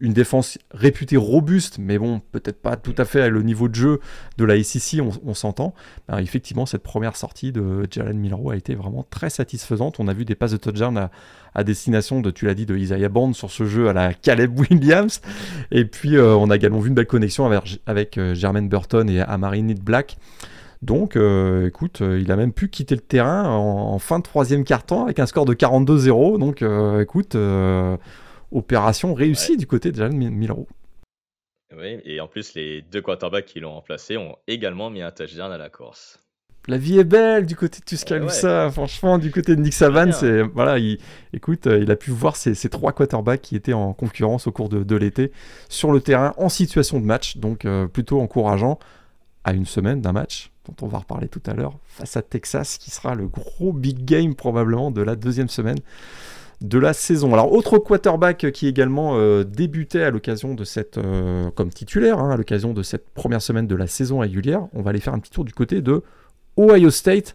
une 0.01 0.15
défense 0.15 0.59
réputée 0.73 1.19
robuste, 1.19 1.77
mais 1.79 1.99
bon, 1.99 2.21
peut-être 2.33 2.61
pas 2.61 2.77
tout 2.77 2.95
à 2.97 3.05
fait 3.05 3.21
à 3.21 3.29
le 3.29 3.43
niveau 3.43 3.69
de 3.69 3.75
jeu 3.75 4.01
de 4.39 4.45
la 4.45 4.61
SEC, 4.63 5.01
on, 5.25 5.35
s'entend. 5.35 5.75
Ben, 6.09 6.19
effectivement, 6.19 6.65
cette 6.65 6.83
première 6.83 7.17
sortie 7.17 7.53
de 7.53 7.87
Jalen 7.91 8.19
Milrow 8.19 8.51
a 8.51 8.57
été 8.57 8.75
vraiment 8.75 9.07
très 9.09 9.29
satisfaisante. 9.29 10.01
On 10.01 10.09
a 10.09 10.15
vu 10.15 10.25
des 10.25 10.35
passes 10.35 10.53
de 10.53 10.57
touchdown 10.57 11.11
à, 11.55 11.65
destination 11.65 12.21
de, 12.21 12.31
tu 12.31 12.47
l'as 12.47 12.55
dit, 12.55 12.65
de 12.65 12.77
Isaiah 12.77 13.11
Bond 13.11 13.35
sur 13.35 13.51
ce 13.51 13.65
jeu 13.67 13.89
à 13.89 13.93
la 13.93 14.15
Caleb 14.15 14.59
Williams. 14.59 15.21
Et 15.71 15.85
puis, 15.85 16.17
euh, 16.17 16.35
on 16.35 16.49
a 16.51 16.57
également 16.57 16.81
vu 16.81 16.89
une 16.89 16.95
belle 16.95 17.07
connexion 17.07 17.45
avec, 17.45 17.81
avec 17.87 18.17
euh, 18.17 18.35
Jermaine 18.35 18.69
Burton 18.69 19.09
et 19.11 19.21
Amarini 19.21 19.75
Black. 19.75 20.17
Donc, 20.81 21.15
euh, 21.15 21.67
écoute, 21.67 22.01
il 22.01 22.33
a 22.33 22.37
même 22.37 22.55
pu 22.55 22.69
quitter 22.69 22.95
le 22.95 23.03
terrain 23.03 23.45
en, 23.45 23.99
fin 23.99 24.19
de 24.19 24.23
troisième 24.23 24.65
quart-temps 24.65 25.05
avec 25.05 25.19
un 25.19 25.27
score 25.27 25.45
de 25.45 25.53
42-0. 25.53 26.39
Donc, 26.39 26.65
écoute, 27.03 27.37
opération 28.53 29.15
réussie 29.15 29.57
du 29.57 29.67
côté 29.67 29.93
de 29.93 29.97
Jalen 29.97 30.31
Milrow. 30.31 30.67
Oui, 31.77 32.01
et 32.05 32.21
en 32.21 32.27
plus, 32.27 32.55
les 32.55 32.83
deux 32.83 33.01
quarterbacks 33.01 33.47
qui 33.47 33.61
l'ont 33.61 33.73
remplacé 33.73 34.17
ont 34.17 34.37
également 34.49 34.91
mis 34.91 35.03
un 35.03 35.13
touchdown 35.13 35.53
à 35.53 35.59
la 35.59 35.69
course. 35.69 36.19
La 36.69 36.77
vie 36.77 36.99
est 36.99 37.05
belle 37.05 37.47
du 37.47 37.57
côté 37.57 37.81
de 37.81 37.85
Tuscaloosa. 37.85 38.71
Franchement, 38.71 39.19
du 39.19 39.31
côté 39.31 39.57
de 39.57 39.63
Nick 39.63 39.73
Saban, 39.73 40.13
c'est 40.13 40.43
voilà, 40.43 40.79
il, 40.79 40.99
écoute, 41.33 41.67
euh, 41.67 41.79
il 41.79 41.91
a 41.91 41.97
pu 41.97 42.11
voir 42.11 42.37
ces, 42.37 42.55
trois 42.69 42.93
quarterbacks 42.93 43.41
qui 43.41 43.57
étaient 43.57 43.73
en 43.73 43.95
concurrence 43.95 44.47
au 44.47 44.53
cours 44.53 44.69
de, 44.69 44.97
l'été 44.97 45.33
sur 45.69 45.91
le 45.91 46.01
terrain 46.01 46.35
en 46.37 46.49
situation 46.49 47.01
de 47.01 47.07
match, 47.07 47.39
donc 47.39 47.65
euh, 47.65 47.87
plutôt 47.87 48.21
encourageant 48.21 48.79
à 49.45 49.55
une 49.55 49.65
semaine 49.65 50.03
d'un 50.03 50.13
match 50.13 50.53
dont 50.67 50.87
on 50.87 50.89
va 50.89 50.99
reparler 50.99 51.29
tout 51.29 51.43
à 51.47 51.55
l'heure 51.55 51.79
face 51.87 52.17
à 52.17 52.23
Texas, 52.23 52.77
qui 52.77 52.91
sera 52.91 53.15
le 53.15 53.27
gros 53.27 53.73
big 53.73 54.05
game 54.05 54.35
probablement 54.35 54.91
de 54.91 55.01
la 55.01 55.17
deuxième 55.17 55.49
semaine 55.49 55.79
de 56.61 56.79
la 56.79 56.93
saison. 56.93 57.33
Alors, 57.33 57.53
autre 57.53 57.79
quarterback 57.79 58.51
qui 58.53 58.67
également 58.67 59.17
euh, 59.17 59.45
débutait 59.45 60.03
à 60.03 60.11
l'occasion 60.11 60.55
de 60.55 60.65
cette, 60.65 60.99
euh, 60.99 61.51
comme 61.53 61.71
titulaire, 61.71 62.19
hein, 62.19 62.31
à 62.31 62.37
l'occasion 62.37 62.73
de 62.73 62.83
cette 62.83 63.09
première 63.11 63.41
semaine 63.41 63.67
de 63.67 63.75
la 63.75 63.87
saison 63.87 64.19
régulière, 64.19 64.67
on 64.75 64.83
va 64.83 64.91
aller 64.91 65.01
faire 65.01 65.15
un 65.15 65.19
petit 65.19 65.31
tour 65.31 65.45
du 65.45 65.55
côté 65.55 65.81
de 65.81 66.03
Ohio 66.59 66.91
State. 66.91 67.35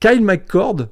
Kyle 0.00 0.22
McCord. 0.22 0.86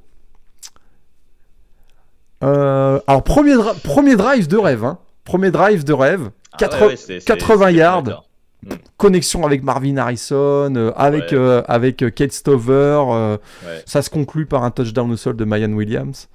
Euh, 2.43 3.01
alors, 3.07 3.23
premier, 3.23 3.55
premier 3.85 4.17
drive 4.17 4.49
de 4.49 4.57
rêve. 4.57 4.85
Hein. 4.85 4.99
Premier 5.25 5.53
drive 5.53 5.85
de 5.85 5.93
rêve. 5.93 6.31
80 6.59 7.61
ah 7.61 7.71
yards. 7.71 8.25
Mm. 8.65 8.71
Connexion 8.97 9.47
avec 9.47 9.63
Marvin 9.63 9.97
Harrison, 9.97 10.93
avec, 10.97 11.33
avec 11.33 12.15
Kate 12.17 12.33
Stover. 12.33 13.37
Ça 13.85 14.03
se 14.03 14.11
conclut 14.11 14.47
par 14.47 14.65
un 14.65 14.73
touchdown 14.73 15.13
au 15.13 15.17
sol 15.17 15.37
de 15.37 15.45
Mayan 15.45 15.73
Williams. 15.73 16.29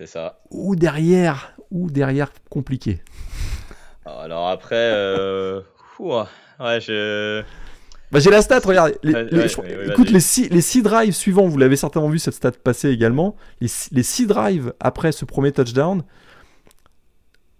C'est 0.00 0.06
ça. 0.06 0.40
Ou 0.50 0.76
derrière, 0.76 1.52
ou 1.70 1.90
derrière 1.90 2.32
compliqué. 2.48 3.02
Alors 4.06 4.48
après, 4.48 4.74
euh... 4.94 5.60
ouais, 5.98 6.24
je. 6.80 7.42
Bah, 8.10 8.18
j'ai 8.18 8.30
la 8.30 8.40
stat, 8.40 8.60
regarde. 8.60 8.94
écoute, 9.04 10.08
les 10.08 10.20
six, 10.20 10.48
les 10.48 10.62
six 10.62 10.80
drives 10.80 11.12
suivants, 11.12 11.46
vous 11.48 11.58
l'avez 11.58 11.76
certainement 11.76 12.08
vu 12.08 12.18
cette 12.18 12.32
stat 12.32 12.52
passer 12.52 12.88
également. 12.88 13.36
Les, 13.60 13.68
les 13.92 14.02
six 14.02 14.26
drives 14.26 14.72
après 14.80 15.12
ce 15.12 15.26
premier 15.26 15.52
touchdown, 15.52 16.02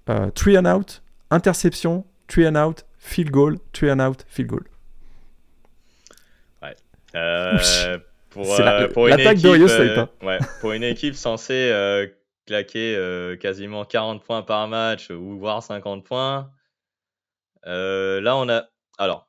euh, 0.09 0.30
three 0.30 0.57
and 0.57 0.64
out, 0.64 1.03
interception, 1.30 2.07
three 2.26 2.49
and 2.49 2.57
out, 2.57 2.86
field 2.99 3.30
goal, 3.30 3.59
three 3.74 3.91
and 3.91 4.01
out, 4.01 4.24
field 4.26 4.49
goal. 4.49 4.64
Ouais. 6.62 6.74
Euh, 7.14 7.99
pour, 8.30 8.61
euh, 8.61 8.88
pour, 8.88 9.09
une 9.09 9.20
équipe, 9.20 9.45
euh, 9.45 10.07
ouais, 10.22 10.38
pour 10.61 10.72
une 10.72 10.84
équipe 10.84 11.16
censée 11.16 11.70
claquer 12.51 12.96
euh, 12.96 13.36
quasiment 13.36 13.84
40 13.84 14.24
points 14.24 14.42
par 14.42 14.66
match 14.66 15.11
ou 15.11 15.38
voire 15.38 15.62
50 15.62 16.05
points. 16.05 16.51
Euh, 17.66 18.20
là, 18.20 18.36
on 18.36 18.48
a. 18.48 18.68
Alors, 18.98 19.28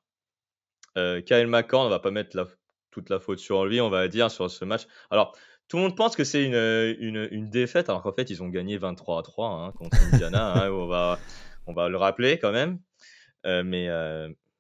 euh, 0.97 1.21
Kyle 1.21 1.45
McCord, 1.45 1.85
on 1.85 1.89
va 1.89 1.99
pas 1.99 2.09
mettre 2.09 2.47
toute 2.89 3.11
la 3.11 3.19
faute 3.19 3.37
sur 3.37 3.65
lui, 3.65 3.79
on 3.79 3.91
va 3.91 4.07
dire, 4.07 4.31
sur 4.31 4.49
ce 4.49 4.65
match. 4.65 4.87
Alors, 5.11 5.37
tout 5.67 5.77
le 5.77 5.83
monde 5.83 5.95
pense 5.95 6.15
que 6.15 6.23
c'est 6.23 6.43
une, 6.43 7.27
une, 7.31 7.49
défaite, 7.51 7.89
alors 7.89 8.01
qu'en 8.01 8.11
fait, 8.11 8.31
ils 8.31 8.41
ont 8.41 8.49
gagné 8.49 8.79
23 8.79 9.19
à 9.19 9.21
3 9.21 9.47
hein, 9.49 9.71
contre 9.73 9.97
Indiana. 10.11 10.53
Hein, 10.65 10.71
on, 10.71 10.87
va, 10.87 11.19
on 11.67 11.73
va 11.73 11.89
le 11.89 11.97
rappeler 11.97 12.39
quand 12.39 12.51
même. 12.51 12.79
mais 13.45 13.87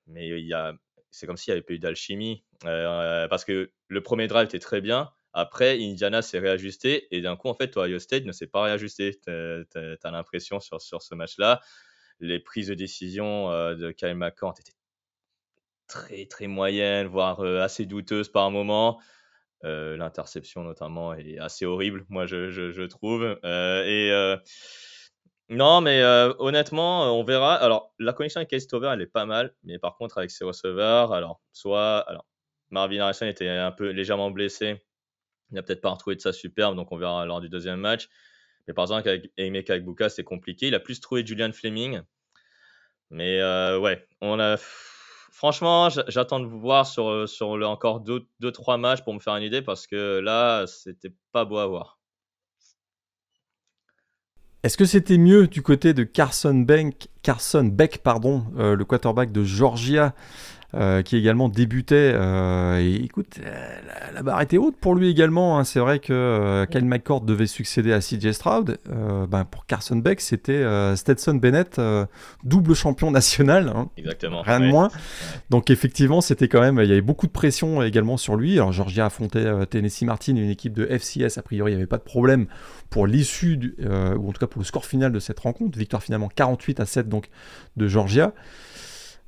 mais 0.05 0.27
il 0.27 0.45
y 0.45 0.53
a, 0.53 0.73
c'est 1.09 1.25
comme 1.25 1.37
s'il 1.37 1.51
n'y 1.51 1.57
avait 1.57 1.65
pas 1.65 1.73
eu 1.73 1.79
d'alchimie. 1.79 2.43
parce 2.61 3.43
que 3.43 3.71
le 3.87 4.03
premier 4.03 4.27
drive 4.27 4.45
était 4.45 4.59
très 4.59 4.81
bien. 4.81 5.11
Après, 5.33 5.81
Indiana 5.81 6.21
s'est 6.21 6.39
réajusté 6.39 7.07
et 7.15 7.21
d'un 7.21 7.37
coup, 7.37 7.47
en 7.47 7.53
fait, 7.53 7.77
Ohio 7.77 7.99
State 7.99 8.25
ne 8.25 8.31
s'est 8.31 8.47
pas 8.47 8.63
réajusté. 8.63 9.19
Tu 9.23 9.29
as, 9.29 10.11
l'impression 10.11 10.59
sur, 10.59 10.81
sur 10.81 11.01
ce 11.01 11.15
match-là. 11.15 11.61
Les 12.19 12.39
prises 12.39 12.67
de 12.67 12.73
décision 12.73 13.49
euh, 13.49 13.75
de 13.75 13.91
Kyle 13.91 14.15
McCord 14.15 14.55
étaient 14.59 14.73
très, 15.87 16.25
très 16.25 16.47
moyennes, 16.47 17.07
voire 17.07 17.39
euh, 17.39 17.61
assez 17.61 17.85
douteuses 17.85 18.29
par 18.29 18.51
moment. 18.51 18.99
Euh, 19.63 19.95
l'interception, 19.95 20.63
notamment, 20.63 21.13
est 21.13 21.37
assez 21.39 21.65
horrible, 21.65 22.05
moi, 22.09 22.25
je, 22.25 22.49
je, 22.49 22.83
trouve. 22.83 23.23
et. 23.43 24.35
Non, 25.49 25.81
mais 25.81 26.01
honnêtement, 26.39 27.19
on 27.19 27.23
verra. 27.25 27.55
Alors, 27.55 27.93
la 27.99 28.13
connexion 28.13 28.39
avec 28.39 28.49
Case 28.49 28.67
elle 28.71 29.01
est 29.01 29.05
pas 29.05 29.25
mal, 29.25 29.53
mais 29.63 29.79
par 29.79 29.97
contre, 29.97 30.17
avec 30.17 30.31
ses 30.31 30.45
receveurs, 30.45 31.11
alors, 31.11 31.41
soit. 31.51 31.99
Alors, 31.99 32.25
Marvin 32.69 33.01
Harrison 33.01 33.25
était 33.25 33.49
un 33.49 33.71
peu 33.71 33.89
légèrement 33.89 34.31
blessé, 34.31 34.81
il 35.51 35.55
n'a 35.55 35.63
peut-être 35.63 35.81
pas 35.81 35.89
retrouvé 35.89 36.15
de 36.15 36.21
ça 36.21 36.33
superbe, 36.33 36.75
donc 36.75 36.91
on 36.91 36.97
verra 36.97 37.25
lors 37.25 37.41
du 37.41 37.49
deuxième 37.49 37.79
match. 37.79 38.09
Mais 38.67 38.73
par 38.73 38.83
exemple, 38.83 39.07
avec 39.07 39.31
Aimé 39.37 39.65
c'est 40.09 40.23
compliqué. 40.23 40.67
Il 40.67 40.75
a 40.75 40.79
plus 40.79 40.99
trouvé 40.99 41.25
Julian 41.25 41.51
Fleming. 41.51 42.01
Mais 43.09 43.41
euh, 43.41 43.79
ouais, 43.79 44.07
on 44.21 44.39
a. 44.39 44.57
Franchement, 45.31 45.89
j'attends 46.07 46.39
de 46.39 46.45
vous 46.45 46.59
voir 46.59 46.85
sur, 46.85 47.07
euh, 47.09 47.63
encore 47.63 48.03
2-3 48.03 48.79
matchs 48.79 49.01
pour 49.01 49.13
me 49.13 49.19
faire 49.19 49.35
une 49.35 49.43
idée 49.43 49.61
parce 49.61 49.87
que 49.87 50.19
là, 50.19 50.65
c'était 50.67 51.13
pas 51.31 51.45
beau 51.45 51.57
à 51.57 51.65
voir. 51.65 51.97
Est-ce 54.63 54.77
que 54.77 54.85
c'était 54.85 55.17
mieux 55.17 55.47
du 55.47 55.63
côté 55.63 55.95
de 55.95 56.03
Carson, 56.03 56.53
Bank, 56.53 57.07
Carson 57.23 57.63
Beck, 57.63 58.03
pardon, 58.03 58.45
euh, 58.57 58.75
le 58.75 58.85
quarterback 58.85 59.31
de 59.31 59.43
Georgia 59.43 60.13
euh, 60.73 61.01
qui 61.01 61.17
également 61.17 61.49
débutait. 61.49 62.13
Euh, 62.15 62.79
et 62.79 62.95
écoute, 63.03 63.39
euh, 63.45 63.79
la, 64.13 64.23
barre 64.23 64.39
était 64.39 64.57
haute 64.57 64.77
pour 64.77 64.95
lui 64.95 65.09
également. 65.09 65.59
Hein. 65.59 65.65
C'est 65.65 65.81
vrai 65.81 65.99
que 65.99 66.65
Kyle 66.71 66.85
McCord 66.85 67.21
devait 67.21 67.47
succéder 67.47 67.91
à 67.91 67.99
CJ 67.99 68.31
Stroud. 68.31 68.77
Ben, 69.29 69.43
pour 69.43 69.65
Carson 69.65 69.97
Beck, 69.97 70.21
c'était 70.21 70.63
Stetson 70.95 71.35
Bennett, 71.35 71.81
double 72.45 72.73
champion 72.73 73.11
national. 73.11 73.73
Hein. 73.75 73.89
Exactement. 73.97 74.43
Rien 74.43 74.61
de 74.61 74.67
moins. 74.67 74.89
Donc 75.49 75.69
effectivement, 75.69 76.21
c'était 76.21 76.47
quand 76.47 76.61
même, 76.61 76.79
il 76.81 76.87
y 76.87 76.93
avait 76.93 77.01
beaucoup 77.01 77.27
de 77.27 77.33
pression 77.33 77.83
également 77.83 78.15
sur 78.15 78.37
lui. 78.37 78.53
Alors 78.53 78.71
Georgia 78.71 79.07
affrontait 79.07 79.65
Tennessee 79.65 80.03
Martin, 80.03 80.37
une 80.37 80.49
équipe 80.49 80.73
de 80.73 80.85
FCS. 80.85 81.37
A 81.37 81.41
priori, 81.41 81.71
il 81.71 81.75
n'y 81.75 81.81
avait 81.81 81.87
pas 81.87 81.97
de 81.97 82.03
problème 82.03 82.45
pour 82.89 83.07
l'issue, 83.07 83.75
ou 83.81 84.29
en 84.29 84.31
tout 84.31 84.39
cas 84.39 84.47
pour 84.47 84.61
le 84.61 84.65
score 84.65 84.85
final 84.85 85.11
de 85.11 85.19
cette 85.19 85.39
rencontre. 85.39 85.77
Victoire 85.77 86.01
finalement 86.01 86.29
48 86.33 86.79
à 86.79 86.85
7 86.85 87.09
donc 87.09 87.27
de 87.75 87.89
Georgia. 87.89 88.33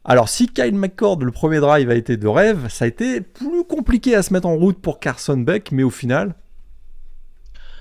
Alors 0.05 0.27
si 0.27 0.47
Kyle 0.47 0.75
McCord, 0.75 1.19
le 1.23 1.31
premier 1.31 1.61
drive 1.61 1.89
a 1.89 1.95
été 1.95 2.17
de 2.17 2.27
rêve, 2.27 2.67
ça 2.67 2.83
a 2.83 2.87
été 2.89 3.21
plus 3.21 3.63
compliqué 3.63 4.15
à 4.15 4.23
se 4.23 4.33
mettre 4.33 4.47
en 4.47 4.57
route 4.57 4.81
pour 4.81 4.99
Carson 4.99 5.37
Beck, 5.37 5.71
mais 5.71 5.83
au 5.83 5.89
final, 5.89 6.35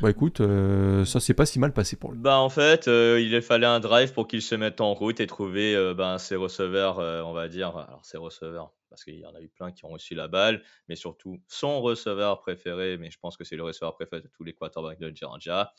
bah 0.00 0.10
écoute, 0.10 0.40
euh, 0.40 1.04
ça 1.04 1.18
s'est 1.18 1.34
pas 1.34 1.46
si 1.46 1.58
mal 1.58 1.72
passé 1.72 1.96
pour 1.96 2.12
lui. 2.12 2.18
Bah 2.20 2.38
en 2.38 2.48
fait, 2.48 2.86
euh, 2.86 3.20
il 3.20 3.42
fallait 3.42 3.66
un 3.66 3.80
drive 3.80 4.12
pour 4.12 4.28
qu'il 4.28 4.42
se 4.42 4.54
mette 4.54 4.80
en 4.80 4.94
route 4.94 5.18
et 5.18 5.26
trouver 5.26 5.74
euh, 5.74 5.94
ben, 5.94 6.18
ses 6.18 6.36
receveurs, 6.36 6.98
on 6.98 7.32
va 7.32 7.48
dire, 7.48 7.76
alors 7.76 8.04
ses 8.04 8.18
receveurs, 8.18 8.72
parce 8.88 9.02
qu'il 9.02 9.18
y 9.18 9.26
en 9.26 9.34
a 9.34 9.40
eu 9.40 9.48
plein 9.48 9.72
qui 9.72 9.84
ont 9.84 9.90
reçu 9.90 10.14
la 10.14 10.28
balle, 10.28 10.62
mais 10.88 10.94
surtout 10.94 11.40
son 11.48 11.80
receveur 11.80 12.40
préféré, 12.40 12.98
mais 12.98 13.10
je 13.10 13.18
pense 13.18 13.36
que 13.36 13.42
c'est 13.42 13.56
le 13.56 13.64
receveur 13.64 13.94
préféré 13.94 14.22
de 14.22 14.28
tous 14.28 14.44
les 14.44 14.52
quarterbacks 14.52 15.00
de 15.00 15.12
Georgia, 15.12 15.72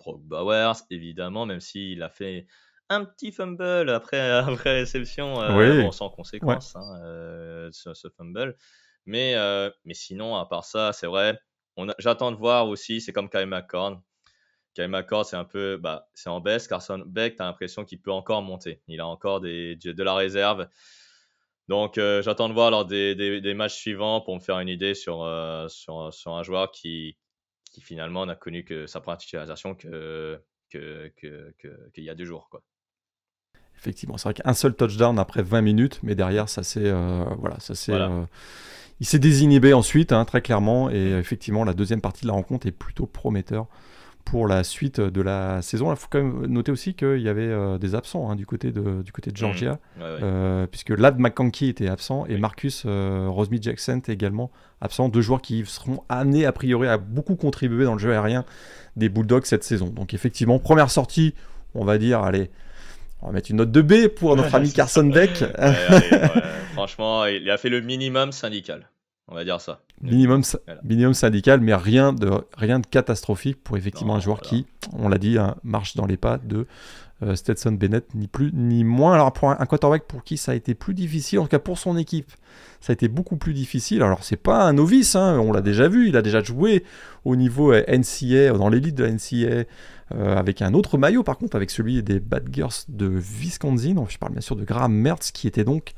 Brock 0.00 0.20
Bowers, 0.22 0.74
évidemment, 0.90 1.46
même 1.46 1.60
s'il 1.60 2.02
a 2.02 2.10
fait 2.10 2.46
un 2.90 3.04
petit 3.04 3.32
fumble 3.32 3.90
après, 3.90 4.20
après 4.30 4.72
réception, 4.72 5.34
bon, 5.34 5.92
sans 5.92 6.10
conséquence, 6.10 6.76
hein, 6.76 7.68
ce, 7.72 8.08
fumble. 8.16 8.56
Mais, 9.06 9.34
mais 9.84 9.94
sinon, 9.94 10.36
à 10.36 10.46
part 10.46 10.64
ça, 10.64 10.92
c'est 10.92 11.06
vrai, 11.06 11.38
j'attends 11.98 12.32
de 12.32 12.36
voir 12.36 12.68
aussi, 12.68 13.00
c'est 13.00 13.12
comme 13.12 13.28
Kyle 13.28 13.46
McCorn. 13.46 14.00
Kyle 14.74 14.88
McCord, 14.88 15.24
c'est 15.24 15.36
un 15.36 15.44
peu, 15.44 15.76
bah, 15.76 16.08
c'est 16.14 16.28
en 16.28 16.40
baisse. 16.40 16.66
Carson 16.66 17.02
Beck, 17.06 17.36
tu 17.36 17.42
as 17.42 17.46
l'impression 17.46 17.84
qu'il 17.84 18.00
peut 18.00 18.10
encore 18.10 18.42
monter. 18.42 18.82
Il 18.88 19.00
a 19.00 19.06
encore 19.06 19.40
des, 19.40 19.76
de 19.76 20.02
la 20.02 20.14
réserve. 20.14 20.68
Donc, 21.68 21.96
euh, 21.96 22.20
j'attends 22.22 22.48
de 22.48 22.54
voir 22.54 22.70
lors 22.70 22.84
des, 22.84 23.14
des, 23.14 23.54
matchs 23.54 23.76
suivants 23.76 24.20
pour 24.20 24.34
me 24.34 24.40
faire 24.40 24.58
une 24.58 24.68
idée 24.68 24.94
sur, 24.94 25.22
euh, 25.22 25.66
sur, 25.68 26.12
sur, 26.12 26.32
un 26.32 26.42
joueur 26.42 26.70
qui, 26.72 27.16
qui 27.72 27.80
finalement 27.80 28.26
n'a 28.26 28.34
connu 28.34 28.64
que 28.64 28.86
sa 28.86 29.00
titularisation 29.00 29.74
que, 29.74 30.42
qu'il 30.70 31.12
que, 31.16 31.54
que, 31.58 32.00
y 32.00 32.10
a 32.10 32.14
deux 32.14 32.26
jours. 32.26 32.48
Quoi. 32.50 32.62
Effectivement, 33.78 34.16
c'est 34.16 34.28
vrai 34.28 34.34
qu'un 34.34 34.54
seul 34.54 34.74
touchdown 34.74 35.18
après 35.18 35.42
20 35.42 35.60
minutes, 35.60 36.00
mais 36.02 36.14
derrière, 36.14 36.48
ça 36.48 36.62
c'est. 36.62 36.84
Euh, 36.84 37.24
voilà, 37.38 37.56
ça 37.60 37.74
c'est. 37.74 37.92
il 39.00 39.06
s'est 39.06 39.18
désinhibé 39.18 39.72
ensuite, 39.72 40.12
hein, 40.12 40.24
très 40.24 40.40
clairement, 40.40 40.90
et 40.90 41.12
effectivement, 41.12 41.64
la 41.64 41.74
deuxième 41.74 42.00
partie 42.00 42.22
de 42.22 42.28
la 42.28 42.34
rencontre 42.34 42.66
est 42.66 42.72
plutôt 42.72 43.06
prometteur 43.06 43.66
pour 44.24 44.48
la 44.48 44.64
suite 44.64 45.00
de 45.00 45.20
la 45.20 45.62
saison. 45.62 45.92
Il 45.92 45.96
faut 45.96 46.08
quand 46.10 46.22
même 46.22 46.46
noter 46.46 46.72
aussi 46.72 46.94
qu'il 46.94 47.20
y 47.20 47.28
avait 47.28 47.42
euh, 47.42 47.78
des 47.78 47.94
absents 47.94 48.30
hein, 48.30 48.36
du, 48.36 48.46
côté 48.46 48.72
de, 48.72 49.02
du 49.02 49.12
côté 49.12 49.30
de 49.30 49.36
Georgia, 49.36 49.74
mmh. 49.74 50.00
euh, 50.00 50.66
puisque 50.66 50.90
Lad 50.90 51.18
McConkey 51.18 51.68
était 51.68 51.88
absent 51.88 52.24
et 52.26 52.38
Marcus 52.38 52.84
euh, 52.86 53.26
Rosemy 53.28 53.60
Jackson 53.60 54.00
également 54.08 54.50
absent, 54.80 55.08
deux 55.08 55.20
joueurs 55.20 55.42
qui 55.42 55.64
seront 55.66 56.02
amenés 56.08 56.46
a 56.46 56.52
priori 56.52 56.88
à 56.88 56.98
beaucoup 56.98 57.36
contribuer 57.36 57.84
dans 57.84 57.94
le 57.94 57.98
jeu 57.98 58.12
aérien 58.12 58.44
des 58.96 59.08
Bulldogs 59.08 59.44
cette 59.44 59.64
saison. 59.64 59.88
Donc 59.88 60.14
effectivement, 60.14 60.58
première 60.58 60.90
sortie, 60.90 61.34
on 61.74 61.84
va 61.84 61.98
dire, 61.98 62.20
allez, 62.20 62.50
on 63.24 63.28
va 63.28 63.32
mettre 63.32 63.50
une 63.50 63.56
note 63.56 63.72
de 63.72 63.82
B 63.82 64.08
pour 64.08 64.36
notre 64.36 64.54
ami 64.54 64.72
Carson 64.72 65.04
Beck. 65.04 65.44
franchement, 66.74 67.24
il 67.24 67.50
a 67.50 67.56
fait 67.56 67.70
le 67.70 67.80
minimum 67.80 68.32
syndical. 68.32 68.88
On 69.26 69.34
va 69.34 69.44
dire 69.44 69.60
ça. 69.60 69.80
Minimum, 70.02 70.42
minimum 70.82 71.14
syndical, 71.14 71.60
mais 71.60 71.74
rien 71.74 72.12
de, 72.12 72.30
rien 72.58 72.78
de 72.78 72.86
catastrophique 72.86 73.62
pour 73.64 73.78
effectivement 73.78 74.16
un 74.16 74.20
joueur 74.20 74.42
qui, 74.42 74.66
on 74.92 75.08
l'a 75.08 75.16
dit, 75.16 75.38
hein, 75.38 75.56
marche 75.64 75.96
dans 75.96 76.04
les 76.04 76.18
pas 76.18 76.36
de 76.36 76.66
Stetson 77.34 77.72
Bennett, 77.72 78.14
ni 78.14 78.26
plus 78.26 78.50
ni 78.52 78.84
moins. 78.84 79.14
Alors 79.14 79.32
pour 79.32 79.50
un, 79.50 79.66
quarterback 79.66 80.04
pour 80.04 80.24
qui 80.24 80.36
ça 80.36 80.52
a 80.52 80.54
été 80.54 80.74
plus 80.74 80.94
difficile, 80.94 81.38
en 81.38 81.42
tout 81.44 81.48
cas 81.48 81.58
pour 81.58 81.78
son 81.78 81.96
équipe, 81.96 82.30
ça 82.80 82.92
a 82.92 82.94
été 82.94 83.08
beaucoup 83.08 83.36
plus 83.36 83.54
difficile. 83.54 84.02
Alors 84.02 84.24
c'est 84.24 84.36
pas 84.36 84.64
un 84.64 84.74
novice, 84.74 85.16
hein, 85.16 85.38
on 85.38 85.52
l'a 85.52 85.62
déjà 85.62 85.88
vu, 85.88 86.08
il 86.08 86.16
a 86.16 86.22
déjà 86.22 86.42
joué 86.42 86.84
au 87.24 87.36
niveau 87.36 87.72
euh, 87.72 87.84
NCA, 87.88 88.56
dans 88.56 88.68
l'élite 88.68 88.96
de 88.96 89.04
la 89.04 89.10
NCA, 89.10 89.64
euh, 90.12 90.36
avec 90.36 90.60
un 90.60 90.74
autre 90.74 90.98
maillot 90.98 91.22
par 91.22 91.38
contre, 91.38 91.56
avec 91.56 91.70
celui 91.70 92.02
des 92.02 92.20
Bad 92.20 92.48
Girls 92.52 92.84
de 92.88 93.06
Wisconsin. 93.06 93.94
Je 94.08 94.18
parle 94.18 94.32
bien 94.32 94.40
sûr 94.40 94.56
de 94.56 94.64
Graham 94.64 94.92
Mertz, 94.92 95.30
qui 95.30 95.46
était 95.46 95.64
donc 95.64 95.94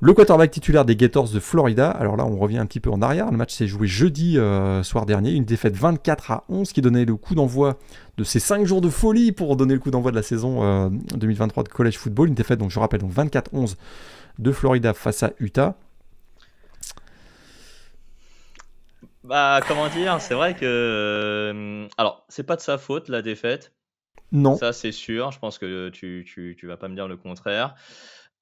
le 0.00 0.12
quarterback 0.12 0.50
titulaire 0.50 0.84
des 0.84 0.94
Gators 0.94 1.28
de 1.28 1.40
Florida, 1.40 1.90
alors 1.90 2.16
là 2.16 2.24
on 2.24 2.36
revient 2.36 2.58
un 2.58 2.66
petit 2.66 2.78
peu 2.78 2.90
en 2.90 3.02
arrière, 3.02 3.30
le 3.30 3.36
match 3.36 3.52
s'est 3.52 3.66
joué 3.66 3.88
jeudi 3.88 4.38
euh, 4.38 4.82
soir 4.84 5.06
dernier, 5.06 5.32
une 5.32 5.44
défaite 5.44 5.74
24 5.74 6.30
à 6.30 6.44
11 6.48 6.72
qui 6.72 6.82
donnait 6.82 7.04
le 7.04 7.16
coup 7.16 7.34
d'envoi 7.34 7.78
de 8.16 8.22
ces 8.22 8.38
5 8.38 8.64
jours 8.64 8.80
de 8.80 8.90
folie 8.90 9.32
pour 9.32 9.56
donner 9.56 9.74
le 9.74 9.80
coup 9.80 9.90
d'envoi 9.90 10.12
de 10.12 10.16
la 10.16 10.22
saison 10.22 10.90
2023 10.90 11.62
euh, 11.62 11.64
de 11.64 11.68
college 11.68 11.98
football, 11.98 12.28
une 12.28 12.34
défaite 12.34 12.60
donc 12.60 12.70
je 12.70 12.78
rappelle 12.78 13.00
donc 13.00 13.12
24-11 13.12 13.74
de 14.38 14.52
Florida 14.52 14.94
face 14.94 15.24
à 15.24 15.32
Utah. 15.40 15.76
Bah 19.24 19.60
comment 19.66 19.88
dire, 19.88 20.20
c'est 20.20 20.34
vrai 20.34 20.54
que... 20.54 20.60
Euh, 20.64 21.88
alors 21.98 22.24
c'est 22.28 22.44
pas 22.44 22.56
de 22.56 22.60
sa 22.60 22.78
faute 22.78 23.08
la 23.08 23.20
défaite. 23.20 23.72
Non. 24.30 24.56
Ça 24.56 24.72
c'est 24.72 24.92
sûr, 24.92 25.32
je 25.32 25.38
pense 25.40 25.58
que 25.58 25.88
tu, 25.88 26.24
tu, 26.26 26.56
tu 26.56 26.66
vas 26.68 26.76
pas 26.76 26.88
me 26.88 26.94
dire 26.94 27.08
le 27.08 27.16
contraire. 27.16 27.74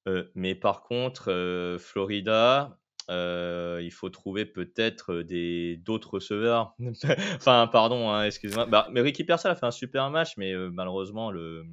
Euh, 0.07 0.24
mais 0.34 0.54
par 0.54 0.82
contre, 0.82 1.32
euh, 1.32 1.78
Florida, 1.78 2.78
euh, 3.11 3.80
il 3.82 3.90
faut 3.92 4.09
trouver 4.09 4.46
peut-être 4.46 5.22
des 5.22 5.76
d'autres 5.78 6.14
receveurs. 6.14 6.74
enfin, 7.36 7.68
pardon, 7.70 8.11
hein, 8.11 8.24
excuse-moi. 8.24 8.66
Bah, 8.66 8.88
mais 8.90 9.00
Ricky 9.00 9.24
Pearsall 9.24 9.52
a 9.52 9.57
fait 9.57 9.66
un 9.66 9.70
super 9.70 10.11
match, 10.11 10.36
mais 10.36 10.54
malheureusement, 10.54 11.30
le, 11.30 11.64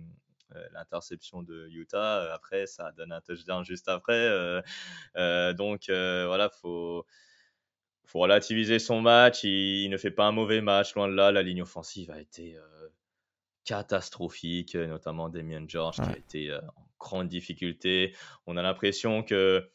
l'interception 0.71 1.43
de 1.43 1.67
Utah, 1.69 2.33
après, 2.33 2.65
ça 2.65 2.91
donne 2.91 3.11
un 3.11 3.21
touchdown 3.21 3.63
juste 3.63 3.87
après. 3.87 4.29
donc, 5.53 5.85
voilà, 5.87 6.49
faut 6.49 7.05
faut 8.05 8.19
relativiser 8.19 8.79
son 8.79 9.01
match. 9.01 9.43
Il, 9.43 9.89
ne 9.89 9.97
fait 9.97 10.11
pas 10.11 10.25
un 10.25 10.31
mauvais 10.31 10.61
match, 10.61 10.93
loin 10.95 11.07
de 11.07 11.13
là. 11.13 11.31
La 11.31 11.41
ligne 11.41 11.61
offensive 11.61 12.11
a 12.11 12.19
été 12.19 12.57
catastrophique, 13.63 14.75
notamment 14.75 15.29
Damien 15.29 15.65
George 15.67 15.95
qui 15.95 16.01
a 16.01 16.17
été 16.17 16.59
grande 17.03 17.27
difficulté. 17.27 18.15
On 18.47 18.57
a 18.57 18.61
l'impression 18.61 19.23
que 19.23 19.69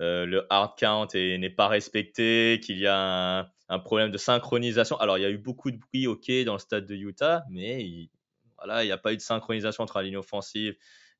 euh, 0.00 0.24
le 0.24 0.46
hard 0.50 0.78
count 0.78 1.08
n'est 1.14 1.50
pas 1.50 1.68
respecté, 1.68 2.58
qu'il 2.62 2.78
y 2.78 2.86
a 2.86 3.50
un, 3.68 3.78
problème 3.78 4.10
de 4.10 4.18
synchronisation. 4.18 4.96
Alors, 4.96 5.18
il 5.18 5.22
y 5.22 5.26
a 5.26 5.30
eu 5.30 5.38
beaucoup 5.38 5.70
de 5.70 5.76
bruit, 5.76 6.06
ok, 6.06 6.30
dans 6.44 6.54
le 6.54 6.58
stade 6.58 6.86
de 6.86 6.94
Utah, 6.94 7.44
mais 7.50 7.82
il, 7.84 8.10
voilà, 8.56 8.82
il 8.82 8.86
n'y 8.86 8.92
a 8.92 8.98
pas 8.98 9.12
eu 9.12 9.16
de 9.16 9.22
synchronisation 9.22 9.84
entre 9.84 9.98
la 9.98 10.04
ligne 10.04 10.16
offensive 10.16 10.74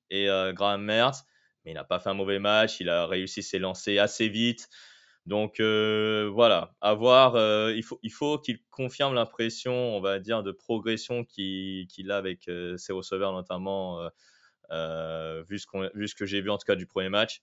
et 0.08 0.28
euh, 0.28 0.52
Graham 0.52 0.82
Mertz. 0.82 1.24
Mais 1.64 1.72
il 1.72 1.74
n'a 1.74 1.84
pas 1.84 2.00
fait 2.00 2.08
un 2.08 2.14
mauvais 2.14 2.38
match, 2.38 2.80
il 2.80 2.88
a 2.88 3.06
réussi 3.06 3.42
ses 3.42 3.58
lancers 3.58 4.02
assez 4.02 4.28
vite. 4.28 4.68
Donc 5.26 5.60
euh, 5.60 6.30
voilà, 6.32 6.74
à 6.80 6.94
voir. 6.94 7.36
il 7.70 7.82
faut, 7.82 8.00
il 8.02 8.10
faut 8.10 8.38
qu'il 8.38 8.60
confirme 8.70 9.14
l'impression, 9.14 9.74
on 9.74 10.00
va 10.00 10.18
dire, 10.18 10.42
de 10.42 10.52
progression 10.52 11.24
qu'il 11.24 12.10
a 12.10 12.16
avec 12.16 12.50
ses 12.78 12.92
receveurs, 12.94 13.34
notamment 13.34 14.10
vu, 14.70 15.58
ce 15.58 15.96
vu 15.96 16.08
ce 16.08 16.14
que 16.14 16.26
j'ai 16.26 16.40
vu 16.40 16.50
en 16.50 16.58
tout 16.58 16.66
cas 16.66 16.76
du 16.76 16.86
premier 16.86 17.08
match. 17.08 17.42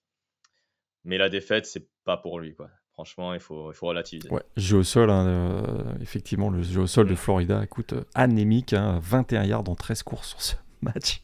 Mais 1.04 1.18
la 1.18 1.30
défaite, 1.30 1.66
c'est 1.66 1.88
pas 2.04 2.18
pour 2.18 2.40
lui. 2.40 2.54
Quoi. 2.54 2.70
Franchement, 2.94 3.34
il 3.34 3.40
faut, 3.40 3.72
il 3.72 3.76
faut 3.76 3.88
relativiser. 3.88 4.30
Ouais, 4.30 4.42
jeu 4.58 4.78
au 4.78 4.84
sol, 4.84 5.10
hein, 5.10 5.28
euh, 5.28 5.84
effectivement, 6.02 6.50
le 6.50 6.64
jeu 6.64 6.82
au 6.82 6.88
sol 6.88 7.08
de. 7.08 7.16
Florida, 7.16 7.64
écoute, 7.64 7.94
euh, 7.94 8.04
anémique, 8.16 8.74
21 8.74 9.42
hein, 9.42 9.46
yards 9.46 9.70
en 9.70 9.76
13 9.76 10.04
courses 10.04 10.30
sur 10.30 10.42
ce 10.42 10.56
match. 10.82 11.22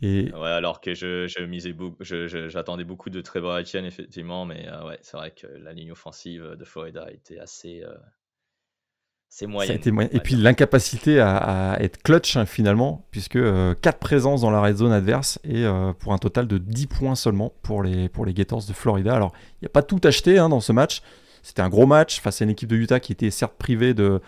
Et... 0.00 0.32
Ouais, 0.32 0.48
alors 0.48 0.80
que 0.80 0.94
je, 0.94 1.26
je 1.26 1.44
misais 1.44 1.72
beaucoup, 1.72 2.02
j'attendais 2.02 2.84
beaucoup 2.84 3.10
de 3.10 3.20
Trevor 3.20 3.58
Etienne, 3.58 3.84
effectivement, 3.84 4.46
mais 4.46 4.66
ouais, 4.84 4.98
c'est 5.02 5.16
vrai 5.16 5.30
que 5.32 5.46
la 5.46 5.72
ligne 5.72 5.92
offensive 5.92 6.56
de 6.58 6.64
Florida 6.64 7.10
était 7.12 7.38
assez, 7.38 7.84
c'est 9.28 9.46
moyen. 9.46 10.08
Et 10.12 10.20
puis 10.20 10.34
l'incapacité 10.34 11.20
à, 11.20 11.76
être 11.80 12.02
clutch 12.02 12.36
hein, 12.36 12.46
finalement, 12.46 13.06
puisque 13.10 13.34
4 13.34 13.38
euh, 13.38 13.74
présences 14.00 14.40
dans 14.40 14.50
la 14.50 14.60
red 14.60 14.76
zone 14.76 14.92
adverse 14.92 15.38
et 15.44 15.64
euh, 15.64 15.92
pour 15.92 16.12
un 16.12 16.18
total 16.18 16.46
de 16.46 16.58
10 16.58 16.86
points 16.86 17.14
seulement 17.14 17.52
pour 17.62 17.82
les, 17.82 18.08
pour 18.08 18.24
les 18.24 18.32
Gators 18.32 18.64
de 18.66 18.72
Florida. 18.72 19.14
Alors 19.14 19.32
il 19.60 19.64
n'y 19.64 19.66
a 19.66 19.70
pas 19.70 19.82
tout 19.82 20.00
acheté 20.04 20.38
hein, 20.38 20.48
dans 20.48 20.60
ce 20.60 20.72
match. 20.72 21.02
C'était 21.48 21.62
un 21.62 21.70
gros 21.70 21.86
match 21.86 22.20
face 22.20 22.42
à 22.42 22.44
une 22.44 22.50
équipe 22.50 22.68
de 22.68 22.76
Utah 22.76 23.00
qui 23.00 23.12
était 23.12 23.30
certes 23.30 23.54
privée 23.56 23.94
de, 23.94 24.20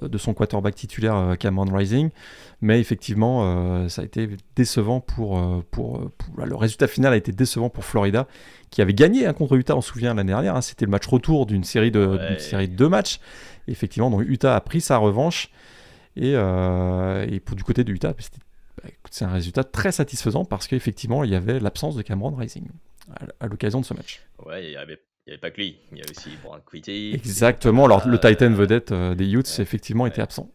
de 0.00 0.18
son 0.18 0.32
quarterback 0.32 0.76
titulaire 0.76 1.16
euh, 1.16 1.34
Cameron 1.34 1.74
Rising, 1.74 2.10
mais 2.60 2.78
effectivement 2.78 3.88
ça 3.88 4.02
a 4.02 4.04
été 4.04 4.30
décevant 4.54 5.00
pour, 5.00 5.42
pour, 5.72 6.08
Le 6.36 6.54
résultat 6.54 6.86
final 6.86 7.12
a 7.12 7.16
été 7.16 7.32
décevant 7.32 7.68
pour 7.68 7.84
Florida 7.84 8.28
qui 8.70 8.80
avait 8.80 8.94
gagné 8.94 9.26
hein, 9.26 9.32
contre 9.32 9.56
Utah, 9.56 9.76
on 9.76 9.80
se 9.80 9.92
souvient 9.92 10.14
l'année 10.14 10.32
dernière. 10.32 10.62
C'était 10.62 10.84
le 10.84 10.90
match 10.90 11.06
retour 11.06 11.46
d'une 11.46 11.64
série, 11.64 11.90
de, 11.90 12.36
série 12.38 12.68
de 12.68 12.76
deux 12.76 12.88
matchs 12.88 13.18
effectivement, 13.68 14.10
donc 14.10 14.22
Utah 14.26 14.56
a 14.56 14.60
pris 14.60 14.80
sa 14.80 14.96
revanche. 14.96 15.50
Et, 16.16 16.32
euh, 16.34 17.26
pour 17.44 17.56
du 17.56 17.64
côté 17.64 17.84
de 17.84 17.92
Utah, 17.92 18.12
bah, 18.12 18.88
c'est 19.10 19.24
un 19.24 19.30
résultat 19.30 19.64
très 19.64 19.92
satisfaisant 19.92 20.44
parce 20.44 20.66
qu'effectivement, 20.66 21.24
il 21.24 21.30
y 21.30 21.34
avait 21.34 21.60
l'absence 21.60 21.96
de 21.96 22.02
Cameron 22.02 22.34
Rising 22.34 22.66
à, 23.40 23.46
l'occasion 23.46 23.80
de 23.80 23.84
ce 23.84 23.94
match. 23.94 24.22
Ouais, 24.44 24.64
il 24.64 24.70
n'y 24.70 24.76
avait, 24.76 25.00
pas 25.36 25.50
que 25.50 25.60
lui, 25.60 25.78
il 25.92 25.98
y 25.98 26.00
avait 26.00 26.10
aussi 26.10 26.30
Quitty. 26.70 27.12
Exactement, 27.14 27.84
alors 27.84 28.08
le 28.08 28.18
Titan 28.18 28.50
vedette 28.50 28.92
euh, 28.92 29.14
des 29.14 29.30
Utes, 29.30 29.58
effectivement, 29.58 30.06
était 30.06 30.22
absent. 30.22 30.50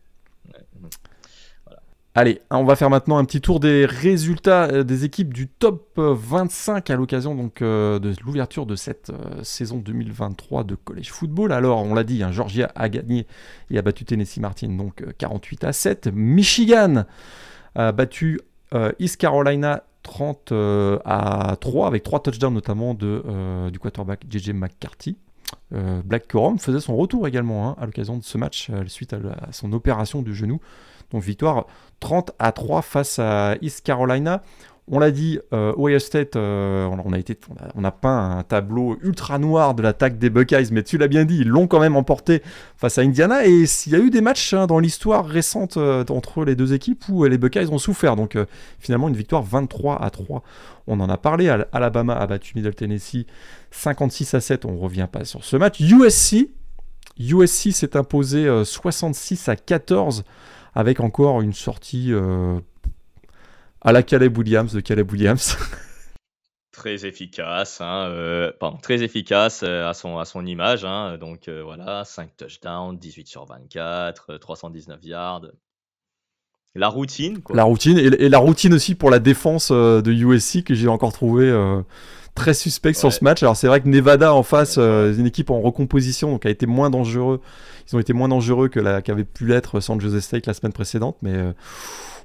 Allez, 2.15 2.41
on 2.51 2.63
va 2.63 2.75
faire 2.75 2.91
maintenant 2.91 3.17
un 3.17 3.25
petit 3.25 3.41
tour 3.41 3.59
des 3.59 3.87
résultats 3.87 4.65
euh, 4.65 4.83
des 4.83 5.03
équipes 5.03 5.33
du 5.33 5.47
top 5.47 5.93
25 5.97 6.87
euh, 6.87 6.93
à 6.93 6.95
l'occasion 6.95 7.33
donc 7.33 7.63
euh, 7.63 7.97
de 7.97 8.13
l'ouverture 8.23 8.67
de 8.67 8.75
cette 8.75 9.11
saison 9.41 9.77
2023 9.77 10.63
de 10.63 10.75
college 10.75 11.09
football. 11.09 11.51
Alors, 11.51 11.83
on 11.83 11.95
l'a 11.95 12.03
dit, 12.03 12.21
hein, 12.21 12.31
Georgia 12.31 12.71
a 12.75 12.87
gagné 12.87 13.25
et 13.71 13.79
a 13.79 13.81
battu 13.81 14.05
Tennessee 14.05 14.37
Martin 14.37 14.69
donc 14.69 15.03
48 15.17 15.63
à 15.63 15.73
7. 15.73 16.09
Michigan 16.13 17.05
a 17.73 17.91
battu 17.91 18.39
East 18.99 19.17
Carolina 19.17 19.83
30 20.03 20.53
à 21.05 21.57
3 21.59 21.87
avec 21.87 22.03
trois 22.03 22.21
touchdowns 22.21 22.53
notamment 22.53 22.93
de, 22.93 23.69
du 23.69 23.79
quarterback 23.79 24.25
JJ 24.29 24.51
McCarthy. 24.51 25.17
Black 25.71 26.27
Corum 26.27 26.59
faisait 26.59 26.79
son 26.79 26.95
retour 26.95 27.27
également 27.27 27.69
hein, 27.69 27.75
à 27.79 27.85
l'occasion 27.85 28.17
de 28.17 28.23
ce 28.23 28.37
match 28.37 28.69
suite 28.87 29.13
à, 29.13 29.17
à 29.47 29.51
son 29.51 29.73
opération 29.73 30.21
du 30.21 30.35
genou. 30.35 30.59
Donc 31.11 31.21
victoire 31.21 31.67
30 31.99 32.31
à 32.39 32.51
3 32.51 32.81
face 32.81 33.19
à 33.19 33.55
East 33.61 33.85
Carolina. 33.85 34.41
On 34.91 34.99
l'a 34.99 35.11
dit, 35.11 35.39
euh, 35.53 35.73
Ohio 35.77 35.97
State, 35.97 36.35
euh, 36.35 36.85
on, 36.85 37.83
a 37.85 37.91
peint 37.91 38.37
un 38.37 38.43
tableau 38.43 38.97
ultra 39.01 39.39
noir 39.39 39.75
de 39.75 39.81
l'attaque 39.81 40.17
des 40.17 40.29
Buckeyes, 40.29 40.67
mais 40.71 40.83
tu 40.83 40.97
l'as 40.97 41.07
bien 41.07 41.23
dit, 41.23 41.37
ils 41.39 41.47
l'ont 41.47 41.67
quand 41.67 41.79
même 41.79 41.95
emporté 41.95 42.43
face 42.75 42.97
à 42.97 43.01
Indiana. 43.01 43.45
Et 43.45 43.63
il 43.63 43.91
y 43.91 43.95
a 43.95 43.99
eu 43.99 44.09
des 44.09 44.19
matchs 44.19 44.53
hein, 44.53 44.67
dans 44.67 44.79
l'histoire 44.79 45.25
récente 45.25 45.77
euh, 45.77 46.03
entre 46.09 46.43
les 46.43 46.57
deux 46.57 46.73
équipes 46.73 47.05
où 47.07 47.23
les 47.23 47.37
Buckeyes 47.37 47.69
ont 47.71 47.77
souffert. 47.77 48.17
Donc 48.17 48.37
finalement, 48.77 49.07
une 49.07 49.15
victoire 49.15 49.41
23 49.41 50.03
à 50.03 50.09
3. 50.09 50.43
On 50.87 50.99
en 50.99 51.07
a 51.07 51.17
parlé. 51.17 51.47
Alabama 51.71 52.15
a 52.15 52.27
battu 52.27 52.51
Middle 52.55 52.75
Tennessee 52.75 53.25
56 53.71 54.33
à 54.33 54.41
7. 54.41 54.65
On 54.65 54.75
revient 54.75 55.07
pas 55.09 55.23
sur 55.23 55.45
ce 55.45 55.55
match. 55.55 55.79
USC, 55.79 56.49
USC 57.17 57.71
s'est 57.71 57.95
imposé 57.95 58.49
66 58.65 59.47
à 59.47 59.55
14 59.55 60.25
avec 60.75 60.99
encore 60.99 61.41
une 61.41 61.53
sortie 61.53 62.11
à 63.83 63.91
la 63.91 64.03
Caleb 64.03 64.37
Williams 64.37 64.73
de 64.73 64.79
Caleb 64.79 65.11
Williams. 65.11 65.57
très 66.73 67.05
efficace, 67.05 67.79
hein, 67.79 68.07
euh, 68.09 68.51
pardon, 68.59 68.77
très 68.77 69.03
efficace 69.03 69.61
euh, 69.63 69.87
à, 69.87 69.93
son, 69.93 70.17
à 70.17 70.25
son 70.25 70.45
image. 70.45 70.83
Hein, 70.83 71.17
donc 71.17 71.47
euh, 71.47 71.61
voilà, 71.63 72.03
5 72.03 72.35
touchdowns, 72.35 72.97
18 72.97 73.27
sur 73.27 73.45
24, 73.45 74.37
319 74.37 74.99
yards. 75.03 75.45
La 76.75 76.87
routine. 76.87 77.41
Quoi. 77.41 77.55
La 77.55 77.63
routine 77.63 77.99
et, 77.99 78.29
la 78.29 78.39
routine 78.39 78.73
aussi 78.73 78.95
pour 78.95 79.11
la 79.11 79.19
défense 79.19 79.71
de 79.71 80.11
USC 80.11 80.63
que 80.63 80.73
j'ai 80.73 80.87
encore 80.87 81.13
trouvé 81.13 81.55
très 82.33 82.55
suspect 82.55 82.93
sur 82.93 83.13
ce 83.13 83.23
match. 83.23 83.43
Alors 83.43 83.55
c'est 83.55 83.67
vrai 83.67 83.79
que 83.79 83.87
Nevada 83.87 84.33
en 84.33 84.41
face, 84.41 84.77
une 84.77 85.27
équipe 85.27 85.51
en 85.51 85.61
recomposition, 85.61 86.31
donc 86.31 86.47
a 86.47 86.49
été 86.49 86.65
moins 86.65 86.89
dangereux. 86.89 87.41
Ils 87.87 87.95
ont 87.95 87.99
été 87.99 88.13
moins 88.13 88.27
dangereux 88.27 88.69
que 88.69 88.79
la 88.79 89.03
qu'avait 89.03 89.23
pu 89.23 89.45
l'être 89.45 89.81
San 89.81 90.01
Jose 90.01 90.19
State 90.19 90.47
la 90.47 90.55
semaine 90.55 90.73
précédente, 90.73 91.15
mais 91.21 91.53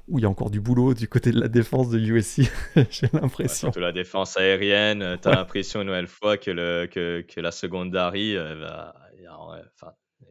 où 0.09 0.19
il 0.19 0.23
y 0.23 0.25
a 0.25 0.29
encore 0.29 0.49
du 0.49 0.59
boulot 0.59 0.93
du 0.93 1.07
côté 1.07 1.31
de 1.31 1.39
la 1.39 1.47
défense 1.47 1.89
de 1.89 1.99
USC, 1.99 2.51
j'ai 2.89 3.07
l'impression. 3.13 3.67
surtout 3.67 3.79
la 3.79 3.91
défense 3.91 4.37
aérienne, 4.37 5.01
euh, 5.01 5.17
tu 5.21 5.27
as 5.27 5.35
l'impression 5.35 5.81
une 5.81 5.87
nouvelle 5.87 6.07
fois 6.07 6.37
que, 6.37 6.51
le, 6.51 6.87
que, 6.87 7.21
que 7.21 7.39
la 7.39 7.51
secondary, 7.51 8.35
euh, 8.35 8.55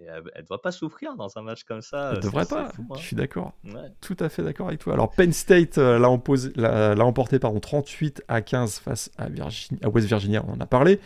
elle, 0.06 0.22
ne 0.42 0.46
doit 0.46 0.62
pas 0.62 0.72
souffrir 0.72 1.16
dans 1.16 1.38
un 1.38 1.42
match 1.42 1.64
comme 1.64 1.82
ça. 1.82 2.12
Elle 2.14 2.20
devrait 2.20 2.46
pas, 2.46 2.68
hein. 2.68 2.94
je 2.96 3.02
suis 3.02 3.16
d'accord. 3.16 3.52
Tout 4.00 4.16
à 4.20 4.28
fait 4.28 4.42
d'accord 4.42 4.68
avec 4.68 4.80
toi. 4.80 4.94
Alors 4.94 5.10
Penn 5.10 5.32
State 5.32 5.78
euh, 5.78 5.98
l'a 5.98 7.04
emporté 7.04 7.38
pardon, 7.38 7.60
38 7.60 8.22
à 8.28 8.42
15 8.42 8.78
face 8.80 9.10
à, 9.18 9.24
à 9.24 9.88
West 9.88 10.06
Virginia, 10.06 10.44
on 10.46 10.52
en 10.52 10.60
a 10.60 10.66
parlé. 10.66 11.00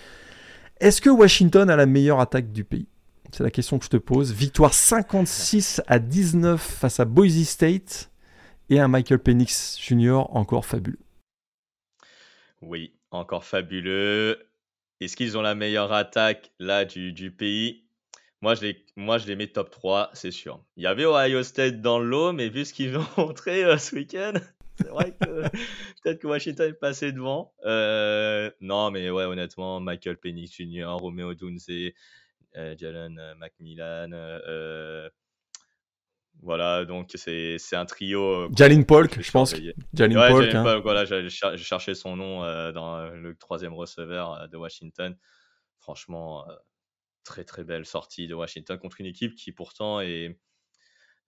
Est-ce 0.81 1.01
que 1.01 1.11
Washington 1.11 1.71
a 1.71 1.77
la 1.77 1.87
meilleure 1.87 2.21
attaque 2.21 2.51
du 2.51 2.65
pays? 2.65 2.89
C'est 3.33 3.45
la 3.45 3.51
question 3.51 3.79
que 3.79 3.87
je 3.87 3.91
te 3.91 3.97
pose. 3.97 4.33
Victoire 4.33 4.75
56 4.75 5.81
à 5.87 5.99
19 5.99 6.61
face 6.61 7.01
à 7.01 7.07
Boise 7.07 7.43
State 7.45 8.12
et 8.73 8.81
un 8.81 8.89
Michael 8.89 9.19
Penix 9.19 9.79
Jr. 9.79 10.23
encore 10.31 10.65
fabuleux. 10.65 10.99
Oui, 12.63 12.95
encore 13.11 13.45
fabuleux. 13.45 14.49
Est-ce 15.01 15.15
qu'ils 15.15 15.37
ont 15.37 15.43
la 15.43 15.55
meilleure 15.55 15.93
attaque 15.93 16.53
là 16.59 16.87
du, 16.87 17.31
pays? 17.31 17.85
Moi 18.41 18.55
je, 18.55 18.63
les, 18.63 18.85
moi, 18.97 19.19
je 19.19 19.27
les 19.27 19.37
mets 19.37 19.49
top 19.49 19.71
3, 19.71 20.09
c'est 20.15 20.31
sûr. 20.31 20.65
Il 20.79 20.85
y 20.85 20.87
avait 20.87 21.05
Ohio 21.05 21.43
State 21.43 21.83
dans 21.83 21.99
l'eau, 21.99 22.33
mais 22.33 22.49
vu 22.49 22.65
ce 22.65 22.73
qu'ils 22.73 22.97
ont 22.97 23.07
montré 23.19 23.63
euh, 23.63 23.77
ce 23.77 23.95
week-end, 23.95 24.33
c'est 24.79 24.89
vrai 24.89 25.15
que 25.21 25.27
peut-être 26.03 26.21
que 26.21 26.27
Washington 26.27 26.71
est 26.71 26.73
passé 26.73 27.13
devant. 27.13 27.53
Euh, 27.67 28.51
non, 28.63 28.91
mais 28.91 29.11
ouais, 29.11 29.25
honnêtement, 29.25 29.81
Michael 29.81 30.17
Penix 30.17 30.51
Jr., 30.57 30.87
Romeo 30.99 31.35
Dunze, 31.35 31.69
euh, 32.57 32.75
Jalen 32.79 33.21
Macmillan, 33.39 34.13
voilà, 36.41 36.85
donc 36.85 37.11
c'est 37.15 37.59
un 37.73 37.87
trio. 37.87 38.47
Euh, 38.47 38.49
Jalin 38.57 38.83
Polk, 38.83 39.21
je 39.21 39.31
pense. 39.31 39.55
Jalin 39.95 40.21
ouais, 40.21 40.29
Polk. 40.29 40.55
Hein. 40.55 40.81
voilà, 40.81 41.05
j'ai 41.05 41.29
cherché 41.29 41.95
son 41.95 42.17
nom 42.17 42.43
euh, 42.43 42.73
dans 42.73 43.11
le 43.11 43.37
troisième 43.37 43.75
receveur 43.75 44.33
euh, 44.33 44.47
de 44.49 44.57
Washington. 44.57 45.17
Franchement, 45.79 46.45
très 47.25 47.45
très 47.45 47.65
belle 47.65 47.87
sortie 47.87 48.27
de 48.27 48.35
Washington 48.35 48.79
contre 48.79 49.01
une 49.01 49.07
équipe 49.07 49.35
qui 49.35 49.53
pourtant 49.53 50.01
est, 50.01 50.39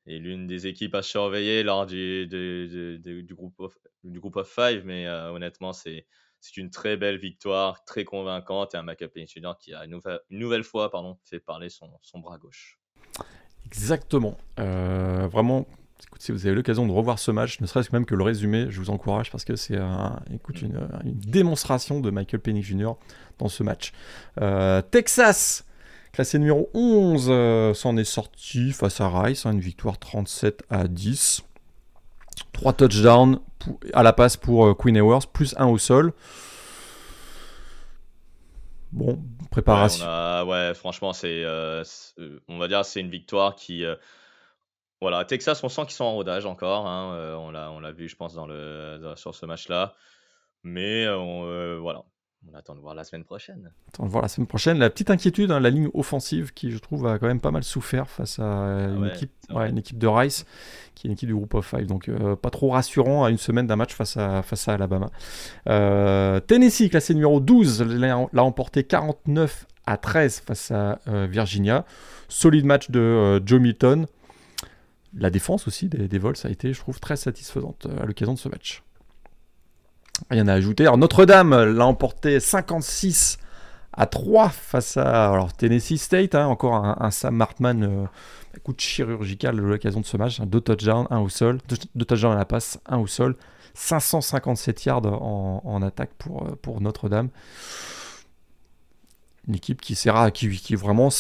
est 0.07 0.19
l'une 0.19 0.47
des 0.47 0.67
équipes 0.67 0.95
à 0.95 1.03
surveiller 1.03 1.63
lors 1.63 1.87
du, 1.87 2.27
du, 2.27 3.35
groupe, 3.35 3.59
of, 3.61 3.77
du 4.03 4.21
groupe 4.21 4.37
of 4.37 4.49
five. 4.49 4.85
Mais 4.85 5.09
honnêtement, 5.09 5.73
c'est 5.73 6.07
une 6.57 6.71
très 6.71 6.97
belle 6.97 7.19
victoire, 7.19 7.85
très 7.85 8.05
convaincante 8.05 8.75
et 8.75 8.79
un 8.79 8.83
McApeen 8.83 9.27
Junior 9.27 9.59
qui 9.59 9.75
a 9.75 9.85
une 9.85 9.93
nouvelle, 9.93 10.21
une 10.31 10.39
nouvelle 10.39 10.65
fois 10.65 10.91
pardon, 10.91 11.19
fait 11.25 11.41
parler 11.41 11.69
son, 11.69 11.91
son 12.01 12.21
bras 12.21 12.39
gauche. 12.39 12.79
Exactement. 13.75 14.39
Euh, 14.61 15.29
vraiment, 15.31 15.67
si 16.19 16.33
vous 16.33 16.47
avez 16.47 16.55
l'occasion 16.55 16.87
de 16.87 16.93
revoir 16.93 17.19
ce 17.19 17.31
match, 17.31 17.61
ne 17.61 17.67
serait-ce 17.67 17.91
que 17.91 17.97
même 17.97 18.07
que 18.07 18.15
le 18.15 18.23
résumé, 18.23 18.67
je 18.71 18.81
vous 18.81 18.91
encourage 18.91 19.31
parce 19.31 19.45
que 19.45 19.57
c'est 19.57 19.77
une, 19.77 20.79
démonstration 21.05 22.01
de 22.01 22.11
Michael 22.11 22.41
Penix 22.41 22.67
Jr. 22.67 22.93
dans 23.39 23.49
ce 23.49 23.63
match. 23.63 23.93
Euh, 24.41 24.81
Texas, 24.83 25.65
classé 26.13 26.39
numéro 26.39 26.71
11, 26.75 27.27
euh, 27.29 27.75
s'en 27.75 27.97
est 27.97 28.05
sorti 28.05 28.73
face 28.73 29.01
à 29.01 29.09
Rice, 29.09 29.45
hein, 29.45 29.53
une 29.53 29.61
victoire 29.61 29.99
37 29.99 30.63
à 30.71 30.87
10. 30.87 31.43
3 32.53 32.73
touchdowns 32.73 33.41
à 33.93 34.03
la 34.03 34.13
passe 34.13 34.37
pour 34.37 34.77
Queen 34.77 34.97
Ewers, 34.97 35.27
plus 35.33 35.55
1 35.59 35.67
au 35.67 35.79
sol. 35.79 36.13
Bon, 38.95 39.21
préparation. 39.51 40.07
Ouais, 40.47 40.73
franchement, 40.75 41.13
c'est, 41.13 41.43
euh, 41.43 41.83
euh, 42.21 42.41
on 42.47 42.59
va 42.59 42.69
dire, 42.69 42.85
c'est 42.85 43.01
une 43.01 43.11
victoire 43.11 43.57
qui, 43.57 43.85
euh, 43.85 43.97
voilà, 45.01 45.25
Texas, 45.25 45.65
on 45.65 45.69
sent 45.69 45.83
qu'ils 45.83 45.95
sont 45.95 46.05
en 46.05 46.13
rodage 46.15 46.47
encore. 46.47 46.87
Hein, 46.87 47.37
on 47.39 47.51
l'a, 47.51 47.73
on 47.73 47.81
l'a 47.81 47.91
vu, 47.91 48.09
je 48.09 48.15
pense, 48.15 48.35
dans 48.35 48.47
le, 48.47 49.15
sur 49.17 49.35
ce 49.35 49.47
match-là. 49.47 49.95
Mais 50.63 51.07
voilà, 51.77 52.05
on 52.51 52.57
attend 52.57 52.75
de 52.75 52.81
voir 52.81 52.95
la 52.95 53.05
semaine 53.05 53.25
prochaine. 53.25 53.71
Attend 53.89 54.05
de 54.05 54.11
voir 54.11 54.23
la 54.23 54.29
semaine 54.29 54.47
prochaine. 54.47 54.79
La 54.79 54.91
petite 54.91 55.11
inquiétude, 55.11 55.51
hein, 55.51 55.61
la 55.61 55.71
ligne 55.71 55.89
offensive 55.95 56.53
qui, 56.53 56.71
je 56.71 56.79
trouve, 56.79 57.07
a 57.07 57.19
quand 57.19 57.27
même 57.27 57.41
pas 57.41 57.51
mal 57.51 57.65
souffert 57.65 58.09
face 58.09 58.39
à 58.39 58.45
ah 58.45 58.89
une, 58.89 59.07
équipe, 59.07 59.33
une 59.51 59.79
équipe 59.79 59.99
de 59.99 60.07
Rice, 60.07 60.45
qui 60.95 61.07
est 61.07 61.09
une 61.09 61.15
équipe 61.15 61.29
du 61.29 61.35
groupe 61.35 61.55
of 61.55 61.67
five. 61.67 61.87
Donc, 61.87 62.09
euh, 62.09 62.37
pas 62.37 62.51
trop 62.51 62.71
rassurant 62.71 63.25
à 63.25 63.31
une 63.31 63.39
semaine 63.39 63.67
d'un 63.67 63.77
match 63.77 63.95
face 63.95 64.17
à, 64.17 64.43
face 64.43 64.69
à 64.69 64.75
Alabama. 64.75 65.11
Euh, 65.69 66.41
Tennessee, 66.41 66.91
classé 66.91 67.15
numéro 67.15 67.41
12, 67.41 67.83
l'a 67.83 68.45
emporté 68.45 68.85
49 68.85 69.67
à 69.87 69.97
13 69.97 70.41
face 70.41 70.71
à 70.71 71.01
euh, 71.09 71.27
Virginia. 71.31 71.85
Solide 72.29 72.65
match 72.65 72.91
de 72.91 73.43
Joe 73.45 73.61
Milton. 73.61 74.07
La 75.17 75.31
défense 75.31 75.69
aussi 75.69 75.89
des, 75.89 76.09
des 76.09 76.19
vols, 76.19 76.37
ça 76.37 76.49
a 76.49 76.51
été, 76.51 76.73
je 76.73 76.81
trouve, 76.81 76.99
très 76.99 77.17
satisfaisante 77.17 77.87
à 78.01 78.05
l'occasion 78.05 78.35
de 78.35 78.39
ce 78.39 78.49
match. 78.49 78.83
Rien 80.31 80.49
à 80.49 80.55
ajouter. 80.55 80.85
Alors 80.85 80.99
Notre-Dame 80.99 81.77
l'a 81.77 81.87
emporté 81.87 82.41
56 82.41 83.39
à 83.93 84.07
3 84.07 84.49
face 84.49 84.97
à 84.97 85.33
alors, 85.33 85.53
Tennessee 85.53 85.97
State. 85.97 86.35
Hein, 86.35 86.47
encore 86.47 86.75
un, 86.75 87.11
Sam 87.11 87.37
Martman 87.37 87.83
euh, 87.83 88.07
coup 88.63 88.73
de 88.73 88.81
chirurgical 88.81 89.57
de 89.57 89.63
l'occasion 89.63 90.01
de 90.01 90.07
ce 90.07 90.17
match. 90.17 90.41
Hein, 90.41 90.47
deux 90.47 90.61
touchdowns, 90.61 91.07
un 91.11 91.21
au 91.21 91.29
sol. 91.29 91.59
Deux, 91.69 92.05
touchdowns 92.05 92.33
à 92.33 92.39
la 92.39 92.45
passe, 92.45 92.79
un 92.87 92.99
au 92.99 93.07
sol. 93.07 93.37
557 93.75 94.85
yards 94.85 95.07
en, 95.07 95.83
attaque 95.83 96.15
pour, 96.15 96.45
euh, 96.45 96.57
pour 96.63 96.81
Notre-Dame. 96.81 97.29
Une 99.49 99.57
équipe 99.57 99.81
qui 99.81 99.95
sera, 99.95 100.31
qui, 100.31 100.49
qui 100.49 100.75
vraiment 100.75 101.11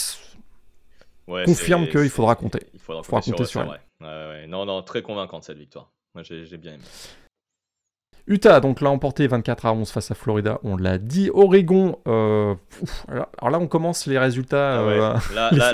confirme 1.26 1.88
qu'il 1.88 2.09
faudra 2.11 2.36
compter. 2.36 2.61
Il 2.72 2.80
faudra, 2.80 3.03
compter, 3.03 3.45
sur, 3.45 3.76
elle. 4.01 4.49
non, 4.49 4.64
non, 4.64 4.82
très 4.82 5.03
convaincante 5.03 5.45
cette 5.45 5.59
victoire. 5.59 5.90
Moi, 6.14 6.22
j'ai 6.22 6.57
bien 6.57 6.74
aimé. 6.74 6.84
Utah, 8.27 8.61
donc 8.61 8.81
là, 8.81 8.89
emporté 8.91 9.27
24 9.27 9.66
à 9.66 9.75
11 9.75 9.91
face 9.91 10.11
à 10.11 10.14
Florida, 10.14 10.59
on 10.62 10.79
l'a 10.79 10.97
dit. 10.97 11.31
Oregon, 11.35 11.99
euh, 12.09 12.55
alors 13.09 13.51
là, 13.51 13.59
on 13.59 13.66
commence 13.66 14.07
les 14.07 14.18
résultats, 14.18 14.79
ah 14.79 14.83
euh, 14.83 15.14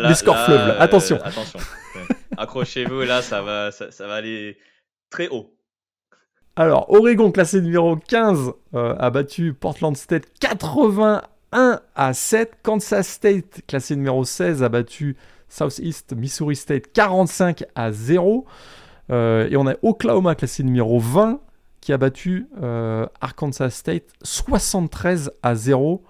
les, 0.08 0.14
scores 0.14 0.38
fleuves. 0.38 0.76
Attention. 0.80 1.16
Euh, 1.16 1.28
attention. 1.28 1.60
Accrochez-vous, 2.36 3.02
là, 3.02 3.22
ça 3.22 3.42
va, 3.42 3.70
ça, 3.70 4.06
va 4.06 4.14
aller 4.14 4.58
très 5.10 5.28
haut. 5.28 5.54
Alors, 6.56 6.90
Oregon, 6.90 7.30
classé 7.30 7.60
numéro 7.60 7.96
15, 7.96 8.52
a 8.74 9.10
battu 9.10 9.54
Portland 9.54 9.96
State 9.96 10.24
81 10.40 11.80
à 11.94 12.12
7. 12.12 12.56
Kansas 12.64 13.06
State, 13.06 13.60
classé 13.68 13.94
numéro 13.94 14.24
16, 14.24 14.64
a 14.64 14.68
battu 14.68 15.16
Southeast 15.48 16.14
Missouri 16.16 16.56
State 16.56 16.92
45 16.92 17.62
à 17.76 17.92
0. 17.92 18.44
et 19.08 19.56
on 19.56 19.68
a 19.68 19.74
Oklahoma, 19.82 20.34
classé 20.34 20.64
numéro 20.64 20.98
20, 20.98 21.40
qui 21.80 21.92
a 21.92 21.98
battu 21.98 22.48
euh, 22.62 23.06
Arkansas 23.20 23.70
State 23.70 24.12
73 24.22 25.32
à 25.42 25.54
0. 25.54 26.04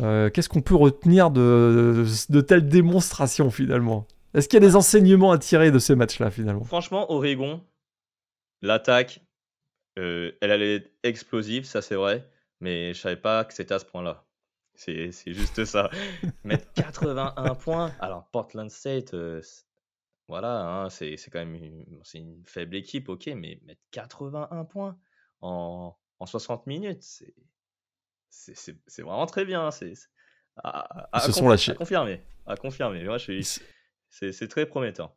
Euh, 0.00 0.30
qu'est-ce 0.30 0.48
qu'on 0.48 0.62
peut 0.62 0.74
retenir 0.74 1.30
de, 1.30 2.04
de, 2.28 2.40
telles 2.40 2.68
démonstrations 2.68 3.50
finalement? 3.50 4.06
Est-ce 4.34 4.48
qu'il 4.48 4.60
y 4.60 4.64
a 4.64 4.68
des 4.68 4.76
enseignements 4.76 5.30
à 5.30 5.38
tirer 5.38 5.70
de 5.70 5.78
ce 5.78 5.92
match-là 5.92 6.30
finalement? 6.30 6.64
Franchement, 6.64 7.10
Oregon, 7.12 7.62
l'attaque, 8.62 9.20
euh, 9.98 10.32
elle 10.40 10.50
allait 10.50 10.76
être 10.76 10.90
explosive, 11.04 11.64
ça 11.64 11.82
c'est 11.82 11.94
vrai, 11.94 12.28
mais 12.60 12.94
je 12.94 13.00
savais 13.00 13.16
pas 13.16 13.44
que 13.44 13.54
c'était 13.54 13.74
à 13.74 13.78
ce 13.78 13.84
point-là. 13.84 14.24
C'est 14.74 15.12
juste 15.26 15.64
ça. 15.64 15.88
Mettre 16.44 16.66
81 16.74 17.54
points. 17.54 17.92
Alors, 18.00 18.26
Portland 18.32 18.68
State, 18.70 19.14
voilà, 20.28 20.62
hein, 20.62 20.90
c'est 20.90 21.16
quand 21.30 21.38
même 21.40 21.54
une, 21.54 22.02
une 22.14 22.44
faible 22.46 22.76
équipe, 22.76 23.08
ok, 23.08 23.26
mais 23.36 23.60
mettre 23.64 23.82
81 23.90 24.64
points 24.64 24.98
en, 25.40 25.94
en 26.18 26.26
60 26.26 26.66
minutes. 26.66 27.02
C'est 28.30 29.02
vraiment 29.02 29.26
très 29.26 29.44
bien. 29.44 29.70
C'est 29.70 29.92
à, 30.56 31.08
à, 31.12 31.20
sont 31.32 31.48
lâchés. 31.48 31.72
À 31.72 31.74
confirmer. 31.74 32.22
À 32.46 32.56
confirmer. 32.56 33.04
Moi, 33.04 33.18
je 33.18 33.42
suis... 33.42 33.60
C'est 34.08 34.48
très 34.48 34.66
prometteur. 34.66 35.14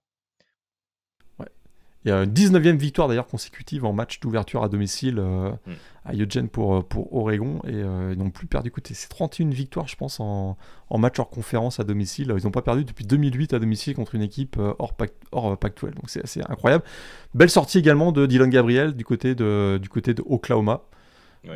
Il 2.06 2.10
y 2.10 2.12
a 2.12 2.24
une 2.24 2.32
19e 2.32 2.78
victoire 2.78 3.08
d'ailleurs 3.08 3.28
consécutive 3.28 3.84
en 3.84 3.92
match 3.92 4.20
d'ouverture 4.20 4.64
à 4.64 4.70
domicile 4.70 5.20
euh, 5.20 5.50
mm. 5.50 5.72
à 6.06 6.14
Eugene 6.14 6.48
pour, 6.48 6.76
euh, 6.76 6.82
pour 6.82 7.14
Oregon 7.14 7.60
et 7.66 7.74
euh, 7.74 8.14
ils 8.14 8.20
n'ont 8.20 8.30
plus 8.30 8.48
perdu. 8.48 8.72
C'est 8.94 9.10
31 9.10 9.50
victoires, 9.50 9.88
je 9.88 9.96
pense, 9.96 10.20
en, 10.20 10.58
en, 10.90 10.98
match 11.00 11.20
hors 11.20 11.30
conférence 11.30 11.80
à 11.80 11.84
domicile. 11.84 12.34
Ils 12.38 12.46
n'ont 12.46 12.52
pas 12.52 12.62
perdu 12.62 12.86
depuis 12.86 13.06
2008 13.06 13.54
à 13.54 13.60
domicile 13.60 13.96
contre 13.96 14.16
une 14.16 14.22
équipe 14.22 14.58
hors, 14.58 14.94
Pac, 14.94 15.12
hors 15.32 15.58
Pac-12. 15.58 15.96
Donc 15.96 16.10
c'est 16.10 16.24
assez 16.24 16.42
incroyable. 16.48 16.84
Belle 17.34 17.50
sortie 17.50 17.80
également 17.80 18.12
de 18.12 18.26
Dylan 18.26 18.50
Gabriel 18.50 18.94
du 18.94 19.04
côté 19.04 19.36
de, 19.36 19.80
du 19.82 19.90
côté 19.90 20.14
de 20.14 20.24
Oklahoma. 20.26 20.84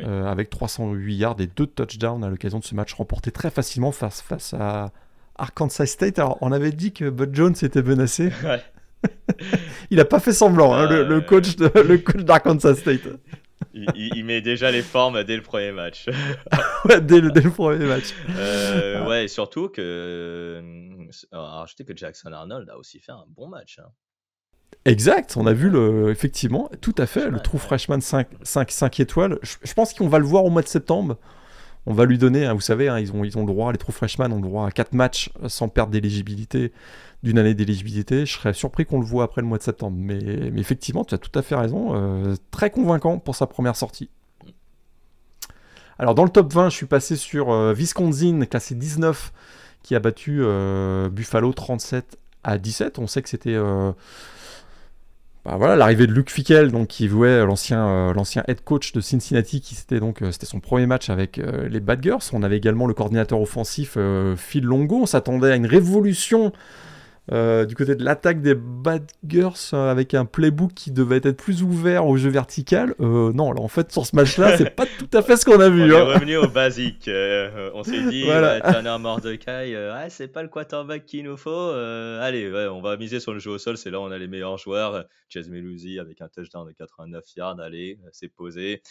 avec 0.04 0.50
308 0.50 1.14
yards 1.14 1.40
et 1.40 1.46
deux 1.46 1.66
touchdowns 1.66 2.24
à 2.24 2.28
l'occasion 2.28 2.58
de 2.58 2.64
ce 2.64 2.74
match 2.74 2.92
remporté 2.94 3.30
très 3.30 3.50
facilement 3.50 3.92
face, 3.92 4.20
face 4.20 4.54
à 4.54 4.92
Arkansas 5.36 5.86
State. 5.86 6.18
Alors, 6.18 6.36
on 6.40 6.52
avait 6.52 6.72
dit 6.72 6.92
que 6.92 7.08
Bud 7.08 7.34
Jones 7.34 7.54
était 7.62 7.82
menacé. 7.82 8.32
Ouais 8.44 8.60
il 9.90 10.00
a 10.00 10.04
pas 10.04 10.20
fait 10.20 10.32
semblant, 10.32 10.74
hein, 10.74 10.88
le, 10.88 11.20
coach 11.20 11.56
de, 11.56 11.70
le 11.80 11.98
coach 11.98 12.22
d'Arkansas 12.22 12.76
State. 12.76 13.08
Il, 13.74 14.24
met 14.24 14.40
déjà 14.40 14.70
les 14.70 14.82
formes 14.82 15.24
dès 15.24 15.36
le 15.36 15.42
premier 15.42 15.72
match. 15.72 16.06
ouais, 16.88 17.00
dès 17.00 17.20
le, 17.20 17.30
premier 17.50 17.86
match. 17.86 18.12
Euh, 18.36 19.06
ouais, 19.06 19.24
et 19.24 19.28
surtout 19.28 19.68
que. 19.68 19.80
Euh, 19.80 21.06
alors, 21.32 21.66
je 21.66 21.74
sais 21.76 21.84
que 21.84 21.96
Jackson 21.96 22.32
Arnold 22.32 22.68
a 22.68 22.76
aussi 22.76 22.98
fait 22.98 23.12
un 23.12 23.24
bon 23.28 23.48
match. 23.48 23.78
Hein. 23.78 23.88
Exact, 24.84 25.36
on 25.36 25.46
a 25.46 25.52
vu 25.52 25.70
le, 25.70 26.10
effectivement, 26.10 26.70
tout 26.80 26.94
à 26.98 27.06
fait, 27.06 27.30
le 27.30 27.38
true 27.38 27.58
freshman 27.58 28.00
5, 28.00 28.26
5, 28.42 28.70
5 28.70 29.00
étoiles. 29.00 29.38
Je, 29.42 29.72
pense 29.74 29.94
qu'on 29.94 30.08
va 30.08 30.18
le 30.18 30.24
voir 30.24 30.44
au 30.44 30.50
mois 30.50 30.62
de 30.62 30.68
septembre. 30.68 31.18
On 31.86 31.92
va 31.92 32.04
lui 32.04 32.18
donner, 32.18 32.46
hein, 32.46 32.54
vous 32.54 32.60
savez, 32.60 32.86
ils, 33.00 33.12
ont, 33.12 33.24
ils 33.24 33.38
ont 33.38 33.42
le 33.42 33.52
droit, 33.52 33.70
les 33.72 33.78
true 33.78 33.92
freshmen 33.92 34.32
ont 34.32 34.36
le 34.36 34.42
droit 34.42 34.66
à 34.66 34.70
4 34.70 34.92
matchs 34.92 35.30
sans 35.46 35.68
perte 35.68 35.90
d'éligibilité 35.90 36.72
d'une 37.22 37.38
année 37.38 37.54
d'éligibilité. 37.54 38.26
Je 38.26 38.34
serais 38.34 38.52
surpris 38.52 38.84
qu'on 38.84 38.98
le 38.98 39.06
voit 39.06 39.24
après 39.24 39.40
le 39.40 39.46
mois 39.46 39.58
de 39.58 39.62
septembre. 39.62 39.96
Mais, 39.98 40.18
effectivement, 40.56 41.04
tu 41.04 41.14
as 41.14 41.18
tout 41.18 41.36
à 41.38 41.42
fait 41.42 41.54
raison. 41.54 41.94
Euh, 41.94 42.34
très 42.50 42.70
convaincant 42.70 43.18
pour 43.18 43.36
sa 43.36 43.46
première 43.46 43.76
sortie. 43.76 44.10
Alors 45.98 46.14
dans 46.14 46.24
le 46.24 46.30
top 46.30 46.52
20, 46.52 46.70
je 46.70 46.76
suis 46.76 46.86
passé 46.86 47.16
sur 47.16 47.52
euh, 47.52 47.74
classé 48.50 48.74
19, 48.74 49.32
qui 49.82 49.94
a 49.94 50.00
battu 50.00 50.38
euh, 50.40 51.08
Buffalo 51.08 51.52
37 51.52 52.18
à 52.42 52.58
17. 52.58 52.98
On 52.98 53.06
sait 53.06 53.22
que 53.22 53.28
c'était 53.28 53.56
bah 55.44 55.56
voilà 55.56 55.74
l'arrivée 55.74 56.06
de 56.06 56.12
Luke 56.12 56.30
Fickel, 56.30 56.72
qui 56.86 57.08
jouait 57.08 57.44
l'ancien 57.44 58.14
head 58.48 58.62
coach 58.64 58.92
de 58.92 59.00
Cincinnati, 59.00 59.60
qui 59.60 59.74
c'était 59.74 60.00
donc 60.00 60.22
son 60.46 60.60
premier 60.60 60.86
match 60.86 61.10
avec 61.10 61.36
les 61.36 61.80
Bad 61.80 62.02
Girls. 62.02 62.22
On 62.32 62.42
avait 62.42 62.56
également 62.56 62.86
le 62.86 62.94
coordinateur 62.94 63.40
offensif 63.40 63.96
Phil 64.36 64.64
Longo. 64.64 65.02
On 65.02 65.06
s'attendait 65.06 65.52
à 65.52 65.56
une 65.56 65.66
révolution 65.66 66.52
euh, 67.30 67.66
du 67.66 67.76
côté 67.76 67.94
de 67.94 68.04
l'attaque 68.04 68.42
des 68.42 68.56
Bad 68.56 69.08
Girls 69.24 69.54
euh, 69.74 69.88
avec 69.88 70.12
un 70.12 70.24
playbook 70.24 70.74
qui 70.74 70.90
devait 70.90 71.20
être 71.22 71.36
plus 71.36 71.62
ouvert 71.62 72.06
au 72.06 72.16
jeu 72.16 72.30
vertical. 72.30 72.96
Euh, 72.98 73.32
non, 73.32 73.52
là 73.52 73.60
en 73.60 73.68
fait 73.68 73.92
sur 73.92 74.04
ce 74.06 74.16
match-là, 74.16 74.56
c'est 74.58 74.74
pas 74.74 74.86
tout 74.86 75.08
à 75.12 75.22
fait 75.22 75.36
ce 75.36 75.44
qu'on 75.44 75.60
a 75.60 75.68
vu. 75.68 75.82
On 75.82 75.96
hein. 75.96 76.00
est 76.00 76.14
revenu 76.14 76.36
au 76.38 76.48
basique. 76.48 77.08
on 77.08 77.84
s'est 77.84 78.02
dit, 78.10 78.24
voilà. 78.24 78.60
Turner 78.60 78.96
Mordecai, 78.98 80.06
c'est 80.08 80.28
pas 80.28 80.42
le 80.42 80.48
quarterback 80.48 81.06
qu'il 81.06 81.24
nous 81.24 81.36
faut. 81.36 81.70
allez, 81.70 82.50
on 82.72 82.80
va 82.80 82.96
miser 82.96 83.20
sur 83.20 83.32
le 83.32 83.38
jeu 83.38 83.52
au 83.52 83.58
sol. 83.58 83.76
C'est 83.76 83.90
là 83.90 84.00
où 84.00 84.02
on 84.02 84.10
a 84.10 84.18
les 84.18 84.28
meilleurs 84.28 84.58
joueurs. 84.58 85.04
Chase 85.28 85.48
Melusi 85.48 86.00
avec 86.00 86.20
un 86.20 86.28
touchdown 86.28 86.66
de 86.66 86.72
89 86.72 87.24
yards. 87.36 87.60
Allez, 87.60 88.00
c'est 88.10 88.28
posé. 88.28 88.82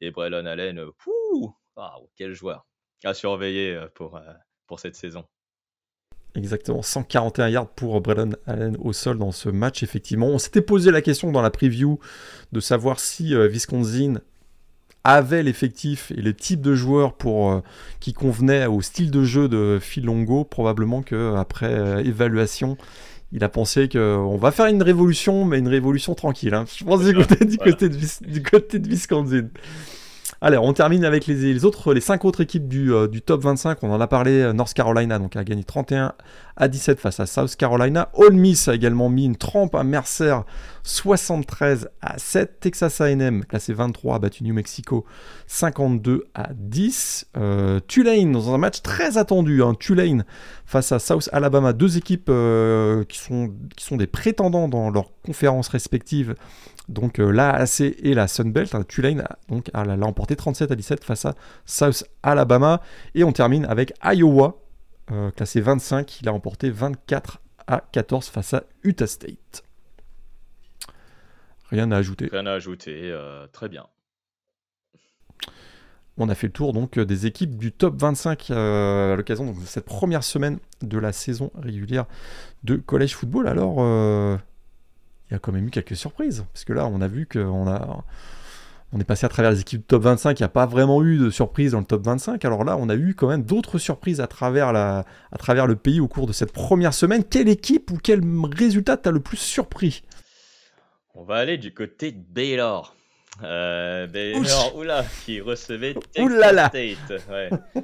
Et 0.00 0.10
Braylon 0.10 0.44
Allen, 0.44 0.84
quel 2.16 2.34
joueur 2.34 2.66
à 3.04 3.14
surveiller 3.14 3.80
pour, 3.94 4.20
pour 4.66 4.78
cette 4.78 4.94
saison. 4.94 5.24
Exactement, 6.34 6.82
141 6.82 7.48
yards 7.48 7.68
pour 7.70 8.00
Braylon 8.00 8.30
Allen 8.46 8.76
au 8.80 8.92
sol 8.92 9.18
dans 9.18 9.32
ce 9.32 9.48
match, 9.48 9.82
effectivement. 9.82 10.26
On 10.26 10.38
s'était 10.38 10.60
posé 10.60 10.90
la 10.90 11.00
question 11.00 11.32
dans 11.32 11.42
la 11.42 11.50
preview 11.50 11.98
de 12.52 12.60
savoir 12.60 13.00
si 13.00 13.34
euh, 13.34 13.48
Wisconsin 13.48 14.20
avait 15.04 15.42
l'effectif 15.42 16.10
et 16.10 16.20
le 16.20 16.34
type 16.34 16.60
de 16.60 16.74
joueur 16.74 17.14
pour, 17.14 17.50
euh, 17.50 17.60
qui 17.98 18.12
convenait 18.12 18.66
au 18.66 18.82
style 18.82 19.10
de 19.10 19.24
jeu 19.24 19.48
de 19.48 19.78
Phil 19.80 20.04
Longo. 20.04 20.44
Probablement 20.44 21.02
qu'après 21.02 21.72
euh, 21.72 22.04
évaluation, 22.04 22.76
il 23.32 23.42
a 23.42 23.48
pensé 23.48 23.88
qu'on 23.88 24.36
va 24.36 24.50
faire 24.50 24.66
une 24.66 24.82
révolution, 24.82 25.44
mais 25.44 25.58
une 25.58 25.68
révolution 25.68 26.14
tranquille. 26.14 26.54
Hein. 26.54 26.66
Je 26.76 26.84
pense 26.84 27.04
du 27.04 27.14
côté, 27.14 27.44
du, 27.44 27.56
côté 27.56 27.88
de, 27.88 27.98
du 28.26 28.42
côté 28.42 28.78
de 28.78 28.88
Wisconsin. 28.88 29.48
Allez, 30.40 30.56
on 30.56 30.72
termine 30.72 31.04
avec 31.04 31.26
les, 31.26 31.64
autres, 31.64 31.92
les 31.92 32.00
5 32.00 32.24
autres 32.24 32.42
équipes 32.42 32.68
du, 32.68 32.94
euh, 32.94 33.08
top 33.08 33.42
25. 33.42 33.82
On 33.82 33.92
en 33.92 34.00
a 34.00 34.06
parlé, 34.06 34.30
euh, 34.42 34.52
North 34.52 34.72
Carolina 34.72 35.18
donc 35.18 35.34
a 35.34 35.42
gagné 35.42 35.64
31 35.64 36.12
à 36.56 36.68
17 36.68 37.00
face 37.00 37.18
à 37.18 37.26
South 37.26 37.56
Carolina. 37.56 38.08
Ole 38.14 38.34
Miss 38.34 38.68
a 38.68 38.74
également 38.76 39.08
mis 39.08 39.24
une 39.24 39.34
trempe 39.34 39.74
à 39.74 39.82
Mercer 39.82 40.36
73 40.84 41.88
à 42.02 42.18
7. 42.18 42.60
Texas 42.60 43.00
A&M 43.00 43.44
classé 43.46 43.72
23 43.72 44.14
a 44.14 44.18
battu 44.20 44.44
New 44.44 44.54
Mexico 44.54 45.04
52 45.48 46.26
à 46.36 46.50
10. 46.54 47.26
Euh, 47.36 47.80
Tulane 47.88 48.30
dans 48.30 48.54
un 48.54 48.58
match 48.58 48.80
très 48.82 49.18
attendu, 49.18 49.64
hein, 49.64 49.74
Tulane 49.76 50.24
face 50.66 50.92
à 50.92 51.00
South 51.00 51.28
Alabama, 51.32 51.72
deux 51.72 51.96
équipes 51.96 52.30
qui, 53.08 53.18
sont, 53.18 53.52
qui 53.74 53.84
sont 53.84 53.96
des 53.96 54.06
prétendants 54.06 54.68
dans 54.68 54.90
leurs 54.90 55.10
conférences 55.24 55.66
respectives 55.66 56.36
donc 56.88 57.20
euh, 57.20 57.30
la 57.30 57.52
l'AAC 57.52 57.80
et 57.80 58.14
la 58.14 58.26
Sunbelt, 58.28 58.74
hein, 58.74 58.82
Tulane 58.82 59.24
donc, 59.48 59.70
l'a 59.74 60.06
emporté 60.06 60.36
37 60.36 60.70
à 60.70 60.74
17 60.74 61.04
face 61.04 61.24
à 61.26 61.34
South 61.66 62.04
Alabama. 62.22 62.80
Et 63.14 63.24
on 63.24 63.32
termine 63.32 63.64
avec 63.66 63.92
Iowa, 64.02 64.60
euh, 65.10 65.30
classé 65.30 65.60
25, 65.60 66.20
il 66.22 66.28
a 66.28 66.32
emporté 66.32 66.70
24 66.70 67.40
à 67.66 67.82
14 67.92 68.28
face 68.28 68.54
à 68.54 68.64
Utah 68.82 69.06
State. 69.06 69.62
Rien 71.70 71.92
à 71.92 71.98
ajouter. 71.98 72.28
Rien 72.32 72.46
à 72.46 72.52
ajouter, 72.52 73.10
euh, 73.12 73.46
très 73.48 73.68
bien. 73.68 73.86
On 76.16 76.28
a 76.28 76.34
fait 76.34 76.48
le 76.48 76.52
tour 76.52 76.72
donc 76.72 76.98
des 76.98 77.26
équipes 77.26 77.56
du 77.56 77.70
top 77.70 77.94
25 78.00 78.50
à 78.50 79.14
l'occasion 79.14 79.52
de 79.52 79.66
cette 79.66 79.84
première 79.84 80.24
semaine 80.24 80.58
de 80.82 80.98
la 80.98 81.12
saison 81.12 81.52
régulière 81.54 82.06
de 82.64 82.74
collège 82.74 83.14
football. 83.14 83.46
Alors, 83.46 83.76
il 85.30 85.34
y 85.34 85.36
a 85.36 85.38
quand 85.38 85.52
même 85.52 85.66
eu 85.66 85.70
quelques 85.70 85.96
surprises. 85.96 86.44
Parce 86.52 86.64
que 86.64 86.72
là, 86.72 86.86
on 86.86 87.00
a 87.00 87.08
vu 87.08 87.26
qu'on 87.26 87.68
a. 87.68 88.04
On 88.90 88.98
est 88.98 89.04
passé 89.04 89.26
à 89.26 89.28
travers 89.28 89.50
les 89.50 89.60
équipes 89.60 89.86
top 89.86 90.04
25, 90.04 90.40
il 90.40 90.42
n'y 90.42 90.46
a 90.46 90.48
pas 90.48 90.64
vraiment 90.64 91.02
eu 91.04 91.18
de 91.18 91.28
surprise 91.28 91.72
dans 91.72 91.80
le 91.80 91.84
top 91.84 92.06
25. 92.06 92.42
Alors 92.46 92.64
là, 92.64 92.74
on 92.78 92.88
a 92.88 92.94
eu 92.94 93.14
quand 93.14 93.28
même 93.28 93.42
d'autres 93.42 93.76
surprises 93.76 94.18
à 94.22 94.26
travers, 94.26 94.72
la, 94.72 95.04
à 95.30 95.36
travers 95.36 95.66
le 95.66 95.76
pays 95.76 96.00
au 96.00 96.08
cours 96.08 96.26
de 96.26 96.32
cette 96.32 96.52
première 96.52 96.94
semaine. 96.94 97.22
Quelle 97.22 97.50
équipe 97.50 97.90
ou 97.90 97.98
quel 98.02 98.22
résultat 98.56 98.96
t'as 98.96 99.10
le 99.10 99.20
plus 99.20 99.36
surpris? 99.36 100.04
On 101.14 101.22
va 101.22 101.34
aller 101.34 101.58
du 101.58 101.74
côté 101.74 102.12
de 102.12 102.18
Baylor. 102.18 102.96
Euh, 103.42 104.06
Baylor, 104.06 104.74
oula, 104.74 105.04
qui 105.26 105.42
recevait 105.42 105.92
Texas 106.12 106.68
State. 106.68 107.28
Ouais. 107.28 107.50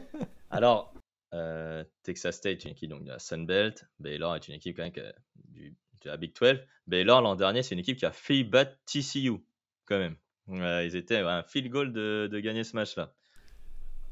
Alors, 0.51 0.95
euh, 1.34 1.84
Texas 2.03 2.36
State, 2.36 2.64
une 2.64 2.70
équipe 2.70 2.88
donc 2.88 3.05
de 3.05 3.11
la 3.11 3.18
Sunbelt. 3.18 3.84
Baylor 4.01 4.36
est 4.36 4.49
une 4.49 4.55
équipe 4.55 4.76
quand 4.76 4.84
même 4.84 5.12
du 5.49 5.74
la 6.05 6.16
Big 6.16 6.32
12. 6.38 6.61
Baylor, 6.86 7.22
l'an 7.22 7.36
dernier, 7.36 7.62
c'est 7.62 7.74
une 7.74 7.80
équipe 7.80 7.98
qui 7.98 8.07
a 8.07 8.12
fait 8.12 8.44
battre 8.44 8.76
TCU, 8.86 9.32
quand 9.86 9.98
même. 9.98 10.16
ils 10.48 10.96
étaient 10.96 11.18
un 11.18 11.42
field 11.42 11.70
goal 11.70 11.92
de, 11.92 12.40
gagner 12.40 12.64
ce 12.64 12.76
match-là. 12.76 13.14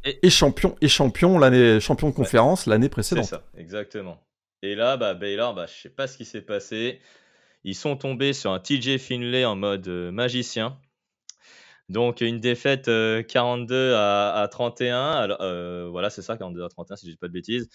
Et, 0.05 0.31
champion, 0.31 0.77
et 0.81 0.89
champion, 0.89 1.39
l'année, 1.39 1.79
champion 1.79 2.09
de 2.09 2.15
conférence 2.15 2.67
l'année 2.67 2.89
précédente. 2.89 3.25
C'est 3.25 3.37
ça, 3.37 3.45
exactement. 3.57 4.21
Et 4.63 4.75
là, 4.75 4.97
bah, 4.97 5.15
Baylor, 5.15 5.55
bah, 5.55 5.67
je 5.67 5.81
sais 5.81 5.91
pas 5.91 6.07
ce 6.07 6.17
qui 6.17 6.25
s'est 6.25 6.43
passé. 6.43 7.01
Ils 7.65 7.75
sont 7.75 7.97
tombés 7.97 8.33
sur 8.33 8.53
un 8.53 8.61
TJ 8.61 8.99
Finlay 8.99 9.45
en 9.45 9.57
mode 9.57 9.87
euh, 9.89 10.11
magicien. 10.11 10.79
Donc 11.89 12.21
une 12.21 12.41
défaite 12.41 12.87
42 12.87 13.75
euh, 13.75 13.97
à, 13.97 14.49
31. 14.51 15.37
Euh, 15.41 15.89
voilà, 15.91 16.11
c'est 16.11 16.23
ça, 16.23 16.37
42 16.37 16.65
à 16.65 16.69
31 16.69 16.97
si 16.97 17.07
je 17.07 17.13
dis 17.13 17.17
pas 17.17 17.29
de 17.29 17.33
bêtises. 17.33 17.69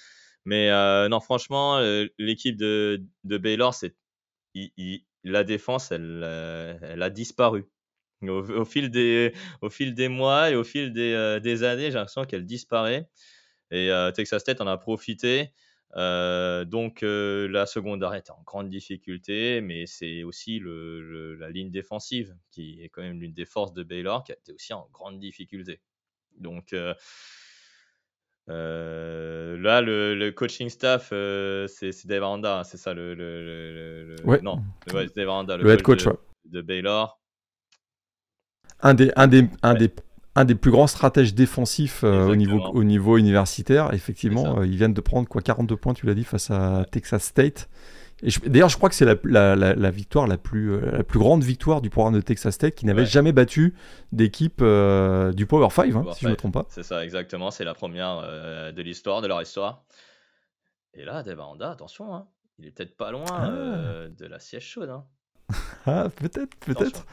Mais 0.46 0.70
non, 1.10 1.20
franchement, 1.20 1.80
l'équipe 2.18 2.56
de, 2.56 3.04
de 3.26 3.38
Baylor, 3.38 3.74
la 5.24 5.44
défense, 5.44 5.92
elle, 5.92 6.22
euh, 6.24 6.78
elle 6.82 7.02
a 7.02 7.10
disparu. 7.10 7.66
Au, 8.24 8.66
fil 8.66 8.90
des, 8.90 9.32
au 9.62 9.70
fil 9.70 9.94
des 9.94 10.08
mois 10.08 10.50
et 10.50 10.56
au 10.56 10.64
fil 10.64 10.92
des, 10.92 11.14
euh, 11.14 11.64
années, 11.64 11.92
j'ai 11.92 11.98
l'impression 11.98 12.26
qu'elle 12.26 12.46
disparaît. 12.46 13.08
Et 13.70 13.92
euh, 13.92 14.12
Texas 14.12 14.44
Tech 14.44 14.58
en 14.60 14.68
a 14.68 14.78
profité. 14.78 15.52
donc 15.94 17.02
la 17.04 17.66
secondaire 17.68 18.16
est 18.16 18.32
en 18.32 18.42
grande 18.44 18.70
difficulté, 18.70 19.62
mais 19.62 19.86
c'est 19.86 20.24
aussi 20.24 20.60
la 20.64 21.50
ligne 21.52 21.70
défensive 21.70 22.36
qui 22.50 22.82
est 22.82 22.90
quand 22.90 23.04
même 23.04 23.22
l'une 23.22 23.34
des 23.34 23.46
forces 23.46 23.74
de 23.74 23.84
Baylor 23.84 24.24
qui 24.24 24.32
a 24.32 24.36
été 24.36 24.52
aussi 24.52 24.74
en 24.74 24.90
grande 24.92 25.20
difficulté. 25.20 25.80
Donc 26.40 26.74
euh, 28.50 29.58
là, 29.58 29.82
le, 29.82 30.30
coaching 30.32 30.70
staff, 30.70 31.10
euh, 31.12 31.68
c'est 31.68 32.06
Dave 32.06 32.24
Aranda, 32.24 32.60
hein, 32.60 32.64
c'est 32.64 32.78
ça 32.78 32.94
le, 32.94 33.14
le, 33.14 34.16
Non, 34.42 34.62
ouais, 34.94 35.08
Dave 35.16 35.30
Aranda, 35.30 35.58
le, 35.58 35.70
head 35.70 35.82
coach 35.82 36.06
de, 36.46 36.62
Baylor. 36.62 37.20
Un 38.82 38.94
des, 38.94 39.12
un 39.16 39.28
des, 39.28 39.50
un 39.64 39.74
des, 39.74 39.92
un 40.36 40.46
des 40.46 40.56
plus 40.56 40.72
grands 40.72 40.88
stratèges 40.88 41.34
défensifs 41.34 42.04
au, 42.04 42.36
niveau, 42.36 42.60
au 42.74 42.84
niveau 42.84 43.18
universitaire. 43.18 43.94
Effectivement, 43.94 44.64
ils 44.64 44.78
viennent 44.78 44.94
de 44.94 45.02
prendre 45.02 45.28
quoi 45.28 45.42
42 45.42 45.76
points, 45.76 45.94
tu 45.94 46.06
l'as 46.06 46.14
dit, 46.14 46.24
face 46.24 46.52
à 46.52 46.86
Texas 46.90 47.24
State. 47.24 47.70
D'ailleurs, 48.24 48.70
je 48.70 48.78
crois 48.78 48.90
que 48.90 48.96
c'est 48.96 49.06
la, 49.06 49.56
la, 49.56 49.92
victoire 49.92 50.26
la 50.26 50.38
plus, 50.38 50.72
euh, 50.72 50.92
la 50.92 51.04
plus 51.04 51.20
grande 51.20 51.44
victoire 51.44 51.82
du 51.82 51.92
programme 51.92 52.16
de 52.16 52.22
Texas 52.22 52.58
Tech 52.58 52.74
qui 52.74 52.88
n'avait 52.88 53.06
jamais 53.06 53.32
battu 53.32 53.76
d'équipe 54.12 54.60
euh, 54.62 55.32
du 55.34 55.46
Power 55.46 55.70
5, 55.70 55.96
hein, 55.96 56.04
si 56.14 56.22
je 56.22 56.26
ne 56.26 56.32
me 56.32 56.36
trompe 56.36 56.56
pas. 56.56 56.66
C'est 56.70 56.84
ça, 56.84 57.04
exactement. 57.04 57.52
C'est 57.52 57.64
la 57.64 57.76
première 57.76 58.22
euh, 58.24 58.72
de 58.72 58.82
l'histoire, 58.82 59.22
de 59.22 59.28
leur 59.28 59.40
histoire. 59.42 59.84
Et 60.96 61.06
là, 61.06 61.22
Devanda, 61.22 61.70
attention, 61.70 62.16
hein, 62.16 62.28
il 62.58 62.66
est 62.66 62.72
peut-être 62.72 62.98
pas 62.98 63.12
loin 63.12 63.26
ah. 63.30 64.08
de 64.10 64.26
la 64.26 64.40
siège 64.40 64.66
chaude. 64.66 64.90
Hein. 64.90 65.06
ah, 65.86 66.08
peut-être, 66.16 66.56
peut-être. 66.58 67.06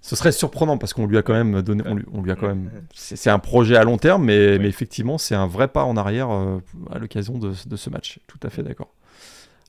Ce 0.00 0.16
serait 0.16 0.32
surprenant 0.32 0.78
parce 0.78 0.94
qu'on 0.94 1.06
lui 1.06 1.18
a 1.18 1.22
quand 1.22 1.34
même 1.34 1.60
donné, 1.60 1.84
on 1.86 2.22
lui, 2.22 2.32
a 2.32 2.36
quand 2.36 2.48
même. 2.48 2.70
C'est 2.94 3.30
un 3.30 3.38
projet 3.38 3.76
à 3.76 3.84
long 3.84 3.98
terme, 3.98 4.24
mais, 4.24 4.58
mais 4.58 4.68
effectivement, 4.68 5.18
c'est 5.18 5.34
un 5.36 5.46
vrai 5.46 5.68
pas 5.68 5.84
en 5.84 5.96
arrière 5.96 6.30
à 6.30 6.98
l'occasion 6.98 7.38
de, 7.38 7.52
de, 7.66 7.76
ce 7.76 7.90
match. 7.90 8.18
Tout 8.26 8.40
à 8.42 8.50
fait 8.50 8.62
d'accord. 8.62 8.92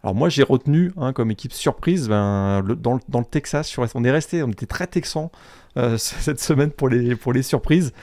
Alors 0.04 0.16
moi 0.16 0.28
j'ai 0.28 0.44
retenu 0.44 0.92
hein, 0.98 1.14
comme 1.14 1.32
équipe 1.32 1.54
surprise 1.54 2.10
ben, 2.10 2.62
dans, 2.62 2.94
le, 2.94 3.26
Texas, 3.26 3.74
on 3.96 4.04
est 4.04 4.12
resté, 4.12 4.44
on 4.44 4.50
était 4.50 4.66
très 4.66 4.86
texan 4.86 5.32
euh, 5.78 5.98
cette 5.98 6.42
semaine 6.42 6.72
pour 6.72 6.90
les, 6.90 7.16
pour 7.16 7.32
les 7.32 7.42
surprises. 7.42 7.94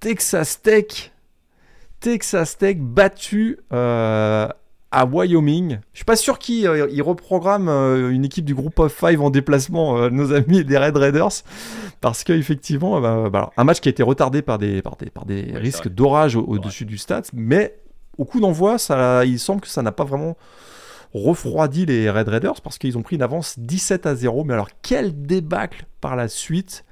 Texas 0.00 0.62
Tech, 0.62 1.12
Texas 2.00 2.56
Tech 2.56 2.78
battu 2.78 3.58
euh, 3.72 4.48
à 4.90 5.04
Wyoming. 5.04 5.78
Je 5.92 5.98
suis 5.98 6.04
pas 6.06 6.16
sûr 6.16 6.38
qu'ils 6.38 6.66
euh, 6.66 7.02
reprogramment 7.02 7.96
une 8.08 8.24
équipe 8.24 8.46
du 8.46 8.54
groupe 8.54 8.78
of 8.78 8.94
five 8.94 9.20
en 9.20 9.28
déplacement, 9.28 10.08
nos 10.08 10.32
amis 10.32 10.64
des 10.64 10.78
Red 10.78 10.96
Raiders, 10.96 11.42
parce 12.00 12.24
qu'effectivement, 12.24 12.98
bah, 12.98 13.28
bah, 13.28 13.52
un 13.58 13.64
match 13.64 13.80
qui 13.80 13.88
a 13.88 13.90
été 13.90 14.02
retardé 14.02 14.40
par 14.40 14.56
des, 14.56 14.80
par 14.80 14.96
des, 14.96 15.10
par 15.10 15.26
des 15.26 15.52
risques 15.54 15.88
d'orage 15.88 16.36
au-dessus 16.36 16.86
du 16.86 16.96
stade, 16.96 17.26
mais 17.34 17.76
au 18.16 18.24
coup 18.24 18.40
d'envoi, 18.40 18.76
il 19.26 19.38
semble 19.38 19.60
que 19.60 19.68
ça 19.68 19.82
n'a 19.82 19.92
pas 19.92 20.04
vraiment 20.04 20.34
refroidi 21.14 21.86
les 21.86 22.10
Red 22.10 22.28
Raiders 22.28 22.60
parce 22.60 22.78
qu'ils 22.78 22.98
ont 22.98 23.02
pris 23.02 23.16
une 23.16 23.22
avance 23.22 23.58
17 23.58 24.06
à 24.06 24.14
0. 24.14 24.44
Mais 24.44 24.54
alors, 24.54 24.68
quel 24.82 25.22
débâcle 25.22 25.86
par 26.00 26.16
la 26.16 26.28
suite 26.28 26.84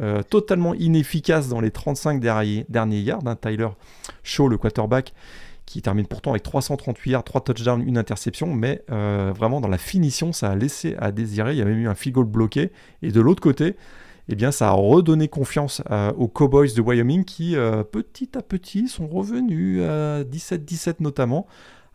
euh, 0.00 0.22
totalement 0.22 0.74
inefficace 0.74 1.48
dans 1.48 1.60
les 1.60 1.70
35 1.70 2.20
derniers, 2.20 2.66
yards. 3.00 3.26
Hein. 3.26 3.36
Tyler 3.36 3.68
Shaw, 4.22 4.48
le 4.48 4.58
quarterback, 4.58 5.14
qui 5.64 5.80
termine 5.80 6.06
pourtant 6.06 6.30
avec 6.30 6.42
338 6.42 7.10
yards, 7.10 7.24
3 7.24 7.40
touchdowns, 7.42 7.82
une 7.86 7.96
interception, 7.96 8.52
mais 8.54 8.82
euh, 8.90 9.32
vraiment 9.34 9.60
dans 9.60 9.68
la 9.68 9.78
finition, 9.78 10.32
ça 10.32 10.50
a 10.50 10.54
laissé 10.54 10.96
à 10.98 11.12
désirer. 11.12 11.52
Il 11.52 11.58
y 11.58 11.62
a 11.62 11.64
même 11.64 11.78
eu 11.78 11.88
un 11.88 11.94
field 11.94 12.14
goal 12.14 12.26
bloqué. 12.26 12.72
Et 13.00 13.10
de 13.10 13.20
l'autre 13.22 13.40
côté, 13.40 13.76
eh 14.28 14.34
bien, 14.34 14.52
ça 14.52 14.68
a 14.68 14.72
redonné 14.72 15.28
confiance 15.28 15.82
euh, 15.90 16.12
aux 16.12 16.28
Cowboys 16.28 16.74
de 16.74 16.80
Wyoming 16.82 17.24
qui, 17.24 17.56
petit 17.90 18.36
à 18.36 18.42
petit, 18.42 18.88
sont 18.88 19.08
revenus 19.08 19.82
à 19.82 20.24
17-17 20.24 20.96
notamment 21.00 21.46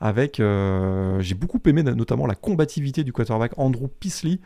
avec, 0.01 0.39
euh, 0.39 1.19
j'ai 1.19 1.35
beaucoup 1.35 1.59
aimé 1.65 1.83
notamment 1.83 2.25
la 2.25 2.35
combativité 2.35 3.03
du 3.03 3.13
quarterback 3.13 3.53
Andrew 3.57 3.87
Pisley, 3.87 4.39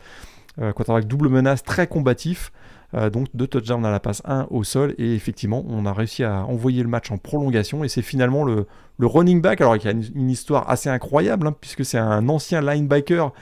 euh, 0.60 0.72
quarterback 0.72 1.06
double 1.06 1.28
menace, 1.28 1.64
très 1.64 1.86
combatif. 1.86 2.52
Euh, 2.94 3.10
donc 3.10 3.26
deux 3.34 3.48
touchdowns 3.48 3.84
à 3.84 3.90
la 3.90 3.98
passe, 3.98 4.22
1 4.26 4.46
au 4.50 4.62
sol. 4.62 4.94
Et 4.98 5.14
effectivement, 5.14 5.64
on 5.68 5.86
a 5.86 5.92
réussi 5.92 6.22
à 6.22 6.44
envoyer 6.44 6.82
le 6.82 6.88
match 6.88 7.10
en 7.10 7.18
prolongation. 7.18 7.82
Et 7.82 7.88
c'est 7.88 8.02
finalement 8.02 8.44
le, 8.44 8.66
running 9.00 9.40
back, 9.40 9.60
alors 9.60 9.76
y 9.76 9.88
a 9.88 9.90
une, 9.90 10.30
histoire 10.30 10.70
assez 10.70 10.88
incroyable, 10.88 11.48
hein, 11.48 11.54
puisque 11.60 11.84
c'est 11.84 11.98
un 11.98 12.28
ancien 12.28 12.60
linebacker 12.60 13.32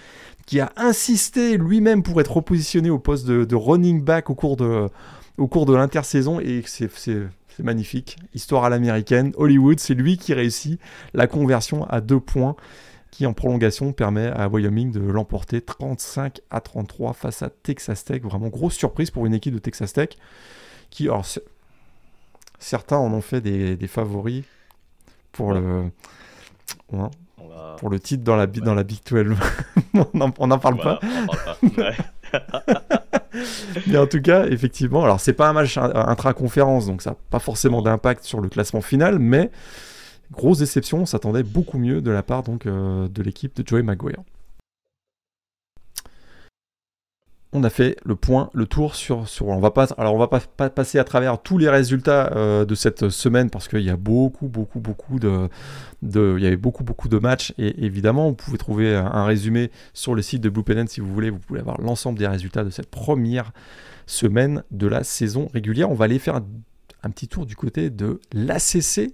qui 0.46 0.60
a 0.60 0.72
insisté 0.76 1.58
lui-même 1.58 2.02
pour 2.02 2.20
être 2.20 2.32
repositionné 2.36 2.90
au 2.90 2.98
poste 2.98 3.26
de, 3.26 3.54
running 3.54 4.02
back 4.02 4.30
au 4.30 4.34
cours 4.34 4.56
de 4.56 5.74
l'intersaison. 5.74 6.40
Et 6.40 6.62
c'est 6.66 6.88
c'est 7.57 7.62
magnifique. 7.62 8.16
Histoire 8.34 8.64
à 8.64 8.68
l'américaine. 8.68 9.32
Hollywood, 9.36 9.78
c'est 9.78 9.94
lui 9.94 10.16
qui 10.16 10.34
réussit 10.34 10.80
la 11.12 11.26
conversion 11.26 11.84
à 11.84 12.00
deux 12.00 12.20
points 12.20 12.57
qui 13.11 13.26
en 13.26 13.32
prolongation 13.32 13.92
permet 13.92 14.26
à 14.26 14.48
Wyoming 14.48 14.90
de 14.90 14.98
l'emporter 15.00 15.61
35 15.61 16.40
à 16.50 16.61
33 16.61 17.12
face 17.12 17.42
à 17.42 17.50
Texas 17.50 18.05
Tech. 18.05 18.22
Vraiment 18.22 18.48
grosse 18.48 18.74
surprise 18.74 19.12
pour 19.12 19.24
une 19.24 19.34
équipe 19.34 19.55
de 19.55 19.61
Texas 19.61 19.92
Tech 19.92 20.11
qui, 20.90 21.05
alors, 21.05 21.24
certains 22.59 22.96
en 22.96 23.12
ont 23.12 23.20
fait 23.20 23.40
des, 23.40 23.86
favoris 23.86 24.42
pour 25.30 25.55
le, 25.55 25.90
pour 27.78 27.88
le 27.88 28.00
titre 28.00 28.24
dans 28.24 28.34
la, 28.34 28.48
dans 28.48 28.74
la 28.74 28.82
Big 28.82 28.98
12. 29.05 29.36
on 30.38 30.46
n'en 30.48 30.59
parle 30.59 30.78
pas. 30.78 30.98
Mais 33.86 33.98
en 33.98 34.06
tout 34.06 34.20
cas, 34.20 34.46
effectivement, 34.46 35.04
alors 35.04 35.20
c'est 35.20 35.32
pas 35.32 35.48
un 35.48 35.52
match 35.52 35.78
intra-conférence, 35.78 36.86
donc 36.86 37.02
ça 37.02 37.10
n'a 37.10 37.16
pas 37.30 37.38
forcément 37.38 37.82
d'impact 37.82 38.24
sur 38.24 38.40
le 38.40 38.48
classement 38.48 38.80
final, 38.80 39.18
mais 39.18 39.50
grosse 40.32 40.58
déception, 40.58 41.02
on 41.02 41.06
s'attendait 41.06 41.42
beaucoup 41.42 41.78
mieux 41.78 42.00
de 42.00 42.10
la 42.10 42.22
part 42.22 42.42
donc, 42.42 42.66
euh, 42.66 43.08
de 43.08 43.22
l'équipe 43.22 43.54
de 43.56 43.66
Joey 43.66 43.82
Maguire. 43.82 44.22
On 47.55 47.62
a 47.62 47.70
fait 47.70 47.96
le 48.05 48.16
point, 48.16 48.50
le 48.52 48.66
tour 48.66 48.96
sur, 48.96 49.28
sur 49.28 49.46
on 49.46 49.61
va 49.61 49.70
va 49.70 50.28
pas, 50.28 50.70
passer 50.70 50.98
à 50.98 51.05
travers 51.05 51.40
tous 51.40 51.57
les 51.57 51.68
résultats 51.68 52.32
euh, 52.34 52.64
de 52.64 52.74
cette 52.74 53.09
semaine 53.11 53.48
parce 53.48 53.68
qu'il 53.68 53.82
y 53.82 53.90
a 53.90 53.96
beaucoup, 53.96 54.48
beaucoup, 54.48 54.80
beaucoup 54.80 55.20
de, 55.20 55.48
il 56.02 56.42
y 56.42 56.46
avait 56.46 56.57
beaucoup, 56.57 56.82
beaucoup 56.82 57.09
de 57.09 57.18
matchs 57.18 57.55
et 57.57 57.84
évidemment 57.84 58.28
vous 58.28 58.34
pouvez 58.34 58.59
trouver 58.59 58.96
un 58.96 59.24
résumé 59.24 59.70
sur 59.92 60.16
le 60.16 60.22
site 60.22 60.42
de 60.42 60.48
Blue 60.48 60.64
si 60.88 61.00
vous 61.00 61.12
voulez, 61.12 61.30
vous 61.30 61.38
pouvez 61.38 61.61
avoir 61.61 61.80
l'ensemble 61.80 62.18
des 62.18 62.26
résultats 62.26 62.64
de 62.64 62.70
cette 62.70 62.90
première 62.90 63.52
semaine 64.07 64.64
de 64.72 64.88
la 64.88 65.05
saison 65.05 65.48
régulière. 65.55 65.90
On 65.90 65.94
va 65.94 66.07
aller 66.07 66.18
faire 66.18 66.40
un 67.05 67.11
petit 67.11 67.28
tour 67.28 67.46
du 67.46 67.55
côté 67.55 67.88
de 67.88 68.20
l'ACC 68.32 69.12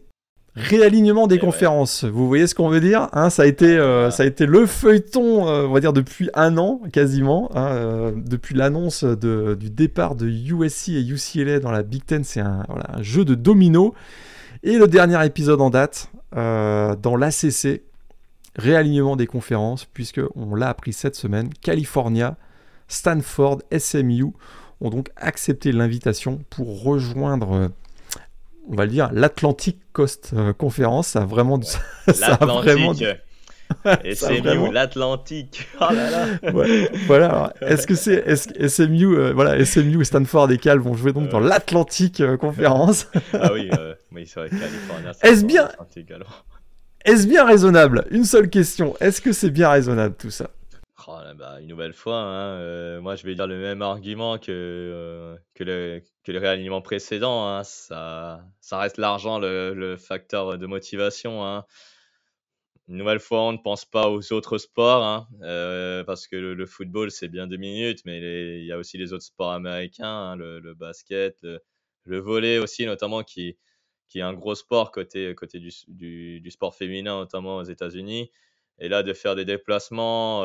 Réalignement 0.57 1.29
des 1.29 1.39
conférences, 1.39 2.05
vous 2.05 2.27
voyez 2.27 2.49
ce 2.49 2.57
qu'on 2.57 2.69
veut 2.69 2.81
dire 2.81 3.09
hein, 3.13 3.31
ça, 3.31 3.43
a 3.43 3.47
été, 3.47 3.79
euh, 3.79 4.11
ça 4.11 4.25
a 4.25 4.27
été 4.27 4.47
le 4.47 4.67
feuilleton, 4.67 5.49
euh, 5.49 5.67
on 5.67 5.73
va 5.73 5.79
dire, 5.79 5.93
depuis 5.93 6.29
un 6.35 6.59
an 6.59 6.81
quasiment. 6.93 7.51
Hein, 7.55 7.69
euh, 7.69 8.13
depuis 8.17 8.57
l'annonce 8.57 9.05
du 9.05 9.71
départ 9.71 10.17
de 10.17 10.27
USC 10.27 10.89
et 10.89 11.07
UCLA 11.07 11.61
dans 11.61 11.71
la 11.71 11.85
Big 11.85 12.05
Ten, 12.05 12.25
c'est 12.25 12.41
un, 12.41 12.67
jeu 13.01 13.25
de 13.25 13.37
domino. 13.37 13.95
Et 14.65 14.77
le 14.77 14.89
dernier 14.89 15.25
épisode 15.25 15.61
en 15.61 15.71
date, 15.71 16.11
dans 16.33 17.17
l'ACC, 17.17 17.83
réalignement 18.57 19.15
des 19.15 19.29
conférences, 19.29 19.85
puisque 19.85 20.21
on 20.35 20.57
l'a 20.57 20.69
appris 20.69 20.93
cette 20.93 21.15
semaine, 21.15 21.51
California, 21.63 22.37
Stanford, 22.89 23.63
SMU 23.79 24.27
ont 24.81 24.91
donc 24.91 25.11
accepté 25.17 25.71
l'invitation 25.71 26.41
pour 26.51 26.83
rejoindre 26.83 27.71
on 28.71 28.77
va 28.77 28.85
le 28.85 28.91
dire, 28.93 29.11
l'Atlantic 29.13 29.79
Coast 29.93 30.31
euh, 30.35 30.53
Conference. 30.53 31.09
Ça 31.09 31.23
a 31.23 31.25
vraiment. 31.25 31.61
Ça 32.13 32.35
a 32.35 32.47
vraiment... 32.47 32.93
Et 34.05 34.17
SMU, 34.17 34.73
l'Atlantique. 34.73 35.69
Oh 35.81 35.93
là 35.93 36.11
là. 36.11 36.27
voilà. 37.07 37.55
Est-ce 37.61 37.87
que 37.87 37.95
c'est 37.95 38.15
est 38.27 38.69
SMU, 38.69 39.17
euh, 39.17 39.33
voilà, 39.33 39.65
SMU 39.65 40.01
et 40.01 40.05
Stanford 40.05 40.51
et 40.51 40.59
Cal 40.59 40.81
vont 40.81 40.95
jouer 40.95 41.13
donc 41.13 41.29
dans 41.29 41.39
l'Atlantique 41.39 42.21
euh, 42.21 42.37
Conférence? 42.37 43.07
Ah 43.33 43.53
oui, 43.53 43.71
oui, 44.13 44.27
c'est 44.27 44.41
vrai. 44.41 44.51
Est-ce 45.23 45.45
bien 45.45 45.69
Est-ce 47.05 47.29
bien 47.29 47.45
raisonnable? 47.45 48.07
Une 48.11 48.25
seule 48.25 48.51
question. 48.51 48.97
Est-ce 49.01 49.21
que 49.21 49.33
c'est 49.33 49.51
bien 49.51 49.71
raisonnable 49.71 50.17
tout 50.19 50.31
ça? 50.31 50.51
Oh, 51.09 51.19
bah, 51.35 51.61
une 51.61 51.69
nouvelle 51.69 51.93
fois, 51.93 52.17
hein, 52.17 53.01
moi 53.01 53.17
je 53.17 53.25
vais 53.25 53.35
dire 53.35 53.47
le 53.47 53.59
même 53.59 53.81
argument 53.81 54.39
que, 54.39 55.37
que, 55.55 55.65
le, 55.65 56.03
que 56.25 56.33
le 56.33 56.39
réalignement 56.39 56.83
précédent. 56.83 57.47
Hein, 57.47 57.65
ça, 57.65 58.45
ça 58.61 58.79
reste 58.79 58.99
l'argent 58.99 59.39
le, 59.39 59.97
facteur 59.97 60.59
de 60.59 60.67
motivation. 60.67 61.45
Hein. 61.47 61.65
Une 62.89 62.97
nouvelle 62.97 63.21
fois, 63.21 63.43
on 63.43 63.53
ne 63.53 63.59
pense 63.59 63.85
pas 63.85 64.11
aux 64.11 64.33
autres 64.33 64.59
sports, 64.59 65.05
hein, 65.05 65.27
parce 66.07 66.27
que 66.27 66.37
le, 66.37 66.67
football, 66.67 67.11
c'est 67.11 67.29
bien 67.29 67.47
deux 67.47 67.57
minutes, 67.57 68.01
mais 68.05 68.19
il 68.59 68.67
y 68.67 68.73
a 68.73 68.79
aussi 68.79 68.99
les 68.99 69.13
autres 69.13 69.25
sports 69.25 69.53
américains, 69.53 70.37
le, 70.37 70.75
basket, 70.75 71.39
le, 72.05 72.19
volet 72.19 72.59
aussi, 72.59 72.85
notamment, 72.85 73.23
qui, 73.23 73.57
qui 74.09 74.19
est 74.19 74.23
un 74.23 74.35
gros 74.35 74.55
sport 74.55 74.93
côté, 74.93 75.35
côté 75.35 75.61
du, 75.61 75.71
du, 75.89 76.41
du 76.41 76.51
sport 76.51 76.75
féminin, 76.75 77.17
notamment 77.21 77.57
aux 77.59 77.65
États-Unis. 77.65 78.31
Et 78.81 78.89
là, 78.89 79.03
de 79.03 79.13
faire 79.13 79.37
des 79.37 79.45
déplacements 79.45 80.43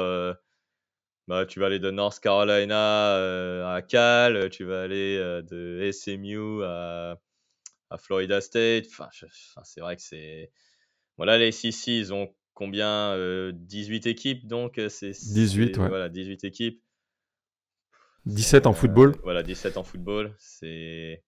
bah, 1.28 1.46
tu 1.46 1.60
vas 1.60 1.68
aller 1.68 1.80
de 1.80 1.90
North 1.90 2.20
Carolina 2.20 3.16
euh, 3.16 3.66
à 3.66 3.82
Cal, 3.82 4.50
tu 4.52 4.64
vas 4.64 4.84
aller 4.84 5.18
euh, 5.18 5.42
de 5.42 5.90
SMU 5.92 6.64
à, 6.64 7.18
à 7.90 7.98
Florida 7.98 8.42
State. 8.42 8.86
Enfin, 8.88 9.10
c'est 9.64 9.82
vrai 9.82 9.96
que 9.96 10.02
c'est. 10.02 10.52
Voilà, 11.18 11.38
les 11.38 11.52
SEC, 11.52 11.88
ils 11.88 12.14
ont 12.14 12.34
combien 12.54 13.18
18 13.54 14.06
euh, 14.06 14.10
équipes, 14.10 14.48
donc 14.48 14.80
c'est. 14.90 15.12
18, 15.12 15.78
ouais. 15.78 15.88
Voilà, 15.88 16.10
18 16.10 16.44
équipes. 16.44 16.82
17 18.26 18.68
en 18.68 18.74
football. 18.74 19.16
Voilà, 19.24 19.42
17 19.42 19.78
en 19.78 19.84
football. 19.84 20.36
C'est. 20.38 21.24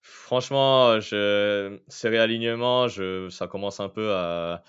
Franchement, 0.00 0.98
je... 0.98 1.78
ces 1.86 2.08
réalignements, 2.08 2.88
je... 2.88 3.28
ça 3.30 3.46
commence 3.46 3.78
un 3.78 3.88
peu 3.88 4.12
à 4.12 4.64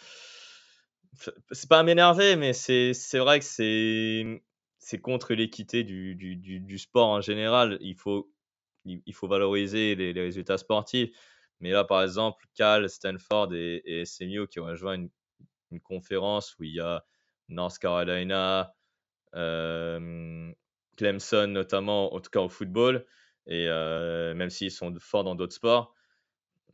c'est 1.52 1.70
pas 1.70 1.80
à 1.80 1.84
m'énerver, 1.84 2.36
mais 2.36 2.54
c'est 2.54 2.94
vrai 3.20 3.40
que 3.40 3.46
c'est 3.46 5.02
contre 5.02 5.34
l'équité 5.34 5.84
du, 5.84 6.16
du, 6.16 6.36
du, 6.36 6.78
sport 6.78 7.10
en 7.10 7.22
général. 7.22 7.78
Il 7.82 7.96
faut 7.96 8.30
faut 9.14 9.28
valoriser 9.28 9.96
les, 9.96 10.12
résultats 10.12 10.58
sportifs. 10.58 11.10
Mais 11.60 11.72
là, 11.72 11.84
par 11.86 12.04
exemple, 12.04 12.46
Cal, 12.56 12.90
Stanford 12.90 13.54
et, 13.54 14.04
SMU 14.06 14.48
qui 14.48 14.60
ont 14.60 14.66
rejoint 14.66 14.96
une, 14.96 15.10
une, 15.72 15.80
conférence 15.80 16.56
où 16.60 16.64
il 16.64 16.74
y 16.76 16.80
a 16.82 17.06
North 17.48 17.78
Carolina, 17.80 18.74
euh, 19.36 20.52
Clemson 20.98 21.48
notamment, 21.48 22.14
en 22.14 22.20
tout 22.20 22.30
cas 22.30 22.42
au 22.42 22.50
football, 22.50 23.06
et 23.48 23.68
euh, 23.68 24.34
même 24.34 24.50
s'ils 24.50 24.72
sont 24.72 24.94
forts 25.00 25.24
dans 25.24 25.36
d'autres 25.36 25.56
sports, 25.56 25.93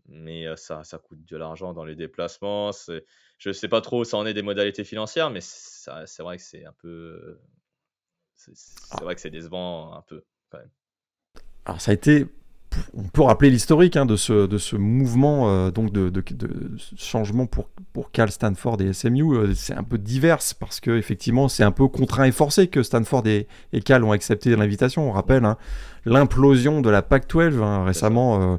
mais 0.10 0.46
ça, 0.56 0.84
ça 0.84 0.98
coûte 0.98 1.24
de 1.26 1.38
l'argent 1.38 1.74
dans 1.74 1.86
les 1.86 1.96
déplacements. 1.96 2.72
Je 3.38 3.50
ne 3.50 3.54
sais 3.54 3.68
pas 3.68 3.82
trop 3.82 4.02
où 4.02 4.04
ça 4.04 4.18
en 4.18 4.26
est 4.26 4.34
des 4.34 4.42
modalités 4.42 4.84
financières, 4.84 5.30
mais 5.30 5.42
c'est 5.42 6.22
vrai 6.24 6.38
que 6.38 6.44
c'est 6.44 6.66
un 6.66 6.74
peu. 6.74 7.40
C'est 8.36 8.54
ah. 8.92 9.04
vrai 9.04 9.16
que 9.16 9.22
c'est 9.22 9.30
décevant 9.30 9.94
un 9.94 10.02
peu, 10.02 10.24
quand 10.50 10.60
même. 10.60 10.72
Alors, 11.66 11.82
ça 11.82 11.92
a 11.92 11.94
été 11.94 12.26
on 12.94 13.04
peut 13.04 13.22
rappeler 13.22 13.50
l'historique 13.50 13.98
hein, 13.98 14.06
de, 14.06 14.16
ce, 14.16 14.46
de 14.46 14.58
ce 14.58 14.76
mouvement 14.76 15.50
euh, 15.50 15.72
donc 15.72 15.92
de, 15.92 16.10
de, 16.10 16.22
changement 16.98 17.46
pour, 17.46 17.70
pour 17.94 18.12
Cal, 18.12 18.32
Stanford 18.32 18.82
et 18.82 18.94
SMU. 18.94 19.36
Euh, 19.36 19.54
c'est 19.56 19.74
un 19.74 19.84
peu 19.84 19.98
divers 19.98 20.40
parce 20.60 20.80
que 20.80 20.92
effectivement 20.92 21.48
c'est 21.48 21.64
un 21.64 21.72
peu 21.72 21.88
contraint 21.88 22.26
et 22.26 22.32
forcé 22.32 22.68
que 22.68 22.84
Stanford 22.84 23.28
et, 23.28 23.48
et 23.74 23.82
Cal 23.82 24.04
ont 24.04 24.12
accepté 24.12 24.56
l'invitation. 24.56 25.10
On 25.10 25.12
rappelle 25.12 25.46
hein, 25.46 25.58
l'implosion 26.06 26.82
de 26.82 26.90
la 26.90 27.02
PAC-12 27.02 27.62
hein, 27.62 27.84
récemment. 27.86 28.54
Euh, 28.54 28.58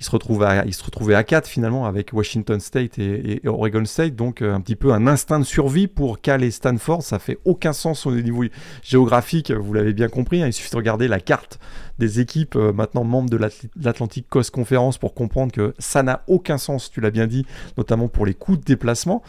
il 0.00 0.04
se, 0.04 0.10
retrouve 0.10 0.42
à, 0.42 0.64
il 0.66 0.74
se 0.74 0.84
retrouvait 0.84 1.14
à 1.14 1.24
4 1.24 1.46
finalement 1.46 1.86
avec 1.86 2.12
Washington 2.12 2.60
State 2.60 2.98
et, 2.98 3.40
Oregon 3.46 3.84
State, 3.84 4.14
donc 4.16 4.42
un 4.42 4.60
petit 4.60 4.76
peu 4.76 4.92
un 4.92 5.06
instinct 5.06 5.38
de 5.38 5.44
survie 5.44 5.86
pour 5.86 6.20
Cal 6.20 6.42
et 6.42 6.50
Stanford. 6.50 7.02
Ça 7.02 7.18
fait 7.18 7.38
aucun 7.44 7.72
sens 7.72 8.06
au 8.06 8.12
niveau 8.12 8.44
géographique, 8.82 9.50
vous 9.50 9.72
l'avez 9.72 9.92
bien 9.92 10.08
compris. 10.08 10.40
il 10.40 10.52
suffit 10.52 10.70
de 10.70 10.76
regarder 10.76 11.08
la 11.08 11.20
carte 11.20 11.58
des 11.98 12.20
équipes 12.20 12.56
euh, 12.56 12.72
maintenant 12.72 13.04
membres 13.04 13.30
de 13.30 13.36
l'Atlantic 13.36 14.28
Coast 14.28 14.50
Conference 14.50 14.98
pour 14.98 15.14
comprendre 15.14 15.52
que 15.52 15.74
ça 15.78 16.02
n'a 16.02 16.22
aucun 16.26 16.58
sens, 16.58 16.90
tu 16.90 17.00
l'as 17.00 17.10
bien 17.10 17.26
dit, 17.26 17.46
notamment 17.76 18.08
pour 18.08 18.26
les 18.26 18.34
coûts 18.34 18.56
de 18.56 18.64
déplacement. 18.64 19.22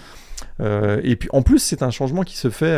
Euh, 0.59 0.99
et 1.03 1.15
puis 1.15 1.29
en 1.31 1.41
plus, 1.41 1.59
c'est 1.59 1.83
un 1.83 1.91
changement 1.91 2.23
qui 2.23 2.37
se 2.37 2.49
fait 2.49 2.77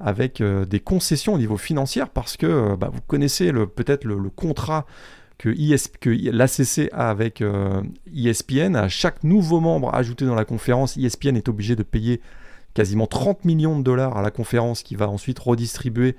avec 0.00 0.40
euh, 0.40 0.64
des 0.64 0.80
concessions 0.80 1.34
au 1.34 1.38
niveau 1.38 1.56
financier 1.56 2.04
parce 2.12 2.36
que 2.36 2.76
bah, 2.76 2.90
vous 2.92 3.00
connaissez 3.06 3.52
peut-être 3.52 4.04
le, 4.04 4.16
contrat 4.30 4.86
que, 5.38 5.50
l'ACC 6.30 6.90
a 6.92 7.10
avec 7.10 7.42
ESPN. 8.14 8.76
À 8.76 8.88
chaque 8.88 9.24
nouveau 9.24 9.60
membre 9.60 9.94
ajouté 9.94 10.26
dans 10.26 10.34
la 10.34 10.44
conférence, 10.44 10.96
ESPN 10.96 11.36
est 11.36 11.48
obligé 11.48 11.76
de 11.76 11.82
payer 11.82 12.20
quasiment 12.74 13.06
30 13.06 13.44
millions 13.44 13.78
de 13.78 13.82
dollars 13.82 14.16
à 14.16 14.22
la 14.22 14.30
conférence 14.30 14.82
qui 14.82 14.94
va 14.94 15.08
ensuite 15.08 15.38
redistribuer 15.38 16.16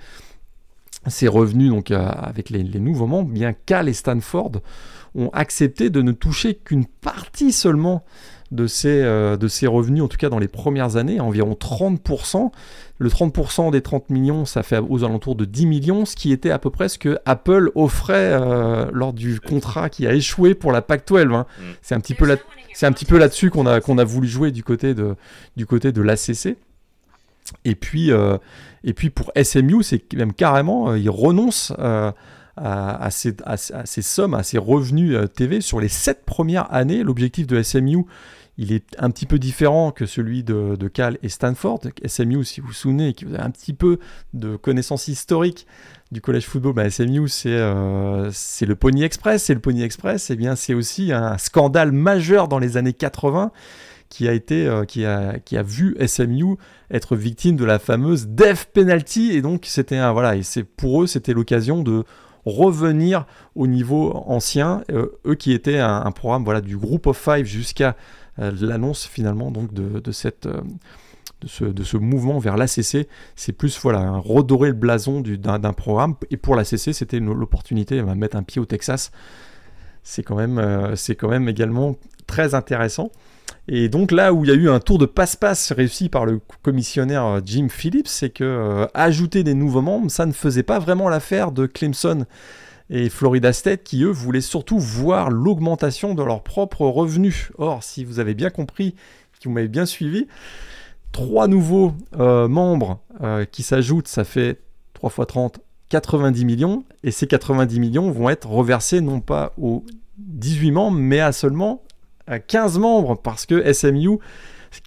ces 1.07 1.27
revenus 1.27 1.69
donc 1.69 1.91
euh, 1.91 2.09
avec 2.09 2.49
les, 2.49 2.63
nouveaux 2.63 3.07
membres, 3.07 3.29
bien 3.29 3.53
Cal 3.53 3.87
et 3.87 3.93
Stanford 3.93 4.51
ont 5.15 5.29
accepté 5.29 5.89
de 5.89 6.01
ne 6.01 6.11
toucher 6.11 6.55
qu'une 6.55 6.85
partie 6.85 7.51
seulement 7.51 8.03
de 8.51 8.67
ces, 8.67 9.01
euh, 9.01 9.37
de 9.37 9.47
ces 9.47 9.67
revenus, 9.67 10.03
en 10.03 10.07
tout 10.07 10.17
cas 10.17 10.29
dans 10.29 10.39
les 10.39 10.47
premières 10.47 10.97
années, 10.97 11.19
environ 11.19 11.53
30%. 11.53 12.51
Le 12.99 13.09
30% 13.09 13.71
des 13.71 13.81
30 13.81 14.09
millions, 14.09 14.45
ça 14.45 14.61
fait 14.61 14.79
aux 14.79 15.03
alentours 15.03 15.35
de 15.35 15.45
10 15.45 15.65
millions, 15.65 16.05
ce 16.05 16.15
qui 16.15 16.31
était 16.31 16.51
à 16.51 16.59
peu 16.59 16.69
près 16.69 16.89
ce 16.89 16.99
que 16.99 17.17
Apple 17.25 17.71
offrait 17.73 18.33
euh, 18.33 18.89
lors 18.91 19.13
du 19.13 19.39
contrat 19.39 19.89
qui 19.89 20.05
a 20.05 20.13
échoué 20.13 20.53
pour 20.53 20.71
la 20.71 20.81
PAC-12. 20.81 21.33
Hein. 21.33 21.45
Mm. 21.57 21.63
C'est 21.81 21.95
un 21.95 21.99
petit 22.01 22.13
peu 22.13 22.25
là, 22.25 22.35
c'est 22.73 22.85
un 22.85 22.91
petit 22.91 23.05
peu 23.05 23.17
là-dessus 23.17 23.49
qu'on 23.49 23.65
a, 23.65 23.79
qu'on 23.79 23.97
a 23.97 24.03
voulu 24.03 24.27
jouer 24.27 24.51
du 24.51 24.63
côté 24.63 24.93
de, 24.93 25.15
du 25.55 25.65
côté 25.65 25.91
de 25.91 26.01
l'ACC. 26.01 26.57
Et 27.65 27.75
puis, 27.75 28.11
euh, 28.11 28.37
et 28.83 28.93
puis 28.93 29.09
pour 29.09 29.31
SMU, 29.41 29.83
c'est 29.83 30.13
même 30.13 30.33
carrément, 30.33 30.91
euh, 30.91 30.99
ils 30.99 31.09
renoncent 31.09 31.73
euh, 31.79 32.11
à, 32.55 33.09
ces, 33.11 33.33
sommes, 34.01 34.33
à 34.33 34.43
ces 34.43 34.57
revenus 34.57 35.17
TV 35.33 35.61
sur 35.61 35.79
les 35.79 35.87
sept 35.87 36.25
premières 36.25 36.71
années. 36.73 37.03
L'objectif 37.03 37.47
de 37.47 37.61
SMU, 37.63 38.05
il 38.61 38.73
est 38.73 38.83
un 38.97 39.09
petit 39.09 39.25
peu 39.25 39.39
différent 39.39 39.91
que 39.91 40.05
celui 40.05 40.43
de, 40.43 40.75
Cal 40.93 41.17
et 41.23 41.29
Stanford. 41.29 41.79
SMU, 42.05 42.43
si 42.43 42.59
vous 42.59 42.67
vous 42.67 42.73
souvenez, 42.73 43.13
qui 43.13 43.23
vous 43.23 43.33
avez 43.33 43.43
un 43.43 43.51
petit 43.51 43.71
peu 43.71 43.99
de 44.33 44.57
connaissances 44.57 45.07
historiques 45.07 45.65
du 46.11 46.19
collège 46.19 46.45
football, 46.45 46.73
bah, 46.73 46.89
SMU, 46.89 47.29
c'est 47.29 47.55
le 47.57 48.75
Pony 48.75 49.03
Express. 49.03 49.49
Et 49.49 49.53
le 49.53 49.61
Pony 49.61 49.81
Express, 49.83 50.29
eh 50.29 50.35
bien, 50.35 50.57
c'est 50.57 50.73
aussi 50.73 51.13
un 51.13 51.37
scandale 51.37 51.93
majeur 51.93 52.49
dans 52.49 52.59
les 52.59 52.75
années 52.75 52.91
80 52.91 53.53
qui 54.09 54.27
a 54.27 54.33
été 54.33 54.67
euh, 54.67 54.83
qui 54.83 55.05
a 55.05 55.39
qui 55.39 55.55
a 55.55 55.63
vu 55.63 55.95
SMU 56.05 56.57
être 56.91 57.15
victime 57.15 57.55
de 57.55 57.63
la 57.63 57.77
fameuse 57.77 58.27
death 58.27 58.69
penalty 58.73 59.33
et 59.33 59.43
donc 59.43 59.65
c'était 59.67 59.97
un 59.97 60.11
voilà 60.11 60.35
et 60.35 60.41
c'est 60.41 60.63
pour 60.63 61.03
eux 61.03 61.07
c'était 61.07 61.33
l'occasion 61.33 61.83
de 61.83 62.03
revenir 62.43 63.25
au 63.53 63.67
niveau 63.67 64.11
ancien 64.25 64.83
euh, 64.91 65.19
eux 65.27 65.35
qui 65.35 65.53
étaient 65.53 65.77
un, 65.77 66.09
programme 66.11 66.43
voilà 66.43 66.61
du 66.61 66.75
group 66.75 67.05
of 67.05 67.17
five 67.17 67.45
jusqu'à 67.45 67.89
euh, 67.89 68.18
l'annonce 68.39 69.05
finalement 69.05 69.51
donc 69.51 69.73
de, 69.73 69.99
de 69.99 70.11
cette 70.11 70.47
de 70.47 71.47
ce, 71.47 71.63
de 71.63 71.83
ce, 71.83 71.95
mouvement 71.95 72.39
vers 72.39 72.57
l'ACC, 72.57 73.07
c'est 73.35 73.53
plus 73.53 73.79
voilà, 73.79 74.11
redorer 74.11 74.69
le 74.69 74.75
blason 74.75 75.21
d'un 75.21 75.73
programme. 75.73 76.15
Et 76.31 76.37
pour 76.37 76.55
l'ACC, 76.55 76.93
c'était 76.93 77.19
l'opportunité 77.19 77.95
de 77.95 78.01
mettre 78.01 78.35
un 78.35 78.43
pied 78.43 78.59
au 78.59 78.65
Texas. 78.65 79.11
C'est 80.03 80.21
quand, 80.21 80.35
même, 80.35 80.95
c'est 80.97 81.15
quand 81.15 81.29
même 81.29 81.47
également 81.47 81.95
très 82.27 82.55
intéressant. 82.55 83.09
Et 83.67 83.89
donc 83.89 84.11
là 84.11 84.33
où 84.33 84.45
il 84.45 84.49
y 84.49 84.51
a 84.51 84.55
eu 84.55 84.69
un 84.69 84.79
tour 84.79 84.97
de 84.97 85.05
passe-passe 85.05 85.71
réussi 85.71 86.09
par 86.09 86.25
le 86.25 86.39
commissionnaire 86.63 87.25
euh, 87.25 87.39
Jim 87.45 87.67
Phillips, 87.69 88.07
c'est 88.07 88.31
que 88.31 88.43
euh, 88.43 88.87
ajouter 88.93 89.43
des 89.43 89.53
nouveaux 89.53 89.81
membres, 89.81 90.09
ça 90.09 90.25
ne 90.25 90.31
faisait 90.31 90.63
pas 90.63 90.79
vraiment 90.79 91.07
l'affaire 91.07 91.51
de 91.51 91.67
Clemson 91.67 92.25
et 92.89 93.09
Florida 93.09 93.53
State 93.53 93.83
qui 93.83 94.03
eux 94.03 94.09
voulaient 94.09 94.41
surtout 94.41 94.79
voir 94.79 95.29
l'augmentation 95.29 96.15
de 96.15 96.23
leurs 96.23 96.43
propres 96.43 96.85
revenus. 96.85 97.51
Or, 97.57 97.83
si 97.83 98.03
vous 98.03 98.19
avez 98.19 98.33
bien 98.33 98.49
compris, 98.49 98.95
si 99.39 99.47
vous 99.47 99.53
m'avez 99.53 99.67
bien 99.67 99.85
suivi, 99.85 100.27
trois 101.11 101.47
nouveaux 101.47 101.93
euh, 102.17 102.47
membres 102.47 102.99
qui 103.51 103.63
s'ajoutent, 103.63 104.07
ça 104.07 104.23
fait 104.23 104.61
3 104.93 105.09
fois 105.09 105.25
30, 105.25 105.59
90 105.89 106.45
millions, 106.45 106.83
et 107.03 107.11
ces 107.11 107.27
90 107.27 107.79
millions 107.79 108.11
vont 108.11 108.29
être 108.29 108.49
reversés 108.49 109.01
non 109.01 109.19
pas 109.19 109.53
aux 109.57 109.83
18 110.17 110.71
membres, 110.71 110.97
mais 110.97 111.19
à 111.19 111.31
seulement 111.31 111.83
15 112.47 112.77
membres 112.77 113.15
parce 113.15 113.45
que 113.45 113.73
SMU, 113.73 114.19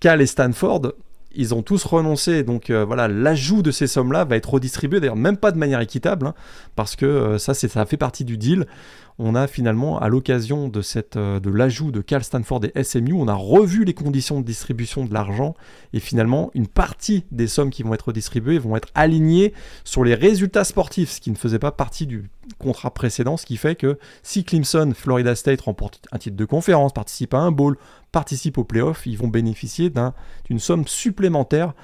Cal 0.01 0.21
et 0.21 0.27
Stanford, 0.27 0.93
ils 1.35 1.55
ont 1.55 1.63
tous 1.63 1.85
renoncé. 1.85 2.43
Donc 2.43 2.71
euh, 2.71 2.85
voilà, 2.85 3.09
l'ajout 3.09 3.63
de 3.63 3.71
ces 3.71 3.87
sommes-là 3.87 4.25
va 4.25 4.37
être 4.37 4.51
redistribué, 4.51 5.01
d'ailleurs 5.01 5.17
même 5.17 5.37
pas 5.37 5.53
de 5.53 5.59
manière 5.59 5.81
équitable, 5.81 6.27
hein, 6.27 6.35
parce 6.77 6.97
que 6.97 7.07
euh, 7.07 7.39
ça, 7.39 7.55
ça 7.55 7.87
fait 7.87 7.97
partie 7.97 8.25
du 8.25 8.37
deal 8.39 8.67
on 9.19 9.35
a 9.35 9.47
finalement, 9.47 9.99
à 9.99 10.09
l'occasion 10.09 10.69
de, 10.69 10.81
euh, 11.17 11.41
l'ajout 11.45 11.93
de 11.93 12.01
Cal 12.01 12.25
Stanford 12.25 12.63
et 12.75 12.83
SMU, 12.83 13.13
on 13.13 13.29
a 13.29 13.35
revu 13.35 13.85
les 13.85 13.95
conditions 13.95 14.41
de 14.41 14.47
distribution 14.47 15.05
de 15.05 15.13
l'argent 15.13 15.55
et 15.93 16.01
finalement, 16.01 16.51
une 16.55 16.67
partie 16.67 17.25
des 17.31 17.47
sommes 17.47 17.71
qui 17.71 17.83
vont 17.83 17.95
être 17.95 18.13
distribuées 18.13 18.59
vont 18.59 18.77
être 18.77 18.89
alignées 18.95 19.53
sur 19.85 20.05
les 20.05 20.15
résultats 20.15 20.65
sportifs, 20.65 21.13
ce 21.13 21.21
qui 21.21 21.31
ne 21.31 21.37
faisait 21.37 21.59
pas 21.59 21.73
partie 21.73 22.07
du 22.07 22.31
contrat 22.59 22.93
précédent, 22.93 23.37
ce 23.37 23.47
qui 23.47 23.57
fait 23.57 23.77
que 23.77 23.99
si 24.23 24.45
Clemson, 24.45 24.93
Florida 24.95 25.35
State 25.35 25.61
remporte 25.61 26.01
un 26.13 26.19
titre 26.19 26.37
de 26.37 26.45
conférence, 26.45 26.93
participe 26.93 27.35
à 27.35 27.39
un 27.39 27.53
bowl, 27.53 27.77
participe 28.11 28.59
au 28.59 28.65
playoff, 28.65 29.07
ils 29.07 29.17
vont 29.19 29.29
bénéficier 29.29 29.91
d'une 30.45 30.59
somme 30.59 30.87
supplémentaire 30.87 31.75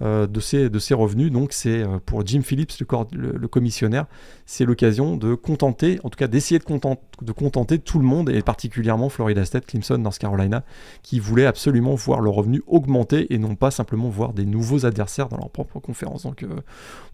de, 0.00 0.40
ces, 0.40 0.70
de 0.70 0.78
ces 0.78 0.94
revenus. 0.94 1.30
Donc 1.30 1.52
c'est 1.52 1.82
euh, 1.82 1.98
pour 2.04 2.26
Jim 2.26 2.40
Phillips, 2.42 2.72
le, 3.12 3.48
commissionnaire, 3.48 4.06
c'est 4.46 4.64
l'occasion 4.64 5.16
de 5.16 5.34
contenter, 5.34 5.98
en 6.04 6.10
tout 6.10 6.16
cas 6.16 6.26
d'essayer 6.26 6.58
de, 6.58 7.32
contenter 7.32 7.78
tout 7.78 7.98
le 7.98 8.04
monde, 8.04 8.30
et 8.30 8.42
particulièrement 8.42 9.08
Florida 9.08 9.44
State, 9.44 9.66
Clemson, 9.66 9.98
North 9.98 10.18
Carolina, 10.18 10.64
qui 11.02 11.20
voulaient 11.20 11.46
absolument 11.46 11.94
voir 11.94 12.20
le 12.20 12.30
revenu 12.30 12.62
augmenter 12.66 13.32
et 13.32 13.38
non 13.38 13.54
pas 13.56 13.70
simplement 13.70 14.08
voir 14.08 14.32
des 14.32 14.46
nouveaux 14.46 14.86
adversaires 14.86 15.28
dans 15.28 15.36
leur 15.36 15.50
propre 15.50 15.80
conférence. 15.80 16.22
Donc 16.22 16.42
euh, 16.42 16.48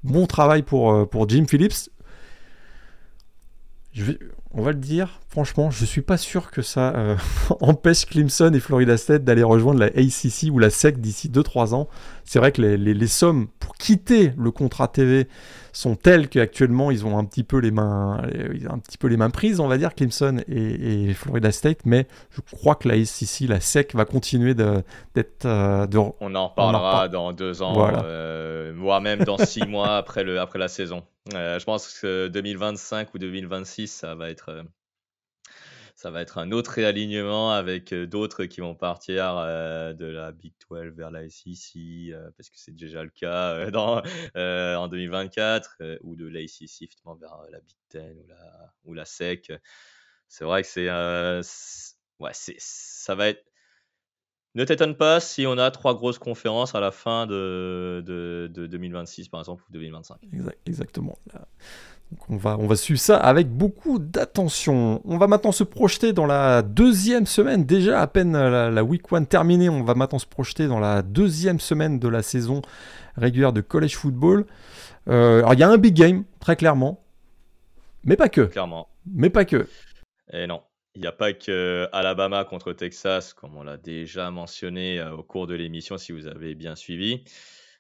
bon 0.04 0.26
travail 0.26 0.62
pour, 0.62 1.08
pour 1.08 1.28
Jim 1.28 1.46
Phillips. 1.48 1.90
On 4.56 4.62
va 4.62 4.72
le 4.72 4.78
dire, 4.78 5.20
franchement, 5.28 5.70
je 5.70 5.84
suis 5.84 6.00
pas 6.00 6.16
sûr 6.16 6.50
que 6.50 6.62
ça 6.62 6.94
euh, 6.96 7.16
empêche 7.60 8.06
Clemson 8.06 8.50
et 8.54 8.60
Florida 8.60 8.96
State 8.96 9.22
d'aller 9.22 9.42
rejoindre 9.42 9.78
la 9.78 9.86
ACC 9.86 10.50
ou 10.50 10.58
la 10.58 10.70
SEC 10.70 10.98
d'ici 10.98 11.28
2-3 11.28 11.74
ans. 11.74 11.88
C'est 12.24 12.38
vrai 12.38 12.52
que 12.52 12.62
les, 12.62 13.06
sommes 13.06 13.48
pour 13.60 13.74
quitter 13.74 14.32
le 14.38 14.50
contrat 14.50 14.88
TV 14.88 15.28
sont 15.74 15.94
telles 15.94 16.28
qu'actuellement 16.28 16.90
ils 16.90 17.04
ont 17.04 17.18
un 17.18 17.24
petit 17.24 17.44
peu 17.44 17.58
les 17.58 17.70
mains, 17.70 18.22
un 18.68 18.78
petit 18.78 18.96
peu 18.96 19.08
les 19.08 19.18
mains 19.18 19.28
prises, 19.28 19.60
on 19.60 19.68
va 19.68 19.76
dire, 19.76 19.94
Clemson 19.94 20.38
et, 20.48 21.12
Florida 21.12 21.52
State. 21.52 21.80
Mais 21.84 22.08
je 22.30 22.40
crois 22.40 22.74
que 22.74 22.88
la 22.88 22.94
ACC, 22.94 23.48
la 23.48 23.60
SEC, 23.60 23.94
va 23.94 24.06
continuer 24.06 24.54
d'être. 24.54 25.44
Euh, 25.44 25.86
on 26.20 26.34
en 26.34 26.48
reparlera 26.48 27.08
dans 27.08 27.32
deux 27.34 27.60
ans, 27.62 27.90
euh, 28.02 28.72
voire 28.74 29.02
même 29.02 29.22
dans 29.22 29.36
six 29.36 29.64
mois 29.68 29.98
après, 29.98 30.24
le, 30.24 30.40
après 30.40 30.58
la 30.58 30.68
saison. 30.68 31.02
je 31.30 31.64
pense 31.64 32.00
que 32.00 32.28
2025 32.28 33.12
ou 33.12 33.18
2026, 33.18 33.88
ça 33.88 34.14
va 34.14 34.30
être 34.30 34.45
ça 35.96 36.10
va 36.10 36.20
être 36.20 36.36
un 36.36 36.52
autre 36.52 36.72
réalignement 36.72 37.52
avec 37.52 37.94
d'autres 37.94 38.44
qui 38.44 38.60
vont 38.60 38.74
partir 38.74 39.34
de 39.34 40.04
la 40.04 40.30
Big 40.30 40.52
12 40.70 40.92
vers 40.94 41.10
la 41.10 41.26
SEC, 41.28 42.12
parce 42.36 42.50
que 42.50 42.58
c'est 42.58 42.76
déjà 42.76 43.02
le 43.02 43.08
cas 43.08 43.66
en 44.78 44.88
2024, 44.88 45.78
ou 46.02 46.16
de 46.16 46.28
la 46.28 46.46
SEC 46.46 46.90
vers 47.18 47.38
la 47.50 47.60
Big 47.60 47.76
10 47.90 48.00
ou 48.84 48.92
la, 48.92 49.06
SEC. 49.06 49.52
C'est 50.28 50.44
vrai 50.44 50.62
que 50.62 50.68
c'est, 50.68 50.90
ouais, 52.18 52.32
ça 52.34 53.14
va 53.14 53.28
être. 53.28 53.44
Ne 54.54 54.64
t'étonne 54.64 54.96
pas 54.96 55.20
si 55.20 55.46
on 55.46 55.58
a 55.58 55.70
trois 55.70 55.94
grosses 55.94 56.18
conférences 56.18 56.74
à 56.74 56.80
la 56.80 56.90
fin 56.90 57.26
de 57.26 58.50
2026, 58.54 59.28
par 59.28 59.40
exemple, 59.40 59.64
ou 59.68 59.72
2025. 59.72 60.18
exactement 60.66 61.18
on 62.28 62.36
va, 62.36 62.56
on 62.58 62.66
va 62.66 62.76
suivre 62.76 63.00
ça 63.00 63.16
avec 63.16 63.48
beaucoup 63.48 63.98
d'attention. 63.98 65.00
On 65.04 65.18
va 65.18 65.26
maintenant 65.26 65.52
se 65.52 65.64
projeter 65.64 66.12
dans 66.12 66.26
la 66.26 66.62
deuxième 66.62 67.26
semaine, 67.26 67.64
déjà 67.64 68.00
à 68.00 68.06
peine 68.06 68.32
la, 68.32 68.84
week 68.84 69.10
one 69.10 69.26
terminée, 69.26 69.68
on 69.68 69.82
va 69.82 69.94
maintenant 69.94 70.18
se 70.18 70.26
projeter 70.26 70.68
dans 70.68 70.78
la 70.78 71.02
deuxième 71.02 71.60
semaine 71.60 71.98
de 71.98 72.08
la 72.08 72.22
saison 72.22 72.62
régulière 73.16 73.52
de 73.52 73.60
college 73.60 73.96
football. 73.96 74.46
Euh, 75.08 75.38
alors 75.38 75.54
il 75.54 75.60
y 75.60 75.62
a 75.62 75.68
un 75.68 75.78
big 75.78 75.94
game, 75.94 76.24
très 76.40 76.56
clairement, 76.56 77.02
mais 78.04 78.16
pas 78.16 78.28
que. 78.28 78.42
Clairement. 78.42 78.88
Mais 79.06 79.30
pas 79.30 79.44
que. 79.44 79.68
Et 80.32 80.46
non, 80.46 80.62
il 80.94 81.00
n'y 81.00 81.06
a 81.06 81.12
pas 81.12 81.32
que 81.32 81.88
Alabama 81.92 82.44
contre 82.44 82.72
Texas, 82.72 83.34
comme 83.34 83.56
on 83.56 83.62
l'a 83.62 83.76
déjà 83.76 84.30
mentionné 84.30 84.98
euh, 84.98 85.12
au 85.12 85.22
cours 85.22 85.46
de 85.46 85.54
l'émission 85.54 85.98
si 85.98 86.12
vous 86.12 86.26
avez 86.26 86.54
bien 86.54 86.74
suivi. 86.74 87.24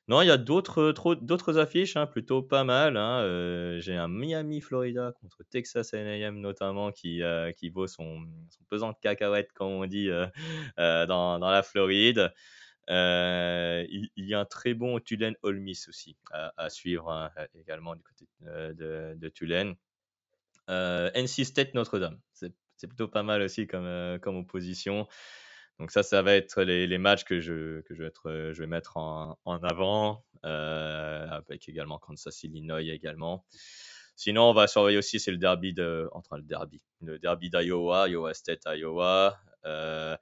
Non, 0.08 0.22
il 0.22 0.28
y 0.28 0.30
a 0.30 0.36
d'autres 0.36 0.92
d'autres 1.20 1.58
affiches, 1.58 1.96
hein, 1.96 2.06
plutôt 2.06 2.40
pas 2.40 2.62
mal. 2.62 2.96
Hein, 2.96 3.22
euh, 3.22 3.80
j'ai 3.80 3.96
un 3.96 4.06
Miami, 4.06 4.60
Florida 4.60 5.12
contre 5.20 5.42
Texas 5.50 5.94
A&M 5.94 6.38
notamment 6.40 6.92
qui, 6.92 7.22
euh, 7.22 7.50
qui 7.50 7.70
vaut 7.70 7.88
son, 7.88 8.24
pesant 8.68 8.92
de 8.92 8.96
cacahuètes, 9.02 9.52
comme 9.52 9.72
on 9.72 9.86
dit, 9.86 10.08
euh, 10.08 10.26
dans, 11.08 11.40
dans, 11.40 11.50
la 11.50 11.64
Floride. 11.64 12.32
Il, 12.88 14.08
y 14.16 14.34
a 14.34 14.40
un 14.40 14.44
très 14.44 14.74
bon 14.74 15.00
Tulane 15.00 15.34
Ole 15.42 15.58
Miss 15.58 15.88
aussi 15.88 16.16
à, 16.30 16.70
suivre 16.70 17.10
hein, 17.10 17.30
également 17.56 17.96
du 17.96 18.02
côté 18.04 18.28
de, 18.42 19.14
de 19.16 19.28
Tulane. 19.28 19.74
NC 20.68 21.44
State 21.44 21.74
Notre-Dame, 21.74 22.20
c'est 22.32 22.86
plutôt 22.86 23.08
pas 23.08 23.24
mal 23.24 23.42
aussi 23.42 23.66
comme, 23.66 24.20
comme 24.20 24.36
opposition. 24.36 25.08
Donc 25.78 25.90
ça, 25.90 26.02
ça 26.02 26.22
va 26.22 26.34
être 26.34 26.62
les, 26.62 26.98
matchs 26.98 27.24
que 27.24 27.40
je, 27.40 27.80
que 27.82 27.94
je, 27.94 28.02
vais, 28.60 28.66
mettre 28.66 28.96
en, 28.96 29.36
avant, 29.62 30.24
euh, 30.44 31.26
avec 31.28 31.68
également 31.68 31.98
Kansas 31.98 32.42
Illinois 32.44 32.80
également. 32.80 33.44
Sinon, 34.14 34.44
on 34.44 34.54
va 34.54 34.66
surveiller 34.66 34.96
aussi, 34.96 35.20
c'est 35.20 35.30
le 35.30 35.36
derby 35.36 35.74
de, 35.74 36.08
entre 36.12 36.36
le 36.38 36.42
derby, 36.42 36.80
le 37.02 37.18
derby 37.18 37.50
d'Iowa, 37.50 38.08
Iowa 38.08 38.32
State, 38.32 38.62
Iowa. 38.64 39.38
Euh, 39.66 40.16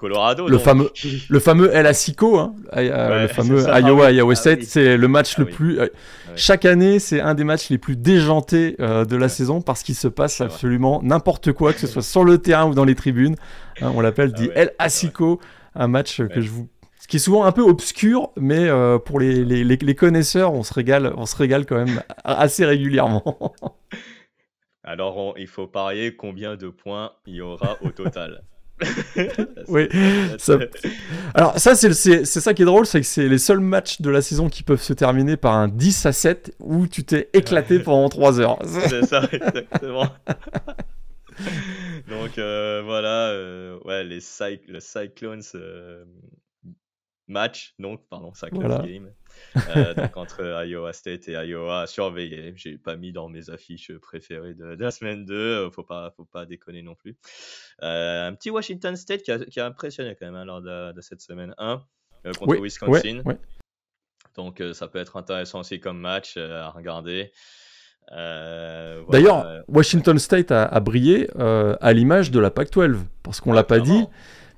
Colorado. 0.00 0.48
Le 0.48 0.56
fameux, 0.56 0.90
le 1.28 1.40
fameux 1.40 1.70
El 1.74 1.86
Asico, 1.86 2.38
hein, 2.38 2.54
euh, 2.74 3.22
le 3.22 3.28
fameux 3.28 3.64
Iowa, 3.64 4.06
ah 4.06 4.10
Iowa 4.10 4.32
ah 4.32 4.34
State, 4.34 4.62
c'est 4.62 4.96
le 4.96 5.08
match 5.08 5.34
ah 5.36 5.42
le 5.42 5.46
plus. 5.46 5.78
Euh, 5.78 5.88
chaque 6.36 6.64
année, 6.64 6.98
c'est 6.98 7.20
un 7.20 7.34
des 7.34 7.44
matchs 7.44 7.68
les 7.68 7.76
plus 7.76 7.96
déjantés 7.96 8.76
euh, 8.80 9.04
de 9.04 9.14
la 9.16 9.28
saison 9.28 9.60
parce 9.60 9.82
qu'il 9.82 9.94
se 9.94 10.08
passe 10.08 10.40
absolument 10.40 11.02
n'importe 11.02 11.52
quoi, 11.52 11.74
que 11.74 11.80
ce 11.80 11.86
soit 11.86 12.00
sur 12.00 12.24
le 12.24 12.38
terrain 12.38 12.66
ou 12.66 12.74
dans 12.74 12.86
les 12.86 12.94
tribunes. 12.94 13.36
Hein, 13.82 13.92
on 13.94 14.00
l'appelle 14.00 14.32
dit 14.32 14.48
El 14.54 14.72
Asico, 14.78 15.38
un 15.74 15.86
match 15.86 16.22
que 16.22 16.40
je 16.40 16.48
vous 16.48 16.68
qui 17.06 17.16
est 17.16 17.20
souvent 17.20 17.44
un 17.44 17.50
peu 17.50 17.62
obscur, 17.62 18.30
mais 18.36 18.68
pour 19.04 19.18
les, 19.18 19.44
les, 19.44 19.64
les, 19.64 19.94
connaisseurs, 19.96 20.54
on 20.54 20.62
se 20.62 20.72
régale, 20.72 21.12
on 21.16 21.26
se 21.26 21.34
régale 21.34 21.66
quand 21.66 21.74
même 21.74 22.02
assez 22.24 22.64
régulièrement. 22.64 23.52
Alors, 24.84 25.34
il 25.36 25.48
faut 25.48 25.66
parier 25.66 26.14
combien 26.14 26.54
de 26.54 26.68
points 26.68 27.12
il 27.26 27.34
y 27.34 27.40
aura 27.40 27.78
au 27.82 27.90
total. 27.90 28.44
oui. 29.68 29.88
Alors 31.34 31.58
ça, 31.58 31.74
c'est 31.74 32.24
ça 32.24 32.54
qui 32.54 32.62
est 32.62 32.66
drôle, 32.66 32.86
c'est 32.86 33.00
que 33.00 33.06
c'est 33.06 33.28
les 33.28 33.38
seuls 33.38 33.60
matchs 33.60 34.00
de 34.00 34.10
la 34.10 34.22
saison 34.22 34.48
qui 34.48 34.62
peuvent 34.62 34.82
se 34.82 34.92
terminer 34.92 35.36
par 35.36 35.54
un 35.54 35.68
10 35.68 36.06
à 36.06 36.12
7 36.12 36.54
où 36.60 36.86
tu 36.86 37.04
t'es 37.04 37.28
éclaté 37.32 37.78
pendant 37.78 38.08
3 38.08 38.40
heures. 38.40 38.58
c'est 38.88 39.04
ça, 39.04 39.28
exactement. 39.32 40.08
Donc 42.08 42.38
euh, 42.38 42.82
voilà, 42.84 43.30
euh, 43.30 43.78
ouais, 43.84 44.04
les 44.04 44.20
Cyclones 44.20 45.42
euh, 45.54 46.04
match, 47.28 47.74
donc, 47.78 48.02
pardon, 48.08 48.32
Cyclones 48.34 48.82
game. 48.84 49.10
Euh, 49.76 49.94
donc 49.94 50.16
entre 50.16 50.64
Iowa 50.66 50.92
State 50.92 51.28
et 51.28 51.32
Iowa, 51.32 51.86
surveillé. 51.86 52.52
J'ai 52.56 52.78
pas 52.78 52.96
mis 52.96 53.12
dans 53.12 53.28
mes 53.28 53.50
affiches 53.50 53.92
préférées 53.98 54.54
de, 54.54 54.76
la 54.78 54.90
semaine 54.90 55.24
2, 55.24 55.34
euh, 55.34 55.70
faut 55.70 55.82
pas, 55.82 56.12
faut 56.16 56.24
pas 56.24 56.46
déconner 56.46 56.82
non 56.82 56.94
plus. 56.94 57.16
Euh, 57.82 58.28
un 58.28 58.34
petit 58.34 58.50
Washington 58.50 58.96
State 58.96 59.22
qui 59.22 59.32
a, 59.32 59.38
qui 59.38 59.60
a, 59.60 59.66
impressionné 59.66 60.16
quand 60.18 60.26
même 60.26 60.36
hein, 60.36 60.44
lors 60.44 60.62
de, 60.62 61.00
cette 61.00 61.20
semaine 61.20 61.54
1 61.58 61.82
contre 62.38 62.60
Wisconsin. 62.60 63.22
Donc 64.36 64.62
ça 64.72 64.88
peut 64.88 64.98
être 64.98 65.16
intéressant 65.16 65.60
aussi 65.60 65.80
comme 65.80 65.98
match 65.98 66.36
à 66.36 66.70
regarder. 66.70 67.32
D'ailleurs, 68.10 69.64
Washington 69.68 70.18
State 70.18 70.50
a, 70.52 70.64
a 70.64 70.80
brillé 70.80 71.28
à 71.36 71.92
l'image 71.92 72.30
de 72.30 72.38
la 72.38 72.50
PAC-12, 72.50 72.98
parce 73.22 73.40
qu'on 73.40 73.52
l'a 73.52 73.64
pas 73.64 73.80
dit, 73.80 74.06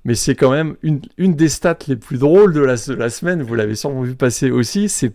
mais 0.05 0.15
c'est 0.15 0.35
quand 0.35 0.51
même 0.51 0.77
une, 0.83 1.01
des 1.35 1.49
stats 1.49 1.79
les 1.87 1.97
plus 1.97 2.19
drôles 2.19 2.53
de 2.53 2.61
la, 2.61 2.75
la 2.97 3.11
semaine, 3.11 3.43
vous 3.43 3.55
l'avez 3.55 3.75
sûrement 3.75 4.03
vu 4.03 4.15
passer 4.15 4.51
aussi, 4.51 4.89
c'est, 4.89 5.13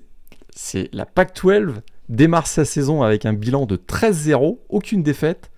c'est 0.55 0.89
la 0.93 1.05
Pac-12 1.05 1.73
démarre 2.09 2.47
sa 2.47 2.65
saison 2.65 3.03
avec 3.03 3.25
un 3.25 3.33
bilan 3.33 3.65
de 3.65 3.75
13-0, 3.75 4.59
aucune 4.69 5.03
défaite. 5.03 5.51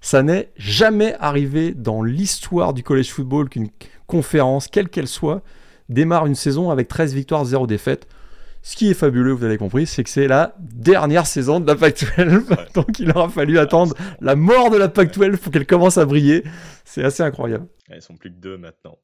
Ça 0.00 0.22
n'est 0.22 0.50
jamais 0.56 1.14
arrivé 1.18 1.72
dans 1.72 2.02
l'histoire 2.02 2.74
du 2.74 2.82
college 2.82 3.10
football 3.10 3.48
qu'une 3.48 3.68
conférence, 4.06 4.68
quelle 4.68 4.88
qu'elle 4.88 5.08
soit, 5.08 5.42
démarre 5.88 6.26
une 6.26 6.34
saison 6.34 6.70
avec 6.70 6.88
13 6.88 7.14
victoires, 7.14 7.44
0 7.44 7.66
défaites. 7.66 8.06
Ce 8.66 8.74
qui 8.74 8.90
est 8.90 8.94
fabuleux, 8.94 9.30
vous 9.30 9.44
avez 9.44 9.58
compris, 9.58 9.86
c'est 9.86 10.02
que 10.02 10.10
c'est 10.10 10.26
la 10.26 10.56
dernière 10.58 11.24
saison 11.24 11.60
de 11.60 11.68
la 11.68 11.76
Pac-12. 11.76 12.72
Donc 12.74 12.98
il 12.98 13.08
aura 13.12 13.28
fallu 13.28 13.60
attendre 13.60 13.94
la 14.20 14.34
mort 14.34 14.70
de 14.70 14.76
la 14.76 14.88
Pac-12 14.88 15.36
pour 15.36 15.52
qu'elle 15.52 15.68
commence 15.68 15.98
à 15.98 16.04
briller. 16.04 16.42
C'est 16.84 17.04
assez 17.04 17.22
incroyable. 17.22 17.68
Elles 17.88 18.02
sont 18.02 18.16
plus 18.16 18.28
que 18.30 18.34
deux 18.34 18.58
maintenant. 18.58 18.98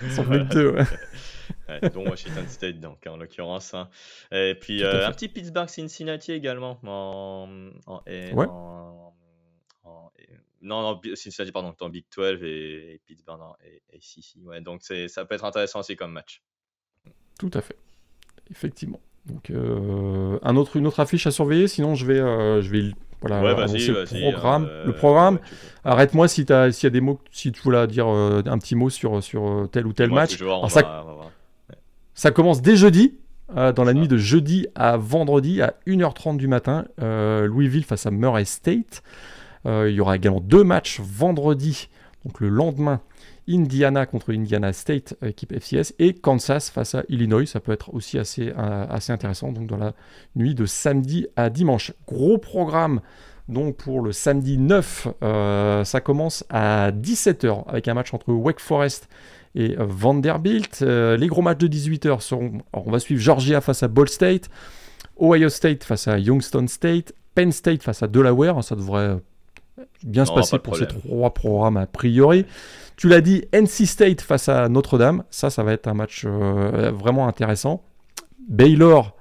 Elles 0.00 0.12
sont 0.12 0.24
plus 0.24 0.38
que 0.38 0.54
deux, 0.54 0.70
ouais. 1.68 1.90
dont 1.90 2.08
Washington 2.08 2.48
State, 2.48 2.80
donc, 2.80 3.06
en 3.06 3.18
l'occurrence. 3.18 3.74
Hein. 3.74 3.90
Et 4.30 4.54
puis 4.58 4.82
euh, 4.82 5.06
un 5.06 5.12
petit 5.12 5.28
Pittsburgh-Cincinnati 5.28 6.32
également. 6.32 6.80
En, 6.82 7.48
ouais. 8.06 8.46
non, 10.62 10.80
non, 10.80 11.00
Cincinnati, 11.16 11.52
pardon, 11.52 11.74
en 11.78 11.88
Big 11.90 12.06
12 12.16 12.42
et, 12.44 12.98
Pittsburgh 13.04 13.40
et, 13.62 13.82
et 13.92 14.00
Ouais, 14.42 14.62
donc 14.62 14.80
ça 14.84 15.26
peut 15.26 15.34
être 15.34 15.44
intéressant 15.44 15.80
aussi 15.80 15.96
comme 15.96 16.12
match. 16.12 16.42
Tout 17.38 17.50
à 17.52 17.60
fait 17.60 17.76
effectivement. 18.50 19.00
Donc, 19.26 19.50
euh, 19.50 20.38
un 20.42 20.56
autre, 20.56 20.76
une 20.76 20.86
autre 20.86 21.00
affiche 21.00 21.26
à 21.26 21.30
surveiller, 21.30 21.68
sinon 21.68 21.94
je 21.94 22.06
vais, 22.06 22.18
euh, 22.18 22.60
je 22.60 22.70
vais 22.70 22.90
voilà, 23.20 23.40
le 23.40 24.30
programme. 24.30 24.66
Euh, 24.68 24.86
le 24.86 24.92
programme. 24.92 25.38
Arrête-moi 25.84 26.26
si 26.26 26.44
tu 26.44 26.52
s'il 26.72 26.84
y 26.84 26.86
a 26.88 26.90
des 26.90 27.00
mots, 27.00 27.20
si 27.30 27.52
tu 27.52 27.60
voulais 27.62 27.86
dire 27.86 28.08
un 28.08 28.58
petit 28.58 28.74
mot 28.74 28.90
sur, 28.90 29.22
sur 29.22 29.68
tel 29.70 29.86
ou 29.86 29.92
tel 29.92 30.10
match. 30.10 30.38
ça, 30.68 31.04
ça, 32.14 32.30
commence 32.32 32.62
dès 32.62 32.74
jeudi, 32.74 33.14
dans 33.54 33.84
la 33.84 33.94
nuit 33.94 34.08
de 34.08 34.16
jeudi 34.16 34.66
à 34.74 34.96
vendredi 34.96 35.62
à 35.62 35.74
1h30 35.86 36.36
du 36.36 36.48
matin. 36.48 36.84
Louisville 36.98 37.84
face 37.84 38.06
à 38.06 38.10
Murray 38.10 38.44
State. 38.44 39.04
il 39.64 39.90
y 39.90 40.00
aura 40.00 40.16
également 40.16 40.40
deux 40.40 40.64
matchs 40.64 41.00
vendredi, 41.00 41.90
donc 42.24 42.40
le 42.40 42.48
lendemain 42.48 43.00
Indiana 43.48 44.06
contre 44.06 44.32
Indiana 44.32 44.72
State, 44.72 45.16
équipe 45.24 45.52
FCS, 45.52 45.94
et 45.98 46.14
Kansas 46.14 46.70
face 46.70 46.94
à 46.94 47.04
Illinois. 47.08 47.46
Ça 47.46 47.60
peut 47.60 47.72
être 47.72 47.92
aussi 47.94 48.18
assez, 48.18 48.52
euh, 48.56 48.86
assez 48.88 49.12
intéressant, 49.12 49.52
donc 49.52 49.66
dans 49.66 49.76
la 49.76 49.94
nuit 50.36 50.54
de 50.54 50.66
samedi 50.66 51.26
à 51.36 51.50
dimanche. 51.50 51.92
Gros 52.06 52.38
programme 52.38 53.00
donc 53.48 53.76
pour 53.76 54.02
le 54.02 54.12
samedi 54.12 54.56
9, 54.56 55.08
euh, 55.22 55.84
ça 55.84 56.00
commence 56.00 56.44
à 56.48 56.92
17h 56.92 57.68
avec 57.68 57.88
un 57.88 57.94
match 57.94 58.14
entre 58.14 58.32
Wake 58.32 58.60
Forest 58.60 59.08
et 59.54 59.74
Vanderbilt. 59.78 60.80
Euh, 60.82 61.16
les 61.16 61.26
gros 61.26 61.42
matchs 61.42 61.58
de 61.58 61.68
18h 61.68 62.20
seront, 62.20 62.52
on 62.72 62.90
va 62.90 62.98
suivre 62.98 63.20
Georgia 63.20 63.60
face 63.60 63.82
à 63.82 63.88
Ball 63.88 64.08
State, 64.08 64.48
Ohio 65.20 65.48
State 65.48 65.84
face 65.84 66.08
à 66.08 66.18
Youngstown 66.18 66.68
State, 66.68 67.12
Penn 67.34 67.50
State 67.52 67.82
face 67.82 68.02
à 68.02 68.08
Delaware, 68.08 68.62
ça 68.62 68.76
devrait 68.76 69.18
bien 70.02 70.24
se 70.24 70.32
passer 70.32 70.58
pour 70.58 70.76
ces 70.76 70.86
trois 70.86 71.32
programmes 71.32 71.76
a 71.76 71.86
priori. 71.86 72.46
Tu 72.96 73.08
l'as 73.08 73.20
dit, 73.20 73.44
NC 73.52 73.86
State 73.86 74.20
face 74.20 74.48
à 74.48 74.68
Notre-Dame. 74.68 75.24
Ça, 75.30 75.50
ça 75.50 75.62
va 75.62 75.72
être 75.72 75.88
un 75.88 75.94
match 75.94 76.24
euh, 76.24 76.90
vraiment 76.90 77.26
intéressant. 77.26 77.82
Baylor. 78.48 79.16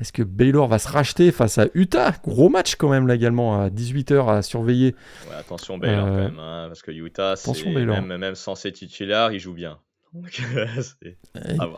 Est-ce 0.00 0.12
que 0.12 0.22
Baylor 0.22 0.68
va 0.68 0.78
se 0.78 0.88
racheter 0.88 1.32
face 1.32 1.56
à 1.58 1.66
Utah? 1.74 2.12
Gros 2.24 2.48
match 2.48 2.76
quand 2.76 2.90
même 2.90 3.06
là 3.06 3.14
également 3.14 3.62
à 3.62 3.70
18h 3.70 4.28
à 4.28 4.42
surveiller. 4.42 4.94
attention 5.38 5.78
Baylor 5.78 6.04
quand 6.04 6.12
euh, 6.12 6.28
même, 6.28 6.38
hein, 6.38 6.64
parce 6.68 6.82
que 6.82 6.90
Utah, 6.90 7.34
même, 7.64 8.16
même 8.16 8.34
sans 8.34 8.54
ses 8.56 8.72
titulaires, 8.72 9.32
il 9.32 9.40
joue 9.40 9.54
bien. 9.54 9.78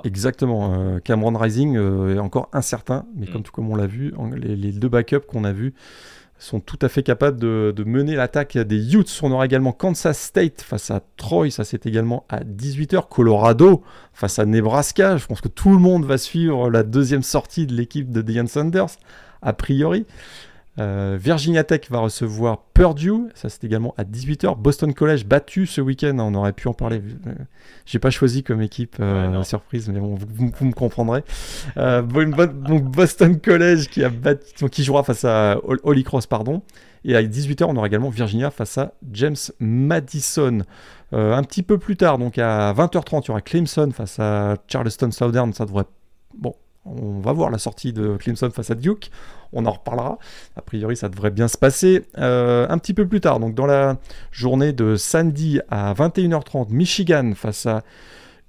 Exactement. 0.05 0.75
Euh, 0.75 0.99
Cameron 0.99 1.37
Rising 1.37 1.77
est 1.77 2.19
encore 2.19 2.49
incertain, 2.53 3.07
mais 3.15 3.27
mm. 3.27 3.31
comme 3.31 3.43
tout 3.43 3.53
comme 3.53 3.71
on 3.71 3.77
l'a 3.77 3.87
vu, 3.87 4.13
les, 4.37 4.73
deux 4.73 4.89
backups 4.89 5.27
qu'on 5.27 5.45
a 5.45 5.53
vus 5.53 5.75
sont 6.39 6.61
tout 6.61 6.79
à 6.83 6.89
fait 6.89 7.03
capables 7.03 7.39
de, 7.39 7.85
mener 7.85 8.15
l'attaque 8.15 8.57
des 8.57 8.95
Utes. 8.95 9.19
On 9.23 9.33
aura 9.33 9.45
également 9.45 9.73
Kansas 9.73 10.19
State 10.19 10.63
face 10.63 10.91
à 10.91 11.01
Troy, 11.17 11.51
ça 11.51 11.65
c'est 11.65 11.87
également 11.87 12.25
à 12.29 12.41
18h. 12.41 13.09
Colorado 13.09 13.83
face 14.13 14.39
à 14.39 14.47
Nebraska. 14.47 15.17
Je 15.17 15.27
pense 15.27 15.41
que 15.41 15.49
tout 15.49 15.71
le 15.71 15.79
monde 15.79 16.05
va 16.05 16.19
suivre 16.19 16.71
la 16.71 16.83
deuxième 16.83 17.23
sortie 17.23 17.67
de 17.67 17.75
l'équipe 17.75 18.11
de 18.11 18.23
Deion 18.23 18.47
Sanders, 18.47 18.97
a 19.43 19.53
priori. 19.53 20.07
Euh, 20.79 21.19
Virginia 21.21 21.65
Tech 21.65 21.83
va 21.91 21.99
recevoir 21.99 22.63
Purdue, 22.73 23.29
ça 23.35 23.49
c'est 23.49 23.65
également 23.65 23.95
à 23.97 24.05
18h. 24.05 24.57
Boston 24.57 24.95
College 24.95 25.25
battu 25.25 25.67
ce 25.67 25.81
week-end, 25.81 26.17
on 26.21 26.35
aurait 26.35 26.53
pu 26.53 26.69
en 26.69 26.75
parler. 26.75 27.03
Euh, 27.27 27.35
j'ai 27.85 27.99
pas 27.99 28.11
choisi 28.11 28.45
comme 28.45 28.63
équipe 28.63 28.97
euh, 29.01 29.43
surprise, 29.43 29.89
mais 29.89 29.99
bon, 29.99 30.15
vous, 30.15 30.65
me 30.65 30.73
comprendrez. 30.73 31.25
Boston 31.77 33.41
College 33.41 33.89
qui, 33.89 34.05
a 34.05 34.09
battu, 34.09 34.69
qui 34.69 34.85
jouera 34.85 35.03
face 35.03 35.25
à 35.25 35.59
Holy 35.65 36.05
Cross, 36.05 36.27
pardon. 36.27 36.63
Et 37.05 37.17
à 37.17 37.23
18h, 37.23 37.65
on 37.65 37.77
aura 37.77 37.87
également 37.87 38.11
Virginia 38.11 38.51
face 38.51 38.79
à 38.79 38.93
James 39.13 39.37
Madison. 39.59 40.61
un 41.13 41.43
petit 41.43 41.63
peu 41.63 41.79
plus 41.79 41.97
tard, 41.97 42.19
donc 42.19 42.39
à 42.39 42.73
20h30, 42.73 43.23
il 43.25 43.29
y 43.29 43.31
aura 43.31 43.41
Clemson 43.41 43.91
face 43.93 44.19
à 44.21 44.57
Charleston 44.69 45.11
Southern. 45.11 45.53
Ça 45.53 45.65
devrait. 45.65 45.85
Bon, 46.37 46.55
on 46.97 47.21
va 47.21 47.33
voir 47.33 47.51
la 47.51 47.59
sortie 47.59 47.93
de 47.93 48.17
Clemson 48.17 48.51
face 48.51 48.71
à 48.71 48.75
Duke. 48.75 49.11
On 49.53 49.67
en 49.67 49.73
reparlera. 49.73 50.19
A 50.57 50.63
priori, 50.63 50.97
ça 50.97 51.09
devrait 51.09 51.31
bien 51.31 51.49
se 51.49 51.57
passer. 51.57 52.05
Euh, 52.19 52.67
un 52.69 52.79
petit 52.79 52.95
peu 52.95 53.07
plus 53.07 53.21
tard, 53.21 53.41
donc 53.41 53.55
dans 53.55 53.67
la 53.67 53.97
journée 54.31 54.73
de 54.73 54.97
samedi 54.97 55.61
à 55.71 55.95
21h30, 55.95 56.71
Michigan 56.71 57.33
face 57.35 57.67
à 57.67 57.83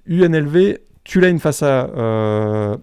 UNLV, 0.06 0.78
Tulane 1.04 1.38
face 1.38 1.62
à 1.62 1.86
euh, 1.86 2.76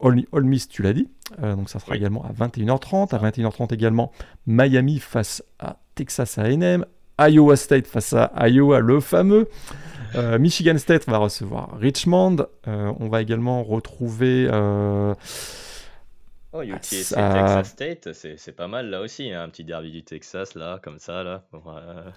All, 0.00 0.44
Miss, 0.44 0.68
tu 0.68 0.82
l'as 0.82 0.92
dit. 0.92 1.08
Euh, 1.42 1.54
donc 1.54 1.70
ça 1.70 1.78
sera 1.78 1.96
également 1.96 2.24
à 2.24 2.32
21h30. 2.32 3.14
À 3.14 3.30
21h30 3.30 3.72
également, 3.72 4.12
Miami 4.46 4.98
face 4.98 5.42
à 5.58 5.78
Texas 5.94 6.38
A&M. 6.38 6.84
Iowa 7.20 7.56
State 7.56 7.86
face 7.86 8.12
à 8.14 8.30
Iowa, 8.48 8.80
le 8.80 9.00
fameux. 9.00 9.48
Euh, 10.14 10.38
Michigan 10.38 10.78
State 10.78 11.06
va 11.06 11.18
recevoir 11.18 11.76
Richmond. 11.78 12.46
Euh, 12.68 12.92
on 13.00 13.08
va 13.08 13.22
également 13.22 13.62
retrouver. 13.62 14.48
Euh, 14.50 15.14
oh, 16.52 16.62
UTSA, 16.62 16.80
Texas 16.82 17.68
State, 17.68 18.08
c'est 18.12 18.56
pas 18.56 18.68
mal 18.68 18.90
là 18.90 19.00
aussi, 19.00 19.30
hein, 19.30 19.42
un 19.42 19.48
petit 19.48 19.64
derby 19.64 19.90
du 19.90 20.02
Texas 20.02 20.54
là, 20.54 20.78
comme 20.82 20.98
ça 20.98 21.22
là. 21.22 21.44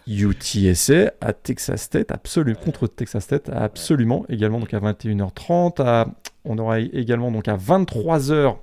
UTSA 0.07 1.13
à 1.21 1.33
Texas 1.33 1.83
State, 1.83 2.11
absolument 2.11 2.59
contre 2.59 2.87
Texas 2.87 3.23
State, 3.23 3.49
absolument. 3.49 4.25
Également 4.29 4.59
donc 4.59 4.73
à 4.73 4.79
21h30. 4.79 6.07
On 6.43 6.57
aura 6.57 6.79
également 6.79 7.31
donc 7.31 7.47
à 7.47 7.57
23h. 7.57 8.57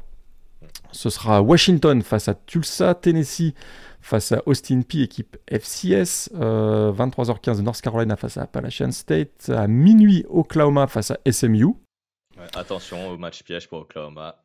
Ce 0.92 1.08
sera 1.08 1.40
Washington 1.40 2.02
face 2.02 2.28
à 2.28 2.34
Tulsa, 2.34 2.94
Tennessee 2.94 3.54
face 4.02 4.32
à 4.32 4.42
Austin 4.46 4.82
P, 4.82 5.00
équipe 5.02 5.38
FCS. 5.48 6.28
23h15 6.34 7.58
euh, 7.58 7.62
North 7.62 7.80
Carolina 7.80 8.16
face 8.16 8.36
à 8.36 8.42
Appalachian 8.42 8.90
State. 8.90 9.50
À 9.54 9.68
minuit, 9.68 10.26
Oklahoma 10.28 10.88
face 10.88 11.12
à 11.12 11.18
SMU. 11.30 11.68
attention 12.54 13.10
au 13.10 13.16
match 13.16 13.42
piège 13.44 13.68
pour 13.68 13.80
Oklahoma. 13.80 14.36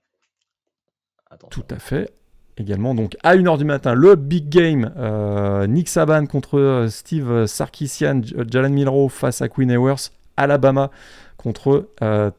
Tout 1.49 1.65
à 1.71 1.79
fait. 1.79 2.13
Également, 2.59 2.95
donc 2.95 3.17
à 3.23 3.35
1h 3.35 3.57
du 3.57 3.65
matin, 3.65 3.93
le 3.93 4.15
big 4.15 4.47
game. 4.49 4.93
Euh, 4.97 5.67
Nick 5.67 5.89
Saban 5.89 6.25
contre 6.25 6.57
euh, 6.57 6.87
Steve 6.87 7.45
Sarkisian, 7.45 8.21
Jalen 8.49 8.73
Milrow 8.73 9.09
face 9.09 9.41
à 9.41 9.49
Queen 9.49 9.71
Ewers. 9.71 10.11
Alabama 10.37 10.91
contre 11.35 11.89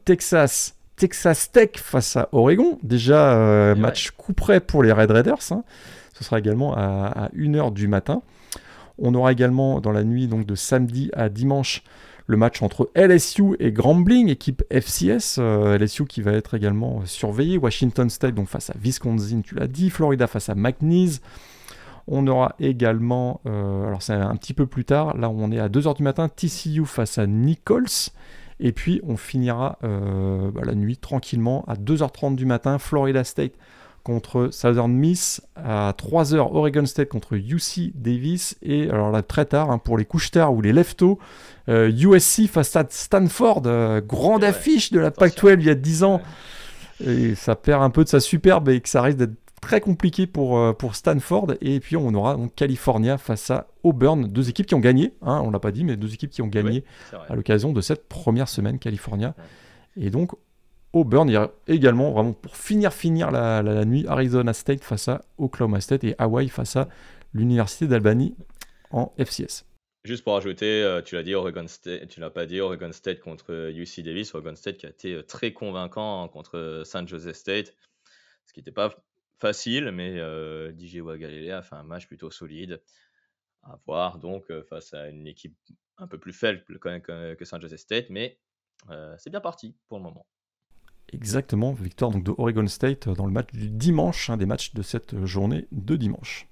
Texas. 0.05 0.75
Texas 0.95 1.51
Tech 1.51 1.71
face 1.75 2.15
à 2.15 2.29
Oregon. 2.31 2.79
Déjà, 2.81 3.75
match 3.75 4.11
coup 4.11 4.33
près 4.33 4.61
pour 4.61 4.83
les 4.83 4.91
Red 4.93 5.11
Raiders. 5.11 5.51
Hein. 5.51 5.63
Ce 6.19 6.25
sera 6.25 6.37
également 6.37 6.75
à, 6.75 7.29
1h 7.33 7.71
du 7.71 7.87
matin. 7.87 8.21
On 8.97 9.15
aura 9.15 9.31
également 9.31 9.79
dans 9.79 9.93
la 9.93 10.03
nuit 10.03 10.27
donc 10.27 10.45
de 10.45 10.55
samedi 10.55 11.09
à 11.13 11.29
dimanche 11.29 11.81
le 12.27 12.35
match 12.35 12.61
entre 12.61 12.91
LSU 12.93 13.55
et 13.59 13.71
Grambling, 13.71 14.27
équipe 14.27 14.63
FCS. 14.69 15.37
Euh, 15.39 15.77
LSU 15.77 16.05
qui 16.05 16.21
va 16.21 16.33
être 16.33 16.55
également 16.55 17.01
surveillé. 17.05 17.57
Washington 17.57 18.09
State 18.09 18.35
donc 18.35 18.49
face 18.49 18.69
à 18.69 18.73
Wisconsin, 18.77 19.41
tu 19.41 19.55
l'as 19.55 19.67
dit. 19.67 19.89
Florida 19.89 20.27
face 20.27 20.49
à 20.49 20.55
McNeese. 20.55 21.21
On 22.11 22.27
aura 22.27 22.55
également, 22.59 23.39
euh, 23.45 23.87
alors 23.87 24.01
c'est 24.01 24.13
un 24.13 24.35
petit 24.35 24.55
peu 24.55 24.65
plus 24.65 24.83
tard, 24.83 25.15
là 25.15 25.29
on 25.29 25.51
est 25.51 25.59
à 25.59 25.69
2h 25.69 25.95
du 25.95 26.01
matin, 26.01 26.27
TCU 26.27 26.85
face 26.85 27.19
à 27.19 27.27
Nichols. 27.27 28.11
Et 28.59 28.73
puis 28.73 28.99
on 29.07 29.15
finira 29.15 29.77
euh, 29.83 30.51
bah, 30.51 30.61
la 30.65 30.73
nuit 30.75 30.97
tranquillement 30.97 31.63
à 31.67 31.75
2h30 31.75 32.35
du 32.35 32.45
matin, 32.45 32.79
Florida 32.79 33.23
State 33.23 33.53
contre 34.03 34.49
Southern 34.51 34.91
Miss, 34.91 35.41
à 35.55 35.93
3h 35.97 36.37
Oregon 36.37 36.85
State 36.85 37.09
contre 37.09 37.35
UC 37.35 37.91
Davis, 37.95 38.57
et 38.61 38.89
alors 38.89 39.11
là 39.11 39.21
très 39.21 39.45
tard, 39.45 39.71
hein, 39.71 39.77
pour 39.77 39.97
les 39.97 40.05
couches 40.05 40.31
tard 40.31 40.53
ou 40.53 40.61
les 40.61 40.73
leftos, 40.73 41.19
USC 41.67 42.39
euh, 42.39 42.47
face 42.47 42.75
à 42.75 42.85
Stanford, 42.89 43.63
euh, 43.65 44.01
grande 44.01 44.43
affiche 44.43 44.91
de 44.91 44.99
la 44.99 45.11
Pac-12 45.11 45.57
il 45.59 45.65
y 45.65 45.69
a 45.69 45.75
10 45.75 46.03
ans, 46.03 46.21
et 47.05 47.35
ça 47.35 47.55
perd 47.55 47.83
un 47.83 47.89
peu 47.89 48.03
de 48.03 48.09
sa 48.09 48.19
superbe 48.19 48.69
et 48.69 48.81
que 48.81 48.89
ça 48.89 49.01
risque 49.01 49.17
d'être 49.17 49.35
très 49.61 49.81
compliqué 49.81 50.25
pour, 50.25 50.57
euh, 50.57 50.73
pour 50.73 50.95
Stanford, 50.95 51.53
et 51.61 51.79
puis 51.79 51.97
on 51.97 52.13
aura 52.13 52.35
donc 52.35 52.55
California 52.55 53.17
face 53.17 53.51
à 53.51 53.67
Auburn, 53.83 54.27
deux 54.27 54.49
équipes 54.49 54.65
qui 54.65 54.75
ont 54.75 54.79
gagné, 54.79 55.13
hein, 55.21 55.41
on 55.43 55.51
l'a 55.51 55.59
pas 55.59 55.71
dit, 55.71 55.83
mais 55.83 55.97
deux 55.97 56.13
équipes 56.13 56.31
qui 56.31 56.41
ont 56.41 56.47
gagné 56.47 56.83
à 57.29 57.35
l'occasion 57.35 57.73
de 57.73 57.81
cette 57.81 58.07
première 58.07 58.49
semaine 58.49 58.79
California. 58.79 59.35
Et 59.97 60.09
donc 60.09 60.31
Auburn. 60.93 61.29
Il 61.29 61.33
y 61.33 61.37
a 61.37 61.51
également, 61.67 62.11
vraiment 62.11 62.33
pour 62.33 62.55
finir, 62.55 62.93
finir 62.93 63.31
la, 63.31 63.85
nuit, 63.85 64.05
Arizona 64.07 64.53
State 64.53 64.83
face 64.83 65.07
à 65.07 65.21
Oklahoma 65.37 65.81
State 65.81 66.03
et 66.03 66.15
Hawaii 66.17 66.49
face 66.49 66.75
à 66.75 66.87
l'Université 67.33 67.87
d'Albany 67.87 68.35
en 68.91 69.13
FCS. 69.17 69.65
Juste 70.05 70.23
pour 70.23 70.35
ajouter, 70.37 70.81
euh, 70.81 71.01
tu 71.01 71.15
l'as 71.15 71.23
dit, 71.23 71.35
Oregon 71.35 71.67
State, 71.67 72.07
tu 72.07 72.19
l'as 72.19 72.29
pas 72.29 72.45
dit, 72.45 72.61
Oregon 72.61 72.91
State 72.91 73.19
contre 73.19 73.71
UC 73.71 74.01
Davis, 74.01 74.33
Oregon 74.33 74.55
State 74.55 74.77
qui 74.77 74.85
a 74.85 74.89
été 74.89 75.13
euh, 75.13 75.23
très 75.23 75.51
convaincant 75.51 76.27
contre 76.29 76.83
San 76.85 77.07
Jose 77.07 77.33
State, 77.33 77.75
ce 78.45 78.53
qui 78.53 78.61
n'était 78.61 78.71
pas 78.71 78.95
facile, 79.39 79.91
mais 79.91 80.17
euh, 80.17 80.71
DJ 80.77 80.97
Wagalele 80.97 81.51
a 81.51 81.61
fait 81.61 81.75
un 81.75 81.83
match 81.83 82.07
plutôt 82.07 82.31
solide 82.31 82.81
à 83.63 83.77
voir 83.85 84.19
donc 84.19 84.51
face 84.69 84.93
à 84.93 85.09
une 85.09 85.27
équipe 85.27 85.57
un 85.97 86.07
peu 86.07 86.17
plus 86.17 86.31
faible 86.31 86.63
que, 86.63 87.33
que 87.33 87.45
San 87.45 87.61
Jose 87.61 87.75
State, 87.75 88.09
mais 88.09 88.39
c'est 89.17 89.29
bien 89.29 89.41
parti 89.41 89.75
pour 89.89 89.97
le 89.97 90.03
moment. 90.05 90.25
Exactement, 91.13 91.73
victoire 91.73 92.11
donc 92.11 92.23
de 92.23 92.33
Oregon 92.37 92.67
State 92.67 93.09
dans 93.09 93.25
le 93.25 93.31
match 93.31 93.51
du 93.53 93.69
dimanche, 93.69 94.29
un 94.29 94.37
des 94.37 94.45
matchs 94.45 94.73
de 94.73 94.81
cette 94.81 95.25
journée 95.25 95.65
de 95.71 95.95
dimanche. 95.95 96.47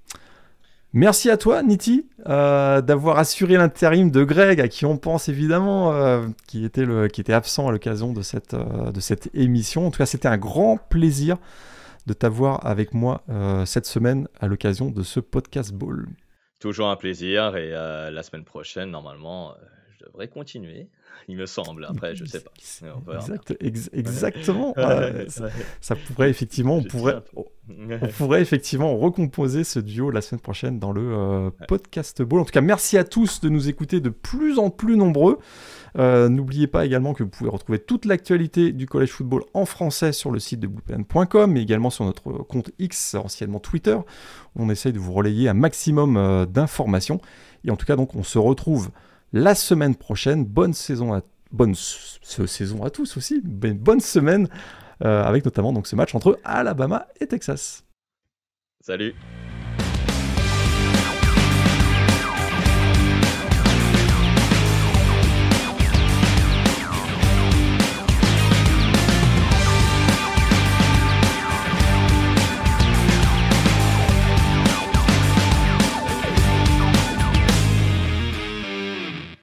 Merci 0.93 1.29
à 1.29 1.37
toi, 1.37 1.61
Niti, 1.63 2.09
euh, 2.27 2.81
d'avoir 2.81 3.19
assuré 3.19 3.55
l'intérim 3.55 4.09
de 4.09 4.23
Greg, 4.23 4.59
à 4.61 4.67
qui 4.67 4.85
on 4.85 4.97
pense 4.97 5.27
évidemment, 5.27 5.93
euh, 5.93 6.27
qui, 6.47 6.63
était 6.63 6.85
qui 7.13 7.21
était 7.21 7.33
absent 7.33 7.67
à 7.67 7.71
l'occasion 7.71 8.13
de 8.13 8.21
cette, 8.21 8.53
euh, 8.53 8.91
de 8.91 8.99
cette 8.99 9.29
émission. 9.35 9.87
En 9.87 9.91
tout 9.91 9.97
cas, 9.97 10.05
c'était 10.05 10.29
un 10.29 10.37
grand 10.37 10.77
plaisir 10.77 11.37
de 12.07 12.13
t'avoir 12.13 12.65
avec 12.65 12.93
moi 12.93 13.21
cette 13.65 13.85
semaine 13.85 14.29
à 14.39 14.47
l'occasion 14.47 14.89
de 14.89 15.03
ce 15.03 15.19
podcast 15.19 15.73
ball. 15.73 16.07
Toujours 16.59 16.87
un 16.87 16.95
plaisir 16.95 17.57
et 17.57 17.71
la 17.71 18.23
semaine 18.23 18.45
prochaine, 18.45 18.89
normalement, 18.91 19.53
je 19.99 20.05
devrais 20.05 20.29
continuer 20.29 20.87
il 21.27 21.37
me 21.37 21.45
semble. 21.45 21.85
Après, 21.85 22.15
je 22.15 22.25
sais 22.25 22.41
pas. 22.41 22.51
exactement. 23.93 24.73
ça, 25.81 25.95
pourrait 25.95 26.29
effectivement, 26.29 26.77
on 26.77 26.83
pourrait, 26.83 27.17
on 27.69 28.07
pourrait 28.07 28.41
effectivement 28.41 28.97
recomposer 28.97 29.63
ce 29.63 29.79
duo 29.79 30.09
la 30.11 30.21
semaine 30.21 30.41
prochaine 30.41 30.79
dans 30.79 30.91
le 30.91 31.13
euh, 31.13 31.49
podcast 31.67 32.21
ball. 32.21 32.39
En 32.39 32.45
tout 32.45 32.51
cas, 32.51 32.61
merci 32.61 32.97
à 32.97 33.03
tous 33.03 33.41
de 33.41 33.49
nous 33.49 33.69
écouter 33.69 33.99
de 33.99 34.09
plus 34.09 34.59
en 34.59 34.69
plus 34.69 34.97
nombreux. 34.97 35.39
Euh, 35.97 36.29
n'oubliez 36.29 36.67
pas 36.67 36.85
également 36.85 37.13
que 37.13 37.23
vous 37.23 37.29
pouvez 37.29 37.49
retrouver 37.49 37.79
toute 37.79 38.05
l'actualité 38.05 38.71
du 38.71 38.85
collège 38.85 39.11
football 39.11 39.43
en 39.53 39.65
français 39.65 40.11
sur 40.11 40.31
le 40.31 40.39
site 40.39 40.59
de 40.59 40.67
bluepen.com, 40.67 41.51
mais 41.51 41.61
également 41.61 41.89
sur 41.89 42.05
notre 42.05 42.31
compte 42.43 42.71
X, 42.79 43.15
anciennement 43.15 43.59
Twitter. 43.59 43.97
On 44.55 44.69
essaye 44.69 44.93
de 44.93 44.99
vous 44.99 45.13
relayer 45.13 45.49
un 45.49 45.53
maximum 45.53 46.17
euh, 46.17 46.45
d'informations. 46.45 47.19
Et 47.65 47.71
en 47.71 47.75
tout 47.75 47.85
cas, 47.85 47.95
donc, 47.95 48.15
on 48.15 48.23
se 48.23 48.37
retrouve 48.37 48.89
la 49.33 49.55
semaine 49.55 49.95
prochaine. 49.95 50.45
Bonne 50.45 50.73
saison 50.73 51.13
à, 51.13 51.21
bonne 51.51 51.75
saison 51.75 52.83
à 52.83 52.89
tous 52.89 53.17
aussi. 53.17 53.41
Bonne 53.43 53.99
semaine 53.99 54.47
euh, 55.03 55.23
avec 55.23 55.45
notamment 55.45 55.73
donc 55.73 55.87
ce 55.87 55.95
match 55.95 56.15
entre 56.15 56.39
Alabama 56.43 57.07
et 57.19 57.27
Texas. 57.27 57.83
Salut. 58.81 59.13